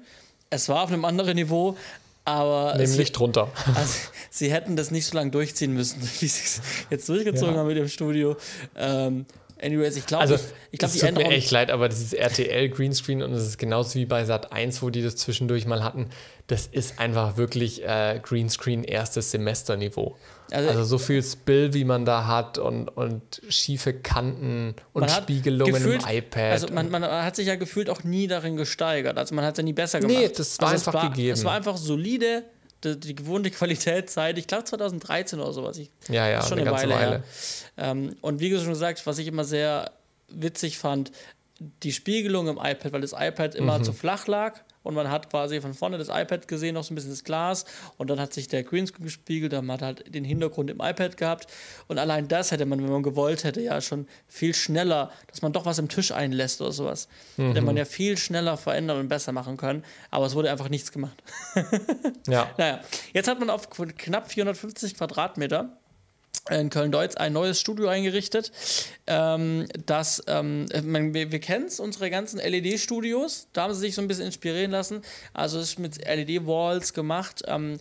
Es 0.51 0.69
war 0.69 0.85
auf 0.85 0.93
einem 0.93 1.05
anderen 1.05 1.35
Niveau, 1.35 1.77
aber 2.25 2.77
nämlich 2.79 3.11
drunter. 3.11 3.49
Also, 3.75 3.99
sie 4.31 4.53
hätten 4.53 4.77
das 4.77 4.93
nicht 4.93 5.07
so 5.07 5.17
lange 5.17 5.33
durchziehen 5.33 5.75
müssen, 5.75 6.01
wie 6.01 6.29
sie 6.29 6.45
es 6.45 6.63
jetzt 6.89 7.09
durchgezogen 7.09 7.55
ja. 7.55 7.61
haben 7.61 7.67
mit 7.67 7.77
dem 7.77 7.89
Studio. 7.89 8.37
Ähm, 8.77 9.27
Anyways, 9.65 9.97
ich 9.97 10.05
glaube, 10.05 10.21
also, 10.21 10.35
ich, 10.35 10.43
ich 10.73 10.79
glaube, 10.79 10.93
die 10.93 11.01
tut 11.01 11.17
mir 11.17 11.35
echt 11.35 11.51
leid, 11.51 11.71
aber 11.71 11.89
dieses 11.89 12.13
RTL 12.13 12.69
Greenscreen 12.69 13.23
und 13.23 13.33
es 13.33 13.47
ist 13.47 13.59
genauso 13.59 13.95
wie 13.95 14.05
bei 14.05 14.25
Sat 14.25 14.53
1, 14.53 14.83
wo 14.83 14.91
die 14.91 15.03
das 15.03 15.17
zwischendurch 15.17 15.65
mal 15.65 15.83
hatten. 15.83 16.11
Das 16.49 16.67
ist 16.67 16.99
einfach 16.99 17.39
wirklich 17.39 17.83
äh, 17.83 18.21
Greenscreen 18.23 18.85
erstes 18.85 19.31
Semesterniveau. 19.31 20.17
Also, 20.51 20.69
also, 20.69 20.85
so 20.85 20.99
viel 20.99 21.23
Spill, 21.23 21.73
wie 21.73 21.85
man 21.85 22.05
da 22.05 22.27
hat 22.27 22.59
und, 22.59 22.89
und 22.89 23.41
schiefe 23.49 23.95
Kanten 23.95 24.75
und 24.93 25.11
Spiegelungen 25.11 25.73
gefühlt, 25.73 26.03
im 26.03 26.17
iPad. 26.19 26.53
Also 26.53 26.67
man, 26.69 26.91
man, 26.91 27.03
hat 27.03 27.35
sich 27.35 27.47
ja 27.47 27.57
gefühlt 27.57 27.89
auch 27.89 28.05
nie 28.05 28.27
darin 28.27 28.57
gesteigert. 28.57 29.17
Also 29.17 29.35
man 29.35 29.47
hat 29.47 29.55
es 29.55 29.59
ja 29.59 29.65
nie 29.65 29.73
besser 29.73 30.01
gemacht. 30.01 30.19
Nee, 30.19 30.29
das 30.29 30.61
war 30.61 30.69
also 30.69 30.91
einfach 30.91 31.03
war, 31.03 31.11
gegeben. 31.11 31.33
Es 31.33 31.45
war 31.45 31.55
einfach 31.55 31.79
solide, 31.79 32.45
die, 32.85 32.99
die 32.99 33.15
gewohnte 33.15 33.51
Qualität 33.51 34.11
seit, 34.11 34.39
ich 34.39 34.47
glaube 34.47 34.65
2013 34.65 35.41
oder 35.41 35.53
sowas. 35.53 35.79
Ich, 35.79 35.91
ja, 36.09 36.29
ja, 36.29 36.43
schon 36.43 36.59
eine, 36.59 36.71
eine 36.71 36.79
Weile, 36.79 36.95
Weile. 36.95 37.23
Ähm, 37.77 38.17
und 38.21 38.41
wie 38.41 38.51
du 38.51 38.59
schon 38.59 38.69
gesagt, 38.69 39.07
was 39.07 39.19
ich 39.19 39.27
immer 39.27 39.45
sehr 39.45 39.93
witzig 40.29 40.79
fand, 40.79 41.13
die 41.83 41.93
Spiegelung 41.93 42.49
im 42.49 42.57
iPad, 42.57 42.93
weil 42.93 43.01
das 43.01 43.13
iPad 43.13 43.55
immer 43.55 43.79
mhm. 43.79 43.85
zu 43.85 43.93
flach 43.93 44.27
lag 44.27 44.61
und 44.85 44.95
man 44.95 45.11
hat 45.11 45.29
quasi 45.29 45.61
von 45.61 45.75
vorne 45.75 45.99
das 45.99 46.09
iPad 46.09 46.47
gesehen, 46.47 46.75
noch 46.75 46.85
so 46.85 46.93
ein 46.93 46.95
bisschen 46.95 47.11
das 47.11 47.25
Glas 47.25 47.65
und 47.97 48.09
dann 48.09 48.21
hat 48.21 48.33
sich 48.33 48.47
der 48.47 48.63
Greenscreen 48.63 49.05
gespiegelt, 49.05 49.53
dann 49.53 49.71
hat 49.73 49.83
halt 49.83 50.15
den 50.15 50.23
Hintergrund 50.23 50.71
im 50.71 50.81
iPad 50.81 51.17
gehabt 51.17 51.49
und 51.89 51.99
allein 51.99 52.29
das 52.29 52.53
hätte 52.53 52.67
man, 52.67 52.81
wenn 52.81 52.93
man 52.93 53.03
gewollt 53.03 53.43
hätte, 53.43 53.61
ja 53.61 53.81
schon 53.81 54.07
viel 54.29 54.55
schneller, 54.55 55.11
dass 55.27 55.43
man 55.43 55.53
doch 55.53 55.67
was 55.67 55.79
im 55.79 55.89
Tisch 55.89 56.13
einlässt 56.13 56.61
oder 56.61 56.71
sowas, 56.71 57.09
mhm. 57.37 57.49
hätte 57.49 57.63
man 57.63 57.77
ja 57.77 57.85
viel 57.85 58.17
schneller 58.17 58.57
verändern 58.57 59.01
und 59.01 59.09
besser 59.09 59.33
machen 59.33 59.57
können, 59.57 59.85
aber 60.11 60.27
es 60.27 60.37
wurde 60.37 60.51
einfach 60.51 60.69
nichts 60.69 60.93
gemacht. 60.93 61.21
ja. 62.29 62.45
Naja, 62.59 62.81
jetzt 63.13 63.27
hat 63.27 63.41
man 63.41 63.51
auf 63.51 63.69
knapp 63.71 64.31
450 64.31 64.97
Quadratmeter 64.97 65.77
in 66.51 66.69
Köln-Deutz 66.69 67.17
ein 67.17 67.33
neues 67.33 67.59
Studio 67.59 67.89
eingerichtet. 67.89 68.53
Ähm, 69.07 69.67
das, 69.87 70.23
ähm, 70.27 70.67
wir, 70.71 71.33
wir 71.33 71.41
kennen 71.41 71.67
es, 71.67 71.81
unsere 71.81 72.11
ganzen 72.11 72.39
LED-Studios. 72.39 73.49
Da 73.53 73.63
haben 73.63 73.75
sie 73.75 73.81
sich 73.81 73.95
so 73.95 74.03
ein 74.03 74.09
bisschen 74.09 74.27
inspirieren 74.27 74.71
lassen. 74.71 75.03
Also 75.33 75.59
es 75.59 75.71
ist 75.71 75.79
mit 75.79 75.97
LED-Walls 76.05 76.93
gemacht. 76.93 77.43
Ähm, 77.47 77.79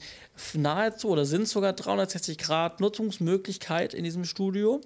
nahezu 0.53 1.09
oder 1.09 1.26
sind 1.26 1.47
sogar 1.47 1.74
360 1.74 2.38
Grad 2.38 2.80
Nutzungsmöglichkeit 2.80 3.93
in 3.93 4.03
diesem 4.03 4.24
Studio. 4.26 4.82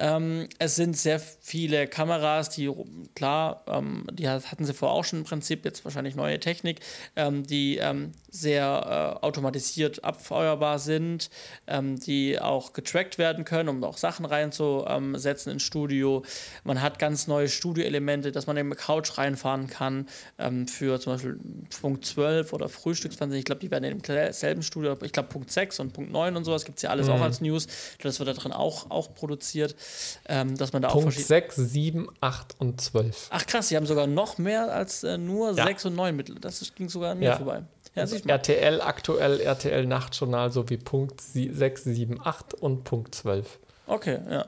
Ähm, 0.00 0.48
es 0.58 0.76
sind 0.76 0.96
sehr 0.96 1.20
viele 1.20 1.86
Kameras, 1.86 2.48
die, 2.48 2.72
klar, 3.14 3.62
ähm, 3.66 4.06
die 4.10 4.28
hatten 4.28 4.64
sie 4.64 4.72
vorher 4.72 4.96
auch 4.96 5.04
schon 5.04 5.20
im 5.20 5.24
Prinzip, 5.26 5.66
jetzt 5.66 5.84
wahrscheinlich 5.84 6.14
neue 6.14 6.40
Technik, 6.40 6.80
ähm, 7.16 7.46
die 7.46 7.76
ähm, 7.76 8.12
sehr 8.30 9.18
äh, 9.20 9.24
automatisiert 9.24 10.02
abfeuerbar 10.02 10.78
sind, 10.78 11.28
ähm, 11.66 12.00
die 12.00 12.40
auch 12.40 12.72
getrackt 12.72 13.18
werden 13.18 13.44
können, 13.44 13.68
um 13.68 13.84
auch 13.84 13.98
Sachen 13.98 14.24
reinzusetzen 14.24 15.52
ins 15.52 15.64
Studio. 15.64 16.22
Man 16.64 16.80
hat 16.80 16.98
ganz 16.98 17.26
neue 17.26 17.48
Studioelemente, 17.48 18.32
dass 18.32 18.46
man 18.46 18.56
eben 18.56 18.74
Couch 18.74 19.18
reinfahren 19.18 19.66
kann 19.66 20.08
ähm, 20.38 20.66
für 20.66 20.98
zum 20.98 21.12
Beispiel 21.12 21.38
Punkt 21.82 22.06
12 22.06 22.54
oder 22.54 22.70
Frühstücksfernsehen. 22.70 23.38
Ich 23.38 23.44
glaube, 23.44 23.60
die 23.60 23.70
werden 23.70 23.84
in 23.84 24.00
demselben 24.00 24.62
Studio, 24.62 24.96
ich 25.02 25.12
glaube 25.12 25.28
Punkt 25.28 25.50
6 25.50 25.78
und 25.80 25.92
Punkt 25.92 26.10
9 26.10 26.36
und 26.36 26.44
sowas 26.44 26.64
gibt 26.64 26.78
es 26.78 26.82
ja 26.82 26.90
alles 26.90 27.08
mhm. 27.08 27.12
auch 27.12 27.20
als 27.20 27.42
News. 27.42 27.66
Das 28.00 28.18
wird 28.18 28.30
da 28.30 28.32
drin 28.32 28.52
auch, 28.52 28.90
auch 28.90 29.12
produziert 29.14 29.74
ähm, 30.28 30.56
dass 30.56 30.72
man 30.72 30.82
da 30.82 30.88
Punkt 30.88 31.08
auch 31.08 31.20
6, 31.20 31.56
7, 31.56 32.08
8 32.20 32.56
und 32.58 32.80
12. 32.80 33.28
Ach 33.30 33.46
krass, 33.46 33.68
sie 33.68 33.76
haben 33.76 33.86
sogar 33.86 34.06
noch 34.06 34.38
mehr 34.38 34.72
als 34.72 35.04
äh, 35.04 35.18
nur 35.18 35.52
ja. 35.52 35.66
6 35.66 35.86
und 35.86 35.96
9 35.96 36.16
Mittel. 36.16 36.36
Das 36.40 36.74
ging 36.74 36.88
sogar 36.88 37.12
an 37.12 37.18
mir 37.18 37.26
ja. 37.26 37.36
vorbei. 37.36 37.62
Ja, 37.94 38.02
also 38.02 38.16
RTL 38.16 38.80
aktuell, 38.80 39.40
RTL 39.40 39.86
Nachtjournal 39.86 40.52
sowie 40.52 40.76
Punkt 40.76 41.20
6, 41.20 41.84
7, 41.84 42.20
8 42.24 42.54
und 42.54 42.84
Punkt 42.84 43.14
12. 43.14 43.58
Okay, 43.86 44.20
ja. 44.30 44.46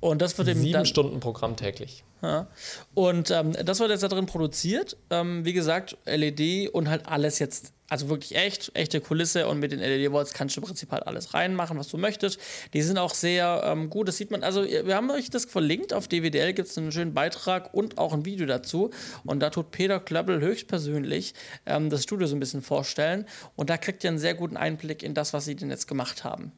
Und 0.00 0.22
das 0.22 0.38
wird 0.38 0.48
eben. 0.48 0.60
Sieben 0.60 0.86
Stunden 0.86 1.18
Programm 1.20 1.56
täglich. 1.56 2.04
Ja. 2.22 2.48
Und 2.94 3.30
ähm, 3.30 3.52
das 3.64 3.80
wird 3.80 3.90
jetzt 3.90 4.02
da 4.02 4.08
drin 4.08 4.26
produziert. 4.26 4.96
Ähm, 5.10 5.44
wie 5.44 5.52
gesagt, 5.52 5.96
LED 6.06 6.70
und 6.70 6.88
halt 6.88 7.06
alles 7.06 7.38
jetzt 7.38 7.72
also 7.88 8.08
wirklich 8.10 8.36
echt, 8.36 8.70
echte 8.74 9.00
Kulisse 9.00 9.48
und 9.48 9.60
mit 9.60 9.72
den 9.72 9.80
LED-Walls 9.80 10.34
kannst 10.34 10.56
du 10.56 10.60
im 10.60 10.66
Prinzip 10.66 10.92
halt 10.92 11.06
alles 11.06 11.32
reinmachen, 11.32 11.78
was 11.78 11.88
du 11.88 11.96
möchtest. 11.96 12.38
Die 12.74 12.82
sind 12.82 12.98
auch 12.98 13.14
sehr 13.14 13.62
ähm, 13.64 13.88
gut, 13.88 14.08
das 14.08 14.18
sieht 14.18 14.30
man, 14.30 14.42
also 14.42 14.62
wir 14.62 14.94
haben 14.94 15.10
euch 15.10 15.30
das 15.30 15.46
verlinkt, 15.46 15.94
auf 15.94 16.06
DWDL 16.06 16.52
gibt 16.52 16.68
es 16.68 16.76
einen 16.76 16.92
schönen 16.92 17.14
Beitrag 17.14 17.72
und 17.72 17.96
auch 17.96 18.12
ein 18.12 18.26
Video 18.26 18.46
dazu 18.46 18.90
und 19.24 19.40
da 19.40 19.50
tut 19.50 19.70
Peter 19.70 20.00
Klöppel 20.00 20.40
höchstpersönlich 20.40 21.32
ähm, 21.64 21.88
das 21.88 22.02
Studio 22.02 22.26
so 22.26 22.36
ein 22.36 22.40
bisschen 22.40 22.62
vorstellen 22.62 23.24
und 23.56 23.70
da 23.70 23.78
kriegt 23.78 24.04
ihr 24.04 24.10
einen 24.10 24.18
sehr 24.18 24.34
guten 24.34 24.58
Einblick 24.58 25.02
in 25.02 25.14
das, 25.14 25.32
was 25.32 25.46
sie 25.46 25.56
denn 25.56 25.70
jetzt 25.70 25.88
gemacht 25.88 26.24
haben. 26.24 26.52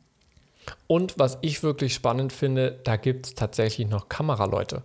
Und 0.86 1.18
was 1.18 1.38
ich 1.40 1.62
wirklich 1.62 1.94
spannend 1.94 2.32
finde, 2.32 2.78
da 2.84 2.96
gibt 2.96 3.26
es 3.26 3.34
tatsächlich 3.34 3.88
noch 3.88 4.08
Kameraleute. 4.08 4.82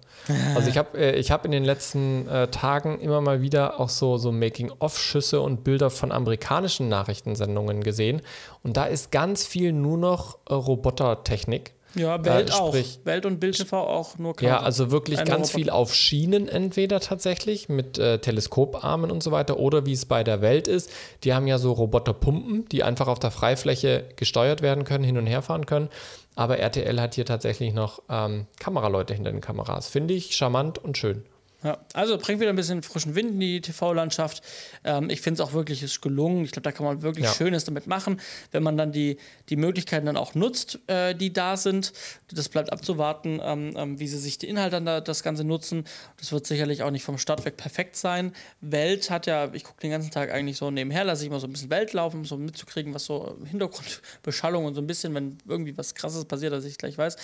Also 0.56 0.70
ich 0.70 0.78
habe 0.78 0.98
äh, 0.98 1.22
hab 1.24 1.46
in 1.46 1.52
den 1.52 1.64
letzten 1.64 2.28
äh, 2.28 2.48
Tagen 2.48 3.00
immer 3.00 3.22
mal 3.22 3.42
wieder 3.42 3.80
auch 3.80 3.90
so, 3.90 4.18
so 4.18 4.32
Making-of-Schüsse 4.32 5.42
und 5.42 5.64
Bilder 5.64 5.90
von 5.90 6.12
amerikanischen 6.12 6.90
Nachrichtensendungen 6.90 7.84
gesehen. 7.84 8.22
Und 8.64 8.78
da 8.78 8.86
ist 8.86 9.12
ganz 9.12 9.46
viel 9.46 9.74
nur 9.74 9.98
noch 9.98 10.38
äh, 10.50 10.54
Robotertechnik. 10.54 11.75
Ja, 11.96 12.24
Welt 12.24 12.50
äh, 12.50 12.54
auch. 12.54 12.76
Welt 13.04 13.26
und 13.26 13.40
Bild 13.40 13.58
TV 13.58 13.78
auch 13.78 14.18
nur 14.18 14.36
Kamera. 14.36 14.58
Ja, 14.58 14.64
also 14.64 14.92
wirklich 14.92 15.20
Eine 15.20 15.30
ganz 15.30 15.50
Roboter. 15.50 15.58
viel 15.58 15.70
auf 15.70 15.96
Schienen 15.96 16.48
entweder 16.48 17.00
tatsächlich 17.00 17.70
mit 17.70 17.98
äh, 17.98 18.20
Teleskoparmen 18.20 19.12
und 19.12 19.24
so 19.24 19.32
weiter 19.32 19.58
oder 19.58 19.86
wie 19.86 19.94
es 19.94 20.06
bei 20.06 20.24
der 20.24 20.42
Welt 20.42 20.68
ist. 20.68 20.92
Die 21.24 21.34
haben 21.34 21.48
ja 21.48 21.58
so 21.58 21.72
Roboterpumpen, 21.72 22.68
die 22.70 22.84
einfach 22.84 23.08
auf 23.08 23.20
der 23.20 23.32
Freifläche 23.32 24.06
gesteuert 24.16 24.62
werden 24.62 24.84
können, 24.84 25.04
hin 25.04 25.18
und 25.18 25.26
her 25.26 25.42
fahren 25.42 25.66
können. 25.66 25.90
Aber 26.36 26.58
RTL 26.60 27.00
hat 27.00 27.16
hier 27.16 27.26
tatsächlich 27.26 27.74
noch 27.74 28.02
ähm, 28.10 28.46
Kameraleute 28.60 29.14
hinter 29.14 29.32
den 29.32 29.42
Kameras. 29.42 29.88
Finde 29.88 30.14
ich 30.14 30.36
charmant 30.36 30.78
und 30.78 30.98
schön. 30.98 31.24
Ja, 31.66 31.80
also 31.94 32.20
bringt 32.20 32.40
wieder 32.40 32.52
ein 32.52 32.56
bisschen 32.56 32.84
frischen 32.84 33.16
Wind 33.16 33.32
in 33.32 33.40
die 33.40 33.60
TV-Landschaft. 33.60 34.44
Ähm, 34.84 35.10
ich 35.10 35.22
finde 35.22 35.42
es 35.42 35.50
auch 35.50 35.54
wirklich 35.54 35.82
ist 35.82 36.00
gelungen. 36.00 36.46
Ich 36.46 36.52
glaube, 36.52 36.62
da 36.62 36.72
kann 36.72 36.86
man 36.86 37.02
wirklich 37.02 37.26
ja. 37.26 37.34
Schönes 37.34 37.66
damit 37.66 37.88
machen, 37.88 38.22
wenn 38.52 38.62
man 38.62 38.78
dann 38.78 38.92
die, 38.92 39.18
die 39.50 39.56
Möglichkeiten 39.56 40.06
dann 40.06 40.16
auch 40.16 40.36
nutzt, 40.36 40.78
äh, 40.86 41.16
die 41.16 41.34
da 41.34 41.58
sind. 41.58 41.92
Das 42.32 42.50
bleibt 42.50 42.72
abzuwarten, 42.72 43.42
ähm, 43.44 43.74
ähm, 43.76 44.00
wie 44.00 44.08
sie 44.08 44.20
sich 44.20 44.38
die 44.38 44.48
Inhalte 44.48 44.76
dann 44.76 44.86
da, 44.86 45.02
das 45.02 45.24
Ganze 45.24 45.44
nutzen. 45.44 45.86
Das 46.18 46.32
wird 46.32 46.46
sicherlich 46.46 46.84
auch 46.84 46.92
nicht 46.92 47.04
vom 47.04 47.18
Start 47.18 47.46
weg 47.46 47.58
perfekt 47.58 47.96
sein. 47.96 48.34
Welt 48.62 49.10
hat 49.10 49.26
ja, 49.26 49.52
ich 49.52 49.64
gucke 49.64 49.82
den 49.82 49.90
ganzen 49.90 50.12
Tag 50.12 50.32
eigentlich 50.32 50.58
so 50.58 50.70
nebenher, 50.70 51.04
lasse 51.04 51.24
ich 51.24 51.32
mal 51.32 51.40
so 51.40 51.48
ein 51.48 51.52
bisschen 51.52 51.72
Welt 51.72 51.94
laufen, 51.94 52.18
um 52.18 52.26
so 52.26 52.38
mitzukriegen, 52.38 52.94
was 52.94 53.06
so 53.06 53.40
Hintergrundbeschallung 53.50 54.66
und 54.66 54.76
so 54.76 54.82
ein 54.82 54.88
bisschen, 54.88 55.16
wenn 55.16 55.40
irgendwie 55.48 55.76
was 55.76 55.96
Krasses 55.96 56.26
passiert, 56.26 56.54
dass 56.54 56.64
ich 56.64 56.78
gleich 56.78 56.96
weiß. 56.96 57.18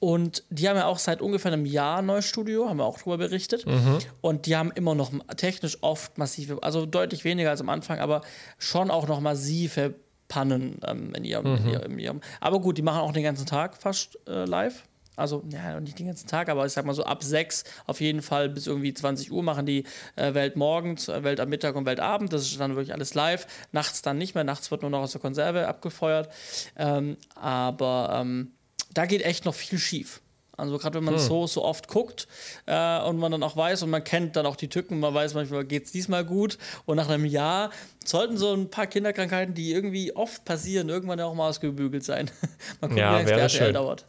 Und 0.00 0.44
die 0.48 0.66
haben 0.66 0.76
ja 0.76 0.86
auch 0.86 0.98
seit 0.98 1.20
ungefähr 1.20 1.52
einem 1.52 1.66
Jahr 1.66 1.98
ein 1.98 2.06
neues 2.06 2.24
Studio, 2.24 2.68
haben 2.68 2.78
wir 2.78 2.86
auch 2.86 2.98
darüber 2.98 3.18
berichtet. 3.18 3.66
Mhm. 3.66 3.98
Und 4.22 4.46
die 4.46 4.56
haben 4.56 4.72
immer 4.72 4.94
noch 4.94 5.12
technisch 5.36 5.76
oft 5.82 6.16
massive, 6.16 6.62
also 6.62 6.86
deutlich 6.86 7.24
weniger 7.24 7.50
als 7.50 7.60
am 7.60 7.68
Anfang, 7.68 7.98
aber 7.98 8.22
schon 8.58 8.90
auch 8.90 9.06
noch 9.06 9.20
massive 9.20 9.94
Pannen 10.28 10.80
ähm, 10.86 11.12
in, 11.14 11.24
ihrem, 11.24 11.52
mhm. 11.52 11.74
in, 11.84 11.98
ihrem, 11.98 12.20
Aber 12.40 12.60
gut, 12.60 12.78
die 12.78 12.82
machen 12.82 13.00
auch 13.00 13.12
den 13.12 13.24
ganzen 13.24 13.44
Tag 13.44 13.76
fast 13.76 14.18
äh, 14.26 14.46
live. 14.46 14.84
Also, 15.16 15.44
ja, 15.50 15.78
nicht 15.80 15.98
den 15.98 16.06
ganzen 16.06 16.28
Tag, 16.28 16.48
aber 16.48 16.64
ich 16.64 16.72
sag 16.72 16.86
mal 16.86 16.94
so 16.94 17.04
ab 17.04 17.22
sechs 17.22 17.64
auf 17.86 18.00
jeden 18.00 18.22
Fall 18.22 18.48
bis 18.48 18.66
irgendwie 18.66 18.94
20 18.94 19.30
Uhr 19.30 19.42
machen 19.42 19.66
die 19.66 19.84
äh, 20.16 20.32
Welt 20.32 20.56
morgens, 20.56 21.08
äh, 21.08 21.22
Welt 21.24 21.40
am 21.40 21.50
Mittag 21.50 21.76
und 21.76 21.84
Welt 21.84 22.00
Abend. 22.00 22.32
Das 22.32 22.42
ist 22.42 22.58
dann 22.58 22.74
wirklich 22.74 22.94
alles 22.94 23.12
live. 23.12 23.46
Nachts 23.70 24.00
dann 24.00 24.16
nicht 24.16 24.34
mehr. 24.34 24.44
Nachts 24.44 24.70
wird 24.70 24.80
nur 24.80 24.90
noch 24.90 25.00
aus 25.00 25.12
der 25.12 25.20
Konserve 25.20 25.68
abgefeuert. 25.68 26.32
Ähm, 26.76 27.18
aber 27.34 28.20
ähm, 28.22 28.52
da 28.94 29.06
geht 29.06 29.22
echt 29.22 29.44
noch 29.44 29.54
viel 29.54 29.78
schief. 29.78 30.20
Also 30.60 30.76
gerade 30.76 30.98
wenn 30.98 31.04
man 31.04 31.14
hm. 31.14 31.20
so, 31.20 31.46
so 31.46 31.64
oft 31.64 31.88
guckt 31.88 32.28
äh, 32.66 33.00
und 33.00 33.18
man 33.18 33.32
dann 33.32 33.42
auch 33.42 33.56
weiß 33.56 33.82
und 33.82 33.90
man 33.90 34.04
kennt 34.04 34.36
dann 34.36 34.44
auch 34.44 34.56
die 34.56 34.68
Tücken, 34.68 35.00
man 35.00 35.14
weiß 35.14 35.32
manchmal, 35.32 35.64
geht 35.64 35.86
es 35.86 35.92
diesmal 35.92 36.24
gut 36.24 36.58
und 36.84 36.96
nach 36.96 37.08
einem 37.08 37.24
Jahr 37.24 37.70
sollten 38.04 38.36
so 38.36 38.52
ein 38.52 38.70
paar 38.70 38.86
Kinderkrankheiten, 38.86 39.54
die 39.54 39.72
irgendwie 39.72 40.14
oft 40.14 40.44
passieren, 40.44 40.90
irgendwann 40.90 41.18
ja 41.18 41.24
auch 41.24 41.34
mal 41.34 41.48
ausgebügelt 41.48 42.04
sein. 42.04 42.30
mal 42.80 42.88
gucken, 42.88 42.98
ja, 42.98 43.26
wie 43.26 43.30
lange 43.30 43.44
es 43.44 43.72
dauert. 43.72 44.06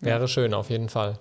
Wäre 0.00 0.26
schön, 0.26 0.52
auf 0.52 0.68
jeden 0.68 0.88
Fall. 0.88 1.16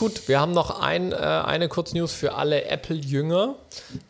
Gut, 0.00 0.28
wir 0.28 0.40
haben 0.40 0.52
noch 0.52 0.80
ein, 0.80 1.12
äh, 1.12 1.16
eine 1.16 1.68
Kurznews 1.68 2.14
für 2.14 2.34
alle 2.34 2.64
Apple-Jünger, 2.64 3.56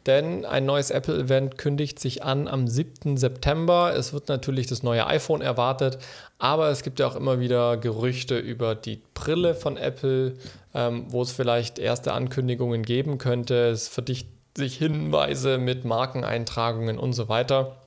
denn 0.06 0.44
ein 0.44 0.64
neues 0.64 0.92
Apple-Event 0.92 1.58
kündigt 1.58 1.98
sich 1.98 2.22
an 2.22 2.46
am 2.46 2.68
7. 2.68 3.16
September. 3.16 3.92
Es 3.96 4.12
wird 4.12 4.28
natürlich 4.28 4.68
das 4.68 4.84
neue 4.84 5.04
iPhone 5.08 5.40
erwartet, 5.40 5.98
aber 6.38 6.68
es 6.70 6.84
gibt 6.84 7.00
ja 7.00 7.08
auch 7.08 7.16
immer 7.16 7.40
wieder 7.40 7.76
Gerüchte 7.76 8.38
über 8.38 8.76
die 8.76 9.00
Brille 9.14 9.56
von 9.56 9.76
Apple, 9.76 10.34
ähm, 10.74 11.06
wo 11.08 11.22
es 11.22 11.32
vielleicht 11.32 11.80
erste 11.80 12.12
Ankündigungen 12.12 12.84
geben 12.84 13.18
könnte. 13.18 13.70
Es 13.70 13.88
verdichtet 13.88 14.30
sich 14.56 14.76
Hinweise 14.76 15.58
mit 15.58 15.84
Markeneintragungen 15.84 17.00
und 17.00 17.14
so 17.14 17.28
weiter. 17.28 17.78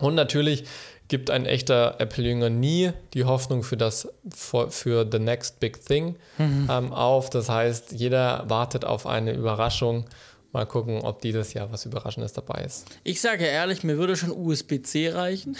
Und 0.00 0.16
natürlich 0.16 0.64
gibt 1.08 1.30
ein 1.30 1.46
echter 1.46 1.96
Apple-Jünger 1.98 2.50
nie 2.50 2.92
die 3.14 3.24
Hoffnung 3.24 3.62
für 3.62 3.76
das 3.76 4.08
für, 4.34 4.70
für 4.70 5.08
the 5.10 5.18
next 5.18 5.60
big 5.60 5.84
thing 5.84 6.16
mhm. 6.38 6.68
ähm, 6.70 6.92
auf. 6.92 7.30
Das 7.30 7.48
heißt, 7.48 7.92
jeder 7.92 8.44
wartet 8.48 8.84
auf 8.84 9.06
eine 9.06 9.32
Überraschung. 9.32 10.04
Mal 10.52 10.64
gucken, 10.64 11.02
ob 11.02 11.20
dieses 11.20 11.52
Jahr 11.52 11.70
was 11.70 11.84
Überraschendes 11.84 12.32
dabei 12.32 12.62
ist. 12.64 12.86
Ich 13.04 13.20
sage 13.20 13.44
ehrlich, 13.44 13.82
mir 13.82 13.98
würde 13.98 14.16
schon 14.16 14.30
USB-C 14.30 15.10
reichen. 15.10 15.54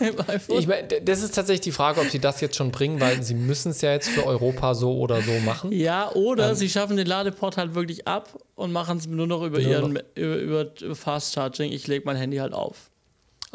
ich 0.48 0.66
mein, 0.66 0.88
das 1.04 1.22
ist 1.22 1.36
tatsächlich 1.36 1.60
die 1.60 1.72
Frage, 1.72 2.00
ob 2.00 2.08
sie 2.08 2.18
das 2.18 2.40
jetzt 2.40 2.56
schon 2.56 2.72
bringen, 2.72 3.00
weil 3.00 3.22
sie 3.22 3.34
müssen 3.34 3.70
es 3.70 3.80
ja 3.80 3.92
jetzt 3.92 4.08
für 4.08 4.26
Europa 4.26 4.74
so 4.74 4.98
oder 4.98 5.22
so 5.22 5.38
machen. 5.44 5.70
Ja, 5.70 6.10
oder 6.10 6.48
ähm, 6.48 6.54
sie 6.56 6.68
schaffen 6.68 6.96
den 6.96 7.06
Ladeport 7.06 7.56
halt 7.56 7.76
wirklich 7.76 8.08
ab 8.08 8.36
und 8.56 8.72
machen 8.72 8.98
es 8.98 9.06
nur 9.06 9.28
noch 9.28 9.44
über, 9.44 9.60
ihren, 9.60 10.00
Über, 10.16 10.80
über 10.80 10.96
Fast 10.96 11.34
Charging. 11.34 11.70
Ich 11.70 11.86
lege 11.86 12.04
mein 12.04 12.16
Handy 12.16 12.38
halt 12.38 12.54
auf. 12.54 12.90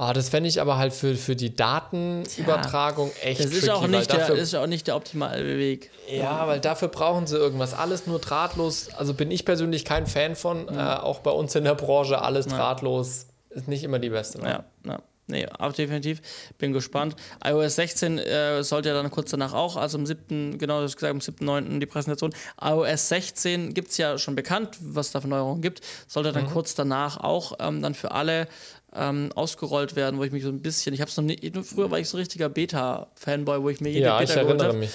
Oh, 0.02 0.14
das 0.14 0.30
fände 0.30 0.48
ich 0.48 0.62
aber 0.62 0.78
halt 0.78 0.94
für, 0.94 1.16
für 1.16 1.36
die 1.36 1.54
Datenübertragung 1.54 3.12
Tja, 3.12 3.30
echt 3.30 3.40
das 3.42 3.48
ist 3.48 3.60
tricky, 3.60 3.72
auch 3.72 3.86
nicht 3.86 4.10
dafür, 4.10 4.36
der, 4.36 4.44
ist 4.44 4.56
auch 4.56 4.66
nicht 4.66 4.88
der 4.88 4.96
optimale 4.96 5.58
Weg. 5.58 5.92
Ja, 6.10 6.48
weil 6.48 6.62
dafür 6.62 6.88
brauchen 6.88 7.28
sie 7.28 7.36
irgendwas. 7.36 7.74
Alles 7.74 8.08
nur 8.08 8.20
drahtlos. 8.20 8.94
Also 8.96 9.14
bin 9.14 9.30
ich 9.30 9.44
persönlich 9.44 9.84
kein 9.84 10.08
Fan 10.08 10.38
von. 10.38 10.64
Mhm. 10.64 10.80
Äh, 10.80 10.82
auch 10.82 11.20
bei 11.20 11.32
uns 11.32 11.54
in 11.56 11.66
der 11.66 11.76
Branche 11.76 12.22
alles 12.22 12.46
ja. 12.46 12.56
drahtlos 12.56 13.28
ist 13.50 13.68
nicht 13.68 13.84
immer 13.84 14.00
die 14.00 14.10
beste. 14.10 14.40
Ne? 14.40 14.50
Ja, 14.50 14.64
ja. 14.90 15.00
Nee, 15.28 15.46
aber 15.46 15.74
definitiv. 15.74 16.22
Bin 16.58 16.74
gespannt. 16.74 17.16
iOS 17.46 17.76
16 17.76 18.18
äh, 18.18 18.64
sollte 18.64 18.90
ja 18.90 18.96
dann 18.96 19.12
kurz 19.12 19.30
danach 19.30 19.54
auch, 19.54 19.76
also 19.76 20.00
am 20.00 20.06
7., 20.08 20.58
genau 20.58 20.82
das 20.82 20.96
gesagt, 20.96 21.12
am 21.12 21.20
7.9. 21.20 21.78
die 21.78 21.86
Präsentation. 21.86 22.34
iOS 22.60 23.10
16 23.10 23.76
gibt 23.76 23.90
es 23.90 23.98
ja 23.98 24.18
schon 24.18 24.36
bekannt, 24.36 24.78
was 24.82 25.08
es 25.08 25.12
da 25.12 25.22
für 25.22 25.28
Neuerungen 25.28 25.62
gibt. 25.62 25.82
Sollte 26.08 26.32
dann 26.32 26.46
mhm. 26.46 26.52
kurz 26.52 26.74
danach 26.74 27.18
auch 27.18 27.54
ähm, 27.60 27.84
dann 27.84 27.94
für 27.94 28.10
alle 28.10 28.48
ähm, 28.96 29.32
ausgerollt 29.36 29.96
werden, 29.96 30.20
wo 30.20 30.24
ich 30.24 30.32
mich 30.32 30.44
so 30.44 30.50
ein 30.50 30.62
bisschen, 30.62 30.94
ich 30.94 31.02
habe 31.02 31.10
es 31.10 31.18
noch 31.18 31.24
nicht, 31.24 31.46
früher 31.66 31.92
war 31.92 32.00
ich 32.00 32.10
so 32.10 32.18
ein 32.18 32.22
richtiger 32.22 32.50
Beta-Fanboy, 32.50 33.62
wo 33.62 33.70
ich 33.70 33.82
mir 33.82 33.90
jede 33.90 34.06
ja, 34.06 34.20
Beta 34.20 34.34
ich 34.34 34.48
geholt 34.48 34.64
habe. 34.64 34.88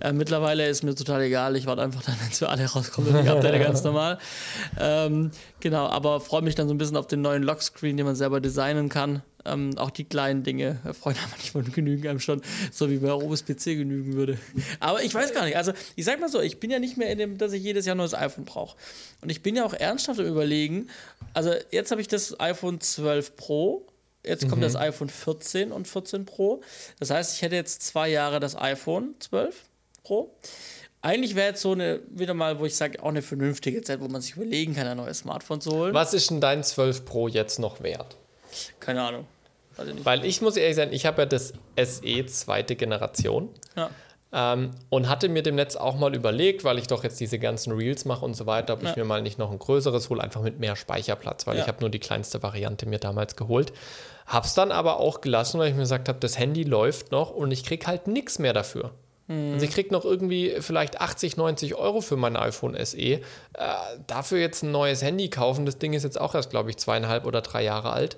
Äh, 0.00 0.12
mittlerweile 0.12 0.66
ist 0.68 0.82
mir 0.82 0.94
total 0.94 1.22
egal, 1.22 1.56
ich 1.56 1.66
warte 1.66 1.82
einfach 1.82 2.02
dann, 2.02 2.16
wenn 2.20 2.30
es 2.30 2.38
für 2.38 2.48
alle 2.48 2.64
rauskommt 2.64 3.08
und 3.08 3.20
ich 3.20 3.28
habe 3.28 3.40
den 3.40 3.60
ganz 3.60 3.84
normal. 3.84 4.18
Ähm, 4.80 5.30
genau, 5.60 5.86
aber 5.86 6.20
freue 6.20 6.42
mich 6.42 6.54
dann 6.54 6.68
so 6.68 6.74
ein 6.74 6.78
bisschen 6.78 6.96
auf 6.96 7.06
den 7.06 7.20
neuen 7.20 7.42
Lockscreen, 7.42 7.96
den 7.96 8.06
man 8.06 8.14
selber 8.14 8.40
designen 8.40 8.88
kann. 8.88 9.22
Ähm, 9.44 9.76
auch 9.76 9.90
die 9.90 10.04
kleinen 10.04 10.42
Dinge 10.42 10.78
freuen 10.98 11.16
aber 11.24 11.36
nicht 11.36 11.50
von 11.50 11.70
genügen 11.72 12.06
einem 12.08 12.20
schon, 12.20 12.42
so 12.70 12.90
wie 12.90 12.98
bei 12.98 13.12
USB-C 13.12 13.76
genügen 13.76 14.14
würde. 14.14 14.38
Aber 14.80 15.02
ich 15.02 15.14
weiß 15.14 15.34
gar 15.34 15.44
nicht. 15.44 15.56
Also, 15.56 15.72
ich 15.96 16.04
sag 16.04 16.20
mal 16.20 16.28
so, 16.28 16.40
ich 16.40 16.60
bin 16.60 16.70
ja 16.70 16.78
nicht 16.78 16.96
mehr 16.96 17.10
in 17.10 17.18
dem, 17.18 17.38
dass 17.38 17.52
ich 17.52 17.62
jedes 17.62 17.86
Jahr 17.86 17.94
ein 17.94 17.98
neues 17.98 18.14
iPhone 18.14 18.44
brauche. 18.44 18.76
Und 19.20 19.30
ich 19.30 19.42
bin 19.42 19.56
ja 19.56 19.64
auch 19.64 19.74
ernsthaft 19.74 20.20
im 20.20 20.26
Überlegen. 20.26 20.88
Also, 21.34 21.52
jetzt 21.70 21.90
habe 21.90 22.00
ich 22.00 22.08
das 22.08 22.38
iPhone 22.40 22.80
12 22.80 23.36
Pro. 23.36 23.86
Jetzt 24.24 24.48
kommt 24.48 24.58
mhm. 24.58 24.66
das 24.66 24.76
iPhone 24.76 25.08
14 25.08 25.72
und 25.72 25.88
14 25.88 26.24
Pro. 26.24 26.62
Das 27.00 27.10
heißt, 27.10 27.34
ich 27.34 27.42
hätte 27.42 27.56
jetzt 27.56 27.82
zwei 27.82 28.08
Jahre 28.08 28.38
das 28.38 28.56
iPhone 28.56 29.14
12 29.18 29.64
Pro. 30.04 30.32
Eigentlich 31.00 31.34
wäre 31.34 31.48
jetzt 31.48 31.62
so 31.62 31.72
eine, 31.72 32.00
wieder 32.10 32.32
mal, 32.32 32.60
wo 32.60 32.64
ich 32.64 32.76
sage, 32.76 33.02
auch 33.02 33.08
eine 33.08 33.22
vernünftige 33.22 33.82
Zeit, 33.82 34.00
wo 34.00 34.06
man 34.06 34.22
sich 34.22 34.36
überlegen 34.36 34.76
kann, 34.76 34.86
ein 34.86 34.96
neues 34.96 35.18
Smartphone 35.18 35.60
zu 35.60 35.72
holen. 35.72 35.94
Was 35.94 36.14
ist 36.14 36.30
denn 36.30 36.40
dein 36.40 36.62
12 36.62 37.04
Pro 37.04 37.26
jetzt 37.26 37.58
noch 37.58 37.82
wert? 37.82 38.16
Keine 38.78 39.02
Ahnung. 39.02 39.26
Ich 39.78 40.04
Weil 40.04 40.24
ich 40.24 40.40
muss 40.42 40.56
ehrlich 40.56 40.76
sagen, 40.76 40.92
ich 40.92 41.06
habe 41.06 41.22
ja 41.22 41.26
das 41.26 41.52
SE 41.76 42.26
zweite 42.26 42.76
Generation. 42.76 43.48
Ja. 43.76 43.90
Ähm, 44.34 44.70
und 44.88 45.10
hatte 45.10 45.28
mir 45.28 45.42
dem 45.42 45.56
Netz 45.56 45.76
auch 45.76 45.94
mal 45.96 46.14
überlegt, 46.14 46.64
weil 46.64 46.78
ich 46.78 46.86
doch 46.86 47.04
jetzt 47.04 47.20
diese 47.20 47.38
ganzen 47.38 47.72
Reels 47.74 48.06
mache 48.06 48.24
und 48.24 48.34
so 48.34 48.46
weiter, 48.46 48.72
ob 48.72 48.82
ja. 48.82 48.90
ich 48.90 48.96
mir 48.96 49.04
mal 49.04 49.20
nicht 49.20 49.38
noch 49.38 49.50
ein 49.50 49.58
größeres 49.58 50.08
hole, 50.08 50.22
einfach 50.22 50.40
mit 50.40 50.58
mehr 50.58 50.74
Speicherplatz, 50.74 51.46
weil 51.46 51.56
ja. 51.56 51.62
ich 51.62 51.68
habe 51.68 51.80
nur 51.80 51.90
die 51.90 51.98
kleinste 51.98 52.42
Variante 52.42 52.86
mir 52.86 52.98
damals 52.98 53.36
geholt. 53.36 53.74
Hab's 54.26 54.54
dann 54.54 54.72
aber 54.72 55.00
auch 55.00 55.20
gelassen, 55.20 55.60
weil 55.60 55.68
ich 55.68 55.74
mir 55.74 55.80
gesagt 55.80 56.08
habe, 56.08 56.18
das 56.18 56.38
Handy 56.38 56.62
läuft 56.62 57.12
noch 57.12 57.30
und 57.30 57.50
ich 57.50 57.62
krieg 57.62 57.86
halt 57.86 58.06
nichts 58.06 58.38
mehr 58.38 58.54
dafür. 58.54 58.92
Mhm. 59.26 59.52
Also 59.52 59.66
ich 59.66 59.72
krieg 59.72 59.90
noch 59.90 60.06
irgendwie 60.06 60.56
vielleicht 60.60 61.02
80, 61.02 61.36
90 61.36 61.74
Euro 61.74 62.00
für 62.00 62.16
mein 62.16 62.36
iPhone 62.36 62.74
SE. 62.82 62.96
Äh, 62.96 63.20
dafür 64.06 64.38
jetzt 64.38 64.62
ein 64.62 64.70
neues 64.70 65.02
Handy 65.02 65.28
kaufen, 65.28 65.66
das 65.66 65.76
Ding 65.76 65.92
ist 65.92 66.04
jetzt 66.04 66.18
auch 66.18 66.34
erst, 66.34 66.48
glaube 66.48 66.70
ich, 66.70 66.78
zweieinhalb 66.78 67.26
oder 67.26 67.42
drei 67.42 67.62
Jahre 67.62 67.92
alt 67.92 68.16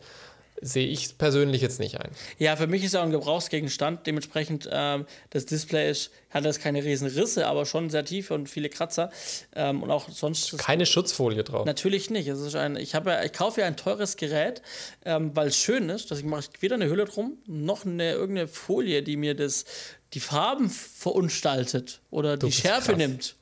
sehe 0.64 0.88
ich 0.88 1.18
persönlich 1.18 1.60
jetzt 1.60 1.78
nicht 1.78 2.00
ein. 2.00 2.10
Ja, 2.38 2.56
für 2.56 2.66
mich 2.66 2.82
ist 2.82 2.94
er 2.94 3.02
ein 3.02 3.10
Gebrauchsgegenstand. 3.10 4.06
Dementsprechend, 4.06 4.68
ähm, 4.72 5.04
das 5.30 5.44
Display 5.44 5.90
ist, 5.90 6.10
hat 6.30 6.44
jetzt 6.44 6.60
keine 6.60 6.82
riesen 6.82 7.06
Risse, 7.08 7.46
aber 7.46 7.66
schon 7.66 7.90
sehr 7.90 8.04
tief 8.04 8.30
und 8.30 8.48
viele 8.48 8.70
Kratzer. 8.70 9.10
Ähm, 9.54 9.82
und 9.82 9.90
auch 9.90 10.08
sonst. 10.08 10.56
Keine 10.58 10.86
Schutzfolie 10.86 11.44
drauf. 11.44 11.66
Natürlich 11.66 12.08
nicht. 12.10 12.28
Es 12.28 12.40
ist 12.40 12.56
ein, 12.56 12.76
ich, 12.76 12.92
ja, 12.92 13.22
ich 13.22 13.32
kaufe 13.32 13.60
ja 13.60 13.66
ein 13.66 13.76
teures 13.76 14.16
Gerät, 14.16 14.62
ähm, 15.04 15.32
weil 15.34 15.48
es 15.48 15.56
schön 15.56 15.90
ist. 15.90 16.10
Dass 16.10 16.18
ich 16.18 16.24
mache 16.24 16.48
weder 16.60 16.76
eine 16.76 16.88
Hülle 16.88 17.04
drum, 17.04 17.38
noch 17.46 17.84
eine, 17.84 18.12
irgendeine 18.12 18.48
Folie, 18.48 19.02
die 19.02 19.16
mir 19.16 19.34
das, 19.34 19.66
die 20.14 20.20
Farben 20.20 20.70
verunstaltet 20.70 22.00
oder 22.10 22.38
du 22.38 22.46
die 22.46 22.52
Schärfe 22.52 22.92
krass. 22.92 22.98
nimmt. 22.98 23.36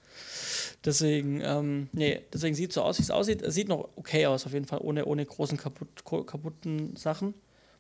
Deswegen, 0.85 1.41
ähm, 1.45 1.89
nee, 1.93 2.23
deswegen 2.33 2.55
sieht 2.55 2.71
es 2.71 2.75
so 2.75 2.83
aus, 2.83 2.99
wie 2.99 3.03
es 3.03 3.11
aussieht. 3.11 3.43
Es 3.43 3.55
sieht 3.55 3.69
noch 3.69 3.89
okay 3.97 4.27
aus, 4.27 4.47
auf 4.47 4.53
jeden 4.53 4.67
Fall, 4.67 4.81
ohne, 4.83 5.05
ohne 5.05 5.25
großen 5.25 5.57
kaputt, 5.57 6.05
kaputten 6.05 6.97
Sachen. 6.97 7.35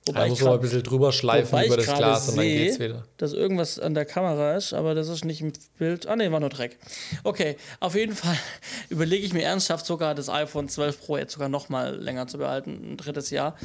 Wobei 0.06 0.24
da 0.24 0.28
muss 0.28 0.40
man 0.40 0.54
ein 0.54 0.60
bisschen 0.60 0.82
drüber 0.82 1.12
schleifen 1.12 1.64
über 1.64 1.76
das 1.76 1.86
Glas 1.86 2.28
und 2.28 2.36
dann 2.36 2.44
geht's 2.44 2.80
wieder. 2.80 3.04
Dass 3.18 3.32
irgendwas 3.32 3.78
an 3.78 3.94
der 3.94 4.04
Kamera 4.04 4.56
ist, 4.56 4.72
aber 4.72 4.94
das 4.96 5.08
ist 5.08 5.24
nicht 5.24 5.40
im 5.40 5.52
Bild. 5.78 6.08
Ah, 6.08 6.16
nee, 6.16 6.30
war 6.32 6.40
nur 6.40 6.48
Dreck. 6.48 6.76
Okay, 7.22 7.56
auf 7.78 7.94
jeden 7.94 8.16
Fall 8.16 8.36
überlege 8.88 9.24
ich 9.24 9.32
mir 9.32 9.44
ernsthaft 9.44 9.86
sogar 9.86 10.16
das 10.16 10.28
iPhone 10.28 10.68
12 10.68 11.00
Pro 11.00 11.18
jetzt 11.18 11.34
sogar 11.34 11.48
noch 11.48 11.68
mal 11.68 11.94
länger 11.94 12.26
zu 12.26 12.38
behalten, 12.38 12.92
ein 12.92 12.96
drittes 12.96 13.30
Jahr. 13.30 13.56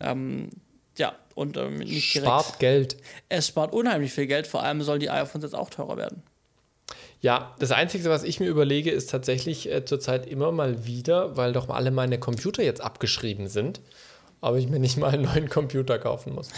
Ähm, 0.00 0.50
ja, 0.98 1.14
und 1.34 1.56
ähm, 1.56 1.78
nicht 1.78 2.14
direkt. 2.14 2.28
Spart 2.28 2.58
Geld. 2.58 2.96
Es 3.30 3.46
spart 3.46 3.72
unheimlich 3.72 4.12
viel 4.12 4.26
Geld, 4.26 4.46
vor 4.46 4.62
allem 4.62 4.82
sollen 4.82 5.00
die 5.00 5.10
iPhones 5.10 5.44
jetzt 5.44 5.54
auch 5.54 5.70
teurer 5.70 5.96
werden. 5.96 6.22
Ja, 7.26 7.56
das 7.58 7.72
Einzige, 7.72 8.08
was 8.08 8.22
ich 8.22 8.38
mir 8.38 8.46
überlege, 8.46 8.92
ist 8.92 9.10
tatsächlich 9.10 9.68
äh, 9.68 9.84
zurzeit 9.84 10.26
immer 10.26 10.52
mal 10.52 10.86
wieder, 10.86 11.36
weil 11.36 11.52
doch 11.52 11.68
alle 11.68 11.90
meine 11.90 12.20
Computer 12.20 12.62
jetzt 12.62 12.80
abgeschrieben 12.80 13.48
sind, 13.48 13.80
ob 14.40 14.54
ich 14.54 14.68
mir 14.68 14.78
nicht 14.78 14.96
mal 14.96 15.10
einen 15.12 15.24
neuen 15.24 15.48
Computer 15.48 15.98
kaufen 15.98 16.36
muss, 16.36 16.50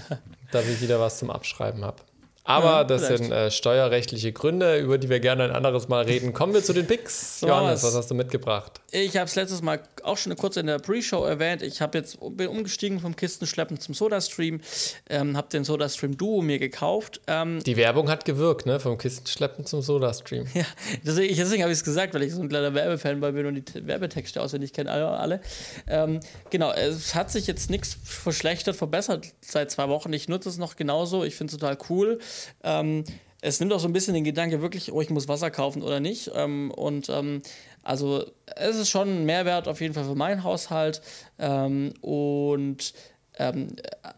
dass 0.52 0.68
ich 0.68 0.82
wieder 0.82 1.00
was 1.00 1.18
zum 1.18 1.30
Abschreiben 1.30 1.86
habe. 1.86 2.02
Aber 2.44 2.66
ja, 2.66 2.84
das 2.84 3.06
sind 3.06 3.32
äh, 3.32 3.50
steuerrechtliche 3.50 4.30
Gründe, 4.32 4.76
über 4.76 4.98
die 4.98 5.08
wir 5.08 5.20
gerne 5.20 5.44
ein 5.44 5.52
anderes 5.52 5.88
Mal 5.88 6.04
reden. 6.04 6.34
Kommen 6.34 6.52
wir 6.52 6.62
zu 6.62 6.74
den 6.74 6.86
Picks. 6.86 7.40
Johannes, 7.40 7.82
was 7.82 7.94
hast 7.94 8.10
du 8.10 8.14
mitgebracht? 8.14 8.82
Ich 8.90 9.16
habe 9.16 9.24
es 9.24 9.36
letztes 9.36 9.62
Mal 9.62 9.80
auch 10.04 10.16
schon 10.16 10.34
kurz 10.36 10.56
in 10.56 10.66
der 10.66 10.78
Pre-Show 10.78 11.24
erwähnt. 11.24 11.62
Ich 11.62 11.80
habe 11.80 11.98
jetzt 11.98 12.18
bin 12.20 12.48
umgestiegen 12.48 13.00
vom 13.00 13.16
Kistenschleppen 13.16 13.78
zum 13.80 13.94
SodaStream, 13.94 14.60
ähm, 15.08 15.36
habe 15.36 15.48
den 15.48 15.64
SodaStream 15.64 16.16
Duo 16.16 16.42
mir 16.42 16.58
gekauft. 16.58 17.20
Ähm, 17.26 17.62
die 17.64 17.76
Werbung 17.76 18.08
hat 18.08 18.24
gewirkt, 18.24 18.66
ne? 18.66 18.80
Vom 18.80 18.98
Kistenschleppen 18.98 19.66
zum 19.66 19.82
SodaStream. 19.82 20.46
Ja, 20.54 20.66
deswegen, 21.04 21.34
deswegen 21.36 21.62
habe 21.62 21.72
ich 21.72 21.78
es 21.78 21.84
gesagt, 21.84 22.12
weil 22.14 22.22
ich 22.22 22.32
so 22.32 22.42
ein 22.42 22.48
kleiner 22.48 22.74
Werbefan 22.74 23.20
bin 23.20 23.46
und 23.46 23.54
die 23.54 23.86
Werbetexte 23.86 24.42
auswendig 24.42 24.72
kenne 24.72 24.90
alle. 24.90 25.08
alle. 25.08 25.40
Ähm, 25.86 26.20
genau, 26.50 26.72
es 26.72 27.14
hat 27.14 27.30
sich 27.30 27.46
jetzt 27.46 27.70
nichts 27.70 27.96
verschlechtert, 28.02 28.76
verbessert 28.76 29.28
seit 29.40 29.70
zwei 29.70 29.88
Wochen. 29.88 30.12
Ich 30.12 30.28
nutze 30.28 30.48
es 30.48 30.58
noch 30.58 30.76
genauso. 30.76 31.24
Ich 31.24 31.36
finde 31.36 31.52
es 31.52 31.58
total 31.58 31.78
cool. 31.88 32.18
Ähm, 32.62 33.04
es 33.42 33.58
nimmt 33.58 33.72
auch 33.72 33.80
so 33.80 33.88
ein 33.88 33.92
bisschen 33.92 34.14
den 34.14 34.24
Gedanke 34.24 34.60
wirklich, 34.60 34.92
oh, 34.92 35.00
ich 35.00 35.10
muss 35.10 35.28
Wasser 35.28 35.50
kaufen 35.50 35.82
oder 35.82 36.00
nicht. 36.00 36.30
Ähm, 36.34 36.70
und 36.70 37.08
ähm, 37.08 37.42
also 37.82 38.24
es 38.56 38.76
ist 38.76 38.90
schon 38.90 39.08
ein 39.08 39.24
Mehrwert 39.24 39.68
auf 39.68 39.80
jeden 39.80 39.94
Fall 39.94 40.04
für 40.04 40.14
meinen 40.14 40.44
Haushalt. 40.44 41.00
Ähm, 41.38 41.94
und 42.00 42.92
ähm, 43.38 43.68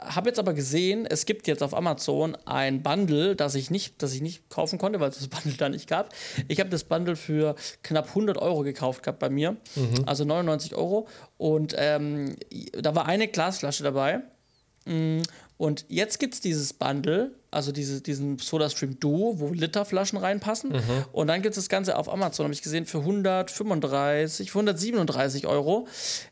habe 0.01 0.31
jetzt 0.31 0.41
aber 0.41 0.53
gesehen, 0.53 1.07
es 1.07 1.27
gibt 1.27 1.47
jetzt 1.47 1.63
auf 1.63 1.75
Amazon 1.75 2.37
ein 2.45 2.83
Bundle, 2.83 3.37
das 3.37 3.55
ich 3.55 3.71
nicht, 3.71 4.03
das 4.03 4.15
ich 4.15 4.21
nicht 4.21 4.51
kaufen 4.51 4.79
konnte, 4.79 4.99
weil 4.99 5.11
es 5.11 5.19
das 5.19 5.29
Bundle 5.29 5.55
da 5.57 5.69
nicht 5.69 5.89
gab. 5.89 6.13
Ich 6.49 6.59
habe 6.59 6.71
das 6.71 6.85
Bundle 6.85 7.15
für 7.15 7.55
knapp 7.83 8.09
100 8.09 8.39
Euro 8.39 8.63
gekauft 8.63 9.05
gehabt 9.05 9.21
bei 9.21 9.31
mir, 9.31 9.57
mhm. 9.77 10.05
also 10.07 10.25
99 10.25 10.75
Euro. 10.75 11.07
Und 11.39 11.75
ähm, 11.79 12.37
da 12.73 12.95
war 12.97 13.07
eine 13.07 13.29
Glasflasche 13.29 13.85
dabei. 13.85 14.23
Und 15.63 15.85
jetzt 15.89 16.19
gibt 16.19 16.35
es 16.35 16.41
dieses 16.41 16.73
Bundle, 16.73 17.31
also 17.53 17.71
diese, 17.71 18.01
diesen 18.01 18.37
SodaStream 18.41 18.99
Duo, 18.99 19.39
wo 19.39 19.53
Literflaschen 19.53 20.19
reinpassen. 20.19 20.73
Mhm. 20.73 21.05
Und 21.13 21.29
dann 21.29 21.41
gibt 21.41 21.57
es 21.57 21.63
das 21.63 21.69
Ganze 21.69 21.97
auf 21.97 22.13
Amazon, 22.13 22.47
habe 22.47 22.53
ich 22.53 22.63
gesehen, 22.63 22.85
für 22.85 22.99
135, 22.99 24.51
für 24.51 24.59
137 24.59 25.47
Euro. 25.47 25.87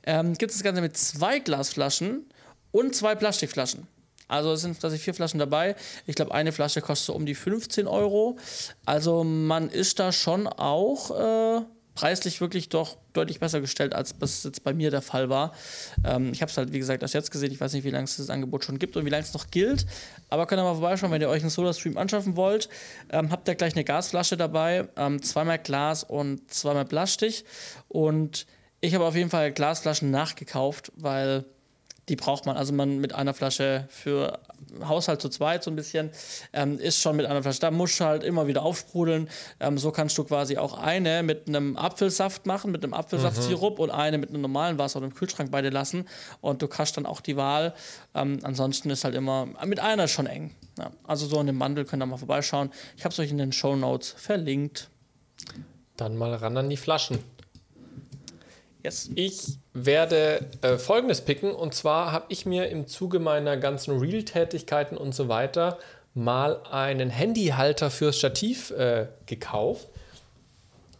Ähm, 0.04 0.32
gibt 0.36 0.50
es 0.50 0.58
das 0.58 0.64
Ganze 0.64 0.80
mit 0.80 0.96
zwei 0.96 1.38
Glasflaschen 1.38 2.24
und 2.72 2.96
zwei 2.96 3.14
Plastikflaschen. 3.14 3.86
Also 4.26 4.52
es 4.52 4.62
sind 4.62 4.80
tatsächlich 4.80 5.04
vier 5.04 5.14
Flaschen 5.14 5.38
dabei. 5.38 5.76
Ich 6.06 6.16
glaube, 6.16 6.34
eine 6.34 6.50
Flasche 6.50 6.80
kostet 6.80 7.06
so 7.06 7.14
um 7.14 7.24
die 7.24 7.36
15 7.36 7.86
Euro. 7.86 8.36
Also 8.84 9.22
man 9.22 9.70
ist 9.70 10.00
da 10.00 10.10
schon 10.10 10.48
auch 10.48 11.60
äh, 11.60 11.64
preislich 11.94 12.40
wirklich 12.40 12.68
doch 12.68 12.96
deutlich 13.12 13.40
besser 13.40 13.60
gestellt, 13.60 13.94
als 13.94 14.16
das 14.18 14.44
jetzt 14.44 14.64
bei 14.64 14.72
mir 14.72 14.90
der 14.90 15.02
Fall 15.02 15.28
war. 15.28 15.52
Ähm, 16.04 16.32
ich 16.32 16.42
habe 16.42 16.50
es 16.50 16.56
halt, 16.56 16.72
wie 16.72 16.78
gesagt, 16.78 17.02
erst 17.02 17.14
jetzt 17.14 17.30
gesehen. 17.30 17.52
Ich 17.52 17.60
weiß 17.60 17.72
nicht, 17.72 17.84
wie 17.84 17.90
lange 17.90 18.04
es 18.04 18.16
das 18.16 18.30
Angebot 18.30 18.64
schon 18.64 18.78
gibt 18.78 18.96
und 18.96 19.04
wie 19.04 19.10
lange 19.10 19.22
es 19.22 19.34
noch 19.34 19.50
gilt. 19.50 19.86
Aber 20.28 20.46
könnt 20.46 20.60
ihr 20.60 20.64
mal 20.64 20.74
vorbeischauen, 20.74 21.12
wenn 21.12 21.20
ihr 21.20 21.28
euch 21.28 21.42
einen 21.42 21.50
Soda-Stream 21.50 21.96
anschaffen 21.96 22.36
wollt. 22.36 22.68
Ähm, 23.10 23.30
habt 23.30 23.48
ihr 23.48 23.54
gleich 23.54 23.74
eine 23.74 23.84
Gasflasche 23.84 24.36
dabei. 24.36 24.88
Ähm, 24.96 25.22
zweimal 25.22 25.58
Glas 25.58 26.04
und 26.04 26.52
zweimal 26.52 26.84
Plastik. 26.84 27.44
Und 27.88 28.46
ich 28.80 28.94
habe 28.94 29.04
auf 29.04 29.16
jeden 29.16 29.30
Fall 29.30 29.52
Glasflaschen 29.52 30.10
nachgekauft, 30.10 30.92
weil 30.96 31.44
die 32.08 32.16
braucht 32.16 32.46
man. 32.46 32.56
Also 32.56 32.72
man 32.72 32.98
mit 32.98 33.14
einer 33.14 33.34
Flasche 33.34 33.86
für 33.88 34.40
Haushalt 34.86 35.20
zu 35.20 35.28
zweit 35.28 35.64
so 35.64 35.70
ein 35.70 35.76
bisschen 35.76 36.10
ähm, 36.52 36.78
ist 36.78 37.00
schon 37.00 37.16
mit 37.16 37.26
einer 37.26 37.42
Flasche. 37.42 37.60
Da 37.60 37.70
musst 37.70 38.00
du 38.00 38.04
halt 38.04 38.24
immer 38.24 38.46
wieder 38.46 38.62
aufsprudeln. 38.62 39.28
Ähm, 39.58 39.78
so 39.78 39.90
kannst 39.90 40.16
du 40.18 40.24
quasi 40.24 40.56
auch 40.56 40.78
eine 40.78 41.22
mit 41.22 41.48
einem 41.48 41.76
Apfelsaft 41.76 42.46
machen, 42.46 42.70
mit 42.70 42.84
einem 42.84 42.94
Apfelsaftsirup 42.94 43.78
mhm. 43.78 43.84
und 43.84 43.90
eine 43.90 44.18
mit 44.18 44.30
einem 44.30 44.42
normalen 44.42 44.78
Wasser 44.78 44.98
oder 44.98 45.06
im 45.06 45.14
Kühlschrank 45.14 45.50
beide 45.50 45.70
lassen. 45.70 46.06
Und 46.40 46.62
du 46.62 46.68
kannst 46.68 46.96
dann 46.96 47.06
auch 47.06 47.20
die 47.20 47.36
Wahl. 47.36 47.74
Ähm, 48.14 48.38
ansonsten 48.42 48.90
ist 48.90 49.04
halt 49.04 49.14
immer 49.14 49.46
mit 49.64 49.80
einer 49.80 50.08
schon 50.08 50.26
eng. 50.26 50.54
Ja, 50.78 50.90
also 51.04 51.26
so 51.26 51.40
in 51.40 51.46
dem 51.46 51.56
Mandel 51.58 51.84
könnt 51.84 52.02
ihr 52.02 52.06
mal 52.06 52.16
vorbeischauen. 52.16 52.70
Ich 52.96 53.04
habe 53.04 53.12
es 53.12 53.18
euch 53.18 53.30
in 53.30 53.38
den 53.38 53.52
Show 53.52 53.76
Notes 53.76 54.14
verlinkt. 54.16 54.88
Dann 55.96 56.16
mal 56.16 56.34
ran 56.34 56.56
an 56.56 56.70
die 56.70 56.76
Flaschen. 56.76 57.18
Yes. 58.82 59.10
Ich 59.14 59.58
werde 59.74 60.46
äh, 60.62 60.78
folgendes 60.78 61.20
picken 61.20 61.52
und 61.52 61.74
zwar 61.74 62.12
habe 62.12 62.26
ich 62.28 62.46
mir 62.46 62.68
im 62.68 62.86
Zuge 62.86 63.18
meiner 63.18 63.56
ganzen 63.56 63.98
Reel-Tätigkeiten 63.98 64.96
und 64.96 65.14
so 65.14 65.28
weiter 65.28 65.78
mal 66.14 66.62
einen 66.70 67.10
Handyhalter 67.10 67.90
fürs 67.90 68.18
Stativ 68.18 68.70
äh, 68.70 69.06
gekauft. 69.26 69.88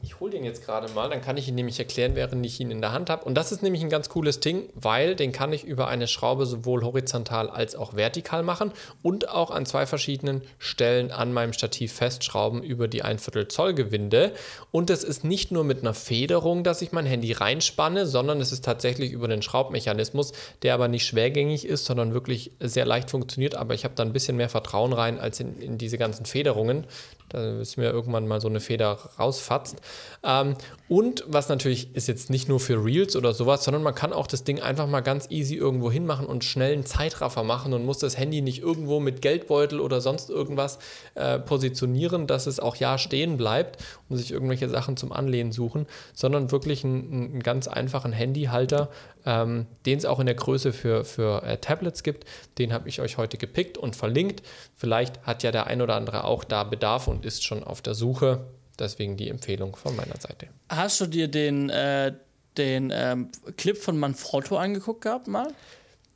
Ich 0.03 0.19
hole 0.19 0.31
den 0.31 0.45
jetzt 0.45 0.65
gerade 0.65 0.91
mal, 0.95 1.11
dann 1.11 1.21
kann 1.21 1.37
ich 1.37 1.47
ihn 1.47 1.55
nämlich 1.55 1.79
erklären, 1.79 2.15
während 2.15 2.45
ich 2.47 2.59
ihn 2.59 2.71
in 2.71 2.81
der 2.81 2.93
Hand 2.93 3.11
habe. 3.11 3.25
Und 3.25 3.35
das 3.35 3.53
ist 3.53 3.63
nämlich 3.63 3.83
ein 3.83 3.91
ganz 3.91 4.09
cooles 4.09 4.41
Ding, 4.41 4.71
weil 4.75 5.15
den 5.15 5.31
kann 5.31 5.53
ich 5.53 5.65
über 5.65 5.89
eine 5.89 6.09
Schraube 6.09 6.47
sowohl 6.47 6.83
horizontal 6.83 7.51
als 7.51 7.77
auch 7.77 7.95
vertikal 7.95 8.43
machen 8.43 8.73
und 9.03 9.29
auch 9.29 9.51
an 9.51 9.67
zwei 9.67 9.85
verschiedenen 9.85 10.41
Stellen 10.59 11.11
an 11.11 11.35
meinem 11.35 11.53
Stativ 11.53 11.93
festschrauben 11.93 12.63
über 12.63 12.89
die 12.89 13.03
1 13.03 13.23
Viertel 13.23 13.49
Zoll 13.49 13.75
Gewinde. 13.75 14.33
Und 14.71 14.89
es 14.89 15.05
ist 15.05 15.23
nicht 15.23 15.53
nur 15.53 15.65
mit 15.65 15.81
einer 15.81 15.95
Federung, 15.95 16.65
dass 16.65 16.81
ich 16.81 16.93
mein 16.93 17.07
Handy 17.07 17.33
reinspanne, 17.33 18.07
sondern 18.07 18.41
es 18.41 18.53
ist 18.53 18.65
tatsächlich 18.65 19.13
über 19.13 19.29
den 19.29 19.43
Schraubmechanismus, 19.43 20.33
der 20.63 20.73
aber 20.73 20.89
nicht 20.89 21.05
schwergängig 21.05 21.67
ist, 21.67 21.85
sondern 21.85 22.15
wirklich 22.15 22.53
sehr 22.59 22.87
leicht 22.87 23.11
funktioniert. 23.11 23.55
Aber 23.55 23.75
ich 23.75 23.85
habe 23.85 23.95
da 23.95 24.03
ein 24.03 24.15
bisschen 24.15 24.39
mehr 24.39 24.49
Vertrauen 24.49 24.95
rein 24.95 25.19
als 25.19 25.41
in, 25.41 25.61
in 25.61 25.77
diese 25.77 25.99
ganzen 25.99 26.25
Federungen. 26.25 26.87
Da 27.31 27.61
ist 27.61 27.77
mir 27.77 27.91
irgendwann 27.91 28.27
mal 28.27 28.41
so 28.41 28.49
eine 28.49 28.61
Feder 28.61 28.99
rausfatzt. 29.19 29.81
Ähm, 30.23 30.57
und 30.89 31.25
was 31.29 31.49
natürlich 31.49 31.95
ist 31.95 32.09
jetzt 32.09 32.29
nicht 32.29 32.49
nur 32.49 32.59
für 32.59 32.85
Reels 32.85 33.15
oder 33.15 33.33
sowas, 33.33 33.65
sondern 33.65 33.83
man 33.85 33.95
kann 33.95 34.13
auch 34.13 34.27
das 34.27 34.43
Ding 34.43 34.61
einfach 34.61 34.89
mal 34.89 35.01
ganz 35.01 35.31
easy 35.31 35.55
irgendwo 35.55 35.91
hinmachen 35.91 36.27
und 36.27 36.45
schnell 36.45 36.73
einen 36.73 36.85
Zeitraffer 36.85 37.45
machen 37.45 37.73
und 37.73 37.87
muss 37.87 37.99
das 37.99 38.19
Handy 38.19 38.43
nicht 38.43 38.61
irgendwo 38.61 38.99
mit 38.99 39.23
Geldbeutel 39.23 39.81
oder 39.81 40.01
sonst 40.01 40.29
irgendwas 40.29 40.81
äh, 41.15 41.39
positionieren, 41.39 42.27
dass 42.27 42.49
es 42.49 42.59
auch 42.59 42.75
ja 42.77 42.99
stehen 42.99 43.37
bleibt 43.37 43.83
und 44.09 44.17
sich 44.17 44.33
irgendwelche 44.33 44.69
Sachen 44.69 44.97
zum 44.97 45.13
Anlehnen 45.13 45.53
suchen, 45.53 45.87
sondern 46.13 46.51
wirklich 46.51 46.85
einen, 46.85 47.31
einen 47.31 47.43
ganz 47.45 47.69
einfachen 47.69 48.13
Handyhalter, 48.13 48.91
ähm, 49.25 49.67
den 49.87 49.99
es 49.99 50.05
auch 50.05 50.19
in 50.19 50.27
der 50.27 50.35
Größe 50.35 50.73
für, 50.73 51.05
für 51.05 51.45
äh, 51.45 51.59
Tablets 51.59 52.03
gibt. 52.03 52.25
Den 52.59 52.73
habe 52.73 52.89
ich 52.89 53.01
euch 53.01 53.17
heute 53.17 53.39
gepickt 53.39 53.79
und 53.79 53.95
verlinkt. 53.95 54.43
Vielleicht 54.77 55.23
hat 55.23 55.45
ja 55.45 55.53
der 55.53 55.69
ein 55.69 55.83
oder 55.83 55.95
andere 55.95 56.25
auch 56.25 56.43
da 56.43 56.65
Bedarf 56.65 57.07
und 57.07 57.20
ist 57.25 57.45
schon 57.45 57.65
auf 57.65 57.83
der 57.83 57.95
Suche. 57.95 58.45
Deswegen 58.79 59.17
die 59.17 59.29
Empfehlung 59.29 59.77
von 59.77 59.95
meiner 59.95 60.19
Seite. 60.19 60.49
Hast 60.69 61.01
du 61.01 61.07
dir 61.07 61.29
den, 61.29 61.69
äh, 61.69 62.15
den 62.57 62.91
ähm, 62.95 63.29
Clip 63.57 63.77
von 63.77 63.99
Manfrotto 63.99 64.57
angeguckt 64.57 65.03
gehabt 65.03 65.29
mal? 65.29 65.49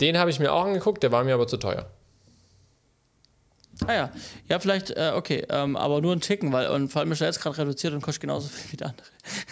Den 0.01 0.19
habe 0.19 0.31
ich 0.31 0.41
mir 0.41 0.53
auch 0.53 0.65
angeguckt, 0.65 1.03
der 1.03 1.13
war 1.13 1.25
mir 1.25 1.35
aber 1.35 1.47
zu 1.47 1.59
teuer. 1.59 1.87
Ah 3.87 3.93
ja, 3.93 4.13
ja, 4.49 4.59
vielleicht, 4.61 4.91
äh, 4.91 5.13
okay, 5.15 5.45
ähm, 5.49 5.77
aber 5.77 6.01
nur 6.01 6.15
ein 6.15 6.21
Ticken, 6.21 6.53
weil 6.53 6.69
und 6.69 6.91
vor 6.91 7.01
allem 7.01 7.13
ist 7.13 7.21
er 7.21 7.27
jetzt 7.27 7.41
gerade 7.41 7.59
reduziert 7.59 7.93
und 7.93 8.03
kostet 8.03 8.21
genauso 8.21 8.49
viel 8.49 8.73
wie 8.73 8.77
der 8.77 8.89
andere. 8.89 9.07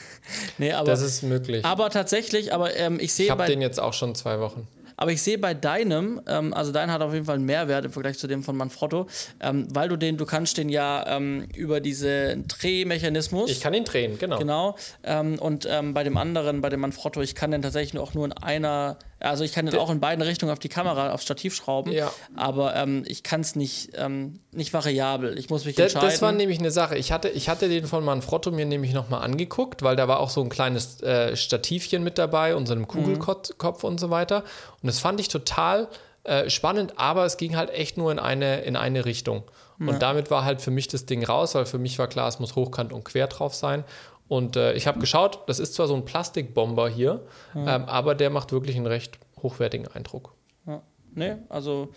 nee, 0.59 0.73
aber, 0.73 0.87
das 0.87 1.03
ist 1.03 1.23
möglich. 1.23 1.65
Aber 1.65 1.91
tatsächlich, 1.91 2.55
aber 2.55 2.75
ähm, 2.77 3.01
ich 3.01 3.13
sehe. 3.13 3.27
Ich 3.27 3.31
habe 3.31 3.47
den 3.47 3.61
jetzt 3.61 3.81
auch 3.81 3.93
schon 3.93 4.15
zwei 4.15 4.39
Wochen. 4.39 4.69
Aber 5.03 5.11
ich 5.11 5.21
sehe 5.21 5.37
bei 5.37 5.53
deinem, 5.53 6.21
ähm, 6.29 6.55
also 6.55 6.71
dein 6.71 6.93
hat 6.93 7.03
auf 7.03 7.13
jeden 7.13 7.27
Fall 7.27 7.35
einen 7.35 7.45
Mehrwert 7.45 7.85
im 7.85 7.91
Vergleich 7.91 8.19
zu 8.19 8.29
dem 8.29 8.45
von 8.45 8.57
Manfrotto, 8.57 9.09
ähm, 9.41 9.67
weil 9.75 9.89
du 9.89 9.97
den, 9.97 10.17
du 10.17 10.25
kannst 10.27 10.59
den 10.59 10.69
ja 10.69 11.05
ähm, 11.09 11.49
über 11.57 11.81
diesen 11.81 12.47
Drehmechanismus. 12.47 13.51
Ich 13.51 13.61
kann 13.61 13.75
ihn 13.75 13.83
drehen, 13.83 14.17
genau. 14.17 14.39
Genau. 14.39 14.77
Ähm, 15.03 15.41
und 15.41 15.67
ähm, 15.69 15.93
bei 15.93 16.05
dem 16.05 16.17
anderen, 16.17 16.61
bei 16.61 16.69
dem 16.69 16.79
Manfrotto, 16.79 17.21
ich 17.21 17.35
kann 17.35 17.51
den 17.51 17.63
tatsächlich 17.63 18.01
auch 18.01 18.15
nur 18.15 18.27
in 18.27 18.33
einer 18.33 18.97
also 19.23 19.45
ich 19.45 19.53
kann 19.53 19.67
den 19.67 19.77
auch 19.79 19.91
in 19.91 20.01
beiden 20.01 20.23
Richtungen 20.23 20.53
auf 20.53 20.59
die 20.59 20.69
Kamera, 20.69 21.13
aufs 21.13 21.25
Stativ 21.25 21.55
schrauben, 21.55 21.93
ja. 21.93 22.13
aber 22.37 22.75
ähm, 22.77 23.05
ich 23.07 23.23
kann 23.23 23.41
es 23.41 23.57
nicht, 23.57 23.91
ähm, 23.95 24.41
nicht 24.51 24.73
variabel. 24.75 25.39
Ich 25.39 25.49
muss 25.49 25.65
mich 25.65 25.77
das, 25.77 25.95
entscheiden. 25.95 26.11
Das 26.11 26.23
war 26.23 26.33
nämlich 26.33 26.59
eine 26.59 26.71
Sache. 26.71 26.97
Ich 26.97 27.13
hatte, 27.13 27.29
ich 27.29 27.49
hatte 27.49 27.69
den 27.69 27.87
von 27.87 28.05
Manfrotto 28.05 28.51
mir 28.51 28.67
nämlich 28.67 28.93
nochmal 28.93 29.23
angeguckt, 29.23 29.83
weil 29.83 29.97
da 29.97 30.09
war 30.09 30.21
auch 30.21 30.31
so 30.31 30.43
ein 30.43 30.49
kleines 30.49 31.03
äh, 31.03 31.37
Stativchen 31.37 32.03
mit 32.03 32.19
dabei 32.19 32.57
und 32.57 32.67
so 32.67 32.73
einem 32.73 32.89
Kugelkopf 32.89 33.83
mhm. 33.83 33.89
und 33.89 34.01
so 34.01 34.11
weiter. 34.11 34.45
Und 34.83 34.87
das 34.87 34.99
fand 34.99 35.21
ich 35.21 35.29
total 35.29 35.89
äh, 36.25 36.51
spannend, 36.51 36.95
aber 36.99 37.25
es 37.25 37.37
ging 37.37 37.57
halt 37.57 37.71
echt 37.71 37.97
nur 37.97 38.11
in 38.13 38.19
eine, 38.19 38.63
in 38.63 38.77
eine 38.77 39.05
Richtung. 39.05 39.45
Und 39.79 39.95
ja. 39.95 39.99
damit 39.99 40.31
war 40.31 40.45
halt 40.45 40.61
für 40.61 40.71
mich 40.71 40.87
das 40.87 41.07
Ding 41.07 41.25
raus, 41.25 41.55
weil 41.55 41.67
für 41.67 41.79
mich 41.79 41.99
war 41.99 42.07
klar, 42.07 42.29
es 42.29 42.39
muss 42.39 42.55
hochkant 42.55 42.93
und 42.93 43.05
quer 43.05 43.27
drauf 43.27 43.55
sein. 43.55 43.85
Und 44.33 44.57
äh, 44.57 44.73
ich 44.73 44.87
habe 44.87 44.99
geschaut, 44.99 45.41
das 45.47 45.59
ist 45.59 45.75
zwar 45.75 45.87
so 45.89 45.95
ein 45.95 46.07
Plastikbomber 46.07 46.89
hier, 46.89 47.21
ja. 47.55 47.77
ähm, 47.77 47.85
aber 47.85 48.15
der 48.15 48.31
macht 48.31 48.51
wirklich 48.51 48.77
einen 48.77 48.87
recht 48.87 49.19
hochwertigen 49.43 49.89
Eindruck. 49.89 50.35
Ja. 50.67 50.81
Nee, 51.15 51.35
also 51.51 51.93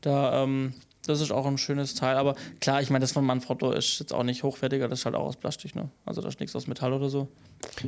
da, 0.00 0.42
ähm, 0.42 0.74
das 1.06 1.20
ist 1.20 1.30
auch 1.30 1.46
ein 1.46 1.58
schönes 1.58 1.94
Teil. 1.94 2.16
Aber 2.16 2.34
klar, 2.58 2.82
ich 2.82 2.90
meine, 2.90 3.04
das 3.04 3.12
von 3.12 3.24
Manfrotto 3.24 3.70
ist 3.70 4.00
jetzt 4.00 4.12
auch 4.12 4.24
nicht 4.24 4.42
hochwertiger, 4.42 4.88
das 4.88 4.98
ist 4.98 5.04
halt 5.04 5.14
auch 5.14 5.26
aus 5.26 5.36
Plastik, 5.36 5.76
ne? 5.76 5.88
Also 6.04 6.20
da 6.22 6.26
ist 6.26 6.40
nichts 6.40 6.56
aus 6.56 6.66
Metall 6.66 6.92
oder 6.92 7.08
so. 7.08 7.28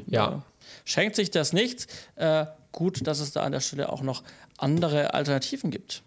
Ja. 0.07 0.28
Äh, 0.28 0.38
schenkt 0.84 1.16
sich 1.16 1.32
das 1.32 1.53
nicht. 1.53 1.88
Äh, 2.14 2.46
gut, 2.70 3.05
dass 3.05 3.18
es 3.18 3.32
da 3.32 3.42
an 3.42 3.51
der 3.51 3.59
Stelle 3.59 3.90
auch 3.92 4.03
noch 4.03 4.22
andere 4.59 5.12
Alternativen 5.12 5.72
gibt. 5.72 6.05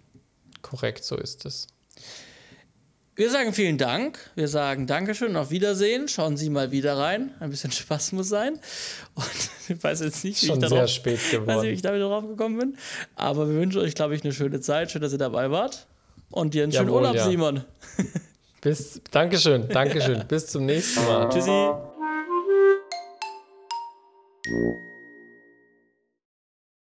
Korrekt, 0.62 1.04
so 1.04 1.18
ist 1.18 1.46
es. 1.46 1.68
Wir 3.16 3.30
sagen 3.30 3.54
vielen 3.54 3.78
Dank. 3.78 4.18
Wir 4.36 4.48
sagen 4.48 4.88
Dankeschön 4.88 5.32
und 5.32 5.36
auf 5.36 5.52
Wiedersehen. 5.52 6.08
Schauen 6.08 6.38
Sie 6.38 6.50
mal 6.50 6.72
wieder 6.72 6.98
rein. 6.98 7.32
Ein 7.40 7.50
bisschen 7.50 7.72
Spaß 7.72 8.14
muss 8.14 8.30
sein. 8.30 8.54
Und 9.16 9.26
ich 9.68 9.84
weiß 9.84 10.00
jetzt 10.00 10.24
nicht, 10.24 10.42
wie, 10.42 10.48
Schon 10.48 10.64
ich, 10.64 10.70
darauf, 10.70 10.90
spät 10.90 11.20
geworden. 11.30 11.48
Weiß 11.48 11.62
nicht, 11.62 11.72
wie 11.72 11.76
ich 11.76 11.82
damit 11.82 12.02
drauf 12.02 12.26
gekommen 12.26 12.58
bin. 12.58 12.78
Aber 13.16 13.50
wir 13.50 13.56
wünschen 13.56 13.82
euch, 13.82 13.96
glaube 13.96 14.16
ich, 14.16 14.24
eine 14.24 14.34
schöne 14.34 14.62
Zeit. 14.62 14.92
Schön, 14.92 15.02
dass 15.02 15.12
ihr 15.12 15.18
dabei 15.18 15.52
wart. 15.52 15.88
Und 16.30 16.54
dir 16.54 16.64
einen 16.64 16.72
Jawohl, 16.72 16.86
schönen 16.86 16.96
Urlaub, 16.96 17.16
ja. 17.16 17.26
Simon. 17.26 17.64
Bis, 18.62 19.02
Dankeschön, 19.12 19.68
Dankeschön. 19.68 20.24
Bis 20.28 20.48
zum 20.48 20.66
nächsten 20.66 21.04
Mal. 21.04 21.30
Tschüssi. 21.30 21.52